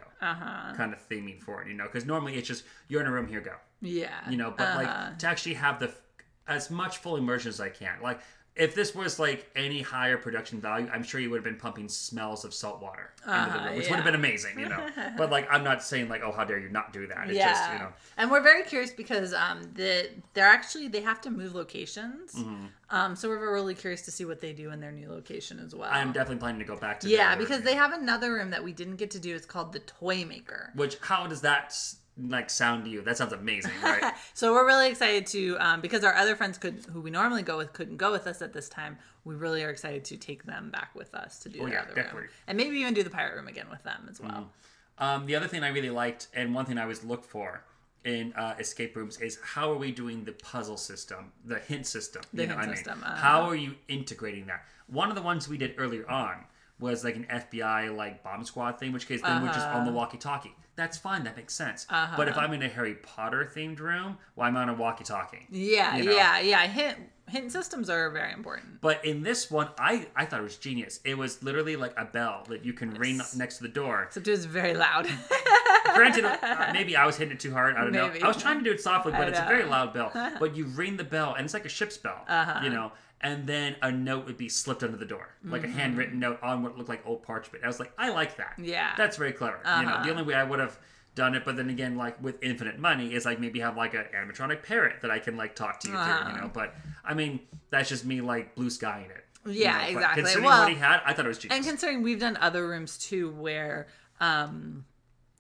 kind 0.77 0.93
of 0.93 1.09
theming 1.09 1.41
for 1.41 1.63
it, 1.63 1.69
you 1.69 1.73
know, 1.75 1.85
because 1.85 2.05
normally 2.05 2.35
it's 2.37 2.47
just 2.47 2.65
you're 2.89 3.01
in 3.01 3.07
a 3.07 3.11
room, 3.11 3.27
here 3.27 3.41
go, 3.41 3.55
Yeah, 3.81 4.11
you 4.29 4.37
know 4.37 4.53
but 4.55 4.67
Uh-huh. 4.69 4.83
like 4.83 5.19
to 5.21 5.27
actually 5.27 5.55
have 5.55 5.81
the 5.81 5.95
as 6.47 6.71
much 6.71 6.99
full 6.99 7.17
immersion 7.17 7.51
as 7.51 7.61
i 7.61 7.69
can 7.69 8.01
like 8.03 8.21
if 8.59 8.75
this 8.75 8.95
was 8.95 9.19
like 9.19 9.49
any 9.57 9.81
higher 9.81 10.17
production 10.19 10.61
value 10.61 10.89
i'm 10.93 11.03
sure 11.03 11.21
you 11.21 11.31
would 11.31 11.37
have 11.39 11.45
been 11.45 11.57
pumping 11.57 11.89
smells 11.89 12.45
of 12.45 12.53
salt 12.53 12.83
water 12.83 13.11
into 13.25 13.31
the 13.31 13.33
Uh-huh, 13.39 13.67
room 13.69 13.77
which 13.77 13.85
yeah. 13.85 13.91
would 13.91 13.97
have 13.97 14.05
been 14.05 14.15
amazing 14.15 14.59
you 14.59 14.69
know 14.69 14.87
but 15.17 15.31
like 15.31 15.47
i'm 15.51 15.65
not 15.65 15.83
saying 15.83 16.09
like 16.09 16.23
oh 16.23 16.33
how 16.33 16.45
dare 16.45 16.59
you 16.59 16.69
not 16.69 16.93
do 16.93 17.07
that 17.07 17.29
it's 17.29 17.37
yeah, 17.37 17.49
just 17.53 17.73
you 17.73 17.79
know 17.79 17.89
and 18.17 18.31
we're 18.31 18.43
very 18.43 18.65
curious 18.65 18.91
because 18.91 19.33
um 19.33 19.61
the 19.75 20.11
they're 20.35 20.47
actually 20.47 20.89
they 20.89 21.01
have 21.01 21.21
to 21.21 21.31
move 21.31 21.55
locations. 21.55 22.35
Mm-hmm. 22.35 22.67
Um, 22.91 23.15
so 23.17 23.29
we're 23.29 23.53
really 23.53 23.75
curious 23.75 24.01
to 24.03 24.11
see 24.11 24.25
what 24.25 24.41
they 24.41 24.55
do 24.55 24.71
in 24.71 24.81
their 24.81 24.93
new 24.93 25.11
location 25.11 25.61
as 25.65 25.75
well. 25.75 25.91
i'm 25.93 26.11
definitely 26.13 26.41
planning 26.41 26.59
to 26.61 26.65
go 26.65 26.77
back 26.77 27.01
to 27.01 27.09
yeah, 27.09 27.37
because 27.37 27.59
room. 27.59 27.65
they 27.67 27.75
have 27.75 27.93
another 27.93 28.33
room 28.33 28.51
that 28.51 28.65
we 28.65 28.73
didn't 28.73 28.97
get 28.97 29.11
to 29.13 29.19
do. 29.19 29.35
It's 29.37 29.45
called 29.47 29.73
the 29.75 29.81
Toy 29.81 30.25
Maker. 30.25 30.73
which 30.75 30.97
how 31.03 31.27
does 31.27 31.43
that 31.43 31.77
like 32.27 32.51
sound 32.51 32.85
to 32.85 32.91
you 32.91 33.01
that 33.03 33.17
sounds 33.17 33.33
amazing 33.33 33.71
right 33.83 34.13
So 34.35 34.53
we're 34.53 34.67
really 34.67 34.89
excited 34.91 35.27
to 35.29 35.57
um, 35.59 35.81
because 35.81 36.03
our 36.05 36.15
other 36.15 36.35
friends 36.35 36.59
could 36.59 36.85
who 36.93 37.01
we 37.01 37.11
normally 37.11 37.43
go 37.43 37.57
with 37.57 37.73
couldn't 37.73 37.97
go 37.97 38.11
with 38.11 38.27
us 38.27 38.43
at 38.43 38.53
this 38.53 38.69
time. 38.69 38.99
We 39.25 39.35
really 39.35 39.63
are 39.63 39.71
excited 39.71 40.05
to 40.07 40.17
take 40.17 40.45
them 40.45 40.71
back 40.71 40.91
with 40.95 41.15
us 41.15 41.39
to 41.41 41.49
do 41.49 41.61
Oh, 41.63 41.67
the 41.67 41.73
yeah, 41.73 41.83
other 41.83 41.95
definitely. 41.95 42.21
room, 42.23 42.31
and 42.47 42.57
maybe 42.57 42.77
even 42.79 42.95
do 42.95 43.03
the 43.03 43.11
pirate 43.11 43.37
room 43.37 43.47
again 43.49 43.67
with 43.71 43.83
them 43.85 44.09
as 44.11 44.21
well. 44.21 44.51
Um, 44.99 45.27
the 45.27 45.37
other 45.37 45.47
thing 45.47 45.63
I 45.63 45.69
really 45.69 45.91
liked, 45.91 46.29
and 46.35 46.55
one 46.55 46.65
thing 46.65 46.77
I 46.79 46.83
always 46.83 47.05
look 47.05 47.25
for 47.25 47.63
in 48.05 48.33
uh, 48.35 48.55
escape 48.59 48.97
rooms, 48.97 49.21
is 49.21 49.39
how 49.45 49.71
are 49.71 49.77
we 49.77 49.93
doing 49.93 50.25
the 50.25 50.33
puzzle 50.33 50.77
system, 50.77 51.33
the 51.45 51.59
hint 51.59 51.87
system? 51.87 52.23
The 52.33 52.47
hint 52.47 52.57
what 52.57 52.65
I 52.65 52.67
mean? 52.69 52.77
system, 52.77 53.03
uh-huh. 53.05 53.15
How 53.17 53.43
are 53.43 53.55
you 53.55 53.75
integrating 53.89 54.47
that? 54.47 54.65
One 54.89 55.09
of 55.11 55.15
the 55.15 55.23
ones 55.23 55.49
we 55.49 55.59
did 55.59 55.75
earlier 55.79 56.09
on 56.11 56.45
was 56.81 57.05
like 57.05 57.17
an 57.17 57.27
FBI 57.31 57.95
like 57.95 58.23
bomb 58.25 58.45
squad 58.45 58.79
thing, 58.81 58.93
which 58.93 59.07
case 59.07 59.21
then 59.23 59.43
we're 59.43 59.49
just 59.53 59.67
Uh-huh. 59.67 59.79
on 59.79 59.85
the 59.85 59.93
walkie-talkie. 59.93 60.55
That's 60.79 60.97
fine. 60.97 61.25
That 61.25 61.37
makes 61.37 61.55
sense. 61.55 61.87
But 62.17 62.29
if 62.29 62.39
I'm 62.39 62.53
in 62.53 62.63
a 62.63 62.69
Harry 62.69 62.95
Potter 62.95 63.51
themed 63.55 63.81
room, 63.81 64.17
well, 64.37 64.47
I'm 64.47 64.57
on 64.57 64.69
a 64.69 64.75
walkie-talkie. 64.75 65.47
Yeah, 65.51 65.97
You 65.97 66.05
know. 66.05 66.13
yeah, 66.13 66.39
yeah. 66.41 66.67
Hint 66.69 66.97
hint 67.29 67.53
systems 67.53 67.91
are 67.91 68.09
very 68.11 68.33
important. 68.33 68.81
But 68.81 69.05
in 69.05 69.23
this 69.23 69.51
one, 69.51 69.69
I 69.79 70.07
I 70.17 70.25
thought 70.25 70.39
it 70.41 70.45
was 70.45 70.57
genius. 70.57 71.01
It 71.05 71.19
was 71.19 71.43
literally 71.43 71.75
like 71.77 71.95
a 71.99 72.05
bell 72.05 72.45
that 72.49 72.65
you 72.65 72.73
can 72.73 72.91
ring 72.95 73.21
next 73.37 73.57
to 73.59 73.65
the 73.65 73.69
door, 73.83 74.05
Except 74.05 74.29
it 74.29 74.31
was 74.31 74.45
very 74.47 74.75
loud. 74.75 75.07
Granted, 75.95 76.25
uh, 76.27 76.71
maybe 76.73 76.95
I 76.97 77.05
was 77.07 77.17
hitting 77.17 77.35
it 77.35 77.41
too 77.41 77.53
hard. 77.53 77.75
I 77.77 77.83
don't 77.83 77.93
Maybe. 77.93 78.21
know. 78.21 78.25
I 78.25 78.29
was 78.29 78.37
trying 78.37 78.59
to 78.59 78.65
do 78.65 78.71
it 78.71 78.81
softly, 78.81 79.13
but 79.13 79.29
it's 79.29 79.39
a 79.39 79.45
very 79.47 79.65
loud 79.65 79.93
bell. 79.93 80.13
But 80.41 80.55
you 80.57 80.67
ring 80.67 80.97
the 80.97 81.05
bell, 81.05 81.35
and 81.35 81.45
it's 81.45 81.55
like 81.55 81.65
a 81.67 81.69
ship's 81.69 81.97
bell, 81.99 82.25
Uh-huh. 82.29 82.61
you 82.63 82.71
know. 82.71 82.93
And 83.21 83.47
then 83.49 83.75
a 83.83 83.91
note 83.91 84.27
would 84.27 84.37
be 84.37 84.49
slipped 84.49 84.85
under 84.85 84.97
the 84.97 85.05
door, 85.05 85.29
like 85.45 85.65
a 85.65 85.69
handwritten 85.69 86.21
note 86.21 86.39
on 86.43 86.63
what 86.63 86.77
looked 86.77 86.89
like 86.89 87.05
old 87.05 87.23
parchment. 87.25 87.65
I 87.65 87.67
was 87.67 87.81
like, 87.81 87.93
I 87.99 88.11
like 88.11 88.37
that. 88.37 88.53
Mm-hmm. 88.53 88.65
Yeah. 88.67 88.93
that's 88.97 89.17
very 89.17 89.33
clever. 89.33 89.59
You 89.65 89.83
know, 89.87 89.89
Uh-huh. 89.95 90.05
the 90.05 90.11
only 90.11 90.23
way 90.23 90.35
I 90.35 90.45
would 90.45 90.61
have 90.61 90.79
done 91.17 91.35
it, 91.35 91.45
but 91.45 91.57
then 91.57 91.69
again, 91.69 91.97
like 91.97 92.23
with 92.23 92.37
infinite 92.43 92.79
money, 92.79 93.13
is 93.13 93.25
like 93.25 93.41
maybe 93.41 93.59
have 93.59 93.77
like 93.77 93.95
an 93.95 94.05
animatronic 94.15 94.63
parrot 94.63 95.01
that 95.03 95.11
I 95.11 95.19
can 95.19 95.37
like 95.37 95.57
talk 95.57 95.81
to 95.81 95.89
you 95.89 95.97
Uh-huh. 95.97 96.25
through. 96.25 96.33
You 96.35 96.41
know, 96.43 96.51
but 96.55 96.75
I 97.05 97.15
mean, 97.15 97.41
that's 97.71 97.89
just 97.89 98.05
me 98.05 98.21
like 98.21 98.55
blue 98.55 98.71
skying 98.71 99.07
it. 99.11 99.25
you 99.47 99.65
Yeah, 99.65 99.79
know, 99.79 99.89
exactly. 99.89 100.23
Considering 100.23 100.45
Well, 100.47 100.61
what 100.61 100.69
he 100.69 100.77
had, 100.77 101.01
I 101.05 101.13
thought 101.13 101.25
it 101.25 101.29
was 101.29 101.39
genius. 101.39 101.57
and 101.57 101.67
considering 101.67 102.03
we've 102.03 102.21
done 102.21 102.37
other 102.41 102.69
rooms 102.69 102.97
too 102.99 103.31
where 103.33 103.89
um 104.21 104.85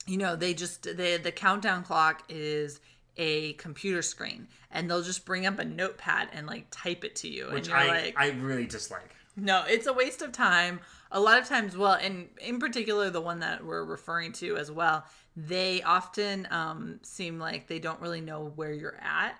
you 0.06 0.16
know 0.16 0.34
they 0.34 0.52
just 0.54 0.82
the 0.82 1.20
the 1.22 1.30
countdown 1.32 1.84
clock 1.84 2.24
is 2.28 2.80
a 3.18 3.52
computer 3.54 4.00
screen 4.02 4.46
and 4.70 4.88
they'll 4.88 5.02
just 5.02 5.26
bring 5.26 5.44
up 5.44 5.58
a 5.58 5.64
notepad 5.64 6.28
and 6.32 6.46
like 6.46 6.66
type 6.70 7.04
it 7.04 7.16
to 7.16 7.28
you 7.28 7.46
which 7.46 7.66
and 7.66 7.66
you're 7.68 7.76
I 7.76 7.86
like 7.88 8.14
I 8.16 8.30
really 8.30 8.66
dislike. 8.66 9.10
no 9.36 9.64
it's 9.68 9.86
a 9.86 9.92
waste 9.92 10.22
of 10.22 10.32
time 10.32 10.80
a 11.10 11.18
lot 11.20 11.38
of 11.38 11.46
times 11.48 11.76
well 11.76 11.94
and 11.94 12.28
in 12.40 12.58
particular 12.58 13.10
the 13.10 13.20
one 13.20 13.40
that 13.40 13.64
we're 13.64 13.84
referring 13.84 14.32
to 14.34 14.56
as 14.56 14.70
well 14.70 15.04
they 15.36 15.82
often 15.82 16.46
um 16.50 17.00
seem 17.02 17.38
like 17.38 17.66
they 17.66 17.78
don't 17.78 18.00
really 18.00 18.20
know 18.20 18.52
where 18.56 18.72
you're 18.72 18.98
at 19.02 19.38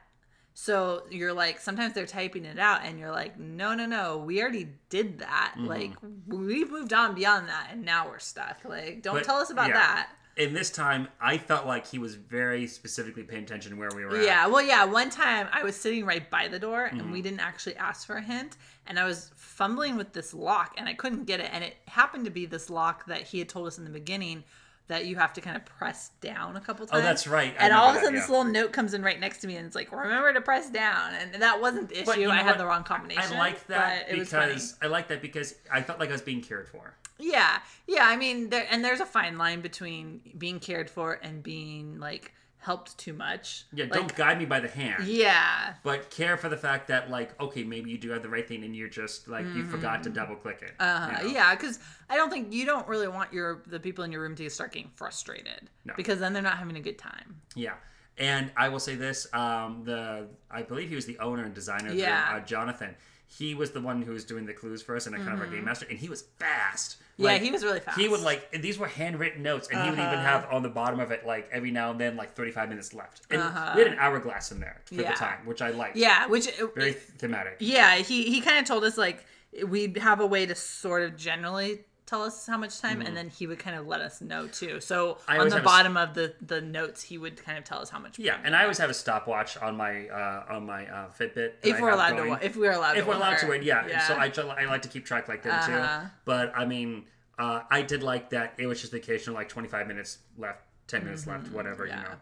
so 0.55 1.05
you're 1.11 1.33
like 1.33 1.61
sometimes 1.61 1.95
they're 1.95 2.05
typing 2.07 2.45
it 2.45 2.59
out 2.59 2.81
and 2.85 2.99
you're 2.99 3.12
like 3.12 3.39
no 3.39 3.74
no 3.74 3.87
no 3.87 4.18
we 4.18 4.41
already 4.43 4.68
did 4.91 5.18
that 5.20 5.55
Mm-hmm. 5.57 5.66
like 5.68 5.91
we've 6.26 6.70
moved 6.70 6.93
on 6.93 7.14
beyond 7.14 7.49
that 7.49 7.68
and 7.72 7.85
now 7.85 8.09
we're 8.09 8.18
stuck 8.18 8.59
like 8.64 9.03
don't 9.03 9.14
But, 9.14 9.24
tell 9.24 9.37
us 9.37 9.51
about 9.51 9.68
yeah. 9.68 9.74
that 9.74 10.11
in 10.39 10.55
this 10.55 10.70
time, 10.70 11.09
I 11.20 11.36
felt 11.36 11.66
like 11.66 11.86
he 11.86 11.99
was 11.99 12.14
very 12.14 12.66
specifically 12.68 13.24
paying 13.24 13.43
attention 13.43 13.72
to 13.72 13.76
where 13.76 13.91
we 13.95 14.05
were 14.05 14.22
yeah 14.22 14.45
at. 14.45 14.51
well 14.51 14.62
yeah 14.62 14.84
one 14.84 15.11
time 15.11 15.49
i 15.53 15.62
was 15.64 15.74
sitting 15.76 16.05
right 16.07 16.30
by 16.30 16.47
the 16.49 16.59
door 16.59 16.84
and 16.86 17.01
Mm-hmm. 17.01 17.12
we 17.12 17.22
didn't 17.22 17.41
actually 17.41 17.76
ask 17.76 18.07
for 18.07 18.16
a 18.16 18.22
hint 18.22 18.57
and 18.86 18.99
i 18.99 19.05
was 19.05 19.30
fumbling 19.36 19.97
with 19.97 20.12
this 20.12 20.32
lock 20.32 20.74
and 20.78 20.89
i 20.89 20.95
couldn't 20.95 21.24
get 21.24 21.41
it 21.41 21.51
and 21.53 21.62
it 21.64 21.76
happened 21.89 22.24
to 22.24 22.30
be 22.30 22.47
this 22.47 22.70
lock 22.70 23.05
that 23.07 23.22
he 23.22 23.39
had 23.41 23.49
told 23.49 23.66
us 23.66 23.78
in 23.78 23.84
the 23.84 23.91
beginning 23.91 24.45
that 24.86 25.05
you 25.05 25.16
have 25.16 25.32
to 25.34 25.41
kind 25.43 25.55
of 25.57 25.66
press 25.66 26.12
down 26.22 26.57
a 26.57 26.61
couple 26.62 26.86
times. 26.86 27.03
Oh, 27.03 27.05
that's 27.05 27.26
right. 27.26 27.53
I 27.61 27.64
and 27.66 27.74
all 27.74 27.91
of 27.91 27.97
a 27.97 27.99
sudden, 27.99 28.14
that, 28.14 28.20
this 28.22 28.30
little 28.30 28.45
note 28.45 28.72
comes 28.72 28.95
in 28.95 29.03
right 29.03 29.20
next 29.20 29.43
to 29.43 29.47
me, 29.47 29.57
and 29.57 29.66
it's 29.66 29.76
like, 29.76 29.93
"Remember 29.93 30.32
to 30.32 30.41
press 30.41 30.70
down." 30.70 31.12
And 31.12 31.43
that 31.43 31.61
wasn't 31.61 31.91
the 31.91 32.01
issue. 32.01 32.18
You 32.20 32.28
know 32.28 32.32
I 32.32 32.36
had 32.43 32.57
the 32.59 32.64
wrong 32.64 32.84
combination. 32.84 33.34
I 33.36 33.39
like 33.39 33.66
that 33.66 34.07
but 34.07 34.14
it 34.14 34.18
was 34.18 34.30
funny. 34.30 34.47
because 34.47 34.76
I 34.80 34.86
like 34.86 35.09
that 35.09 35.20
because 35.20 35.57
I 35.70 35.82
felt 35.82 36.01
like 36.01 36.09
I 36.09 36.12
was 36.12 36.22
being 36.22 36.41
cared 36.41 36.70
for. 36.70 36.95
Yeah, 37.19 37.59
yeah. 37.87 38.05
I 38.07 38.16
mean, 38.16 38.51
there 38.51 38.66
and 38.71 38.85
there's 38.85 39.01
a 39.01 39.07
fine 39.07 39.39
line 39.39 39.61
between 39.61 40.21
being 40.39 40.61
cared 40.61 40.89
for 40.89 41.14
and 41.14 41.43
being 41.43 41.99
like 41.99 42.33
helped 42.61 42.99
too 42.99 43.12
much. 43.12 43.64
Yeah, 43.73 43.85
Like, 43.85 43.93
don't 43.93 44.14
guide 44.16 44.39
me 44.39 44.45
by 44.45 44.61
the 44.61 44.69
hand. 44.69 45.07
Yeah, 45.07 45.75
But 45.85 46.11
care 46.11 46.37
for 46.37 46.49
the 46.49 46.57
fact 46.57 46.89
that 46.89 47.09
like, 47.09 47.41
okay, 47.41 47.62
maybe 47.64 47.89
you 47.91 47.99
do 47.99 48.11
have 48.11 48.23
the 48.23 48.29
right 48.29 48.47
thing 48.47 48.64
and 48.64 48.75
you're 48.75 48.89
just 48.89 49.29
like 49.29 49.47
you 49.55 49.64
forgot 49.64 50.03
to 50.03 50.11
double 50.11 50.35
click 50.37 50.61
it. 50.62 50.73
uh, 50.81 51.19
you 51.23 51.29
know? 51.29 51.35
yeah. 51.35 51.55
Because 51.55 51.79
I 52.11 52.16
don't 52.16 52.31
think 52.31 52.53
you 52.53 52.66
don't 52.66 52.87
really 52.89 53.09
want 53.09 53.33
your 53.33 53.62
the 53.66 53.81
people 53.81 54.05
in 54.05 54.12
your 54.12 54.23
room 54.23 54.35
to 54.37 54.51
start 54.51 54.73
getting 54.73 54.91
frustrated 54.97 55.71
No. 55.85 55.95
because 55.97 56.19
then 56.19 56.33
they're 56.33 56.43
not 56.43 56.59
having 56.59 56.77
a 56.77 56.81
good 56.81 56.99
time. 56.99 57.37
Yeah. 57.55 57.75
And 58.16 58.51
I 58.57 58.69
will 58.69 58.81
say 58.81 58.97
this: 58.97 59.29
um, 59.33 59.83
the 59.85 60.27
I 60.51 60.62
believe 60.62 60.89
he 60.89 60.97
was 60.97 61.07
the 61.07 61.19
owner 61.21 61.45
and 61.45 61.55
designer, 61.55 61.89
of 61.91 61.95
the 61.95 62.01
Yeah. 62.01 62.33
uh, 62.35 62.41
Jonathan. 62.41 62.97
He 63.31 63.55
was 63.55 63.72
the 63.72 63.81
one 63.81 64.01
who 64.03 64.12
was 64.12 64.24
doing 64.24 64.47
the 64.47 64.55
clues 64.55 64.81
for 64.83 64.97
us 64.97 65.07
and 65.07 65.14
a 65.14 65.18
kind 65.18 65.35
of 65.35 65.41
our 65.41 65.47
game 65.47 65.64
master, 65.66 65.87
and 65.91 65.99
he 65.99 66.09
was 66.09 66.22
fast. 66.39 66.93
Mm-hmm. 66.93 67.22
Yeah, 67.24 67.33
Like, 67.33 67.43
he 67.43 67.51
was 67.51 67.62
really 67.62 67.81
fast. 67.81 67.99
He 68.01 68.09
would 68.09 68.20
like 68.20 68.49
and 68.55 68.62
these 68.62 68.79
were 68.79 68.87
handwritten 68.87 69.43
notes, 69.43 69.68
and 69.70 69.81
he 69.83 69.91
would 69.91 69.99
even 69.99 70.09
Uh-huh. 70.09 70.22
have 70.22 70.47
on 70.51 70.62
the 70.62 70.68
bottom 70.70 70.99
of 70.99 71.11
it 71.11 71.26
like 71.26 71.49
every 71.53 71.70
now 71.70 71.91
and 71.91 72.01
then 72.01 72.16
like 72.16 72.35
thirty 72.35 72.51
five 72.53 72.68
minutes 72.68 72.95
left. 72.95 73.22
And 73.31 73.43
Uh-huh. 73.43 73.72
we 73.76 73.83
had 73.83 73.93
an 73.93 73.99
hourglass 73.99 74.51
in 74.51 74.61
there 74.61 74.81
for 74.87 74.95
Yeah. 74.95 75.11
the 75.12 75.16
time, 75.18 75.45
which 75.45 75.61
I 75.61 75.70
liked. 75.70 75.97
Yeah, 75.97 76.26
which 76.26 76.49
very 76.74 76.93
thematic. 76.95 77.57
Yeah, 77.61 77.97
he 77.97 78.31
he 78.31 78.41
kind 78.41 78.59
of 78.59 78.64
told 78.64 78.83
us 78.85 78.97
like 78.97 79.24
we 79.66 79.93
have 80.01 80.20
a 80.20 80.26
way 80.26 80.47
to 80.47 80.55
sort 80.55 81.03
of 81.03 81.16
generally 81.16 81.81
tell 82.09 82.23
us 82.23 82.47
how 82.47 82.57
much 82.57 82.81
time, 82.81 83.01
and 83.03 83.15
then 83.17 83.29
he 83.29 83.47
would 83.47 83.59
kind 83.59 83.77
of 83.77 83.87
let 83.87 84.01
us 84.01 84.21
know 84.21 84.47
too. 84.49 84.81
So 84.81 85.15
Mm-hmm. 85.15 85.31
I 85.31 85.39
on 85.39 85.49
the 85.49 85.57
have 85.57 85.65
a 85.65 85.69
s- 85.69 85.73
bottom 85.77 85.97
of 85.97 86.15
the 86.15 86.35
the 86.41 86.61
notes, 86.61 87.03
he 87.03 87.19
would 87.19 87.37
kind 87.45 87.59
of 87.59 87.65
tell 87.65 87.81
us 87.81 87.91
how 87.91 87.99
much. 87.99 88.19
Yeah, 88.19 88.39
and 88.45 88.57
I 88.57 88.63
always 88.63 88.79
have 88.79 88.91
a 88.91 88.95
stopwatch 88.95 89.57
on 89.59 89.77
my 89.77 90.09
uh, 90.09 90.45
on 90.55 90.67
my 90.67 90.87
uh, 90.87 91.09
Fitbit. 91.19 91.53
if 91.63 91.81
we're 91.81 91.91
allowed 91.91 92.11
to, 92.11 92.17
going. 92.17 92.31
wa- 92.31 92.39
if 92.43 92.57
we're 92.57 92.73
allowed, 92.73 92.93
to. 92.95 92.99
if 92.99 93.05
to 93.05 93.09
we're 93.11 93.17
allowed 93.17 93.39
to 93.39 93.47
wait, 93.47 93.63
yeah. 93.63 94.07
So 94.09 94.15
I, 94.15 94.33
I 94.61 94.65
like 94.65 94.83
to 94.83 94.89
keep 94.89 95.05
track 95.05 95.29
like 95.29 95.43
that 95.45 95.69
Uh-huh. 95.69 96.01
too. 96.05 96.11
But 96.25 96.53
I 96.57 96.65
mean, 96.65 97.05
uh, 97.39 97.61
I 97.71 97.83
did 97.83 98.03
like 98.03 98.31
that. 98.31 98.55
It 98.59 98.67
was 98.67 98.81
just 98.81 98.93
the 98.93 98.99
occasional 98.99 99.37
like 99.37 99.49
25 99.49 99.87
minutes 99.87 100.19
left, 100.37 100.63
10 100.89 101.05
minutes 101.05 101.27
left, 101.27 101.53
whatever 101.53 101.85
Mm-hmm. 101.87 101.97
yeah. 101.99 102.03
you 102.03 102.09
know. 102.09 102.15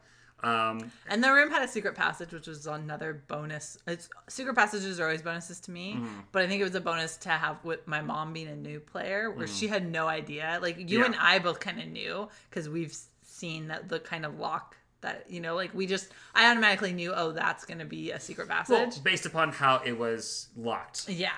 Um, 0.43 0.91
And 1.09 1.24
the 1.24 1.32
room 1.32 1.51
had 1.51 1.62
a 1.62 1.68
secret 1.68 1.95
passage, 1.95 2.32
which 2.32 2.47
was 2.47 2.66
another 2.66 3.22
bonus. 3.26 3.78
It's 3.87 4.09
secret 4.28 4.55
passages 4.55 5.01
are 5.01 5.05
always 5.05 5.22
bonuses 5.22 5.61
to 5.61 5.70
me, 5.70 5.95
Mm-hmm. 5.95 6.20
but 6.32 6.43
I 6.43 6.47
think 6.47 6.61
it 6.61 6.64
was 6.64 6.74
a 6.74 6.80
bonus 6.80 7.16
to 7.18 7.30
have 7.30 7.64
with 7.64 7.87
my 7.87 8.03
mom 8.03 8.32
being 8.32 8.49
a 8.49 8.57
new 8.57 8.78
player, 8.80 9.30
where 9.30 9.47
she 9.47 9.68
had 9.68 9.91
no 9.91 10.07
idea. 10.09 10.59
Like 10.61 10.78
you. 10.78 10.99
Yeah. 11.01 11.07
and 11.07 11.16
I 11.16 11.39
both 11.39 11.61
kind 11.61 11.80
of 11.80 11.87
knew 11.89 12.28
because 12.51 12.68
we've 12.68 12.97
seen 13.22 13.68
that 13.68 13.89
the 13.89 13.99
kind 14.01 14.24
of 14.26 14.39
lock 14.39 14.76
that 15.03 15.30
you 15.30 15.41
know, 15.41 15.55
like 15.55 15.74
we 15.74 15.87
just 15.87 16.09
I 16.34 16.51
automatically 16.51 16.93
knew, 16.93 17.12
oh, 17.14 17.32
that's 17.32 17.64
going 17.64 17.78
to 17.78 17.84
be 17.84 18.11
a 18.11 18.20
secret 18.20 18.49
well, 18.49 18.64
passage. 18.64 19.03
based 19.03 19.26
upon 19.26 19.53
how 19.53 19.80
it 19.84 19.97
was 19.99 20.49
locked, 20.57 21.09
yeah, 21.09 21.30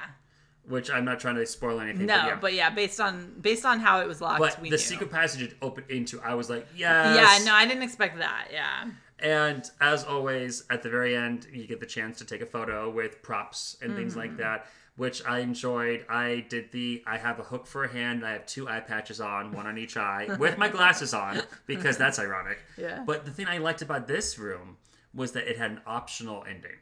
which 0.68 0.90
I'm 0.90 1.04
not 1.04 1.18
trying 1.20 1.36
to 1.36 1.46
spoil 1.46 1.80
anything. 1.80 2.06
no, 2.06 2.16
but 2.20 2.26
yeah. 2.26 2.38
but 2.40 2.54
yeah, 2.54 2.70
based 2.70 3.00
on 3.00 3.34
based 3.40 3.64
on 3.64 3.80
how 3.80 4.00
it 4.00 4.06
was 4.08 4.20
locked, 4.20 4.38
But 4.40 4.60
we 4.60 4.68
the 4.70 4.74
knew. 4.76 4.78
secret 4.78 5.10
passage 5.10 5.42
it 5.42 5.56
opened 5.62 5.90
into, 5.90 6.20
I 6.22 6.34
was 6.34 6.48
like, 6.50 6.66
yes. 6.76 7.16
Yeah, 7.16 7.44
no, 7.44 7.54
I 7.54 7.66
didn't 7.66 7.82
expect 7.82 8.18
that. 8.18 8.48
Yeah, 8.52 8.90
And 9.18 9.64
as 9.80 10.04
always, 10.04 10.64
at 10.70 10.82
the 10.82 10.90
very 10.90 11.16
end, 11.16 11.46
you 11.52 11.66
get 11.66 11.80
the 11.80 11.86
chance 11.86 12.18
to 12.18 12.24
take 12.24 12.40
a 12.42 12.46
photo 12.46 12.90
with 12.90 13.22
props 13.22 13.76
and 13.82 13.94
things 13.96 14.14
like 14.16 14.30
Mm-hmm. 14.30 14.40
that, 14.42 14.66
which 14.96 15.24
I 15.24 15.38
enjoyed. 15.38 16.04
I 16.08 16.44
did 16.48 16.70
the 16.72 17.02
I 17.06 17.18
have 17.18 17.38
a 17.40 17.44
hook 17.44 17.66
for 17.66 17.84
a 17.84 17.88
hand, 17.92 18.24
I 18.26 18.32
have 18.32 18.46
two 18.46 18.68
eye 18.68 18.80
patches 18.80 19.20
on, 19.20 19.52
one 19.52 19.66
on 19.66 19.78
each 19.78 19.96
eye, 19.96 20.26
with 20.38 20.58
my 20.58 20.68
glasses 20.76 21.14
on, 21.14 21.40
because 21.66 21.96
that's 21.96 22.18
ironic. 22.18 22.58
Yeah. 22.76 23.04
But 23.06 23.24
the 23.24 23.30
thing 23.30 23.46
I 23.46 23.58
liked 23.58 23.80
about 23.82 24.06
this 24.06 24.38
room 24.38 24.76
was 25.14 25.32
that 25.32 25.48
it 25.48 25.56
had 25.56 25.70
an 25.70 25.80
optional 25.86 26.44
ending. 26.48 26.76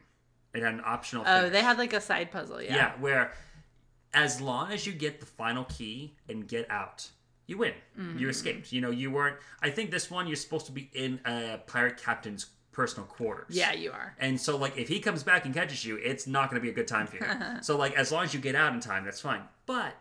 It 0.53 0.63
had 0.63 0.73
an 0.73 0.81
optional 0.85 1.23
Oh, 1.27 1.49
they 1.49 1.61
had 1.61 1.77
like 1.77 1.93
a 1.93 2.01
side 2.01 2.31
puzzle. 2.31 2.61
Yeah. 2.61 2.75
Yeah, 2.75 2.91
where 2.99 3.31
as 4.13 4.41
long 4.41 4.71
as 4.71 4.85
you 4.87 4.93
get 4.93 5.19
the 5.19 5.25
final 5.25 5.65
key 5.65 6.15
and 6.29 6.47
get 6.47 6.69
out, 6.69 7.09
you 7.45 7.57
win. 7.57 7.73
Mm-hmm. 7.97 8.19
You 8.19 8.29
escaped. 8.29 8.71
You 8.71 8.81
know, 8.81 8.91
you 8.91 9.11
weren't. 9.11 9.37
I 9.61 9.69
think 9.69 9.91
this 9.91 10.09
one 10.11 10.27
you're 10.27 10.35
supposed 10.35 10.65
to 10.67 10.71
be 10.71 10.89
in 10.93 11.19
a 11.25 11.59
pirate 11.65 11.97
captain's 11.97 12.47
personal 12.71 13.07
quarters. 13.07 13.55
Yeah, 13.55 13.73
you 13.73 13.91
are. 13.91 14.15
And 14.19 14.39
so, 14.39 14.57
like, 14.57 14.77
if 14.77 14.87
he 14.87 14.99
comes 14.99 15.23
back 15.23 15.45
and 15.45 15.53
catches 15.53 15.83
you, 15.85 15.97
it's 15.97 16.27
not 16.27 16.49
going 16.49 16.61
to 16.61 16.63
be 16.63 16.69
a 16.69 16.73
good 16.75 16.87
time 16.87 17.07
for 17.07 17.15
you. 17.17 17.25
so, 17.61 17.77
like, 17.77 17.93
as 17.95 18.11
long 18.11 18.23
as 18.23 18.33
you 18.33 18.39
get 18.39 18.55
out 18.55 18.73
in 18.73 18.79
time, 18.79 19.05
that's 19.05 19.21
fine. 19.21 19.41
But 19.65 19.93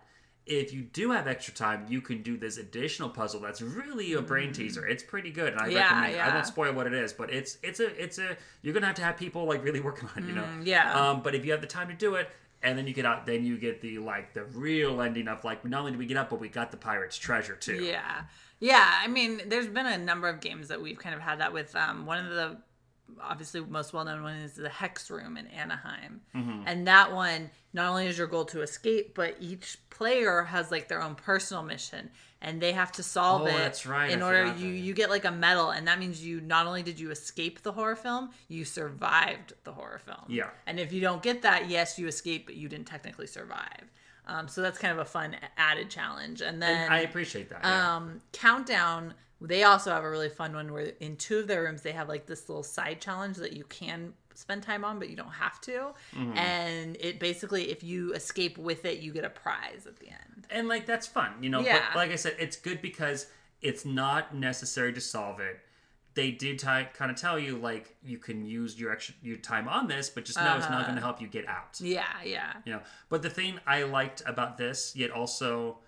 if 0.44 0.72
you 0.72 0.82
do 0.82 1.10
have 1.10 1.26
extra 1.26 1.54
time, 1.54 1.86
you 1.88 2.00
can 2.00 2.22
do 2.22 2.36
this 2.36 2.58
additional 2.58 3.08
puzzle 3.08 3.40
that's 3.40 3.60
really 3.62 4.12
a 4.12 4.22
brain 4.22 4.52
teaser. 4.52 4.86
It's 4.86 5.02
pretty 5.02 5.30
good, 5.30 5.52
and 5.54 5.60
I 5.60 5.68
Mm. 5.68 5.72
Yeah, 5.72 5.82
recommend 5.82 6.14
it. 6.14 6.18
I 6.20 6.34
won't 6.34 6.46
spoil 6.46 6.72
what 6.72 6.86
it 6.86 6.94
is, 6.94 7.12
but 7.12 7.32
it's 7.32 7.58
it's 7.62 7.80
a 7.80 7.86
it's 8.02 8.18
a 8.18 8.36
you're 8.62 8.72
gonna 8.74 8.86
have 8.86 8.94
to 8.96 9.02
have 9.02 9.16
people 9.16 9.44
like 9.44 9.64
really 9.64 9.80
working 9.80 10.08
on 10.14 10.22
it, 10.22 10.26
you 10.28 10.34
know. 10.34 10.44
Mm, 10.44 10.64
yeah. 10.66 10.92
Um, 11.10 11.22
but 11.22 11.34
if 11.34 11.44
you 11.44 11.50
have 11.50 11.60
the 11.60 11.66
time 11.66 11.88
to 11.88 11.94
do 11.94 12.14
it, 12.14 12.30
and 12.66 12.76
then 12.76 12.88
you 12.88 12.92
get 12.92 13.06
out, 13.06 13.26
then 13.26 13.44
you 13.44 13.56
get 13.56 13.80
the 13.80 13.98
like 13.98 14.34
the 14.34 14.44
real 14.44 15.00
ending 15.00 15.28
of 15.28 15.44
like 15.44 15.64
not 15.64 15.80
only 15.80 15.92
did 15.92 15.98
we 15.98 16.06
get 16.06 16.16
up, 16.16 16.30
but 16.30 16.40
we 16.40 16.48
got 16.48 16.72
the 16.72 16.76
pirate's 16.76 17.16
treasure 17.16 17.54
too. 17.54 17.76
Yeah. 17.76 18.22
Yeah. 18.58 18.92
I 19.00 19.06
mean, 19.06 19.42
there's 19.46 19.68
been 19.68 19.86
a 19.86 19.96
number 19.96 20.28
of 20.28 20.40
games 20.40 20.66
that 20.68 20.82
we've 20.82 20.98
kind 20.98 21.14
of 21.14 21.20
had 21.20 21.38
that 21.38 21.52
with. 21.52 21.76
Um, 21.76 22.06
one 22.06 22.18
of 22.18 22.32
the 22.32 22.58
obviously 23.20 23.60
most 23.60 23.92
well 23.92 24.04
known 24.04 24.22
one 24.22 24.36
is 24.36 24.54
the 24.54 24.68
Hex 24.68 25.10
Room 25.10 25.36
in 25.36 25.46
Anaheim. 25.48 26.20
Mm-hmm. 26.34 26.62
And 26.66 26.86
that 26.86 27.12
one, 27.12 27.50
not 27.72 27.88
only 27.90 28.06
is 28.06 28.18
your 28.18 28.26
goal 28.26 28.44
to 28.46 28.62
escape, 28.62 29.14
but 29.14 29.36
each 29.40 29.78
player 29.90 30.42
has 30.44 30.70
like 30.70 30.88
their 30.88 31.02
own 31.02 31.14
personal 31.14 31.62
mission 31.62 32.10
and 32.42 32.60
they 32.60 32.72
have 32.72 32.92
to 32.92 33.02
solve 33.02 33.42
Oh, 33.42 33.46
it 33.46 33.52
that's 33.52 33.86
right. 33.86 34.10
in 34.10 34.20
I 34.22 34.26
order 34.26 34.46
you 34.58 34.72
that. 34.72 34.78
you 34.78 34.92
get 34.94 35.08
like 35.08 35.24
a 35.24 35.30
medal 35.30 35.70
and 35.70 35.88
that 35.88 35.98
means 35.98 36.24
you 36.24 36.40
not 36.42 36.66
only 36.66 36.82
did 36.82 37.00
you 37.00 37.10
escape 37.10 37.62
the 37.62 37.72
horror 37.72 37.96
film 37.96 38.28
you 38.48 38.64
survived 38.66 39.54
the 39.64 39.72
horror 39.72 39.98
film 40.04 40.20
Yeah. 40.28 40.50
and 40.66 40.78
if 40.78 40.92
you 40.92 41.00
don't 41.00 41.22
get 41.22 41.40
that 41.42 41.70
yes 41.70 41.98
you 41.98 42.06
escape 42.06 42.44
but 42.44 42.54
you 42.54 42.68
didn't 42.68 42.86
technically 42.86 43.26
survive 43.26 43.90
um, 44.28 44.48
so 44.48 44.60
that's 44.60 44.76
kind 44.78 44.92
of 44.92 44.98
a 44.98 45.04
fun 45.06 45.34
added 45.56 45.88
challenge 45.88 46.42
and 46.42 46.60
then 46.60 46.76
And 46.84 46.92
I 46.92 46.98
appreciate 47.00 47.48
that. 47.48 47.60
yeah. 47.64 47.96
um, 47.96 48.20
Countdown, 48.32 49.14
they 49.40 49.62
also 49.64 49.90
have 49.90 50.02
a 50.04 50.10
really 50.10 50.28
fun 50.30 50.54
one 50.54 50.72
where 50.72 50.92
in 51.00 51.16
two 51.16 51.38
of 51.40 51.46
their 51.46 51.62
rooms 51.64 51.82
they 51.82 51.92
have 51.92 52.08
like 52.08 52.26
this 52.26 52.48
little 52.48 52.62
side 52.62 53.00
challenge 53.00 53.36
that 53.36 53.52
you 53.52 53.64
can 53.64 54.14
spend 54.34 54.62
time 54.62 54.84
on, 54.84 54.98
but 54.98 55.08
you 55.08 55.16
don't 55.16 55.28
have 55.32 55.60
to. 55.62 55.92
Mm-hmm. 56.14 56.36
And 56.36 56.96
it 57.00 57.18
basically, 57.20 57.70
if 57.70 57.82
you 57.82 58.12
escape 58.14 58.56
with 58.58 58.84
it, 58.84 58.98
you 59.00 59.12
get 59.12 59.24
a 59.24 59.30
prize 59.30 59.86
at 59.86 59.96
the 59.98 60.08
end. 60.08 60.46
and 60.50 60.68
like 60.68 60.86
that's 60.86 61.06
fun, 61.06 61.32
you 61.42 61.48
know. 61.50 61.60
Yeah. 61.60 61.80
But 61.92 61.96
like 61.96 62.10
I 62.12 62.16
said, 62.16 62.36
it's 62.38 62.56
good 62.56 62.80
because 62.82 63.26
it's 63.62 63.84
not 63.84 64.34
necessary 64.34 64.92
to 64.92 65.00
solve 65.00 65.40
it. 65.40 65.60
They 66.14 66.30
did 66.30 66.58
t- 66.58 66.66
kind 66.66 67.10
of 67.10 67.16
tell 67.16 67.38
you 67.38 67.58
like 67.58 67.94
you 68.02 68.16
can 68.18 68.46
use 68.46 68.78
your 68.80 68.90
extra 68.92 69.14
your 69.22 69.36
time 69.36 69.68
on 69.68 69.86
this, 69.86 70.08
but 70.08 70.24
just 70.24 70.38
know 70.38 70.56
it's 70.56 70.64
not 70.64 70.72
Uh-huh. 70.78 70.82
going 70.84 70.96
to 70.96 71.02
help 71.02 71.20
you 71.20 71.28
get 71.28 71.46
out. 71.46 71.78
Yeah, 71.80 72.04
yeah. 72.24 72.54
You 72.64 72.72
know. 72.74 72.80
But 73.10 73.20
the 73.22 73.28
thing 73.30 73.60
I 73.66 73.82
liked 73.82 74.22
about 74.26 74.56
this, 74.56 74.94
yet 74.96 75.10
also 75.10 75.78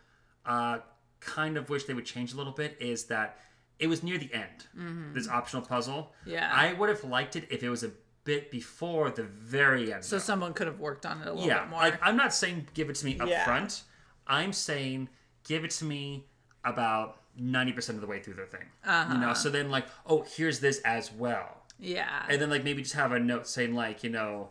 uh, 0.45 0.79
kind 1.21 1.57
of 1.57 1.71
wish 1.71 1.85
they 1.85 1.95
would 1.95 2.07
change 2.07 2.33
a 2.33 2.37
little 2.37 2.53
bit, 2.53 2.77
is 2.81 3.05
that 3.05 3.39
it 3.79 3.87
was 3.87 4.03
near 4.03 4.19
the 4.19 4.31
end. 4.33 5.15
This 5.15 5.29
optional 5.29 5.63
puzzle. 5.63 6.13
Mm-hmm. 6.23 6.31
Yeah. 6.31 6.51
I 6.53 6.73
would 6.75 6.89
have 6.89 7.05
liked 7.05 7.37
it 7.37 7.47
if 7.51 7.63
it 7.63 7.69
was 7.71 7.85
a 7.85 7.93
bit 8.25 8.51
before 8.51 9.11
the 9.11 9.23
very 9.23 9.93
end. 9.93 10.05
So 10.05 10.17
though. 10.17 10.21
someone 10.21 10.53
could 10.53 10.67
have 10.67 10.81
worked 10.81 11.07
on 11.07 11.21
it 11.23 11.27
a 11.27 11.33
little 11.33 11.47
yeah, 11.47 11.61
bit 11.61 11.71
more. 11.71 11.81
like 11.81 11.99
I'm 12.03 12.17
not 12.17 12.35
saying 12.35 12.69
give 12.75 12.91
it 12.91 12.97
to 12.97 13.07
me 13.07 13.19
up 13.19 13.29
Yeah. 13.29 13.45
front. 13.45 13.83
I'm 14.27 14.53
saying 14.53 15.09
give 15.45 15.65
it 15.65 15.71
to 15.73 15.85
me 15.85 16.27
about 16.65 17.21
90% 17.41 17.91
of 17.91 18.01
the 18.01 18.07
way 18.07 18.21
through 18.21 18.35
the 18.35 18.45
thing. 18.47 18.67
Uh-huh. 18.85 19.15
You 19.15 19.21
know, 19.21 19.33
so 19.33 19.49
then 19.49 19.71
like, 19.71 19.87
oh, 20.07 20.27
here's 20.37 20.61
this 20.61 20.81
as 20.81 21.13
well. 21.13 21.63
yeah. 21.79 22.25
And 22.29 22.43
then 22.43 22.51
like 22.51 22.65
maybe 22.65 22.83
just 22.83 22.95
have 22.95 23.13
a 23.13 23.19
note 23.21 23.47
saying 23.47 23.75
like, 23.75 24.03
you 24.05 24.11
know, 24.11 24.51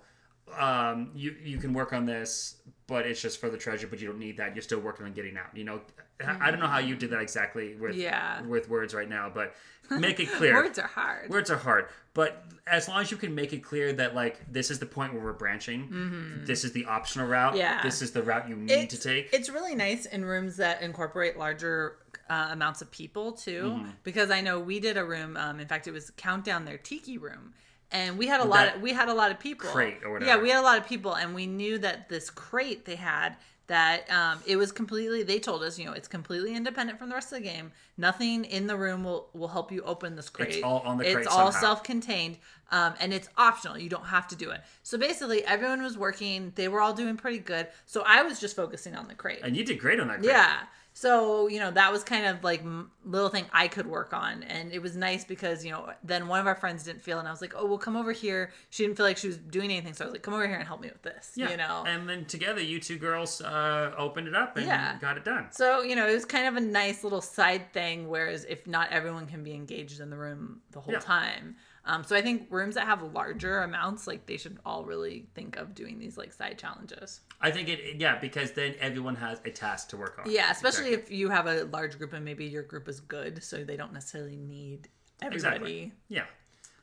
um, 0.58 1.12
you 1.14 1.36
you 1.44 1.58
can 1.58 1.74
work 1.74 1.92
on 1.92 2.06
this, 2.06 2.56
but 2.88 3.06
it's 3.06 3.22
just 3.22 3.40
for 3.40 3.50
the 3.50 3.58
treasure, 3.58 3.86
but 3.88 4.00
you 4.00 4.08
don't 4.08 4.20
need 4.20 4.38
that. 4.38 4.56
You're 4.56 4.62
still 4.64 4.80
working 4.80 5.06
on 5.06 5.14
getting 5.14 5.38
out. 5.38 5.48
You 5.56 5.66
know, 5.66 5.82
I 6.26 6.48
I 6.48 6.52
don't 6.52 6.60
know 6.60 6.68
how 6.68 6.80
you 6.80 6.96
did 6.96 7.10
that 7.12 7.22
exactly 7.22 7.76
with 7.76 7.96
Yeah. 7.96 8.42
with 8.44 8.70
words 8.70 8.94
right 8.94 9.10
now, 9.10 9.30
but 9.34 9.54
make 9.90 10.20
it 10.20 10.30
clear. 10.32 10.56
Words 10.56 10.80
are 10.80 10.88
hard. 10.88 11.30
Words 11.30 11.50
are 11.52 11.58
hard, 11.58 11.88
but 12.14 12.44
as 12.66 12.88
long 12.88 13.02
as 13.02 13.12
you 13.12 13.18
can 13.18 13.34
make 13.36 13.54
it 13.54 13.60
clear 13.64 13.94
that 13.94 14.16
like 14.16 14.40
this 14.52 14.70
is 14.72 14.80
the 14.80 14.86
point 14.86 15.14
where 15.14 15.24
we're 15.24 15.34
branching, 15.34 16.42
this 16.46 16.64
is 16.64 16.72
the 16.74 16.86
optional 16.86 17.28
route, 17.28 17.52
Mm-hmm. 17.54 17.60
Yeah. 17.60 17.82
this 17.84 18.02
is 18.02 18.12
the 18.12 18.24
route 18.24 18.50
you 18.50 18.56
need 18.56 18.72
it's, 18.72 18.96
to 18.96 19.02
take. 19.02 19.30
It's 19.34 19.50
really 19.50 19.76
nice 19.76 20.06
in 20.06 20.26
rooms 20.26 20.58
that 20.58 20.82
incorporate 20.82 21.38
larger 21.38 21.98
uh, 22.30 22.50
amounts 22.52 22.82
of 22.82 22.92
people 22.92 23.32
too, 23.34 23.64
Mm-hmm. 23.78 23.90
because 24.04 24.32
I 24.32 24.42
know 24.42 24.60
we 24.60 24.80
did 24.80 24.98
a 24.98 25.06
room. 25.06 25.38
Um, 25.38 25.60
in 25.60 25.68
fact, 25.68 25.88
it 25.88 25.92
was 25.92 26.10
countdown 26.18 26.66
their 26.66 26.78
tiki 26.78 27.18
room, 27.18 27.54
and 27.92 28.18
we 28.18 28.28
had 28.28 28.40
a 28.42 28.46
lot. 28.46 28.76
Of, 28.76 28.82
we 28.82 28.94
had 28.94 29.10
a 29.10 29.14
lot 29.14 29.32
of 29.32 29.40
people. 29.40 29.70
crate 29.70 30.04
or 30.06 30.22
Yeah, 30.22 30.38
we 30.38 30.50
had 30.50 30.60
a 30.60 30.64
lot 30.64 30.78
of 30.78 30.88
people, 30.88 31.16
and 31.16 31.34
we 31.34 31.48
knew 31.48 31.78
that 31.80 32.10
this 32.10 32.30
crate 32.30 32.86
they 32.86 32.96
had 32.96 33.36
that 33.68 34.10
um, 34.10 34.40
it 34.46 34.56
was 34.56 34.72
completely. 34.72 35.24
They 35.24 35.40
told 35.40 35.62
us, 35.62 35.78
you 35.78 35.86
know, 35.86 35.92
it's 35.92 36.08
completely 36.08 36.56
independent 36.56 36.98
from 36.98 37.10
the 37.10 37.16
rest 37.16 37.32
of 37.34 37.40
the 37.40 37.44
game. 37.44 37.72
Nothing 37.98 38.46
in 38.46 38.68
the 38.68 38.78
room 38.78 39.04
will 39.04 39.30
will 39.34 39.50
help 39.50 39.72
you 39.72 39.82
open 39.84 40.16
this 40.16 40.30
crate. 40.30 40.56
It's 40.56 40.64
all 40.64 40.80
on 40.80 40.98
the 40.98 41.04
crate 41.04 41.18
It's 41.18 41.28
all 41.28 41.52
self-contained, 41.52 42.38
um, 42.72 42.94
and 43.00 43.14
it's 43.14 43.30
optional. 43.38 43.78
You 43.78 43.90
don't 43.90 44.06
have 44.06 44.28
to 44.30 44.36
do 44.36 44.52
it. 44.52 44.62
So 44.84 44.98
basically, 44.98 45.44
everyone 45.46 45.84
was 45.84 45.98
working. 45.98 46.54
They 46.56 46.68
were 46.70 46.82
all 46.82 46.94
doing 46.94 47.18
pretty 47.18 47.40
good. 47.40 47.68
So 47.86 48.04
I 48.06 48.24
was 48.24 48.40
just 48.40 48.56
focusing 48.56 48.96
on 48.96 49.08
the 49.08 49.16
crate. 49.16 49.40
and 49.44 49.56
you 49.56 49.66
did 49.66 49.80
great 49.80 50.00
on 50.00 50.08
that. 50.08 50.20
Crate. 50.20 50.30
Yeah. 50.30 50.60
So, 51.00 51.46
you 51.48 51.60
know, 51.60 51.70
that 51.70 51.92
was 51.92 52.04
kind 52.04 52.26
of 52.26 52.44
like 52.44 52.64
little 53.06 53.30
thing 53.30 53.46
I 53.54 53.68
could 53.68 53.86
work 53.86 54.14
on. 54.14 54.42
And 54.42 54.74
it 54.74 54.82
was 54.82 54.96
nice 54.96 55.24
because, 55.24 55.64
you 55.64 55.70
know, 55.72 55.92
then 56.04 56.28
one 56.28 56.40
of 56.40 56.48
our 56.48 56.56
friends 56.56 56.86
didn't 56.86 57.04
feel, 57.04 57.20
and 57.20 57.28
I 57.28 57.32
was 57.32 57.40
like, 57.40 57.54
oh, 57.56 57.68
well, 57.68 57.78
come 57.78 57.96
over 57.96 58.12
here. 58.12 58.50
She 58.72 58.84
didn't 58.84 58.98
feel 58.98 59.06
like 59.06 59.18
she 59.18 59.28
was 59.28 59.38
doing 59.38 59.70
anything. 59.70 59.94
So 59.94 60.06
I 60.06 60.08
was 60.08 60.14
like, 60.14 60.24
come 60.24 60.34
over 60.34 60.48
here 60.48 60.56
and 60.58 60.66
help 60.66 60.82
me 60.82 60.88
with 60.92 61.04
this, 61.04 61.34
Yeah. 61.36 61.52
you 61.52 61.58
know? 61.58 61.84
And 61.86 62.10
then 62.10 62.26
together, 62.26 62.62
you 62.64 62.80
two 62.80 62.98
girls 62.98 63.42
uh, 63.42 63.94
opened 63.96 64.28
it 64.28 64.34
up 64.34 64.58
and 64.58 64.66
Yeah. 64.66 64.98
got 65.00 65.18
it 65.18 65.24
done. 65.24 65.50
so, 65.52 65.84
you 65.84 65.96
know, 65.96 66.08
it 66.08 66.14
was 66.16 66.26
kind 66.26 66.48
of 66.48 66.56
a 66.56 66.62
nice 66.62 67.04
little 67.04 67.22
side 67.22 67.72
thing. 67.74 68.08
Whereas 68.08 68.44
if 68.46 68.66
not 68.66 68.90
everyone 68.90 69.28
can 69.28 69.44
be 69.44 69.54
engaged 69.54 70.00
in 70.00 70.10
the 70.10 70.18
room 70.18 70.62
the 70.72 70.80
whole 70.82 70.96
Yeah. 70.96 71.00
time. 71.00 71.58
Um, 71.88 72.04
so 72.04 72.18
I 72.18 72.22
think 72.22 72.48
rooms 72.50 72.76
that 72.76 72.86
have 72.86 73.02
larger 73.02 73.60
amounts, 73.64 74.08
like 74.08 74.26
they 74.26 74.36
should 74.36 74.60
all 74.66 74.84
really 74.84 75.26
think 75.34 75.56
of 75.56 75.74
doing 75.74 75.98
these 75.98 76.18
like 76.18 76.34
side 76.34 76.60
challenges. 76.60 77.22
I 77.40 77.50
think 77.50 77.70
it, 77.70 77.96
yeah, 77.98 78.20
because 78.20 78.52
then 78.52 78.76
everyone 78.82 79.16
has 79.16 79.40
a 79.46 79.52
task 79.52 79.90
to 79.90 79.98
work 79.98 80.20
on. 80.20 80.30
Yeah, 80.30 80.52
especially 80.52 80.90
Exactly. 80.90 81.16
if 81.16 81.20
you 81.20 81.30
have 81.30 81.48
a 81.48 81.64
large 81.64 81.98
group 81.98 82.12
and 82.12 82.26
maybe 82.26 82.46
your 82.46 82.64
group 82.64 82.90
is 82.90 83.00
good, 83.00 83.42
so 83.42 83.64
they 83.64 83.78
don't 83.78 83.94
necessarily 83.94 84.36
need 84.36 84.90
everybody. 85.22 85.56
Exactly. 85.56 85.92
Yeah. 86.10 86.26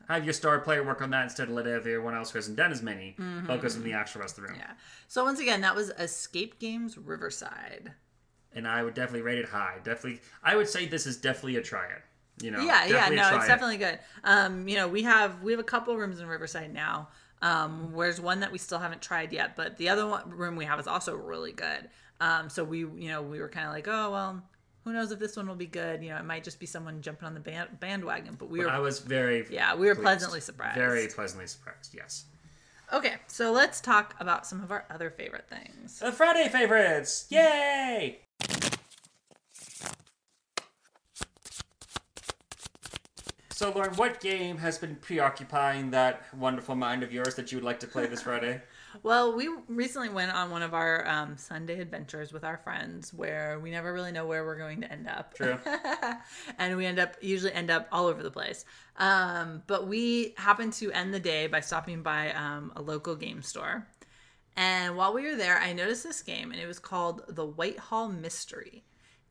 Have 0.08 0.24
your 0.24 0.32
star 0.32 0.58
player 0.60 0.82
work 0.82 1.02
on 1.02 1.10
that 1.10 1.24
instead 1.24 1.48
of 1.48 1.54
let 1.54 1.66
everyone 1.66 2.14
else 2.14 2.30
who 2.30 2.38
hasn't 2.38 2.56
done 2.56 2.72
as 2.72 2.82
many 2.82 3.16
focus 3.46 3.76
on 3.76 3.84
the 3.84 3.92
actual 3.92 4.22
rest 4.22 4.38
of 4.38 4.44
the 4.44 4.48
room. 4.48 4.58
Mm-hmm. 4.58 4.70
Yeah. 4.70 4.76
So 5.08 5.24
once 5.24 5.40
again, 5.40 5.60
that 5.62 5.74
was 5.74 5.90
Escape 5.98 6.58
Games 6.58 6.96
Riverside. 6.98 7.92
And 8.54 8.68
I 8.68 8.82
would 8.82 8.94
definitely 8.94 9.22
rate 9.22 9.38
it 9.38 9.48
high. 9.48 9.78
Definitely, 9.82 10.20
I 10.42 10.56
would 10.56 10.68
say 10.68 10.86
this 10.86 11.06
is 11.06 11.16
definitely 11.16 11.56
a 11.56 11.62
try 11.62 11.86
it. 11.86 12.02
You 12.42 12.50
know, 12.50 12.60
Yeah, 12.60 12.84
yeah, 12.86 13.08
no, 13.10 13.36
it's 13.36 13.44
it. 13.44 13.48
definitely 13.48 13.76
good. 13.76 13.98
Um, 14.24 14.66
you 14.68 14.76
know, 14.76 14.88
we 14.88 15.02
have 15.02 15.42
we 15.42 15.52
have 15.52 15.60
a 15.60 15.64
couple 15.64 15.96
rooms 15.96 16.20
in 16.20 16.26
Riverside 16.26 16.72
now. 16.74 17.08
Um, 17.42 17.92
where's 17.92 18.20
one 18.20 18.40
that 18.40 18.50
we 18.52 18.58
still 18.58 18.78
haven't 18.78 19.02
tried 19.02 19.32
yet, 19.32 19.54
but 19.54 19.76
the 19.76 19.88
other 19.90 20.06
one, 20.06 20.30
room 20.30 20.56
we 20.56 20.64
have 20.64 20.80
is 20.80 20.86
also 20.86 21.14
really 21.14 21.52
good. 21.52 21.88
Um, 22.20 22.48
so 22.48 22.64
we, 22.64 22.78
you 22.78 23.08
know, 23.08 23.20
we 23.22 23.38
were 23.40 23.48
kind 23.48 23.66
of 23.66 23.72
like, 23.72 23.86
oh 23.86 24.10
well, 24.10 24.42
who 24.84 24.92
knows 24.92 25.12
if 25.12 25.18
this 25.18 25.36
one 25.36 25.46
will 25.46 25.54
be 25.54 25.66
good? 25.66 26.02
You 26.02 26.10
know, 26.10 26.16
it 26.16 26.24
might 26.24 26.42
just 26.42 26.58
be 26.58 26.66
someone 26.66 27.02
jumping 27.02 27.26
on 27.26 27.34
the 27.34 27.40
band- 27.40 27.78
bandwagon. 27.80 28.36
But 28.38 28.50
we 28.50 28.60
were, 28.60 28.70
I 28.70 28.78
was 28.78 28.98
very 29.00 29.46
yeah, 29.50 29.74
we 29.74 29.86
were 29.86 29.94
pleased. 29.94 30.04
pleasantly 30.04 30.40
surprised. 30.40 30.76
Very 30.76 31.06
pleasantly 31.08 31.46
surprised. 31.46 31.94
Yes. 31.94 32.24
Okay, 32.92 33.14
so 33.26 33.50
let's 33.52 33.80
talk 33.80 34.14
about 34.20 34.46
some 34.46 34.62
of 34.62 34.70
our 34.70 34.84
other 34.90 35.10
favorite 35.10 35.48
things. 35.48 35.98
The 36.00 36.12
Friday 36.12 36.48
favorites! 36.48 37.26
Yay! 37.30 38.20
So, 43.54 43.70
Lauren, 43.70 43.94
what 43.94 44.18
game 44.18 44.58
has 44.58 44.78
been 44.78 44.96
preoccupying 44.96 45.92
that 45.92 46.22
wonderful 46.36 46.74
mind 46.74 47.04
of 47.04 47.12
yours 47.12 47.36
that 47.36 47.52
you 47.52 47.58
would 47.58 47.64
like 47.64 47.78
to 47.80 47.86
play 47.86 48.04
this 48.06 48.22
Friday? 48.22 48.60
Well, 49.04 49.36
we 49.36 49.48
recently 49.68 50.08
went 50.08 50.34
on 50.34 50.50
one 50.50 50.62
of 50.62 50.74
our 50.74 51.08
um, 51.08 51.36
Sunday 51.36 51.78
adventures 51.78 52.32
with 52.32 52.42
our 52.42 52.56
friends 52.56 53.14
where 53.14 53.60
we 53.60 53.70
never 53.70 53.92
really 53.92 54.10
know 54.10 54.26
where 54.26 54.44
we're 54.44 54.58
going 54.58 54.80
to 54.80 54.90
end 54.90 55.06
up. 55.06 55.34
True. 55.34 55.56
and 56.58 56.76
we 56.76 56.84
end 56.84 56.98
up 56.98 57.14
usually 57.20 57.52
end 57.52 57.70
up 57.70 57.86
all 57.92 58.08
over 58.08 58.24
the 58.24 58.30
place. 58.30 58.64
Um, 58.96 59.62
but 59.68 59.86
we 59.86 60.34
happened 60.36 60.72
to 60.74 60.90
end 60.90 61.14
the 61.14 61.20
day 61.20 61.46
by 61.46 61.60
stopping 61.60 62.02
by 62.02 62.32
um, 62.32 62.72
a 62.74 62.82
local 62.82 63.14
game 63.14 63.40
store. 63.40 63.86
And 64.56 64.96
while 64.96 65.14
we 65.14 65.22
were 65.22 65.36
there, 65.36 65.58
I 65.58 65.72
noticed 65.72 66.02
this 66.02 66.22
game, 66.22 66.50
and 66.50 66.60
it 66.60 66.66
was 66.66 66.80
called 66.80 67.22
the 67.28 67.46
Whitehall 67.46 68.08
Mystery. 68.08 68.82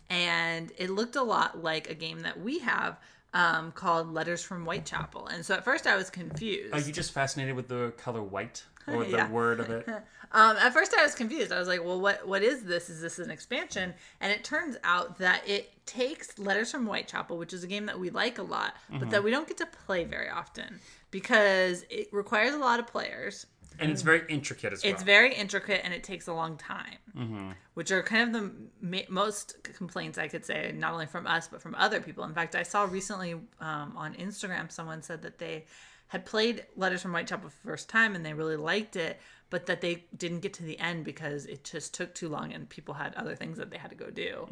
And 0.09 0.71
it 0.77 0.89
looked 0.89 1.17
a 1.17 1.23
lot 1.23 1.61
like 1.61 1.89
a 1.89 1.93
game 1.93 2.21
that 2.21 2.39
we 2.39 2.59
have 2.59 2.97
um, 3.33 3.71
called 3.71 4.13
Letters 4.13 4.43
from 4.43 4.63
Whitechapel. 4.65 5.27
And 5.27 5.45
so 5.45 5.55
at 5.55 5.63
first 5.63 5.87
I 5.87 5.95
was 5.95 6.09
confused. 6.09 6.73
Are 6.73 6.79
you 6.79 6.91
just 6.93 7.11
fascinated 7.11 7.55
with 7.55 7.67
the 7.67 7.93
color 7.97 8.21
white 8.23 8.63
or 8.87 9.03
Yeah. 9.03 9.27
the 9.27 9.33
word 9.33 9.59
of 9.59 9.69
it? 9.69 9.87
Um, 10.35 10.57
at 10.57 10.73
first, 10.73 10.95
I 10.97 11.03
was 11.03 11.13
confused. 11.13 11.51
I 11.51 11.59
was 11.59 11.67
like, 11.67 11.85
"Well, 11.85 12.01
what 12.01 12.27
what 12.27 12.41
is 12.41 12.63
this? 12.63 12.89
Is 12.89 13.01
this 13.01 13.19
an 13.19 13.29
expansion?" 13.29 13.93
And 14.19 14.31
it 14.31 14.43
turns 14.43 14.77
out 14.83 15.19
that 15.19 15.47
it 15.47 15.69
takes 15.85 16.39
Letters 16.39 16.71
from 16.71 16.87
Whitechapel, 16.87 17.37
which 17.37 17.53
is 17.53 17.63
a 17.63 17.67
game 17.67 17.85
that 17.85 17.99
we 17.99 18.09
like 18.09 18.39
a 18.39 18.41
lot, 18.41 18.75
but 18.89 19.11
that 19.11 19.23
we 19.23 19.29
don't 19.29 19.47
get 19.47 19.57
to 19.57 19.67
play 19.67 20.05
very 20.05 20.29
often 20.29 20.79
because 21.11 21.85
it 21.91 22.07
requires 22.11 22.55
a 22.55 22.57
lot 22.57 22.79
of 22.79 22.87
players. 22.87 23.45
And 23.79 23.91
it's 23.91 24.01
very 24.01 24.21
intricate 24.29 24.73
as 24.73 24.83
well. 24.83 24.93
It's 24.93 25.03
very 25.03 25.33
intricate 25.33 25.81
and 25.83 25.93
it 25.93 26.03
takes 26.03 26.27
a 26.27 26.33
long 26.33 26.57
time, 26.57 27.55
which 27.73 27.91
are 27.91 28.01
kind 28.03 28.35
of 28.35 28.41
the 28.41 28.51
ma- 28.81 29.09
most 29.09 29.63
complaints 29.63 30.17
I 30.17 30.27
could 30.27 30.45
say, 30.45 30.73
not 30.75 30.93
only 30.93 31.05
from 31.05 31.27
us 31.27 31.47
but 31.47 31.61
from 31.61 31.75
other 31.75 31.99
people. 32.01 32.23
In 32.23 32.33
fact, 32.33 32.55
I 32.55 32.63
saw 32.63 32.83
recently 32.83 33.33
um, 33.59 33.93
on 33.95 34.13
Instagram 34.15 34.71
someone 34.71 35.01
said 35.01 35.21
that 35.23 35.39
they 35.39 35.65
had 36.07 36.25
played 36.25 36.65
Letters 36.75 37.01
from 37.01 37.11
Whitechapel 37.11 37.49
for 37.49 37.55
the 37.63 37.71
first 37.71 37.89
time 37.89 38.15
and 38.15 38.23
they 38.25 38.33
really 38.33 38.55
liked 38.57 38.95
it, 38.95 39.19
but 39.49 39.65
that 39.65 39.81
they 39.81 40.05
didn't 40.15 40.41
get 40.41 40.53
to 40.53 40.63
the 40.63 40.77
end 40.79 41.05
because 41.05 41.45
it 41.47 41.63
just 41.63 41.93
took 41.93 42.13
too 42.13 42.29
long 42.29 42.53
and 42.53 42.69
people 42.69 42.93
had 42.93 43.15
other 43.15 43.35
things 43.35 43.57
that 43.57 43.71
they 43.71 43.77
had 43.77 43.89
to 43.89 43.95
go 43.95 44.09
do. 44.11 44.45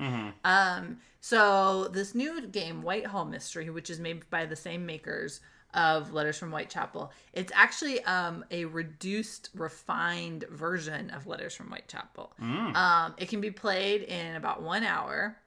Um, 0.43 0.97
so 1.19 1.87
this 1.89 2.15
new 2.15 2.47
game, 2.47 2.81
Whitehall 2.81 3.25
Mystery, 3.25 3.69
which 3.69 3.91
is 3.91 3.99
made 3.99 4.27
by 4.31 4.45
the 4.47 4.55
same 4.55 4.85
makers 4.87 5.41
of 5.73 6.11
Letters 6.13 6.37
from 6.37 6.51
Whitechapel, 6.51 7.11
it's 7.33 7.51
actually 7.55 8.03
um, 8.03 8.43
a 8.51 8.65
reduced, 8.65 9.49
refined 9.55 10.45
version 10.49 11.09
of 11.11 11.27
Letters 11.27 11.55
from 11.55 11.67
Whitechapel. 11.67 12.33
Um, 12.41 13.13
it 13.17 13.29
can 13.29 13.41
be 13.41 13.51
played 13.51 14.01
in 14.03 14.35
about 14.35 14.61
one 14.61 14.83
hour. 14.83 15.37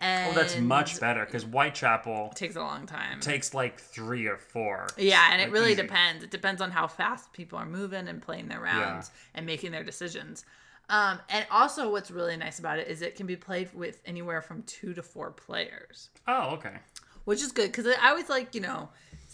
And 0.00 0.30
oh, 0.30 0.34
that's 0.40 0.56
much 0.58 1.00
better 1.00 1.24
because 1.24 1.42
Whitechapel 1.42 2.30
takes 2.36 2.54
a 2.54 2.60
long 2.60 2.86
time. 2.86 3.18
takes 3.18 3.52
like 3.52 3.80
three 3.80 4.26
or 4.28 4.36
four. 4.36 4.86
Yeah, 4.96 5.28
and 5.32 5.42
it 5.42 5.50
really 5.50 5.72
easy. 5.72 5.82
depends. 5.82 6.22
It 6.22 6.30
depends 6.30 6.62
on 6.62 6.70
how 6.70 6.86
fast 6.86 7.32
people 7.32 7.58
are 7.58 7.66
moving 7.66 8.06
and 8.06 8.22
playing 8.22 8.46
their 8.46 8.60
rounds 8.60 9.10
and 9.34 9.44
making 9.44 9.72
their 9.72 9.82
decisions. 9.82 10.44
Um, 10.88 11.18
and 11.28 11.44
also, 11.50 11.90
what's 11.90 12.12
really 12.12 12.36
nice 12.36 12.60
about 12.60 12.78
it 12.78 12.86
is 12.86 13.02
it 13.02 13.16
can 13.16 13.26
be 13.26 13.34
played 13.36 13.74
with 13.74 14.00
anywhere 14.06 14.40
from 14.40 14.62
two 14.62 14.94
to 14.94 15.02
four 15.02 15.32
players, 15.32 16.10
Oh, 16.28 16.50
okay. 16.54 16.76
which 17.24 17.42
is 17.42 17.50
good 17.52 17.66
because 17.72 17.86
I 18.00 18.08
always 18.10 18.28
like, 18.28 18.54
you 18.54 18.60
know, 18.60 18.88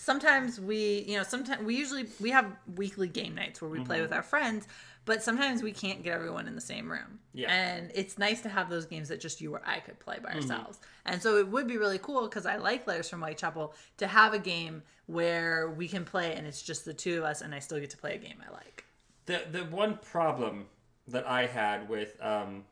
sometimes 0.05 0.61
we, 0.61 1.05
you 1.09 1.16
know, 1.16 1.22
sometimes 1.22 1.62
we 1.64 1.74
usually 1.76 2.07
we 2.20 2.30
have 2.30 2.46
weekly 2.76 3.09
game 3.09 3.34
nights 3.34 3.61
where 3.62 3.70
we 3.70 3.80
play 3.80 3.96
Mm-hmm. 3.96 4.02
with 4.02 4.12
our 4.12 4.22
friends, 4.22 4.68
but 5.07 5.22
sometimes 5.22 5.62
we 5.62 5.72
can't 5.72 6.02
get 6.02 6.14
everyone 6.14 6.46
in 6.46 6.55
the 6.55 6.61
same 6.61 6.90
room. 6.90 7.18
Yeah. 7.32 7.52
And 7.52 7.90
it's 7.94 8.18
nice 8.18 8.42
to 8.42 8.48
have 8.48 8.68
those 8.70 8.86
games 8.86 9.09
that 9.09 9.20
just 9.20 9.40
you 9.40 9.55
or 9.55 9.62
I 9.66 9.80
could 9.80 9.98
play 9.98 10.16
Mm-hmm. 10.16 10.24
by 10.26 10.32
ourselves. 10.34 10.78
And 11.07 11.22
so 11.22 11.38
it 11.38 11.48
would 11.48 11.66
be 11.66 11.78
really 11.78 11.98
cool 11.98 12.22
because 12.28 12.44
I 12.46 12.57
like 12.57 12.86
Letters 12.86 13.09
from 13.09 13.20
Whitechapel 13.20 13.74
to 13.98 14.07
have 14.07 14.34
a 14.34 14.38
game 14.38 14.82
where 15.07 15.70
we 15.70 15.88
can 15.88 16.05
play 16.05 16.34
and 16.34 16.46
it's 16.46 16.62
just 16.62 16.84
the 16.84 16.94
two 16.94 17.18
of 17.18 17.24
us 17.24 17.40
and 17.40 17.55
I 17.55 17.59
still 17.59 17.80
get 17.80 17.90
to 17.90 17.96
play 17.98 18.14
a 18.14 18.18
game 18.18 18.36
I 18.46 18.52
like. 18.52 18.84
The 19.26 19.42
the 19.50 19.64
one 19.64 19.98
problem 19.98 20.66
that 21.09 21.26
I 21.26 21.46
had 21.46 21.88
with 21.88 22.16
um, 22.22 22.64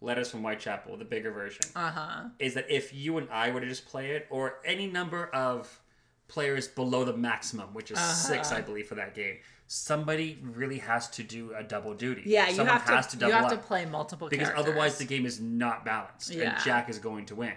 Letters 0.00 0.30
from 0.30 0.40
Whitechapel, 0.42 0.96
the 0.96 1.04
bigger 1.04 1.32
version, 1.32 1.64
Uh 1.74 1.90
huh. 1.90 2.22
is 2.38 2.54
that 2.54 2.66
if 2.70 2.94
you 2.94 3.18
and 3.18 3.28
I 3.30 3.50
were 3.50 3.60
to 3.60 3.66
just 3.68 3.86
play 3.86 4.12
it, 4.12 4.26
or 4.30 4.58
any 4.64 4.86
number 4.86 5.26
of 5.34 5.80
players 6.28 6.68
below 6.68 7.04
the 7.04 7.16
maximum, 7.16 7.72
which 7.74 7.90
is 7.90 7.98
six, 7.98 8.50
Uh-huh. 8.50 8.58
I 8.58 8.62
believe, 8.62 8.86
for 8.86 8.94
that 8.96 9.14
game, 9.14 9.38
somebody 9.66 10.38
really 10.42 10.78
has 10.78 11.08
to 11.10 11.22
do 11.22 11.52
a 11.54 11.62
double 11.62 11.94
duty. 11.94 12.22
Yeah, 12.26 12.48
you 12.48 12.64
have 12.64 12.84
to, 12.86 12.92
has 12.92 13.06
to 13.08 13.16
you 13.16 13.20
double 13.20 13.32
have 13.34 13.44
up. 13.46 13.50
to 13.50 13.58
play 13.58 13.84
multiple 13.86 14.28
because 14.28 14.48
characters. 14.48 14.66
otherwise 14.68 14.98
the 14.98 15.04
game 15.04 15.26
is 15.26 15.40
not 15.40 15.84
balanced 15.84 16.30
Yeah. 16.30 16.54
and 16.54 16.64
Jack 16.64 16.88
is 16.88 16.98
going 16.98 17.26
to 17.26 17.34
win. 17.34 17.54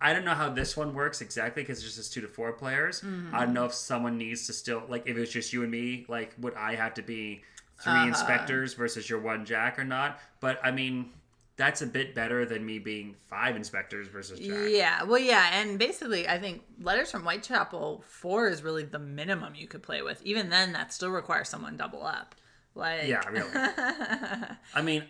I 0.00 0.12
don't 0.12 0.24
know 0.24 0.34
how 0.34 0.48
this 0.50 0.76
one 0.76 0.94
works 0.94 1.20
exactly 1.20 1.62
because 1.62 1.84
it's 1.84 1.96
just 1.96 2.12
two 2.12 2.20
to 2.20 2.28
four 2.28 2.52
players. 2.52 3.00
Mm-hmm. 3.00 3.34
I 3.34 3.44
don't 3.44 3.54
know 3.54 3.64
if 3.64 3.74
someone 3.74 4.16
needs 4.16 4.46
to 4.46 4.52
still 4.52 4.82
like 4.88 5.06
if 5.06 5.16
it 5.16 5.20
was 5.20 5.30
just 5.30 5.52
you 5.52 5.62
and 5.62 5.70
me, 5.72 6.04
like 6.08 6.34
would 6.38 6.54
I 6.54 6.74
have 6.76 6.94
to 6.94 7.02
be 7.02 7.42
3 7.82 7.92
Uh-huh. 7.92 8.06
inspectors 8.08 8.74
versus 8.74 9.08
your 9.10 9.18
one 9.20 9.44
Jack 9.44 9.78
or 9.78 9.84
not? 9.84 10.20
But 10.40 10.60
I 10.62 10.70
mean, 10.70 11.10
that's 11.58 11.82
a 11.82 11.86
bit 11.86 12.14
better 12.14 12.46
than 12.46 12.64
me 12.64 12.78
being 12.78 13.14
five 13.28 13.54
inspectors 13.56 14.08
versus 14.08 14.38
Jack. 14.38 14.68
Yeah, 14.70 15.02
well, 15.02 15.18
yeah, 15.18 15.50
and 15.60 15.78
basically, 15.78 16.26
I 16.26 16.38
think 16.38 16.62
Letters 16.80 17.10
from 17.10 17.22
Whitechapel 17.24 18.04
four 18.06 18.48
is 18.48 18.62
really 18.62 18.84
the 18.84 18.98
minimum 18.98 19.54
you 19.54 19.66
could 19.66 19.82
play 19.82 20.00
with. 20.00 20.22
Even 20.24 20.48
then, 20.48 20.72
that 20.72 20.92
still 20.92 21.10
requires 21.10 21.48
someone 21.50 21.76
double 21.76 22.02
up. 22.06 22.34
Like, 22.74 23.08
Yeah, 23.08 23.26
really. 23.28 23.50
I 24.74 24.82
mean, 24.82 25.04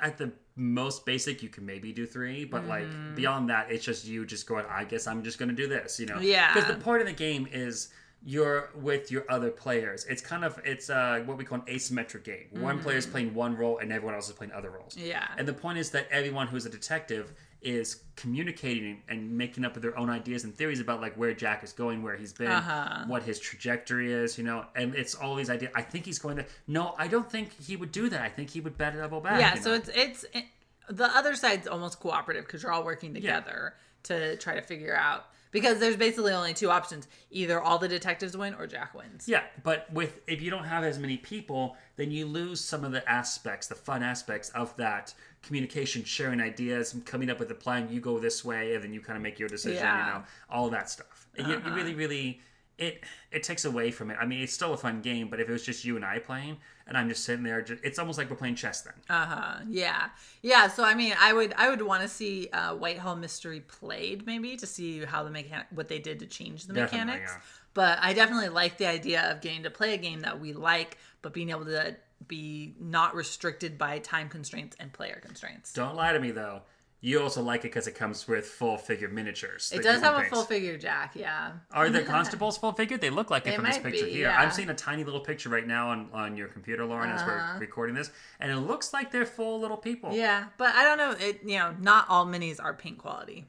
at 0.00 0.18
the 0.18 0.32
most 0.56 1.04
basic, 1.06 1.42
you 1.42 1.48
can 1.48 1.64
maybe 1.66 1.92
do 1.92 2.06
three, 2.06 2.44
but 2.44 2.66
like 2.66 2.84
Mm-hmm. 2.84 3.14
beyond 3.14 3.50
that, 3.50 3.70
it's 3.70 3.84
just 3.84 4.06
you 4.06 4.24
just 4.26 4.46
going. 4.46 4.64
I 4.68 4.84
guess 4.84 5.06
I'm 5.06 5.22
just 5.22 5.38
gonna 5.38 5.52
do 5.52 5.68
this, 5.68 6.00
you 6.00 6.06
know? 6.06 6.18
Yeah. 6.20 6.52
Because 6.54 6.68
the 6.74 6.80
point 6.82 7.00
of 7.02 7.06
the 7.06 7.12
game 7.14 7.46
is 7.52 7.88
you're 8.24 8.70
with 8.74 9.10
your 9.10 9.24
other 9.28 9.50
players. 9.50 10.04
It's 10.08 10.22
kind 10.22 10.44
of 10.44 10.60
it's 10.64 10.90
uh, 10.90 11.22
what 11.26 11.36
we 11.38 11.44
call 11.44 11.58
an 11.58 11.64
asymmetric 11.66 12.24
game. 12.24 12.46
One 12.52 12.78
player 12.78 12.96
is 12.96 13.06
playing 13.06 13.34
one 13.34 13.56
role 13.56 13.78
and 13.78 13.92
everyone 13.92 14.14
else 14.14 14.28
is 14.28 14.34
playing 14.34 14.52
other 14.52 14.70
roles. 14.70 14.94
Mm-hmm. 14.94 15.08
Yeah. 15.08 15.26
And 15.36 15.46
the 15.46 15.52
point 15.52 15.78
is 15.78 15.90
that 15.90 16.06
everyone 16.10 16.46
who's 16.46 16.64
a 16.66 16.70
detective 16.70 17.32
is 17.62 18.02
communicating 18.16 19.02
and 19.08 19.36
making 19.36 19.64
up 19.64 19.74
their 19.80 19.96
own 19.98 20.10
ideas 20.10 20.44
and 20.44 20.54
theories 20.54 20.80
about 20.80 21.00
like 21.00 21.14
where 21.16 21.32
Jack 21.32 21.62
is 21.62 21.72
going, 21.72 22.02
where 22.02 22.16
he's 22.16 22.32
been, 22.32 22.48
Uh-huh. 22.48 23.04
what 23.06 23.22
his 23.22 23.38
trajectory 23.38 24.12
is, 24.12 24.36
you 24.38 24.44
know, 24.44 24.64
and 24.74 24.94
it's 24.94 25.14
all 25.14 25.34
these 25.36 25.50
ideas. 25.50 25.70
I 25.74 25.82
think 25.82 26.04
he's 26.04 26.18
going 26.18 26.36
to. 26.38 26.46
No, 26.66 26.94
I 26.98 27.06
don't 27.08 27.30
think 27.30 27.50
he 27.60 27.76
would 27.76 27.92
do 27.92 28.08
that. 28.08 28.20
I 28.20 28.28
think 28.28 28.50
he 28.50 28.60
would 28.60 28.76
bet 28.78 28.96
double 28.96 29.20
back. 29.20 29.40
yeah. 29.40 29.54
So 29.54 29.70
know? 29.70 29.76
it's 29.76 29.90
it's 29.94 30.24
it, 30.32 30.44
the 30.88 31.04
other 31.16 31.34
side's 31.36 31.66
almost 31.66 32.00
cooperative 32.00 32.44
because 32.46 32.62
you're 32.62 32.72
all 32.72 32.84
working 32.84 33.14
together 33.14 33.74
to 34.04 34.36
try 34.36 34.54
to 34.54 34.62
figure 34.62 34.94
out. 34.96 35.26
Because 35.52 35.78
there's 35.78 35.96
basically 35.96 36.32
only 36.32 36.54
two 36.54 36.70
options: 36.70 37.06
either 37.30 37.60
all 37.60 37.78
the 37.78 37.86
detectives 37.86 38.36
win 38.36 38.54
or 38.54 38.66
Jack 38.66 38.94
wins. 38.94 39.28
Yeah, 39.28 39.42
but 39.62 39.86
with 39.92 40.20
if 40.26 40.42
you 40.42 40.50
don't 40.50 40.64
have 40.64 40.82
as 40.82 40.98
many 40.98 41.18
people, 41.18 41.76
then 41.96 42.10
you 42.10 42.26
lose 42.26 42.60
some 42.60 42.84
of 42.84 42.92
the 42.92 43.08
aspects, 43.08 43.68
the 43.68 43.74
fun 43.74 44.02
aspects 44.02 44.48
of 44.50 44.74
that 44.78 45.14
communication, 45.42 46.04
sharing 46.04 46.40
ideas, 46.40 46.96
coming 47.04 47.30
up 47.30 47.38
with 47.38 47.50
a 47.50 47.54
plan. 47.54 47.88
You 47.90 48.00
go 48.00 48.18
this 48.18 48.44
way, 48.44 48.74
and 48.74 48.82
then 48.82 48.92
you 48.92 49.00
kind 49.00 49.16
of 49.16 49.22
make 49.22 49.38
your 49.38 49.48
decision. 49.48 49.82
Yeah. 49.82 50.06
You 50.06 50.12
know, 50.12 50.24
all 50.50 50.70
that 50.70 50.90
stuff. 50.90 51.28
You 51.38 51.44
it 51.44 51.56
uh-huh. 51.58 51.74
really, 51.74 51.94
really, 51.94 52.40
it 52.78 53.04
it 53.30 53.42
takes 53.42 53.64
away 53.64 53.90
from 53.90 54.10
it. 54.10 54.16
I 54.20 54.26
mean, 54.26 54.40
it's 54.40 54.52
still 54.52 54.72
a 54.72 54.76
fun 54.76 55.00
game, 55.02 55.28
but 55.28 55.40
if 55.40 55.48
it 55.48 55.52
was 55.52 55.64
just 55.64 55.84
you 55.84 55.96
and 55.96 56.04
I 56.04 56.18
playing, 56.18 56.58
and 56.86 56.96
I'm 56.96 57.08
just 57.08 57.24
sitting 57.24 57.44
there, 57.44 57.62
just, 57.62 57.82
it's 57.84 57.98
almost 57.98 58.18
like 58.18 58.28
we're 58.30 58.36
playing 58.36 58.54
chess 58.56 58.80
then. 58.82 58.94
Uh 59.08 59.26
huh. 59.26 59.54
Yeah. 59.68 60.08
Yeah. 60.42 60.68
So 60.68 60.84
I 60.84 60.94
mean, 60.94 61.14
I 61.20 61.32
would 61.32 61.54
I 61.56 61.68
would 61.70 61.82
want 61.82 62.02
to 62.02 62.08
see 62.08 62.48
uh, 62.52 62.74
Whitehall 62.74 63.16
Mystery 63.16 63.60
played 63.60 64.26
maybe 64.26 64.56
to 64.56 64.66
see 64.66 65.04
how 65.04 65.22
the 65.24 65.30
mechan 65.30 65.64
what 65.70 65.88
they 65.88 65.98
did 65.98 66.18
to 66.20 66.26
change 66.26 66.66
the 66.66 66.74
Definitely, 66.74 67.06
mechanics. 67.12 67.32
yeah. 67.34 67.40
But 67.74 67.98
I 68.02 68.12
definitely 68.12 68.48
like 68.50 68.76
the 68.78 68.86
idea 68.86 69.30
of 69.30 69.40
getting 69.40 69.62
to 69.62 69.70
play 69.70 69.94
a 69.94 69.98
game 69.98 70.20
that 70.20 70.40
we 70.40 70.52
like, 70.52 70.98
but 71.22 71.32
being 71.32 71.50
able 71.50 71.64
to 71.66 71.96
be 72.28 72.74
not 72.78 73.14
restricted 73.14 73.78
by 73.78 73.98
time 73.98 74.28
constraints 74.28 74.76
and 74.78 74.92
player 74.92 75.20
constraints. 75.24 75.72
Don't 75.72 75.96
lie 75.96 76.12
to 76.12 76.20
me 76.20 76.30
though. 76.32 76.62
You 77.04 77.20
also 77.20 77.42
like 77.42 77.60
it 77.60 77.62
because 77.64 77.88
it 77.88 77.96
comes 77.96 78.28
with 78.28 78.46
full 78.46 78.78
figure 78.78 79.08
miniatures. 79.08 79.72
It 79.74 79.82
does 79.82 80.00
have 80.02 80.16
a 80.16 80.24
full 80.28 80.44
figure 80.44 80.78
Jack. 80.78 81.14
Yeah. 81.16 81.50
Are 81.72 81.90
the 81.90 82.02
constables 82.04 82.56
full 82.56 82.70
figure? 82.72 82.96
They 82.96 83.10
look 83.10 83.28
like 83.28 83.44
it 83.44 83.50
They 83.50 83.56
from 83.56 83.64
this 83.64 83.78
picture 83.78 84.04
be, 84.04 84.12
here. 84.12 84.28
yeah. 84.28 84.38
I'm 84.40 84.52
seeing 84.52 84.70
a 84.70 84.74
tiny 84.74 85.02
little 85.02 85.18
picture 85.20 85.48
right 85.48 85.66
now 85.66 85.90
on, 85.90 86.08
on 86.12 86.36
your 86.36 86.46
computer, 86.46 86.86
Lauren, 86.86 87.10
as 87.10 87.20
we're 87.26 87.58
recording 87.58 87.96
this, 87.96 88.12
and 88.38 88.52
it 88.52 88.56
looks 88.56 88.92
like 88.92 89.10
they're 89.10 89.26
full 89.26 89.60
little 89.60 89.76
people. 89.76 90.10
Uh-huh. 90.10 90.18
Yeah, 90.18 90.44
but 90.58 90.76
I 90.76 90.84
don't 90.84 90.96
know. 90.96 91.26
It 91.26 91.40
you 91.44 91.58
know, 91.58 91.74
not 91.80 92.06
all 92.08 92.24
minis 92.24 92.62
are 92.62 92.72
paint 92.72 92.98
quality. 92.98 93.46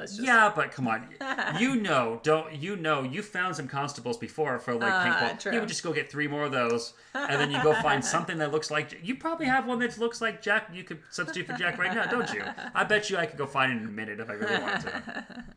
Just 0.00 0.20
Yeah, 0.22 0.50
but 0.54 0.72
come 0.72 0.88
on, 0.88 1.06
you 1.60 1.76
know, 1.76 2.20
don't 2.22 2.52
you 2.54 2.76
know? 2.76 3.02
You 3.02 3.22
found 3.22 3.54
some 3.56 3.68
constables 3.68 4.16
before 4.16 4.58
for 4.58 4.74
like 4.74 4.90
Uh, 4.92 5.04
paintball. 5.04 5.38
true. 5.40 5.52
You 5.52 5.60
would 5.60 5.68
just 5.68 5.82
go 5.82 5.92
get 5.92 6.10
three 6.10 6.26
more 6.26 6.44
of 6.44 6.52
those, 6.52 6.94
and 7.14 7.38
then 7.40 7.50
you 7.50 7.62
go 7.62 7.74
find 7.82 8.02
something 8.14 8.38
that 8.38 8.52
looks 8.52 8.70
like. 8.70 8.98
You 9.02 9.16
probably 9.16 9.46
have 9.46 9.66
one 9.66 9.78
that 9.80 9.98
looks 9.98 10.20
like 10.20 10.40
Jack. 10.40 10.70
You 10.72 10.82
could 10.84 11.00
substitute 11.10 11.46
for 11.46 11.52
Jack 11.54 11.78
right 11.78 11.92
now, 11.94 12.06
don't 12.06 12.32
you? 12.32 12.42
I 12.74 12.84
bet 12.84 13.10
you 13.10 13.18
I 13.18 13.26
could 13.26 13.38
go 13.38 13.46
find 13.46 13.70
it 13.72 13.76
in 13.82 13.84
a 13.88 13.90
minute 13.90 14.18
if 14.20 14.30
I 14.30 14.34
really 14.34 14.60
wanted 14.60 14.80
to. 14.82 15.44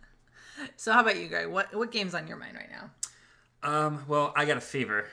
So 0.78 0.92
how 0.94 1.02
about 1.02 1.18
you, 1.20 1.28
Greg? 1.28 1.48
What 1.48 1.76
what 1.76 1.92
game's 1.92 2.16
on 2.16 2.28
your 2.28 2.38
mind 2.38 2.56
right 2.56 2.70
now? 2.72 2.90
Um, 3.70 4.04
well, 4.08 4.34
I 4.36 4.46
got 4.46 4.58
a 4.58 4.62
fever, 4.62 5.06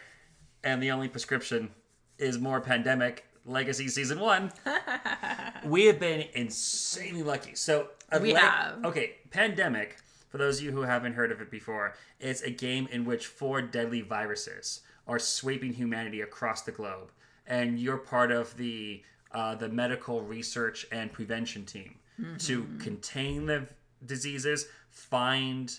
and 0.64 0.82
the 0.82 0.90
only 0.92 1.08
prescription 1.08 1.70
is 2.18 2.38
more 2.38 2.60
pandemic 2.60 3.24
legacy 3.44 3.88
season 3.88 4.20
one. 4.20 4.52
we 5.64 5.86
have 5.86 5.98
been 5.98 6.26
insanely 6.34 7.22
lucky. 7.22 7.54
So 7.54 7.88
We 8.20 8.32
have. 8.40 8.84
Okay, 8.84 9.16
pandemic. 9.30 9.96
For 10.28 10.38
those 10.38 10.58
of 10.58 10.64
you 10.64 10.70
who 10.72 10.82
haven't 10.82 11.12
heard 11.12 11.30
of 11.30 11.40
it 11.42 11.50
before, 11.50 11.94
it's 12.18 12.40
a 12.42 12.50
game 12.50 12.88
in 12.90 13.04
which 13.04 13.26
four 13.26 13.60
deadly 13.60 14.00
viruses 14.00 14.80
are 15.06 15.18
sweeping 15.18 15.74
humanity 15.74 16.22
across 16.22 16.62
the 16.62 16.72
globe, 16.72 17.10
and 17.46 17.78
you're 17.78 17.98
part 17.98 18.30
of 18.32 18.56
the 18.56 19.02
uh, 19.32 19.54
the 19.54 19.68
medical 19.68 20.22
research 20.22 20.86
and 20.92 21.12
prevention 21.12 21.64
team 21.64 21.96
to 22.38 22.64
contain 22.78 23.46
the 23.46 23.66
diseases, 24.06 24.66
find 24.90 25.78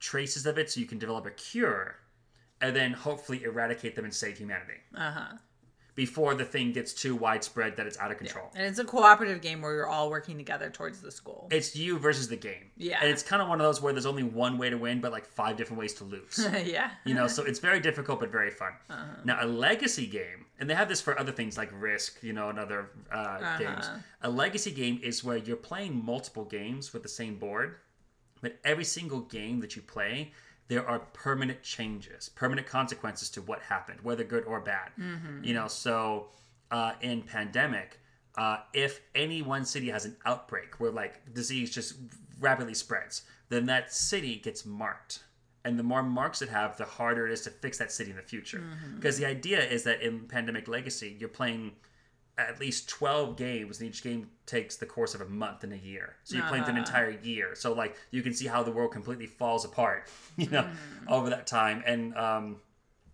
traces 0.00 0.44
of 0.44 0.58
it, 0.58 0.70
so 0.70 0.80
you 0.80 0.86
can 0.86 0.98
develop 0.98 1.24
a 1.26 1.30
cure, 1.30 1.96
and 2.60 2.74
then 2.74 2.92
hopefully 2.92 3.44
eradicate 3.44 3.94
them 3.94 4.04
and 4.04 4.12
save 4.12 4.36
humanity. 4.38 4.80
Uh 4.94 5.10
huh. 5.12 5.32
Before 5.94 6.34
the 6.34 6.44
thing 6.44 6.72
gets 6.72 6.92
too 6.92 7.14
widespread 7.14 7.76
that 7.76 7.86
it's 7.86 7.98
out 7.98 8.10
of 8.10 8.18
control. 8.18 8.50
And 8.56 8.66
it's 8.66 8.78
a 8.80 8.84
cooperative 8.84 9.40
game 9.40 9.62
where 9.62 9.74
you're 9.74 9.86
all 9.88 10.10
working 10.10 10.36
together 10.36 10.68
towards 10.68 11.00
this 11.00 11.20
goal. 11.20 11.46
It's 11.52 11.76
you 11.76 11.98
versus 11.98 12.28
the 12.28 12.36
game. 12.36 12.70
Yeah. 12.76 12.98
And 13.00 13.08
it's 13.10 13.22
kind 13.22 13.40
of 13.40 13.48
one 13.48 13.60
of 13.60 13.64
those 13.64 13.80
where 13.80 13.92
there's 13.92 14.06
only 14.06 14.24
one 14.24 14.58
way 14.58 14.70
to 14.70 14.76
win, 14.76 15.00
but 15.00 15.12
like 15.12 15.24
five 15.24 15.56
different 15.56 15.78
ways 15.78 15.94
to 15.94 16.04
lose. 16.04 16.44
yeah. 16.64 16.90
you 17.04 17.14
know, 17.14 17.28
so 17.28 17.44
it's 17.44 17.60
very 17.60 17.78
difficult 17.78 18.18
but 18.18 18.30
very 18.32 18.50
fun. 18.50 18.72
Uh-huh. 18.90 19.04
Now, 19.24 19.38
a 19.40 19.46
legacy 19.46 20.06
game, 20.06 20.46
and 20.58 20.68
they 20.68 20.74
have 20.74 20.88
this 20.88 21.00
for 21.00 21.18
other 21.18 21.32
things 21.32 21.56
like 21.56 21.70
Risk, 21.72 22.22
you 22.22 22.32
know, 22.32 22.48
and 22.48 22.58
other 22.58 22.90
uh, 23.12 23.16
Uh-huh. 23.16 23.58
games. 23.58 23.88
A 24.22 24.30
legacy 24.30 24.72
game 24.72 24.98
is 25.02 25.22
where 25.22 25.36
you're 25.36 25.56
playing 25.56 26.04
multiple 26.04 26.44
games 26.44 26.92
with 26.92 27.02
the 27.04 27.08
same 27.08 27.36
board, 27.38 27.76
but 28.40 28.58
every 28.64 28.84
single 28.84 29.20
game 29.20 29.60
that 29.60 29.76
you 29.76 29.82
play, 29.82 30.32
there 30.68 30.86
are 30.88 30.98
permanent 30.98 31.62
changes, 31.62 32.28
permanent 32.28 32.66
consequences 32.66 33.30
to 33.30 33.42
what 33.42 33.60
happened, 33.60 34.00
whether 34.02 34.24
good 34.24 34.44
or 34.44 34.60
bad. 34.60 34.90
Mm-hmm. 34.98 35.44
You 35.44 35.54
know, 35.54 35.68
so 35.68 36.28
uh, 36.70 36.92
in 37.00 37.22
pandemic, 37.22 38.00
uh, 38.36 38.58
if 38.72 39.00
any 39.14 39.42
one 39.42 39.64
city 39.64 39.90
has 39.90 40.04
an 40.04 40.16
outbreak 40.24 40.80
where 40.80 40.90
like 40.90 41.34
disease 41.34 41.70
just 41.72 41.94
rapidly 42.40 42.74
spreads, 42.74 43.22
then 43.48 43.66
that 43.66 43.92
city 43.92 44.36
gets 44.36 44.64
marked. 44.64 45.22
And 45.66 45.78
the 45.78 45.82
more 45.82 46.02
marks 46.02 46.42
it 46.42 46.50
have, 46.50 46.76
the 46.76 46.84
harder 46.84 47.26
it 47.26 47.32
is 47.32 47.42
to 47.42 47.50
fix 47.50 47.78
that 47.78 47.90
city 47.90 48.10
in 48.10 48.16
the 48.16 48.22
future. 48.22 48.62
Because 48.96 49.16
the 49.16 49.24
idea 49.24 49.64
is 49.64 49.82
that 49.84 50.02
in 50.02 50.20
Pandemic 50.28 50.68
Legacy, 50.68 51.16
you're 51.18 51.28
playing 51.28 51.72
at 52.36 52.58
least 52.58 52.88
12 52.88 53.36
games 53.36 53.80
and 53.80 53.88
each 53.88 54.02
game 54.02 54.28
takes 54.46 54.76
the 54.76 54.86
course 54.86 55.14
of 55.14 55.20
a 55.20 55.26
month 55.26 55.62
and 55.62 55.72
a 55.72 55.78
year. 55.78 56.16
So 56.24 56.36
you're 56.36 56.46
playing 56.46 56.64
through 56.64 56.74
an 56.74 56.78
entire 56.78 57.10
year. 57.10 57.54
So 57.54 57.72
like 57.72 57.96
you 58.10 58.22
can 58.22 58.34
see 58.34 58.46
how 58.46 58.62
the 58.62 58.72
world 58.72 58.90
completely 58.90 59.26
falls 59.26 59.64
apart 59.64 60.08
you 60.36 60.50
know 60.50 60.68
over 61.08 61.30
that 61.30 61.46
time. 61.46 61.82
And 61.86 62.16
um 62.16 62.56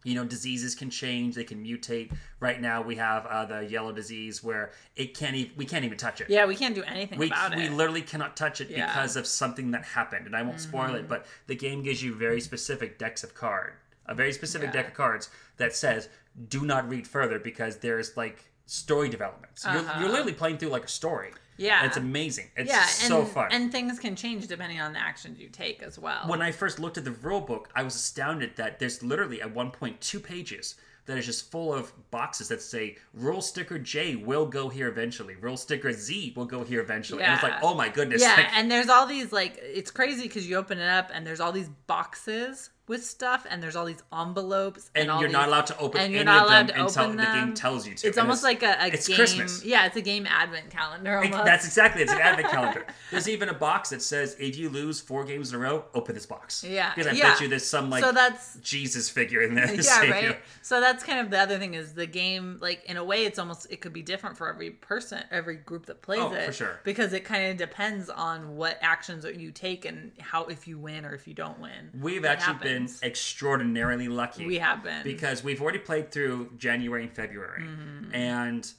you 0.04 0.14
know 0.14 0.24
diseases 0.24 0.74
can 0.74 0.88
change. 0.88 1.34
They 1.34 1.44
can 1.44 1.62
mutate. 1.62 2.12
Right 2.40 2.58
now 2.58 2.80
we 2.80 2.96
have 2.96 3.26
uh, 3.26 3.44
the 3.44 3.66
yellow 3.66 3.92
disease 3.92 4.42
where 4.42 4.70
it 4.96 5.14
can't 5.14 5.36
even 5.36 5.52
we 5.58 5.66
can't 5.66 5.84
even 5.84 5.98
touch 5.98 6.22
it. 6.22 6.30
Yeah, 6.30 6.46
we 6.46 6.56
can't 6.56 6.74
do 6.74 6.82
anything 6.84 7.18
we, 7.18 7.26
about 7.26 7.54
we 7.54 7.64
it. 7.64 7.72
literally 7.72 8.00
cannot 8.00 8.36
touch 8.38 8.62
it 8.62 8.70
Yeah. 8.70 8.86
Because 8.86 9.16
of 9.16 9.26
something 9.26 9.70
that 9.72 9.84
happened 9.84 10.24
and 10.26 10.34
i 10.34 10.40
won't 10.42 10.60
spoil 10.60 10.94
it 10.94 11.06
but 11.08 11.26
the 11.46 11.54
game 11.54 11.82
gives 11.82 12.02
you 12.02 12.14
very 12.14 12.40
specific 12.40 12.98
decks 12.98 13.22
of 13.22 13.34
card 13.34 13.74
a 14.06 14.14
very 14.14 14.32
specific 14.32 14.68
Yeah. 14.68 14.72
deck 14.72 14.88
of 14.88 14.94
cards 14.94 15.28
that 15.58 15.74
says 15.76 16.08
do 16.48 16.64
not 16.64 16.88
read 16.88 17.06
further 17.06 17.38
because 17.38 17.76
there's 17.78 18.16
like 18.16 18.49
story 18.70 19.08
developments 19.08 19.64
you're, 19.64 19.84
you're 19.98 20.08
literally 20.08 20.32
playing 20.32 20.56
through 20.58 20.68
like 20.68 20.84
a 20.84 20.88
story 20.88 21.28
Uh-huh. 21.28 21.38
Yeah. 21.58 21.84
it's 21.86 21.96
amazing 21.96 22.46
it's 22.56 22.70
yeah, 22.70 22.82
and, 22.82 22.88
so 23.12 23.24
fun 23.24 23.48
And 23.50 23.70
things 23.72 23.98
can 23.98 24.16
change 24.16 24.46
depending 24.46 24.80
on 24.80 24.92
the 24.94 24.98
actions 24.98 25.38
you 25.38 25.48
take 25.48 25.82
as 25.82 25.98
well. 25.98 26.22
when 26.26 26.40
I 26.40 26.52
first 26.52 26.78
looked 26.78 26.96
at 26.96 27.04
the 27.04 27.10
rule 27.10 27.40
book, 27.42 27.68
I 27.74 27.82
was 27.82 27.94
astounded 27.96 28.56
that 28.56 28.78
there's 28.78 29.02
literally 29.02 29.42
at 29.42 29.52
one 29.54 29.70
point 29.70 30.00
two 30.00 30.20
pages 30.20 30.76
that 31.06 31.18
is 31.18 31.26
just 31.26 31.50
full 31.50 31.74
of 31.74 31.92
boxes 32.10 32.48
that 32.48 32.62
say 32.62 32.96
rule 33.12 33.42
sticker 33.42 33.78
J 33.78 34.14
will 34.16 34.46
go 34.46 34.68
here 34.68 34.88
eventually, 34.88 35.34
rule 35.34 35.56
sticker 35.56 35.92
Z 35.92 36.34
will 36.36 36.44
go 36.46 36.62
here 36.62 36.80
eventually. 36.80 37.20
Yeah. 37.22 37.26
And 37.26 37.34
it's 37.34 37.42
like, 37.42 37.62
oh 37.62 37.74
my 37.74 37.88
goodness. 37.88 38.22
yeah, 38.22 38.36
like, 38.36 38.56
and 38.56 38.70
there's 38.70 38.88
all 38.88 39.06
these 39.06 39.32
like 39.32 39.58
it's 39.60 39.90
crazy 39.90 40.22
because 40.22 40.48
you 40.48 40.56
open 40.56 40.78
it 40.78 40.88
up 40.88 41.10
and 41.12 41.26
there's 41.26 41.40
all 41.40 41.52
these 41.52 41.68
boxes 41.86 42.70
with 42.90 43.04
stuff 43.04 43.46
and 43.48 43.62
there's 43.62 43.76
all 43.76 43.86
these 43.86 44.02
envelopes 44.12 44.90
and 44.94 45.10
all 45.10 45.20
you're 45.20 45.30
not 45.30 45.48
allowed 45.48 45.66
to 45.66 45.78
open 45.78 46.00
and 46.00 46.12
you're 46.12 46.24
not 46.24 46.42
of 46.42 46.48
allowed 46.48 46.66
them 46.68 46.76
to 46.76 46.82
until 46.84 47.04
open 47.04 47.16
the 47.16 47.22
game 47.24 47.54
tells 47.54 47.86
you 47.86 47.94
to. 47.94 48.08
It's 48.08 48.16
And 48.18 48.22
almost 48.26 48.42
like 48.42 48.62
a, 48.62 48.76
a 48.80 48.86
it's 48.88 49.06
game. 49.06 49.16
Christmas. 49.16 49.64
Yeah, 49.64 49.86
it's 49.86 49.96
a 49.96 50.02
game 50.02 50.26
advent 50.26 50.70
calendar 50.70 51.22
It- 51.24 51.30
That's 51.32 51.64
exactly 51.64 52.02
it's 52.02 52.12
an 52.12 52.20
advent 52.20 52.48
calendar. 52.52 52.84
There's 53.10 53.28
even 53.28 53.48
a 53.48 53.54
box 53.54 53.90
that 53.90 54.02
says 54.02 54.36
if 54.38 54.56
you 54.58 54.68
lose 54.68 55.00
four 55.00 55.24
games 55.24 55.50
in 55.50 55.56
a 55.56 55.58
row, 55.58 55.84
open 55.94 56.14
this 56.14 56.26
box. 56.26 56.64
Yeah, 56.64 56.92
because 56.94 57.06
I 57.06 57.12
yeah. 57.16 57.30
bet 57.30 57.40
you 57.40 57.48
there's 57.48 57.66
some 57.66 57.88
like 57.90 58.02
so 58.04 58.12
that's 58.12 58.56
Jesus 58.56 59.08
figure 59.08 59.42
in 59.42 59.54
there. 59.54 59.72
yeah 59.74 60.10
right 60.10 60.24
you. 60.24 60.34
so 60.62 60.80
that's 60.80 61.04
kind 61.04 61.20
of 61.20 61.30
the 61.30 61.38
other 61.38 61.58
thing 61.58 61.74
is 61.74 61.94
the 61.94 62.06
game 62.06 62.58
like 62.60 62.84
in 62.86 62.96
a 62.96 63.04
way 63.04 63.24
it's 63.24 63.38
almost 63.38 63.66
it 63.70 63.80
could 63.80 63.92
be 63.92 64.02
different 64.02 64.36
for 64.36 64.48
every 64.48 64.70
person 64.70 65.22
every 65.30 65.56
group 65.56 65.86
that 65.86 66.02
plays 66.02 66.20
it. 66.20 66.24
Oh, 66.24 66.32
it 66.34 66.46
for 66.46 66.52
sure. 66.52 66.80
because 66.84 67.12
it 67.12 67.24
kind 67.24 67.50
of 67.52 67.56
depends 67.56 68.10
on 68.10 68.56
what 68.56 68.78
actions 68.80 69.24
you 69.24 69.52
take 69.52 69.84
and 69.84 70.10
how 70.18 70.44
if 70.46 70.66
you 70.66 70.76
win 70.78 71.04
or 71.04 71.14
if 71.14 71.28
you 71.28 71.34
don't 71.34 71.60
win 71.60 71.90
We've 72.00 72.24
actually 72.24 72.54
happens. 72.54 72.70
been 72.72 72.79
extraordinarily 73.02 74.08
lucky. 74.08 74.46
we 74.46 74.58
have 74.58 74.82
been 74.82 75.02
because 75.04 75.42
we've 75.44 75.60
already 75.62 75.78
played 75.78 76.10
through 76.10 76.50
January 76.58 77.02
and 77.04 77.12
February, 77.12 77.62
Mm-hmm. 77.64 78.14
and 78.14 78.72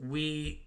we, 0.00 0.62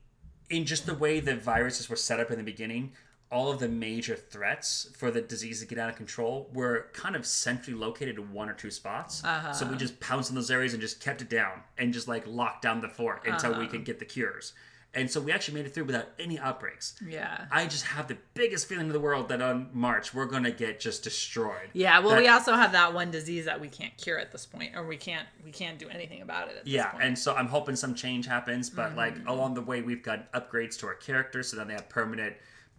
in 0.49 0.65
just 0.65 0.85
the 0.85 0.93
way 0.93 1.19
the 1.19 1.35
viruses 1.35 1.89
were 1.89 1.95
set 1.95 2.19
up 2.19 2.31
in 2.31 2.37
the 2.37 2.43
beginning, 2.43 2.93
all 3.29 3.51
of 3.51 3.59
the 3.59 3.67
major 3.67 4.15
threats 4.15 4.89
for 4.97 5.11
the 5.11 5.19
disease 5.19 5.59
to 5.59 5.65
get 5.67 5.77
out 5.77 5.89
of 5.89 5.95
control 5.97 6.49
were 6.53 6.87
kind 6.93 7.13
of 7.15 7.25
centrally 7.25 7.77
located 7.77 8.17
in 8.17 8.31
one 8.31 8.47
or 8.49 8.53
two 8.53 8.71
spots. 8.71 9.21
Uh-huh. 9.23 9.51
So 9.51 9.65
we 9.67 9.75
just 9.75 9.99
pounced 9.99 10.29
on 10.31 10.35
those 10.35 10.49
areas 10.49 10.71
and 10.73 10.81
just 10.81 11.01
kept 11.03 11.21
it 11.21 11.29
down 11.29 11.61
and 11.77 11.91
just 11.91 12.07
like 12.07 12.23
locked 12.25 12.61
down 12.61 12.79
the 12.79 12.87
fort 12.87 13.23
until 13.27 13.51
Uh-huh. 13.51 13.59
we 13.59 13.67
could 13.67 13.83
get 13.83 13.99
the 13.99 14.05
cures. 14.05 14.53
And 14.93 15.11
so 15.11 15.21
we 15.21 15.31
actually 15.31 15.55
made 15.55 15.67
it 15.67 15.73
through 15.75 15.83
without 15.83 16.07
any 16.17 16.39
outbreaks. 16.39 16.95
yeah 17.07 17.45
I 17.51 17.65
just 17.67 17.85
have 17.85 18.07
the 18.07 18.17
biggest 18.33 18.67
feeling 18.67 18.87
in 18.87 18.93
the 18.93 18.99
world 18.99 19.29
that 19.29 19.41
on 19.41 19.69
March 19.73 20.13
we're 20.13 20.25
gonna 20.25 20.49
get 20.51 20.79
just 20.79 21.03
destroyed. 21.03 21.69
yeah 21.73 21.99
well 21.99 22.11
That- 22.11 22.19
we 22.21 22.27
also 22.27 22.53
have 22.53 22.71
that 22.71 22.93
one 22.93 23.11
disease 23.11 23.45
that 23.45 23.59
we 23.61 23.67
can't 23.67 23.95
cure 23.97 24.17
at 24.17 24.31
this 24.31 24.45
point 24.45 24.75
or 24.75 24.85
we 24.87 24.97
can't 24.97 25.27
we 25.45 25.51
can't 25.51 25.77
do 25.77 25.87
anything 25.89 26.21
about 26.21 26.47
it 26.49 26.57
at 26.57 26.67
Yeah, 26.67 26.83
this 26.83 26.91
point. 26.93 27.03
and 27.03 27.19
so 27.19 27.35
I'm 27.35 27.47
hoping 27.47 27.75
some 27.75 27.93
change 27.93 28.25
happens, 28.25 28.69
but 28.69 28.95
like 28.95 29.15
Mm-hmm. 29.15 29.27
along 29.27 29.53
the 29.53 29.61
way, 29.61 29.81
we've 29.81 30.03
got 30.03 30.31
upgrades 30.33 30.77
to 30.79 30.87
our 30.87 30.95
characters, 30.95 31.49
so 31.49 31.57
then 31.57 31.67
they 31.67 31.73
have 31.73 31.89
permanent 31.89 32.35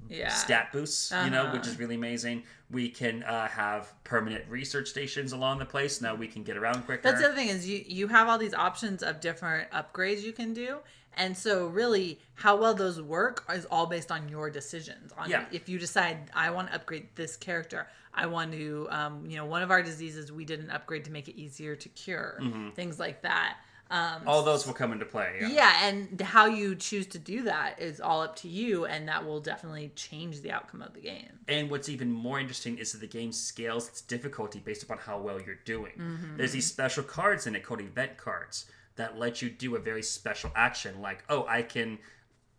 yeah 0.08 0.28
stat 0.28 0.70
boosts, 0.72 1.10
you 1.24 1.30
know, 1.30 1.42
Uh-huh. 1.44 1.56
which 1.56 1.66
is 1.66 1.78
really 1.78 1.96
amazing. 1.96 2.44
We 2.70 2.88
can 2.88 3.22
uh, 3.24 3.48
have 3.48 3.92
permanent 4.04 4.44
research 4.48 4.88
stations 4.88 5.32
along 5.32 5.58
the 5.58 5.64
place. 5.64 6.00
Now 6.00 6.14
we 6.14 6.28
can 6.28 6.42
get 6.44 6.56
around 6.56 6.84
quicker. 6.86 7.02
That's 7.02 7.20
the 7.20 7.26
other 7.26 7.34
thing 7.34 7.48
is 7.48 7.68
you 7.68 7.84
you 7.86 8.08
have 8.08 8.28
all 8.28 8.38
these 8.38 8.54
options 8.54 9.02
of 9.02 9.20
different 9.20 9.70
upgrades 9.72 10.22
you 10.22 10.32
can 10.32 10.54
do, 10.54 10.78
and 11.18 11.36
so 11.36 11.66
really 11.66 12.18
how 12.34 12.56
well 12.56 12.74
those 12.74 13.00
work 13.02 13.44
is 13.52 13.66
all 13.66 13.86
based 13.86 14.10
on 14.10 14.28
your 14.28 14.48
decisions. 14.48 15.12
On 15.18 15.28
Yeah. 15.28 15.44
if 15.52 15.68
you 15.68 15.78
decide 15.78 16.30
I 16.32 16.50
want 16.50 16.68
to 16.68 16.74
upgrade 16.74 17.08
this 17.14 17.36
character, 17.36 17.88
I 18.14 18.26
want 18.26 18.52
to, 18.52 18.88
um, 18.90 19.26
you 19.28 19.36
know, 19.36 19.44
one 19.44 19.62
of 19.62 19.70
our 19.70 19.82
diseases 19.82 20.32
we 20.32 20.44
did 20.44 20.60
an 20.60 20.70
upgrade 20.70 21.04
to 21.04 21.10
make 21.10 21.28
it 21.28 21.36
easier 21.36 21.76
to 21.76 21.88
cure, 21.90 22.40
things 22.74 22.98
like 22.98 23.22
that. 23.22 23.58
Um, 23.90 24.22
All 24.26 24.42
those 24.42 24.66
will 24.66 24.74
come 24.74 24.92
into 24.92 25.06
play. 25.06 25.38
Yeah. 25.40 25.48
yeah, 25.48 25.86
and 25.88 26.20
how 26.20 26.44
you 26.44 26.74
choose 26.74 27.06
to 27.06 27.18
do 27.18 27.44
that 27.44 27.80
is 27.80 28.02
all 28.02 28.20
up 28.20 28.36
to 28.36 28.48
you, 28.48 28.84
and 28.84 29.08
that 29.08 29.24
will 29.24 29.40
definitely 29.40 29.92
change 29.96 30.42
the 30.42 30.52
outcome 30.52 30.82
of 30.82 30.92
the 30.92 31.00
game. 31.00 31.38
And 31.48 31.70
what's 31.70 31.88
even 31.88 32.12
more 32.12 32.38
interesting 32.38 32.76
is 32.76 32.92
that 32.92 33.00
the 33.00 33.06
game 33.06 33.32
scales 33.32 33.88
its 33.88 34.02
difficulty 34.02 34.58
based 34.58 34.82
upon 34.82 34.98
how 34.98 35.18
well 35.18 35.40
you're 35.40 35.60
doing. 35.64 35.92
Mm-hmm. 35.98 36.36
There's 36.36 36.52
these 36.52 36.66
special 36.66 37.02
cards 37.02 37.46
in 37.46 37.56
it 37.56 37.62
called 37.62 37.80
event 37.80 38.18
cards 38.18 38.66
that 38.98 39.18
let 39.18 39.40
you 39.40 39.48
do 39.48 39.76
a 39.76 39.78
very 39.78 40.02
special 40.02 40.50
action, 40.54 41.00
like, 41.00 41.24
oh, 41.28 41.46
I 41.48 41.62
can 41.62 41.98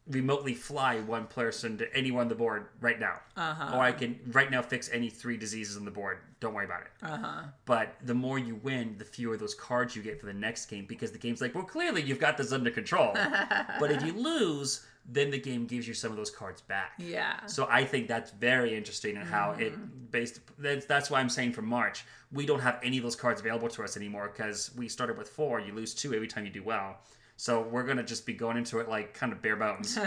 remotely 0.10 0.56
fly 0.56 1.00
one 1.02 1.28
person 1.28 1.78
to 1.78 1.96
anyone 1.96 2.24
on 2.24 2.28
the 2.30 2.36
board 2.36 2.68
right 2.82 3.00
now. 3.00 3.20
Uh-huh. 3.38 3.78
Or 3.78 3.82
I 3.82 3.92
can 3.92 4.20
right 4.32 4.50
now 4.50 4.62
fix 4.62 4.90
any 4.92 5.10
three 5.10 5.38
diseases 5.38 5.78
on 5.78 5.86
the 5.86 5.92
board. 5.92 6.18
Don't 6.40 6.54
worry 6.54 6.66
about 6.66 6.82
it. 6.82 6.88
Uh-huh. 7.04 7.44
But 7.66 7.96
the 8.04 8.16
more 8.16 8.40
you 8.40 8.56
win, 8.56 8.96
the 8.98 9.06
fewer 9.06 9.38
those 9.38 9.54
cards 9.54 9.96
you 9.96 10.02
get 10.02 10.20
for 10.20 10.26
the 10.26 10.34
next 10.34 10.66
game 10.66 10.86
because 10.88 11.12
the 11.12 11.20
game's 11.20 11.42
like, 11.42 11.54
well, 11.54 11.64
clearly 11.64 12.02
you've 12.02 12.20
got 12.20 12.38
this 12.38 12.52
under 12.52 12.72
control. 12.72 13.12
but 13.80 13.92
if 13.92 14.04
you 14.04 14.14
lose, 14.14 14.86
then 15.12 15.32
the 15.32 15.40
game 15.40 15.66
gives 15.66 15.88
you 15.88 15.94
some 15.94 16.12
of 16.12 16.18
those 16.18 16.30
cards 16.30 16.62
back. 16.62 16.92
Yeah. 17.00 17.46
So 17.48 17.68
I 17.70 17.84
think 17.86 18.08
that's 18.08 18.32
very 18.32 18.76
interesting 18.78 19.16
in 19.16 19.24
how 19.24 19.52
Mm-hmm. 19.54 19.62
it 19.62 20.12
based. 20.12 20.40
That's, 20.58 20.86
that's 20.86 21.10
why 21.10 21.20
I'm 21.20 21.30
saying 21.30 21.54
for 21.54 21.62
March 21.64 22.06
we 22.32 22.46
don't 22.46 22.60
have 22.60 22.80
any 22.84 22.98
of 22.98 23.04
those 23.04 23.16
cards 23.16 23.42
available 23.42 23.68
to 23.70 23.84
us 23.84 23.98
anymore 23.98 24.32
because 24.32 24.70
we 24.78 24.88
started 24.88 25.18
with 25.18 25.28
four. 25.30 25.60
You 25.60 25.74
lose 25.74 25.96
two 25.96 26.14
every 26.14 26.28
time 26.28 26.46
you 26.46 26.52
do 26.52 26.62
well. 26.64 26.98
So 27.38 27.62
we're 27.62 27.84
gonna 27.84 28.04
just 28.04 28.26
be 28.26 28.34
going 28.34 28.58
into 28.58 28.80
it 28.80 28.88
like 28.90 29.14
kind 29.14 29.32
of 29.34 29.42
bare 29.42 29.56
bones. 29.56 29.98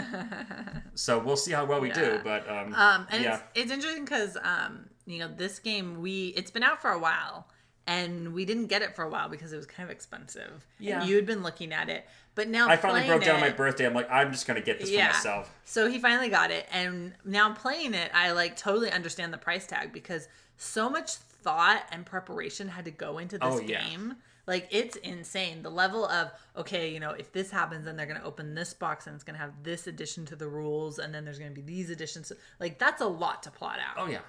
so 0.95 1.19
we'll 1.19 1.35
see 1.37 1.51
how 1.51 1.65
well 1.65 1.81
we 1.81 1.91
do. 1.91 2.19
But 2.23 2.47
um, 2.49 2.73
Um, 2.73 3.07
and 3.11 3.23
yeah, 3.23 3.35
it's, 3.35 3.43
it's 3.63 3.71
interesting 3.71 4.05
because 4.05 4.37
um, 4.41 4.85
you 5.05 5.19
know 5.19 5.27
this 5.27 5.59
game 5.59 6.01
we 6.01 6.27
it's 6.37 6.51
been 6.51 6.63
out 6.63 6.81
for 6.81 6.91
a 6.91 6.99
while 6.99 7.47
and 7.85 8.33
we 8.33 8.45
didn't 8.45 8.67
get 8.67 8.81
it 8.81 8.95
for 8.95 9.03
a 9.03 9.09
while 9.09 9.27
because 9.27 9.51
it 9.51 9.57
was 9.57 9.65
kind 9.65 9.83
of 9.85 9.91
expensive. 9.91 10.65
Yeah. 10.79 11.01
and 11.01 11.09
you 11.09 11.15
had 11.17 11.25
been 11.25 11.43
looking 11.43 11.73
at 11.73 11.89
it, 11.89 12.05
but 12.35 12.47
now 12.47 12.67
I 12.69 12.77
finally 12.77 13.05
broke 13.05 13.23
down 13.23 13.35
on 13.35 13.41
my 13.41 13.49
birthday. 13.49 13.85
I'm 13.85 13.93
like, 13.93 14.09
I'm 14.11 14.31
just 14.31 14.47
gonna 14.47 14.61
get 14.61 14.79
this 14.79 14.89
Yeah. 14.89 15.09
for 15.09 15.13
myself. 15.17 15.51
So 15.65 15.89
he 15.89 15.99
finally 15.99 16.29
got 16.29 16.51
it, 16.51 16.67
and 16.71 17.13
now 17.25 17.53
playing 17.53 17.93
it, 17.93 18.11
I 18.13 18.31
like 18.31 18.55
totally 18.57 18.91
understand 18.91 19.33
the 19.33 19.37
price 19.37 19.65
tag 19.67 19.93
because 19.93 20.27
so 20.57 20.89
much 20.89 21.15
thought 21.15 21.83
and 21.91 22.05
preparation 22.05 22.69
had 22.69 22.85
to 22.85 22.91
go 22.91 23.17
into 23.17 23.37
this 23.37 23.47
Oh, 23.55 23.59
yeah. 23.59 23.83
game. 23.87 24.15
Like 24.45 24.67
it's 24.71 24.97
insane. 24.97 25.61
The 25.63 25.69
level 25.69 26.05
of 26.05 26.31
okay, 26.57 26.91
you 26.93 26.99
know, 26.99 27.11
if 27.11 27.31
this 27.31 27.49
happens, 27.51 27.85
then 27.85 27.95
they're 27.95 28.05
gonna 28.05 28.23
open 28.25 28.55
this 28.55 28.73
box 28.73 29.07
and 29.07 29.15
it's 29.15 29.23
gonna 29.23 29.37
have 29.37 29.51
this 29.63 29.87
addition 29.87 30.25
to 30.25 30.35
the 30.35 30.47
rules, 30.47 30.99
and 30.99 31.13
then 31.13 31.23
there's 31.23 31.39
gonna 31.39 31.51
be 31.51 31.61
these 31.61 31.89
additions. 31.89 32.31
Like 32.59 32.77
that's 32.77 33.01
a 33.01 33.07
lot 33.07 33.43
to 33.43 33.51
plot 33.51 33.79
out. 33.79 33.95
Oh 33.97 34.07
yeah, 34.09 34.19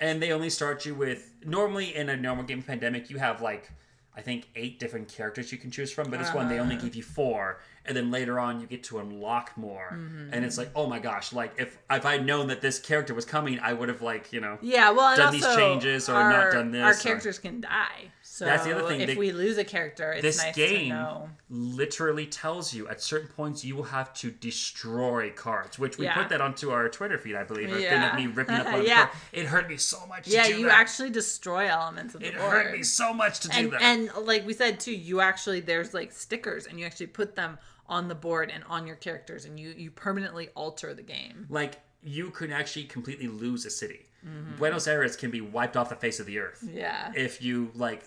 and 0.00 0.20
they 0.20 0.32
only 0.32 0.50
start 0.50 0.84
you 0.84 0.94
with 0.94 1.30
normally 1.44 1.94
in 1.94 2.08
a 2.08 2.16
normal 2.16 2.44
game 2.44 2.62
pandemic 2.62 3.10
you 3.10 3.18
have 3.18 3.40
like 3.40 3.70
I 4.18 4.20
think 4.20 4.48
eight 4.56 4.80
different 4.80 5.06
characters 5.06 5.52
you 5.52 5.58
can 5.58 5.70
choose 5.70 5.92
from, 5.92 6.10
but 6.10 6.18
this 6.18 6.34
one 6.34 6.48
they 6.48 6.58
only 6.58 6.74
Uh-huh. 6.74 6.84
give 6.86 6.96
you 6.96 7.04
four, 7.04 7.60
and 7.84 7.96
then 7.96 8.10
later 8.10 8.40
on 8.40 8.60
you 8.60 8.66
get 8.66 8.82
to 8.84 8.98
unlock 8.98 9.56
more, 9.56 9.90
Mm-hmm. 9.92 10.30
and 10.34 10.44
it's 10.44 10.58
like 10.58 10.70
oh 10.74 10.88
my 10.88 10.98
gosh, 10.98 11.32
like 11.32 11.52
if 11.56 11.78
if 11.88 12.04
I'd 12.04 12.26
known 12.26 12.48
that 12.48 12.60
this 12.60 12.80
character 12.80 13.14
was 13.14 13.24
coming, 13.24 13.60
I 13.60 13.72
would 13.72 13.88
have 13.88 14.02
like 14.02 14.32
you 14.32 14.40
know 14.40 14.58
Yeah, 14.60 14.90
well, 14.90 15.16
Done 15.16 15.32
these 15.32 15.46
changes 15.54 16.08
or 16.08 16.16
our, 16.16 16.30
not 16.32 16.52
done 16.52 16.72
this 16.72 16.82
Our 16.82 16.90
or- 16.90 16.94
characters 16.96 17.38
can 17.38 17.60
die, 17.60 18.10
So 18.38 18.44
That's 18.44 18.64
the 18.64 18.72
other 18.76 18.86
thing, 18.86 19.00
If 19.00 19.08
they- 19.08 19.16
we 19.16 19.32
lose 19.32 19.58
a 19.58 19.64
character, 19.64 20.12
it's 20.12 20.22
this 20.22 20.38
nice 20.38 20.54
to 20.54 20.60
game 20.66 20.90
know. 20.90 21.28
literally 21.50 22.24
tells 22.24 22.72
you 22.72 22.86
at 22.88 23.00
certain 23.02 23.26
points 23.26 23.64
you 23.64 23.74
will 23.74 23.82
have 23.98 24.14
to 24.14 24.30
destroy 24.30 25.30
cards, 25.30 25.76
which 25.76 25.98
we 25.98 26.04
Yeah. 26.04 26.14
put 26.14 26.28
that 26.28 26.40
onto 26.40 26.70
our 26.70 26.88
Twitter 26.88 27.18
feed, 27.18 27.34
I 27.34 27.42
believe. 27.42 27.68
Yeah. 27.80 28.10
of 28.10 28.14
me 28.16 28.28
ripping 28.28 28.54
up 28.54 28.66
one 28.72 28.84
Yeah. 28.86 29.08
It 29.32 29.46
hurt 29.46 29.68
me 29.68 29.76
so 29.76 30.06
much. 30.06 30.26
To 30.26 30.30
Yeah, 30.30 30.46
you 30.46 30.66
that. 30.66 30.72
actually 30.78 31.10
destroy 31.10 31.66
elements 31.68 32.14
of 32.14 32.20
the 32.20 32.28
It 32.28 32.36
board. 32.38 32.50
hurt 32.52 32.72
me 32.76 32.84
so 32.84 33.12
much 33.12 33.40
to 33.40 33.48
do 33.48 33.58
and 33.58 33.72
that. 33.72 33.82
and 33.82 34.10
like 34.24 34.46
we 34.46 34.52
said 34.52 34.78
too, 34.78 34.92
you 34.94 35.20
actually 35.20 35.58
there's 35.58 35.92
like 35.92 36.12
stickers, 36.12 36.66
and 36.66 36.78
you 36.78 36.86
actually 36.86 37.08
put 37.08 37.34
them 37.34 37.58
on 37.88 38.06
the 38.06 38.14
board 38.14 38.52
and 38.54 38.62
on 38.68 38.86
your 38.86 38.96
characters, 38.96 39.44
and 39.46 39.58
you 39.58 39.74
you 39.76 39.90
permanently 39.90 40.50
alter 40.54 40.94
the 40.94 41.02
game. 41.02 41.46
like 41.50 41.80
you 42.04 42.30
could 42.30 42.52
actually 42.52 42.84
completely 42.84 43.26
lose 43.26 43.66
a 43.66 43.70
city. 43.70 44.06
Mm-hmm. 44.24 44.56
Buenos 44.58 44.86
Aires 44.86 45.16
can 45.16 45.30
be 45.32 45.40
wiped 45.40 45.76
off 45.76 45.88
the 45.88 45.96
face 45.96 46.20
of 46.20 46.26
the 46.26 46.38
earth 46.38 46.62
Yeah. 46.72 47.10
if 47.16 47.42
you 47.42 47.72
like 47.74 48.04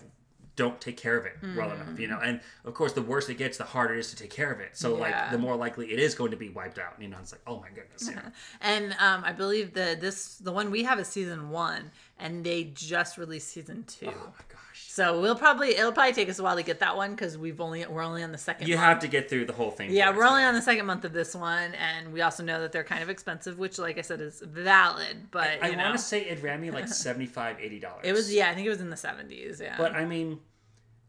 don't 0.54 0.78
take 0.80 0.96
care 0.98 1.16
of 1.16 1.24
it 1.24 1.36
well 1.56 1.70
Mm-hmm. 1.70 1.82
enough, 1.82 1.98
you 2.00 2.08
know. 2.08 2.18
And 2.22 2.40
of 2.64 2.74
course, 2.74 2.92
the 2.92 3.00
worse 3.02 3.28
it 3.28 3.38
gets, 3.38 3.56
the 3.58 3.64
harder 3.64 3.94
it 3.94 4.00
is 4.00 4.10
to 4.10 4.16
take 4.16 4.30
care 4.30 4.52
of 4.52 4.60
it. 4.60 4.70
So 4.76 4.94
like 4.94 5.30
the 5.30 5.38
more 5.38 5.56
likely 5.56 5.92
it 5.92 5.98
is 5.98 6.14
going 6.14 6.30
to 6.32 6.36
be 6.36 6.50
wiped 6.50 6.78
out. 6.78 6.94
You 7.00 7.08
know, 7.08 7.16
it's 7.20 7.32
like 7.32 7.40
oh 7.46 7.58
my 7.60 7.68
goodness. 7.74 8.08
You 8.08 8.16
know? 8.16 8.22
And 8.60 8.92
um, 8.98 9.24
I 9.24 9.32
believe 9.32 9.72
the 9.74 9.96
this 9.98 10.36
the 10.36 10.52
one 10.52 10.70
we 10.70 10.82
have 10.84 10.98
is 11.00 11.08
season 11.08 11.50
one, 11.50 11.90
and 12.18 12.44
they 12.44 12.64
just 12.74 13.16
released 13.18 13.48
season 13.48 13.84
two. 13.86 14.06
oh 14.08 14.32
my 14.38 14.44
gosh. 14.48 14.71
So 14.94 15.18
we'll 15.22 15.36
probably 15.36 15.70
it'll 15.70 15.90
probably 15.90 16.12
take 16.12 16.28
us 16.28 16.38
a 16.38 16.42
while 16.42 16.56
to 16.56 16.62
get 16.62 16.80
that 16.80 16.98
one 16.98 17.12
because 17.12 17.38
we've 17.38 17.62
only 17.62 17.86
we're 17.86 18.02
only 18.02 18.22
on 18.22 18.30
the 18.30 18.36
second. 18.36 18.68
You 18.68 18.74
month. 18.76 18.84
have 18.86 18.98
to 19.00 19.08
get 19.08 19.30
through 19.30 19.46
the 19.46 19.54
whole 19.54 19.70
thing. 19.70 19.90
Yeah, 19.90 20.08
first. 20.08 20.18
we're 20.18 20.26
only 20.26 20.42
on 20.42 20.52
the 20.52 20.60
second 20.60 20.84
month 20.84 21.06
of 21.06 21.14
this 21.14 21.34
one, 21.34 21.72
and 21.76 22.12
we 22.12 22.20
also 22.20 22.42
know 22.42 22.60
that 22.60 22.72
they're 22.72 22.84
kind 22.84 23.02
of 23.02 23.08
expensive, 23.08 23.58
which, 23.58 23.78
like 23.78 23.96
I 23.96 24.02
said, 24.02 24.20
is 24.20 24.42
valid. 24.46 25.28
But 25.30 25.62
I 25.62 25.70
you 25.70 25.76
know, 25.76 25.84
want 25.84 25.96
to 25.96 26.04
say 26.04 26.26
it 26.26 26.42
ran 26.42 26.60
me 26.60 26.70
like 26.70 26.88
75 27.08 27.56
80 27.58 27.80
dollars. 27.80 28.00
it 28.04 28.12
was 28.12 28.30
yeah, 28.34 28.50
I 28.50 28.54
think 28.54 28.66
it 28.66 28.70
was 28.70 28.82
in 28.82 28.90
the 28.90 28.96
seventies. 28.98 29.62
Yeah, 29.64 29.76
But 29.78 29.92
I 29.94 30.04
mean, 30.04 30.40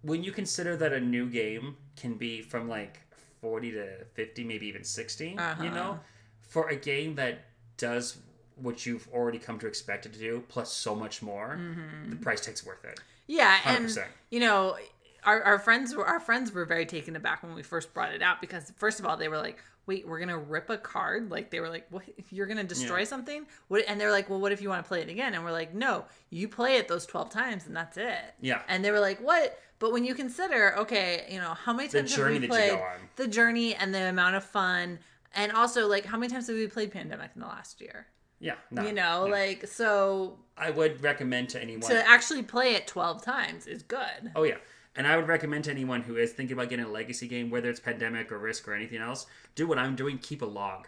when 0.01 0.23
you 0.23 0.31
consider 0.31 0.77
that 0.77 0.93
a 0.93 1.01
new 1.01 1.25
game 1.29 1.75
can 1.97 2.13
be 2.13 2.41
from 2.41 2.69
like 2.69 3.01
40 3.41 3.71
to 3.71 4.05
50, 4.13 4.45
maybe 4.45 4.65
even 4.67 4.85
60, 4.85 5.27
you 5.31 5.37
Uh-huh. 5.37 5.63
know, 5.69 5.99
for 6.41 6.69
a 6.69 6.77
game 6.77 7.15
that 7.15 7.39
does 7.75 8.15
what 8.55 8.85
you've 8.85 9.09
already 9.11 9.39
come 9.39 9.59
to 9.59 9.67
expect 9.67 10.05
it 10.05 10.13
to 10.13 10.19
do, 10.19 10.41
plus 10.47 10.71
so 10.71 10.95
much 10.95 11.21
more, 11.21 11.57
Mm-hmm. 11.59 12.11
the 12.11 12.15
price 12.15 12.39
tag's 12.45 12.65
worth 12.65 12.85
it. 12.85 13.01
Yeah, 13.27 13.57
and 13.65 13.85
100%. 13.87 14.05
you 14.31 14.39
know, 14.39 14.77
our, 15.23 15.41
our 15.43 15.59
friends 15.59 15.95
were 15.95 16.05
our 16.05 16.19
friends 16.19 16.51
were 16.51 16.65
very 16.65 16.85
taken 16.85 17.15
aback 17.15 17.43
when 17.43 17.55
we 17.55 17.63
first 17.63 17.93
brought 17.93 18.13
it 18.13 18.21
out 18.21 18.41
because 18.41 18.71
first 18.75 18.99
of 18.99 19.05
all 19.05 19.15
they 19.15 19.29
were 19.29 19.37
like, 19.37 19.57
"Wait, 19.85 20.05
we're 20.07 20.19
gonna 20.19 20.37
rip 20.37 20.69
a 20.69 20.77
card?" 20.77 21.31
Like 21.31 21.49
they 21.49 21.61
were 21.61 21.69
like, 21.69 21.87
"What? 21.89 22.03
You're 22.29 22.45
gonna 22.47 22.63
destroy 22.65 22.99
Yeah. 22.99 23.03
something?" 23.05 23.47
What? 23.69 23.85
And 23.87 23.99
they're 24.01 24.11
like, 24.11 24.29
"Well, 24.29 24.41
what 24.41 24.51
if 24.51 24.61
you 24.61 24.67
want 24.69 24.83
to 24.83 24.87
play 24.87 25.01
it 25.01 25.09
again?" 25.09 25.33
And 25.33 25.43
we're 25.45 25.51
like, 25.53 25.73
"No, 25.73 26.05
you 26.29 26.47
play 26.49 26.75
it 26.75 26.87
those 26.89 27.05
twelve 27.05 27.29
times 27.29 27.65
and 27.67 27.75
that's 27.75 27.95
it." 27.97 28.33
Yeah. 28.41 28.61
And 28.67 28.83
they 28.83 28.91
were 28.91 28.99
like, 28.99 29.19
"What?" 29.19 29.57
But 29.79 29.91
when 29.93 30.03
you 30.05 30.13
consider, 30.15 30.77
okay, 30.79 31.25
you 31.29 31.39
know, 31.39 31.53
how 31.53 31.73
many 31.73 31.89
times 31.89 32.13
have 32.15 32.27
we 32.27 32.33
that 32.39 32.41
you 32.41 32.47
go 32.47 32.53
played 32.77 32.79
the 33.15 33.27
journey 33.27 33.75
and 33.75 33.93
the 33.93 34.09
amount 34.09 34.35
of 34.35 34.43
fun, 34.43 34.99
and 35.33 35.51
also 35.53 35.87
like 35.87 36.05
how 36.05 36.17
many 36.17 36.31
times 36.31 36.47
have 36.47 36.55
we 36.57 36.67
played 36.67 36.91
Pandemic 36.91 37.31
in 37.35 37.41
the 37.41 37.47
last 37.47 37.79
year? 37.79 38.07
Yeah. 38.43 38.55
No, 38.71 38.83
you 38.85 38.91
know, 38.91 39.25
no. 39.25 39.31
like 39.31 39.65
so 39.67 40.37
I 40.57 40.69
would 40.69 41.01
recommend 41.01 41.47
to 41.49 41.61
anyone. 41.61 41.89
to 41.89 42.07
actually 42.07 42.43
play 42.43 42.75
it 42.75 42.85
twelve 42.87 43.23
times 43.23 43.65
is 43.67 43.83
good. 43.83 44.31
Oh 44.35 44.43
yeah. 44.43 44.57
And 44.95 45.07
I 45.07 45.15
would 45.17 45.27
recommend 45.27 45.63
to 45.63 45.71
anyone 45.71 46.01
who 46.03 46.17
is 46.17 46.33
thinking 46.33 46.55
about 46.55 46.69
getting 46.69 46.85
a 46.85 46.89
legacy 46.89 47.27
game, 47.27 47.49
whether 47.49 47.69
it's 47.69 47.79
Pandemic 47.79 48.31
or 48.31 48.37
Risk 48.37 48.67
or 48.67 48.73
anything 48.75 48.99
else, 48.99 49.25
do 49.55 49.65
what 49.65 49.79
I'm 49.79 49.95
doing. 49.95 50.17
Keep 50.19 50.41
a 50.43 50.45
log. 50.45 50.87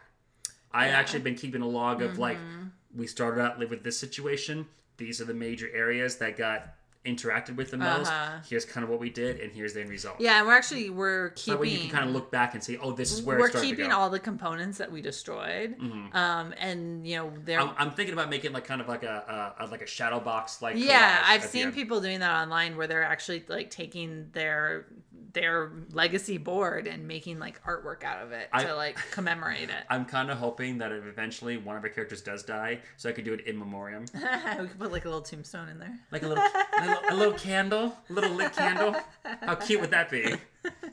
I 0.71 0.89
actually 0.89 1.21
been 1.21 1.35
keeping 1.35 1.61
a 1.61 1.67
log 1.67 2.01
of 2.01 2.19
like 2.19 2.37
Mm-hmm. 2.37 2.65
we 2.99 3.07
started 3.07 3.41
out 3.41 3.57
live 3.57 3.69
with 3.69 3.83
this 3.83 3.97
situation. 3.97 4.67
These 4.97 5.21
are 5.21 5.25
the 5.25 5.33
major 5.33 5.69
areas 5.73 6.17
that 6.17 6.35
got 6.37 6.75
interacted 7.05 7.55
with 7.55 7.71
the 7.71 7.77
most. 7.77 8.11
Uh-huh. 8.11 8.39
Here's 8.47 8.65
kind 8.65 8.83
of 8.83 8.89
what 8.89 8.99
we 8.99 9.09
did, 9.09 9.39
and 9.39 9.51
here's 9.51 9.73
the 9.73 9.81
end 9.81 9.89
result. 9.89 10.15
Yeah, 10.19 10.39
and 10.39 10.47
we're 10.47 10.53
actually 10.53 10.89
we're 10.89 11.29
That 11.29 11.35
keeping 11.37 11.59
way 11.59 11.67
you 11.69 11.79
can 11.79 11.89
kind 11.89 12.05
of 12.05 12.11
look 12.11 12.31
back 12.31 12.53
and 12.53 12.63
say, 12.63 12.77
oh, 12.81 12.91
this 12.91 13.13
is 13.13 13.21
where 13.21 13.39
we're 13.39 13.47
it 13.47 13.55
keeping. 13.55 13.85
Mm-hmm. 13.85 13.93
all 13.95 14.09
the 14.09 14.19
components 14.19 14.79
that 14.79 14.91
we 14.91 15.01
destroyed. 15.01 15.75
Um, 16.13 16.53
and 16.57 17.07
you 17.07 17.17
know 17.17 17.31
they're 17.43 17.59
I'm, 17.59 17.71
I'm 17.77 17.91
thinking 17.91 18.13
about 18.13 18.29
making 18.29 18.51
like 18.53 18.65
kind 18.65 18.81
of 18.81 18.87
like 18.87 19.03
a, 19.03 19.53
a, 19.59 19.65
a 19.65 19.67
like 19.67 19.81
a 19.81 19.87
shadow 19.87 20.19
box 20.19 20.61
like 20.61 20.75
yeah, 20.77 21.23
I've 21.25 21.43
seen 21.43 21.71
people 21.71 22.01
doing 22.01 22.19
that 22.19 22.41
online 22.41 22.77
where 22.77 22.87
they're 22.87 23.03
actually 23.03 23.43
like 23.47 23.69
taking 23.69 24.29
their 24.33 24.87
their 25.35 25.71
legacy 25.91 26.39
board 26.39 26.87
and 26.87 27.07
making 27.07 27.37
like 27.37 27.63
artwork 27.63 28.03
out 28.03 28.23
of 28.23 28.31
it 28.31 28.49
I- 28.51 28.63
to 28.63 28.73
like 28.73 28.97
commemorate 29.11 29.69
it. 29.69 29.83
I'm 29.89 30.05
kind 30.05 30.31
of 30.31 30.39
hoping 30.39 30.79
that 30.79 30.91
if 30.91 31.05
eventually 31.05 31.57
one 31.57 31.75
of 31.77 31.83
our 31.83 31.89
characters 31.89 32.21
does 32.21 32.41
die, 32.41 32.79
so 32.97 33.07
I 33.09 33.11
could 33.11 33.25
do 33.25 33.33
it 33.33 33.41
in 33.41 33.59
memoriam. 33.59 34.05
we 34.13 34.67
could 34.67 34.79
put 34.79 34.91
like 34.91 35.05
a 35.05 35.09
little 35.09 35.21
tombstone 35.21 35.69
in 35.69 35.77
there. 35.77 35.99
Like 36.11 36.23
a 36.23 36.27
little, 36.27 36.43
a 36.43 36.81
little, 36.85 37.03
a 37.09 37.15
little 37.15 37.33
candle, 37.33 37.95
a 38.09 38.13
little 38.13 38.31
lit 38.31 38.53
candle. 38.53 38.95
How 39.41 39.53
cute 39.55 39.81
would 39.81 39.91
that 39.91 40.09
be? 40.09 40.35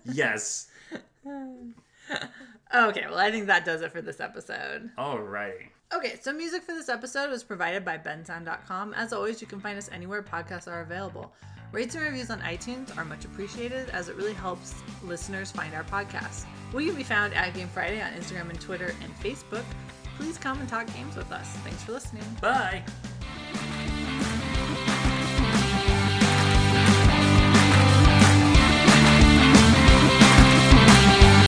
Yes. 0.04 0.68
Okay, 2.74 3.04
well 3.06 3.18
I 3.18 3.30
think 3.30 3.46
that 3.46 3.64
does 3.64 3.80
it 3.80 3.92
for 3.92 4.02
this 4.02 4.20
episode. 4.20 4.90
Alrighty. 4.98 5.68
Okay, 5.94 6.18
so 6.20 6.32
music 6.32 6.62
for 6.62 6.72
this 6.72 6.88
episode 6.88 7.30
was 7.30 7.44
provided 7.44 7.84
by 7.84 7.98
bensound.com. 7.98 8.94
As 8.94 9.12
always, 9.12 9.42
you 9.42 9.46
can 9.46 9.60
find 9.60 9.76
us 9.76 9.90
anywhere 9.92 10.22
podcasts 10.22 10.66
are 10.66 10.80
available. 10.80 11.32
Rates 11.72 11.94
and 11.94 12.04
reviews 12.04 12.30
on 12.30 12.38
iTunes 12.40 12.94
are 12.98 13.04
much 13.04 13.24
appreciated 13.24 13.88
as 13.90 14.10
it 14.10 14.16
really 14.16 14.34
helps 14.34 14.74
listeners 15.02 15.50
find 15.50 15.74
our 15.74 15.84
podcast. 15.84 16.44
We 16.74 16.86
can 16.86 16.94
be 16.94 17.02
found 17.02 17.32
at 17.32 17.54
Game 17.54 17.68
Friday 17.68 18.02
on 18.02 18.12
Instagram 18.12 18.50
and 18.50 18.60
Twitter 18.60 18.94
and 19.02 19.18
Facebook. 19.20 19.64
Please 20.18 20.36
come 20.36 20.60
and 20.60 20.68
talk 20.68 20.92
games 20.94 21.16
with 21.16 21.32
us. 21.32 21.48
Thanks 21.64 21.82
for 21.82 21.92
listening. 21.92 22.24
Bye. 22.42 22.84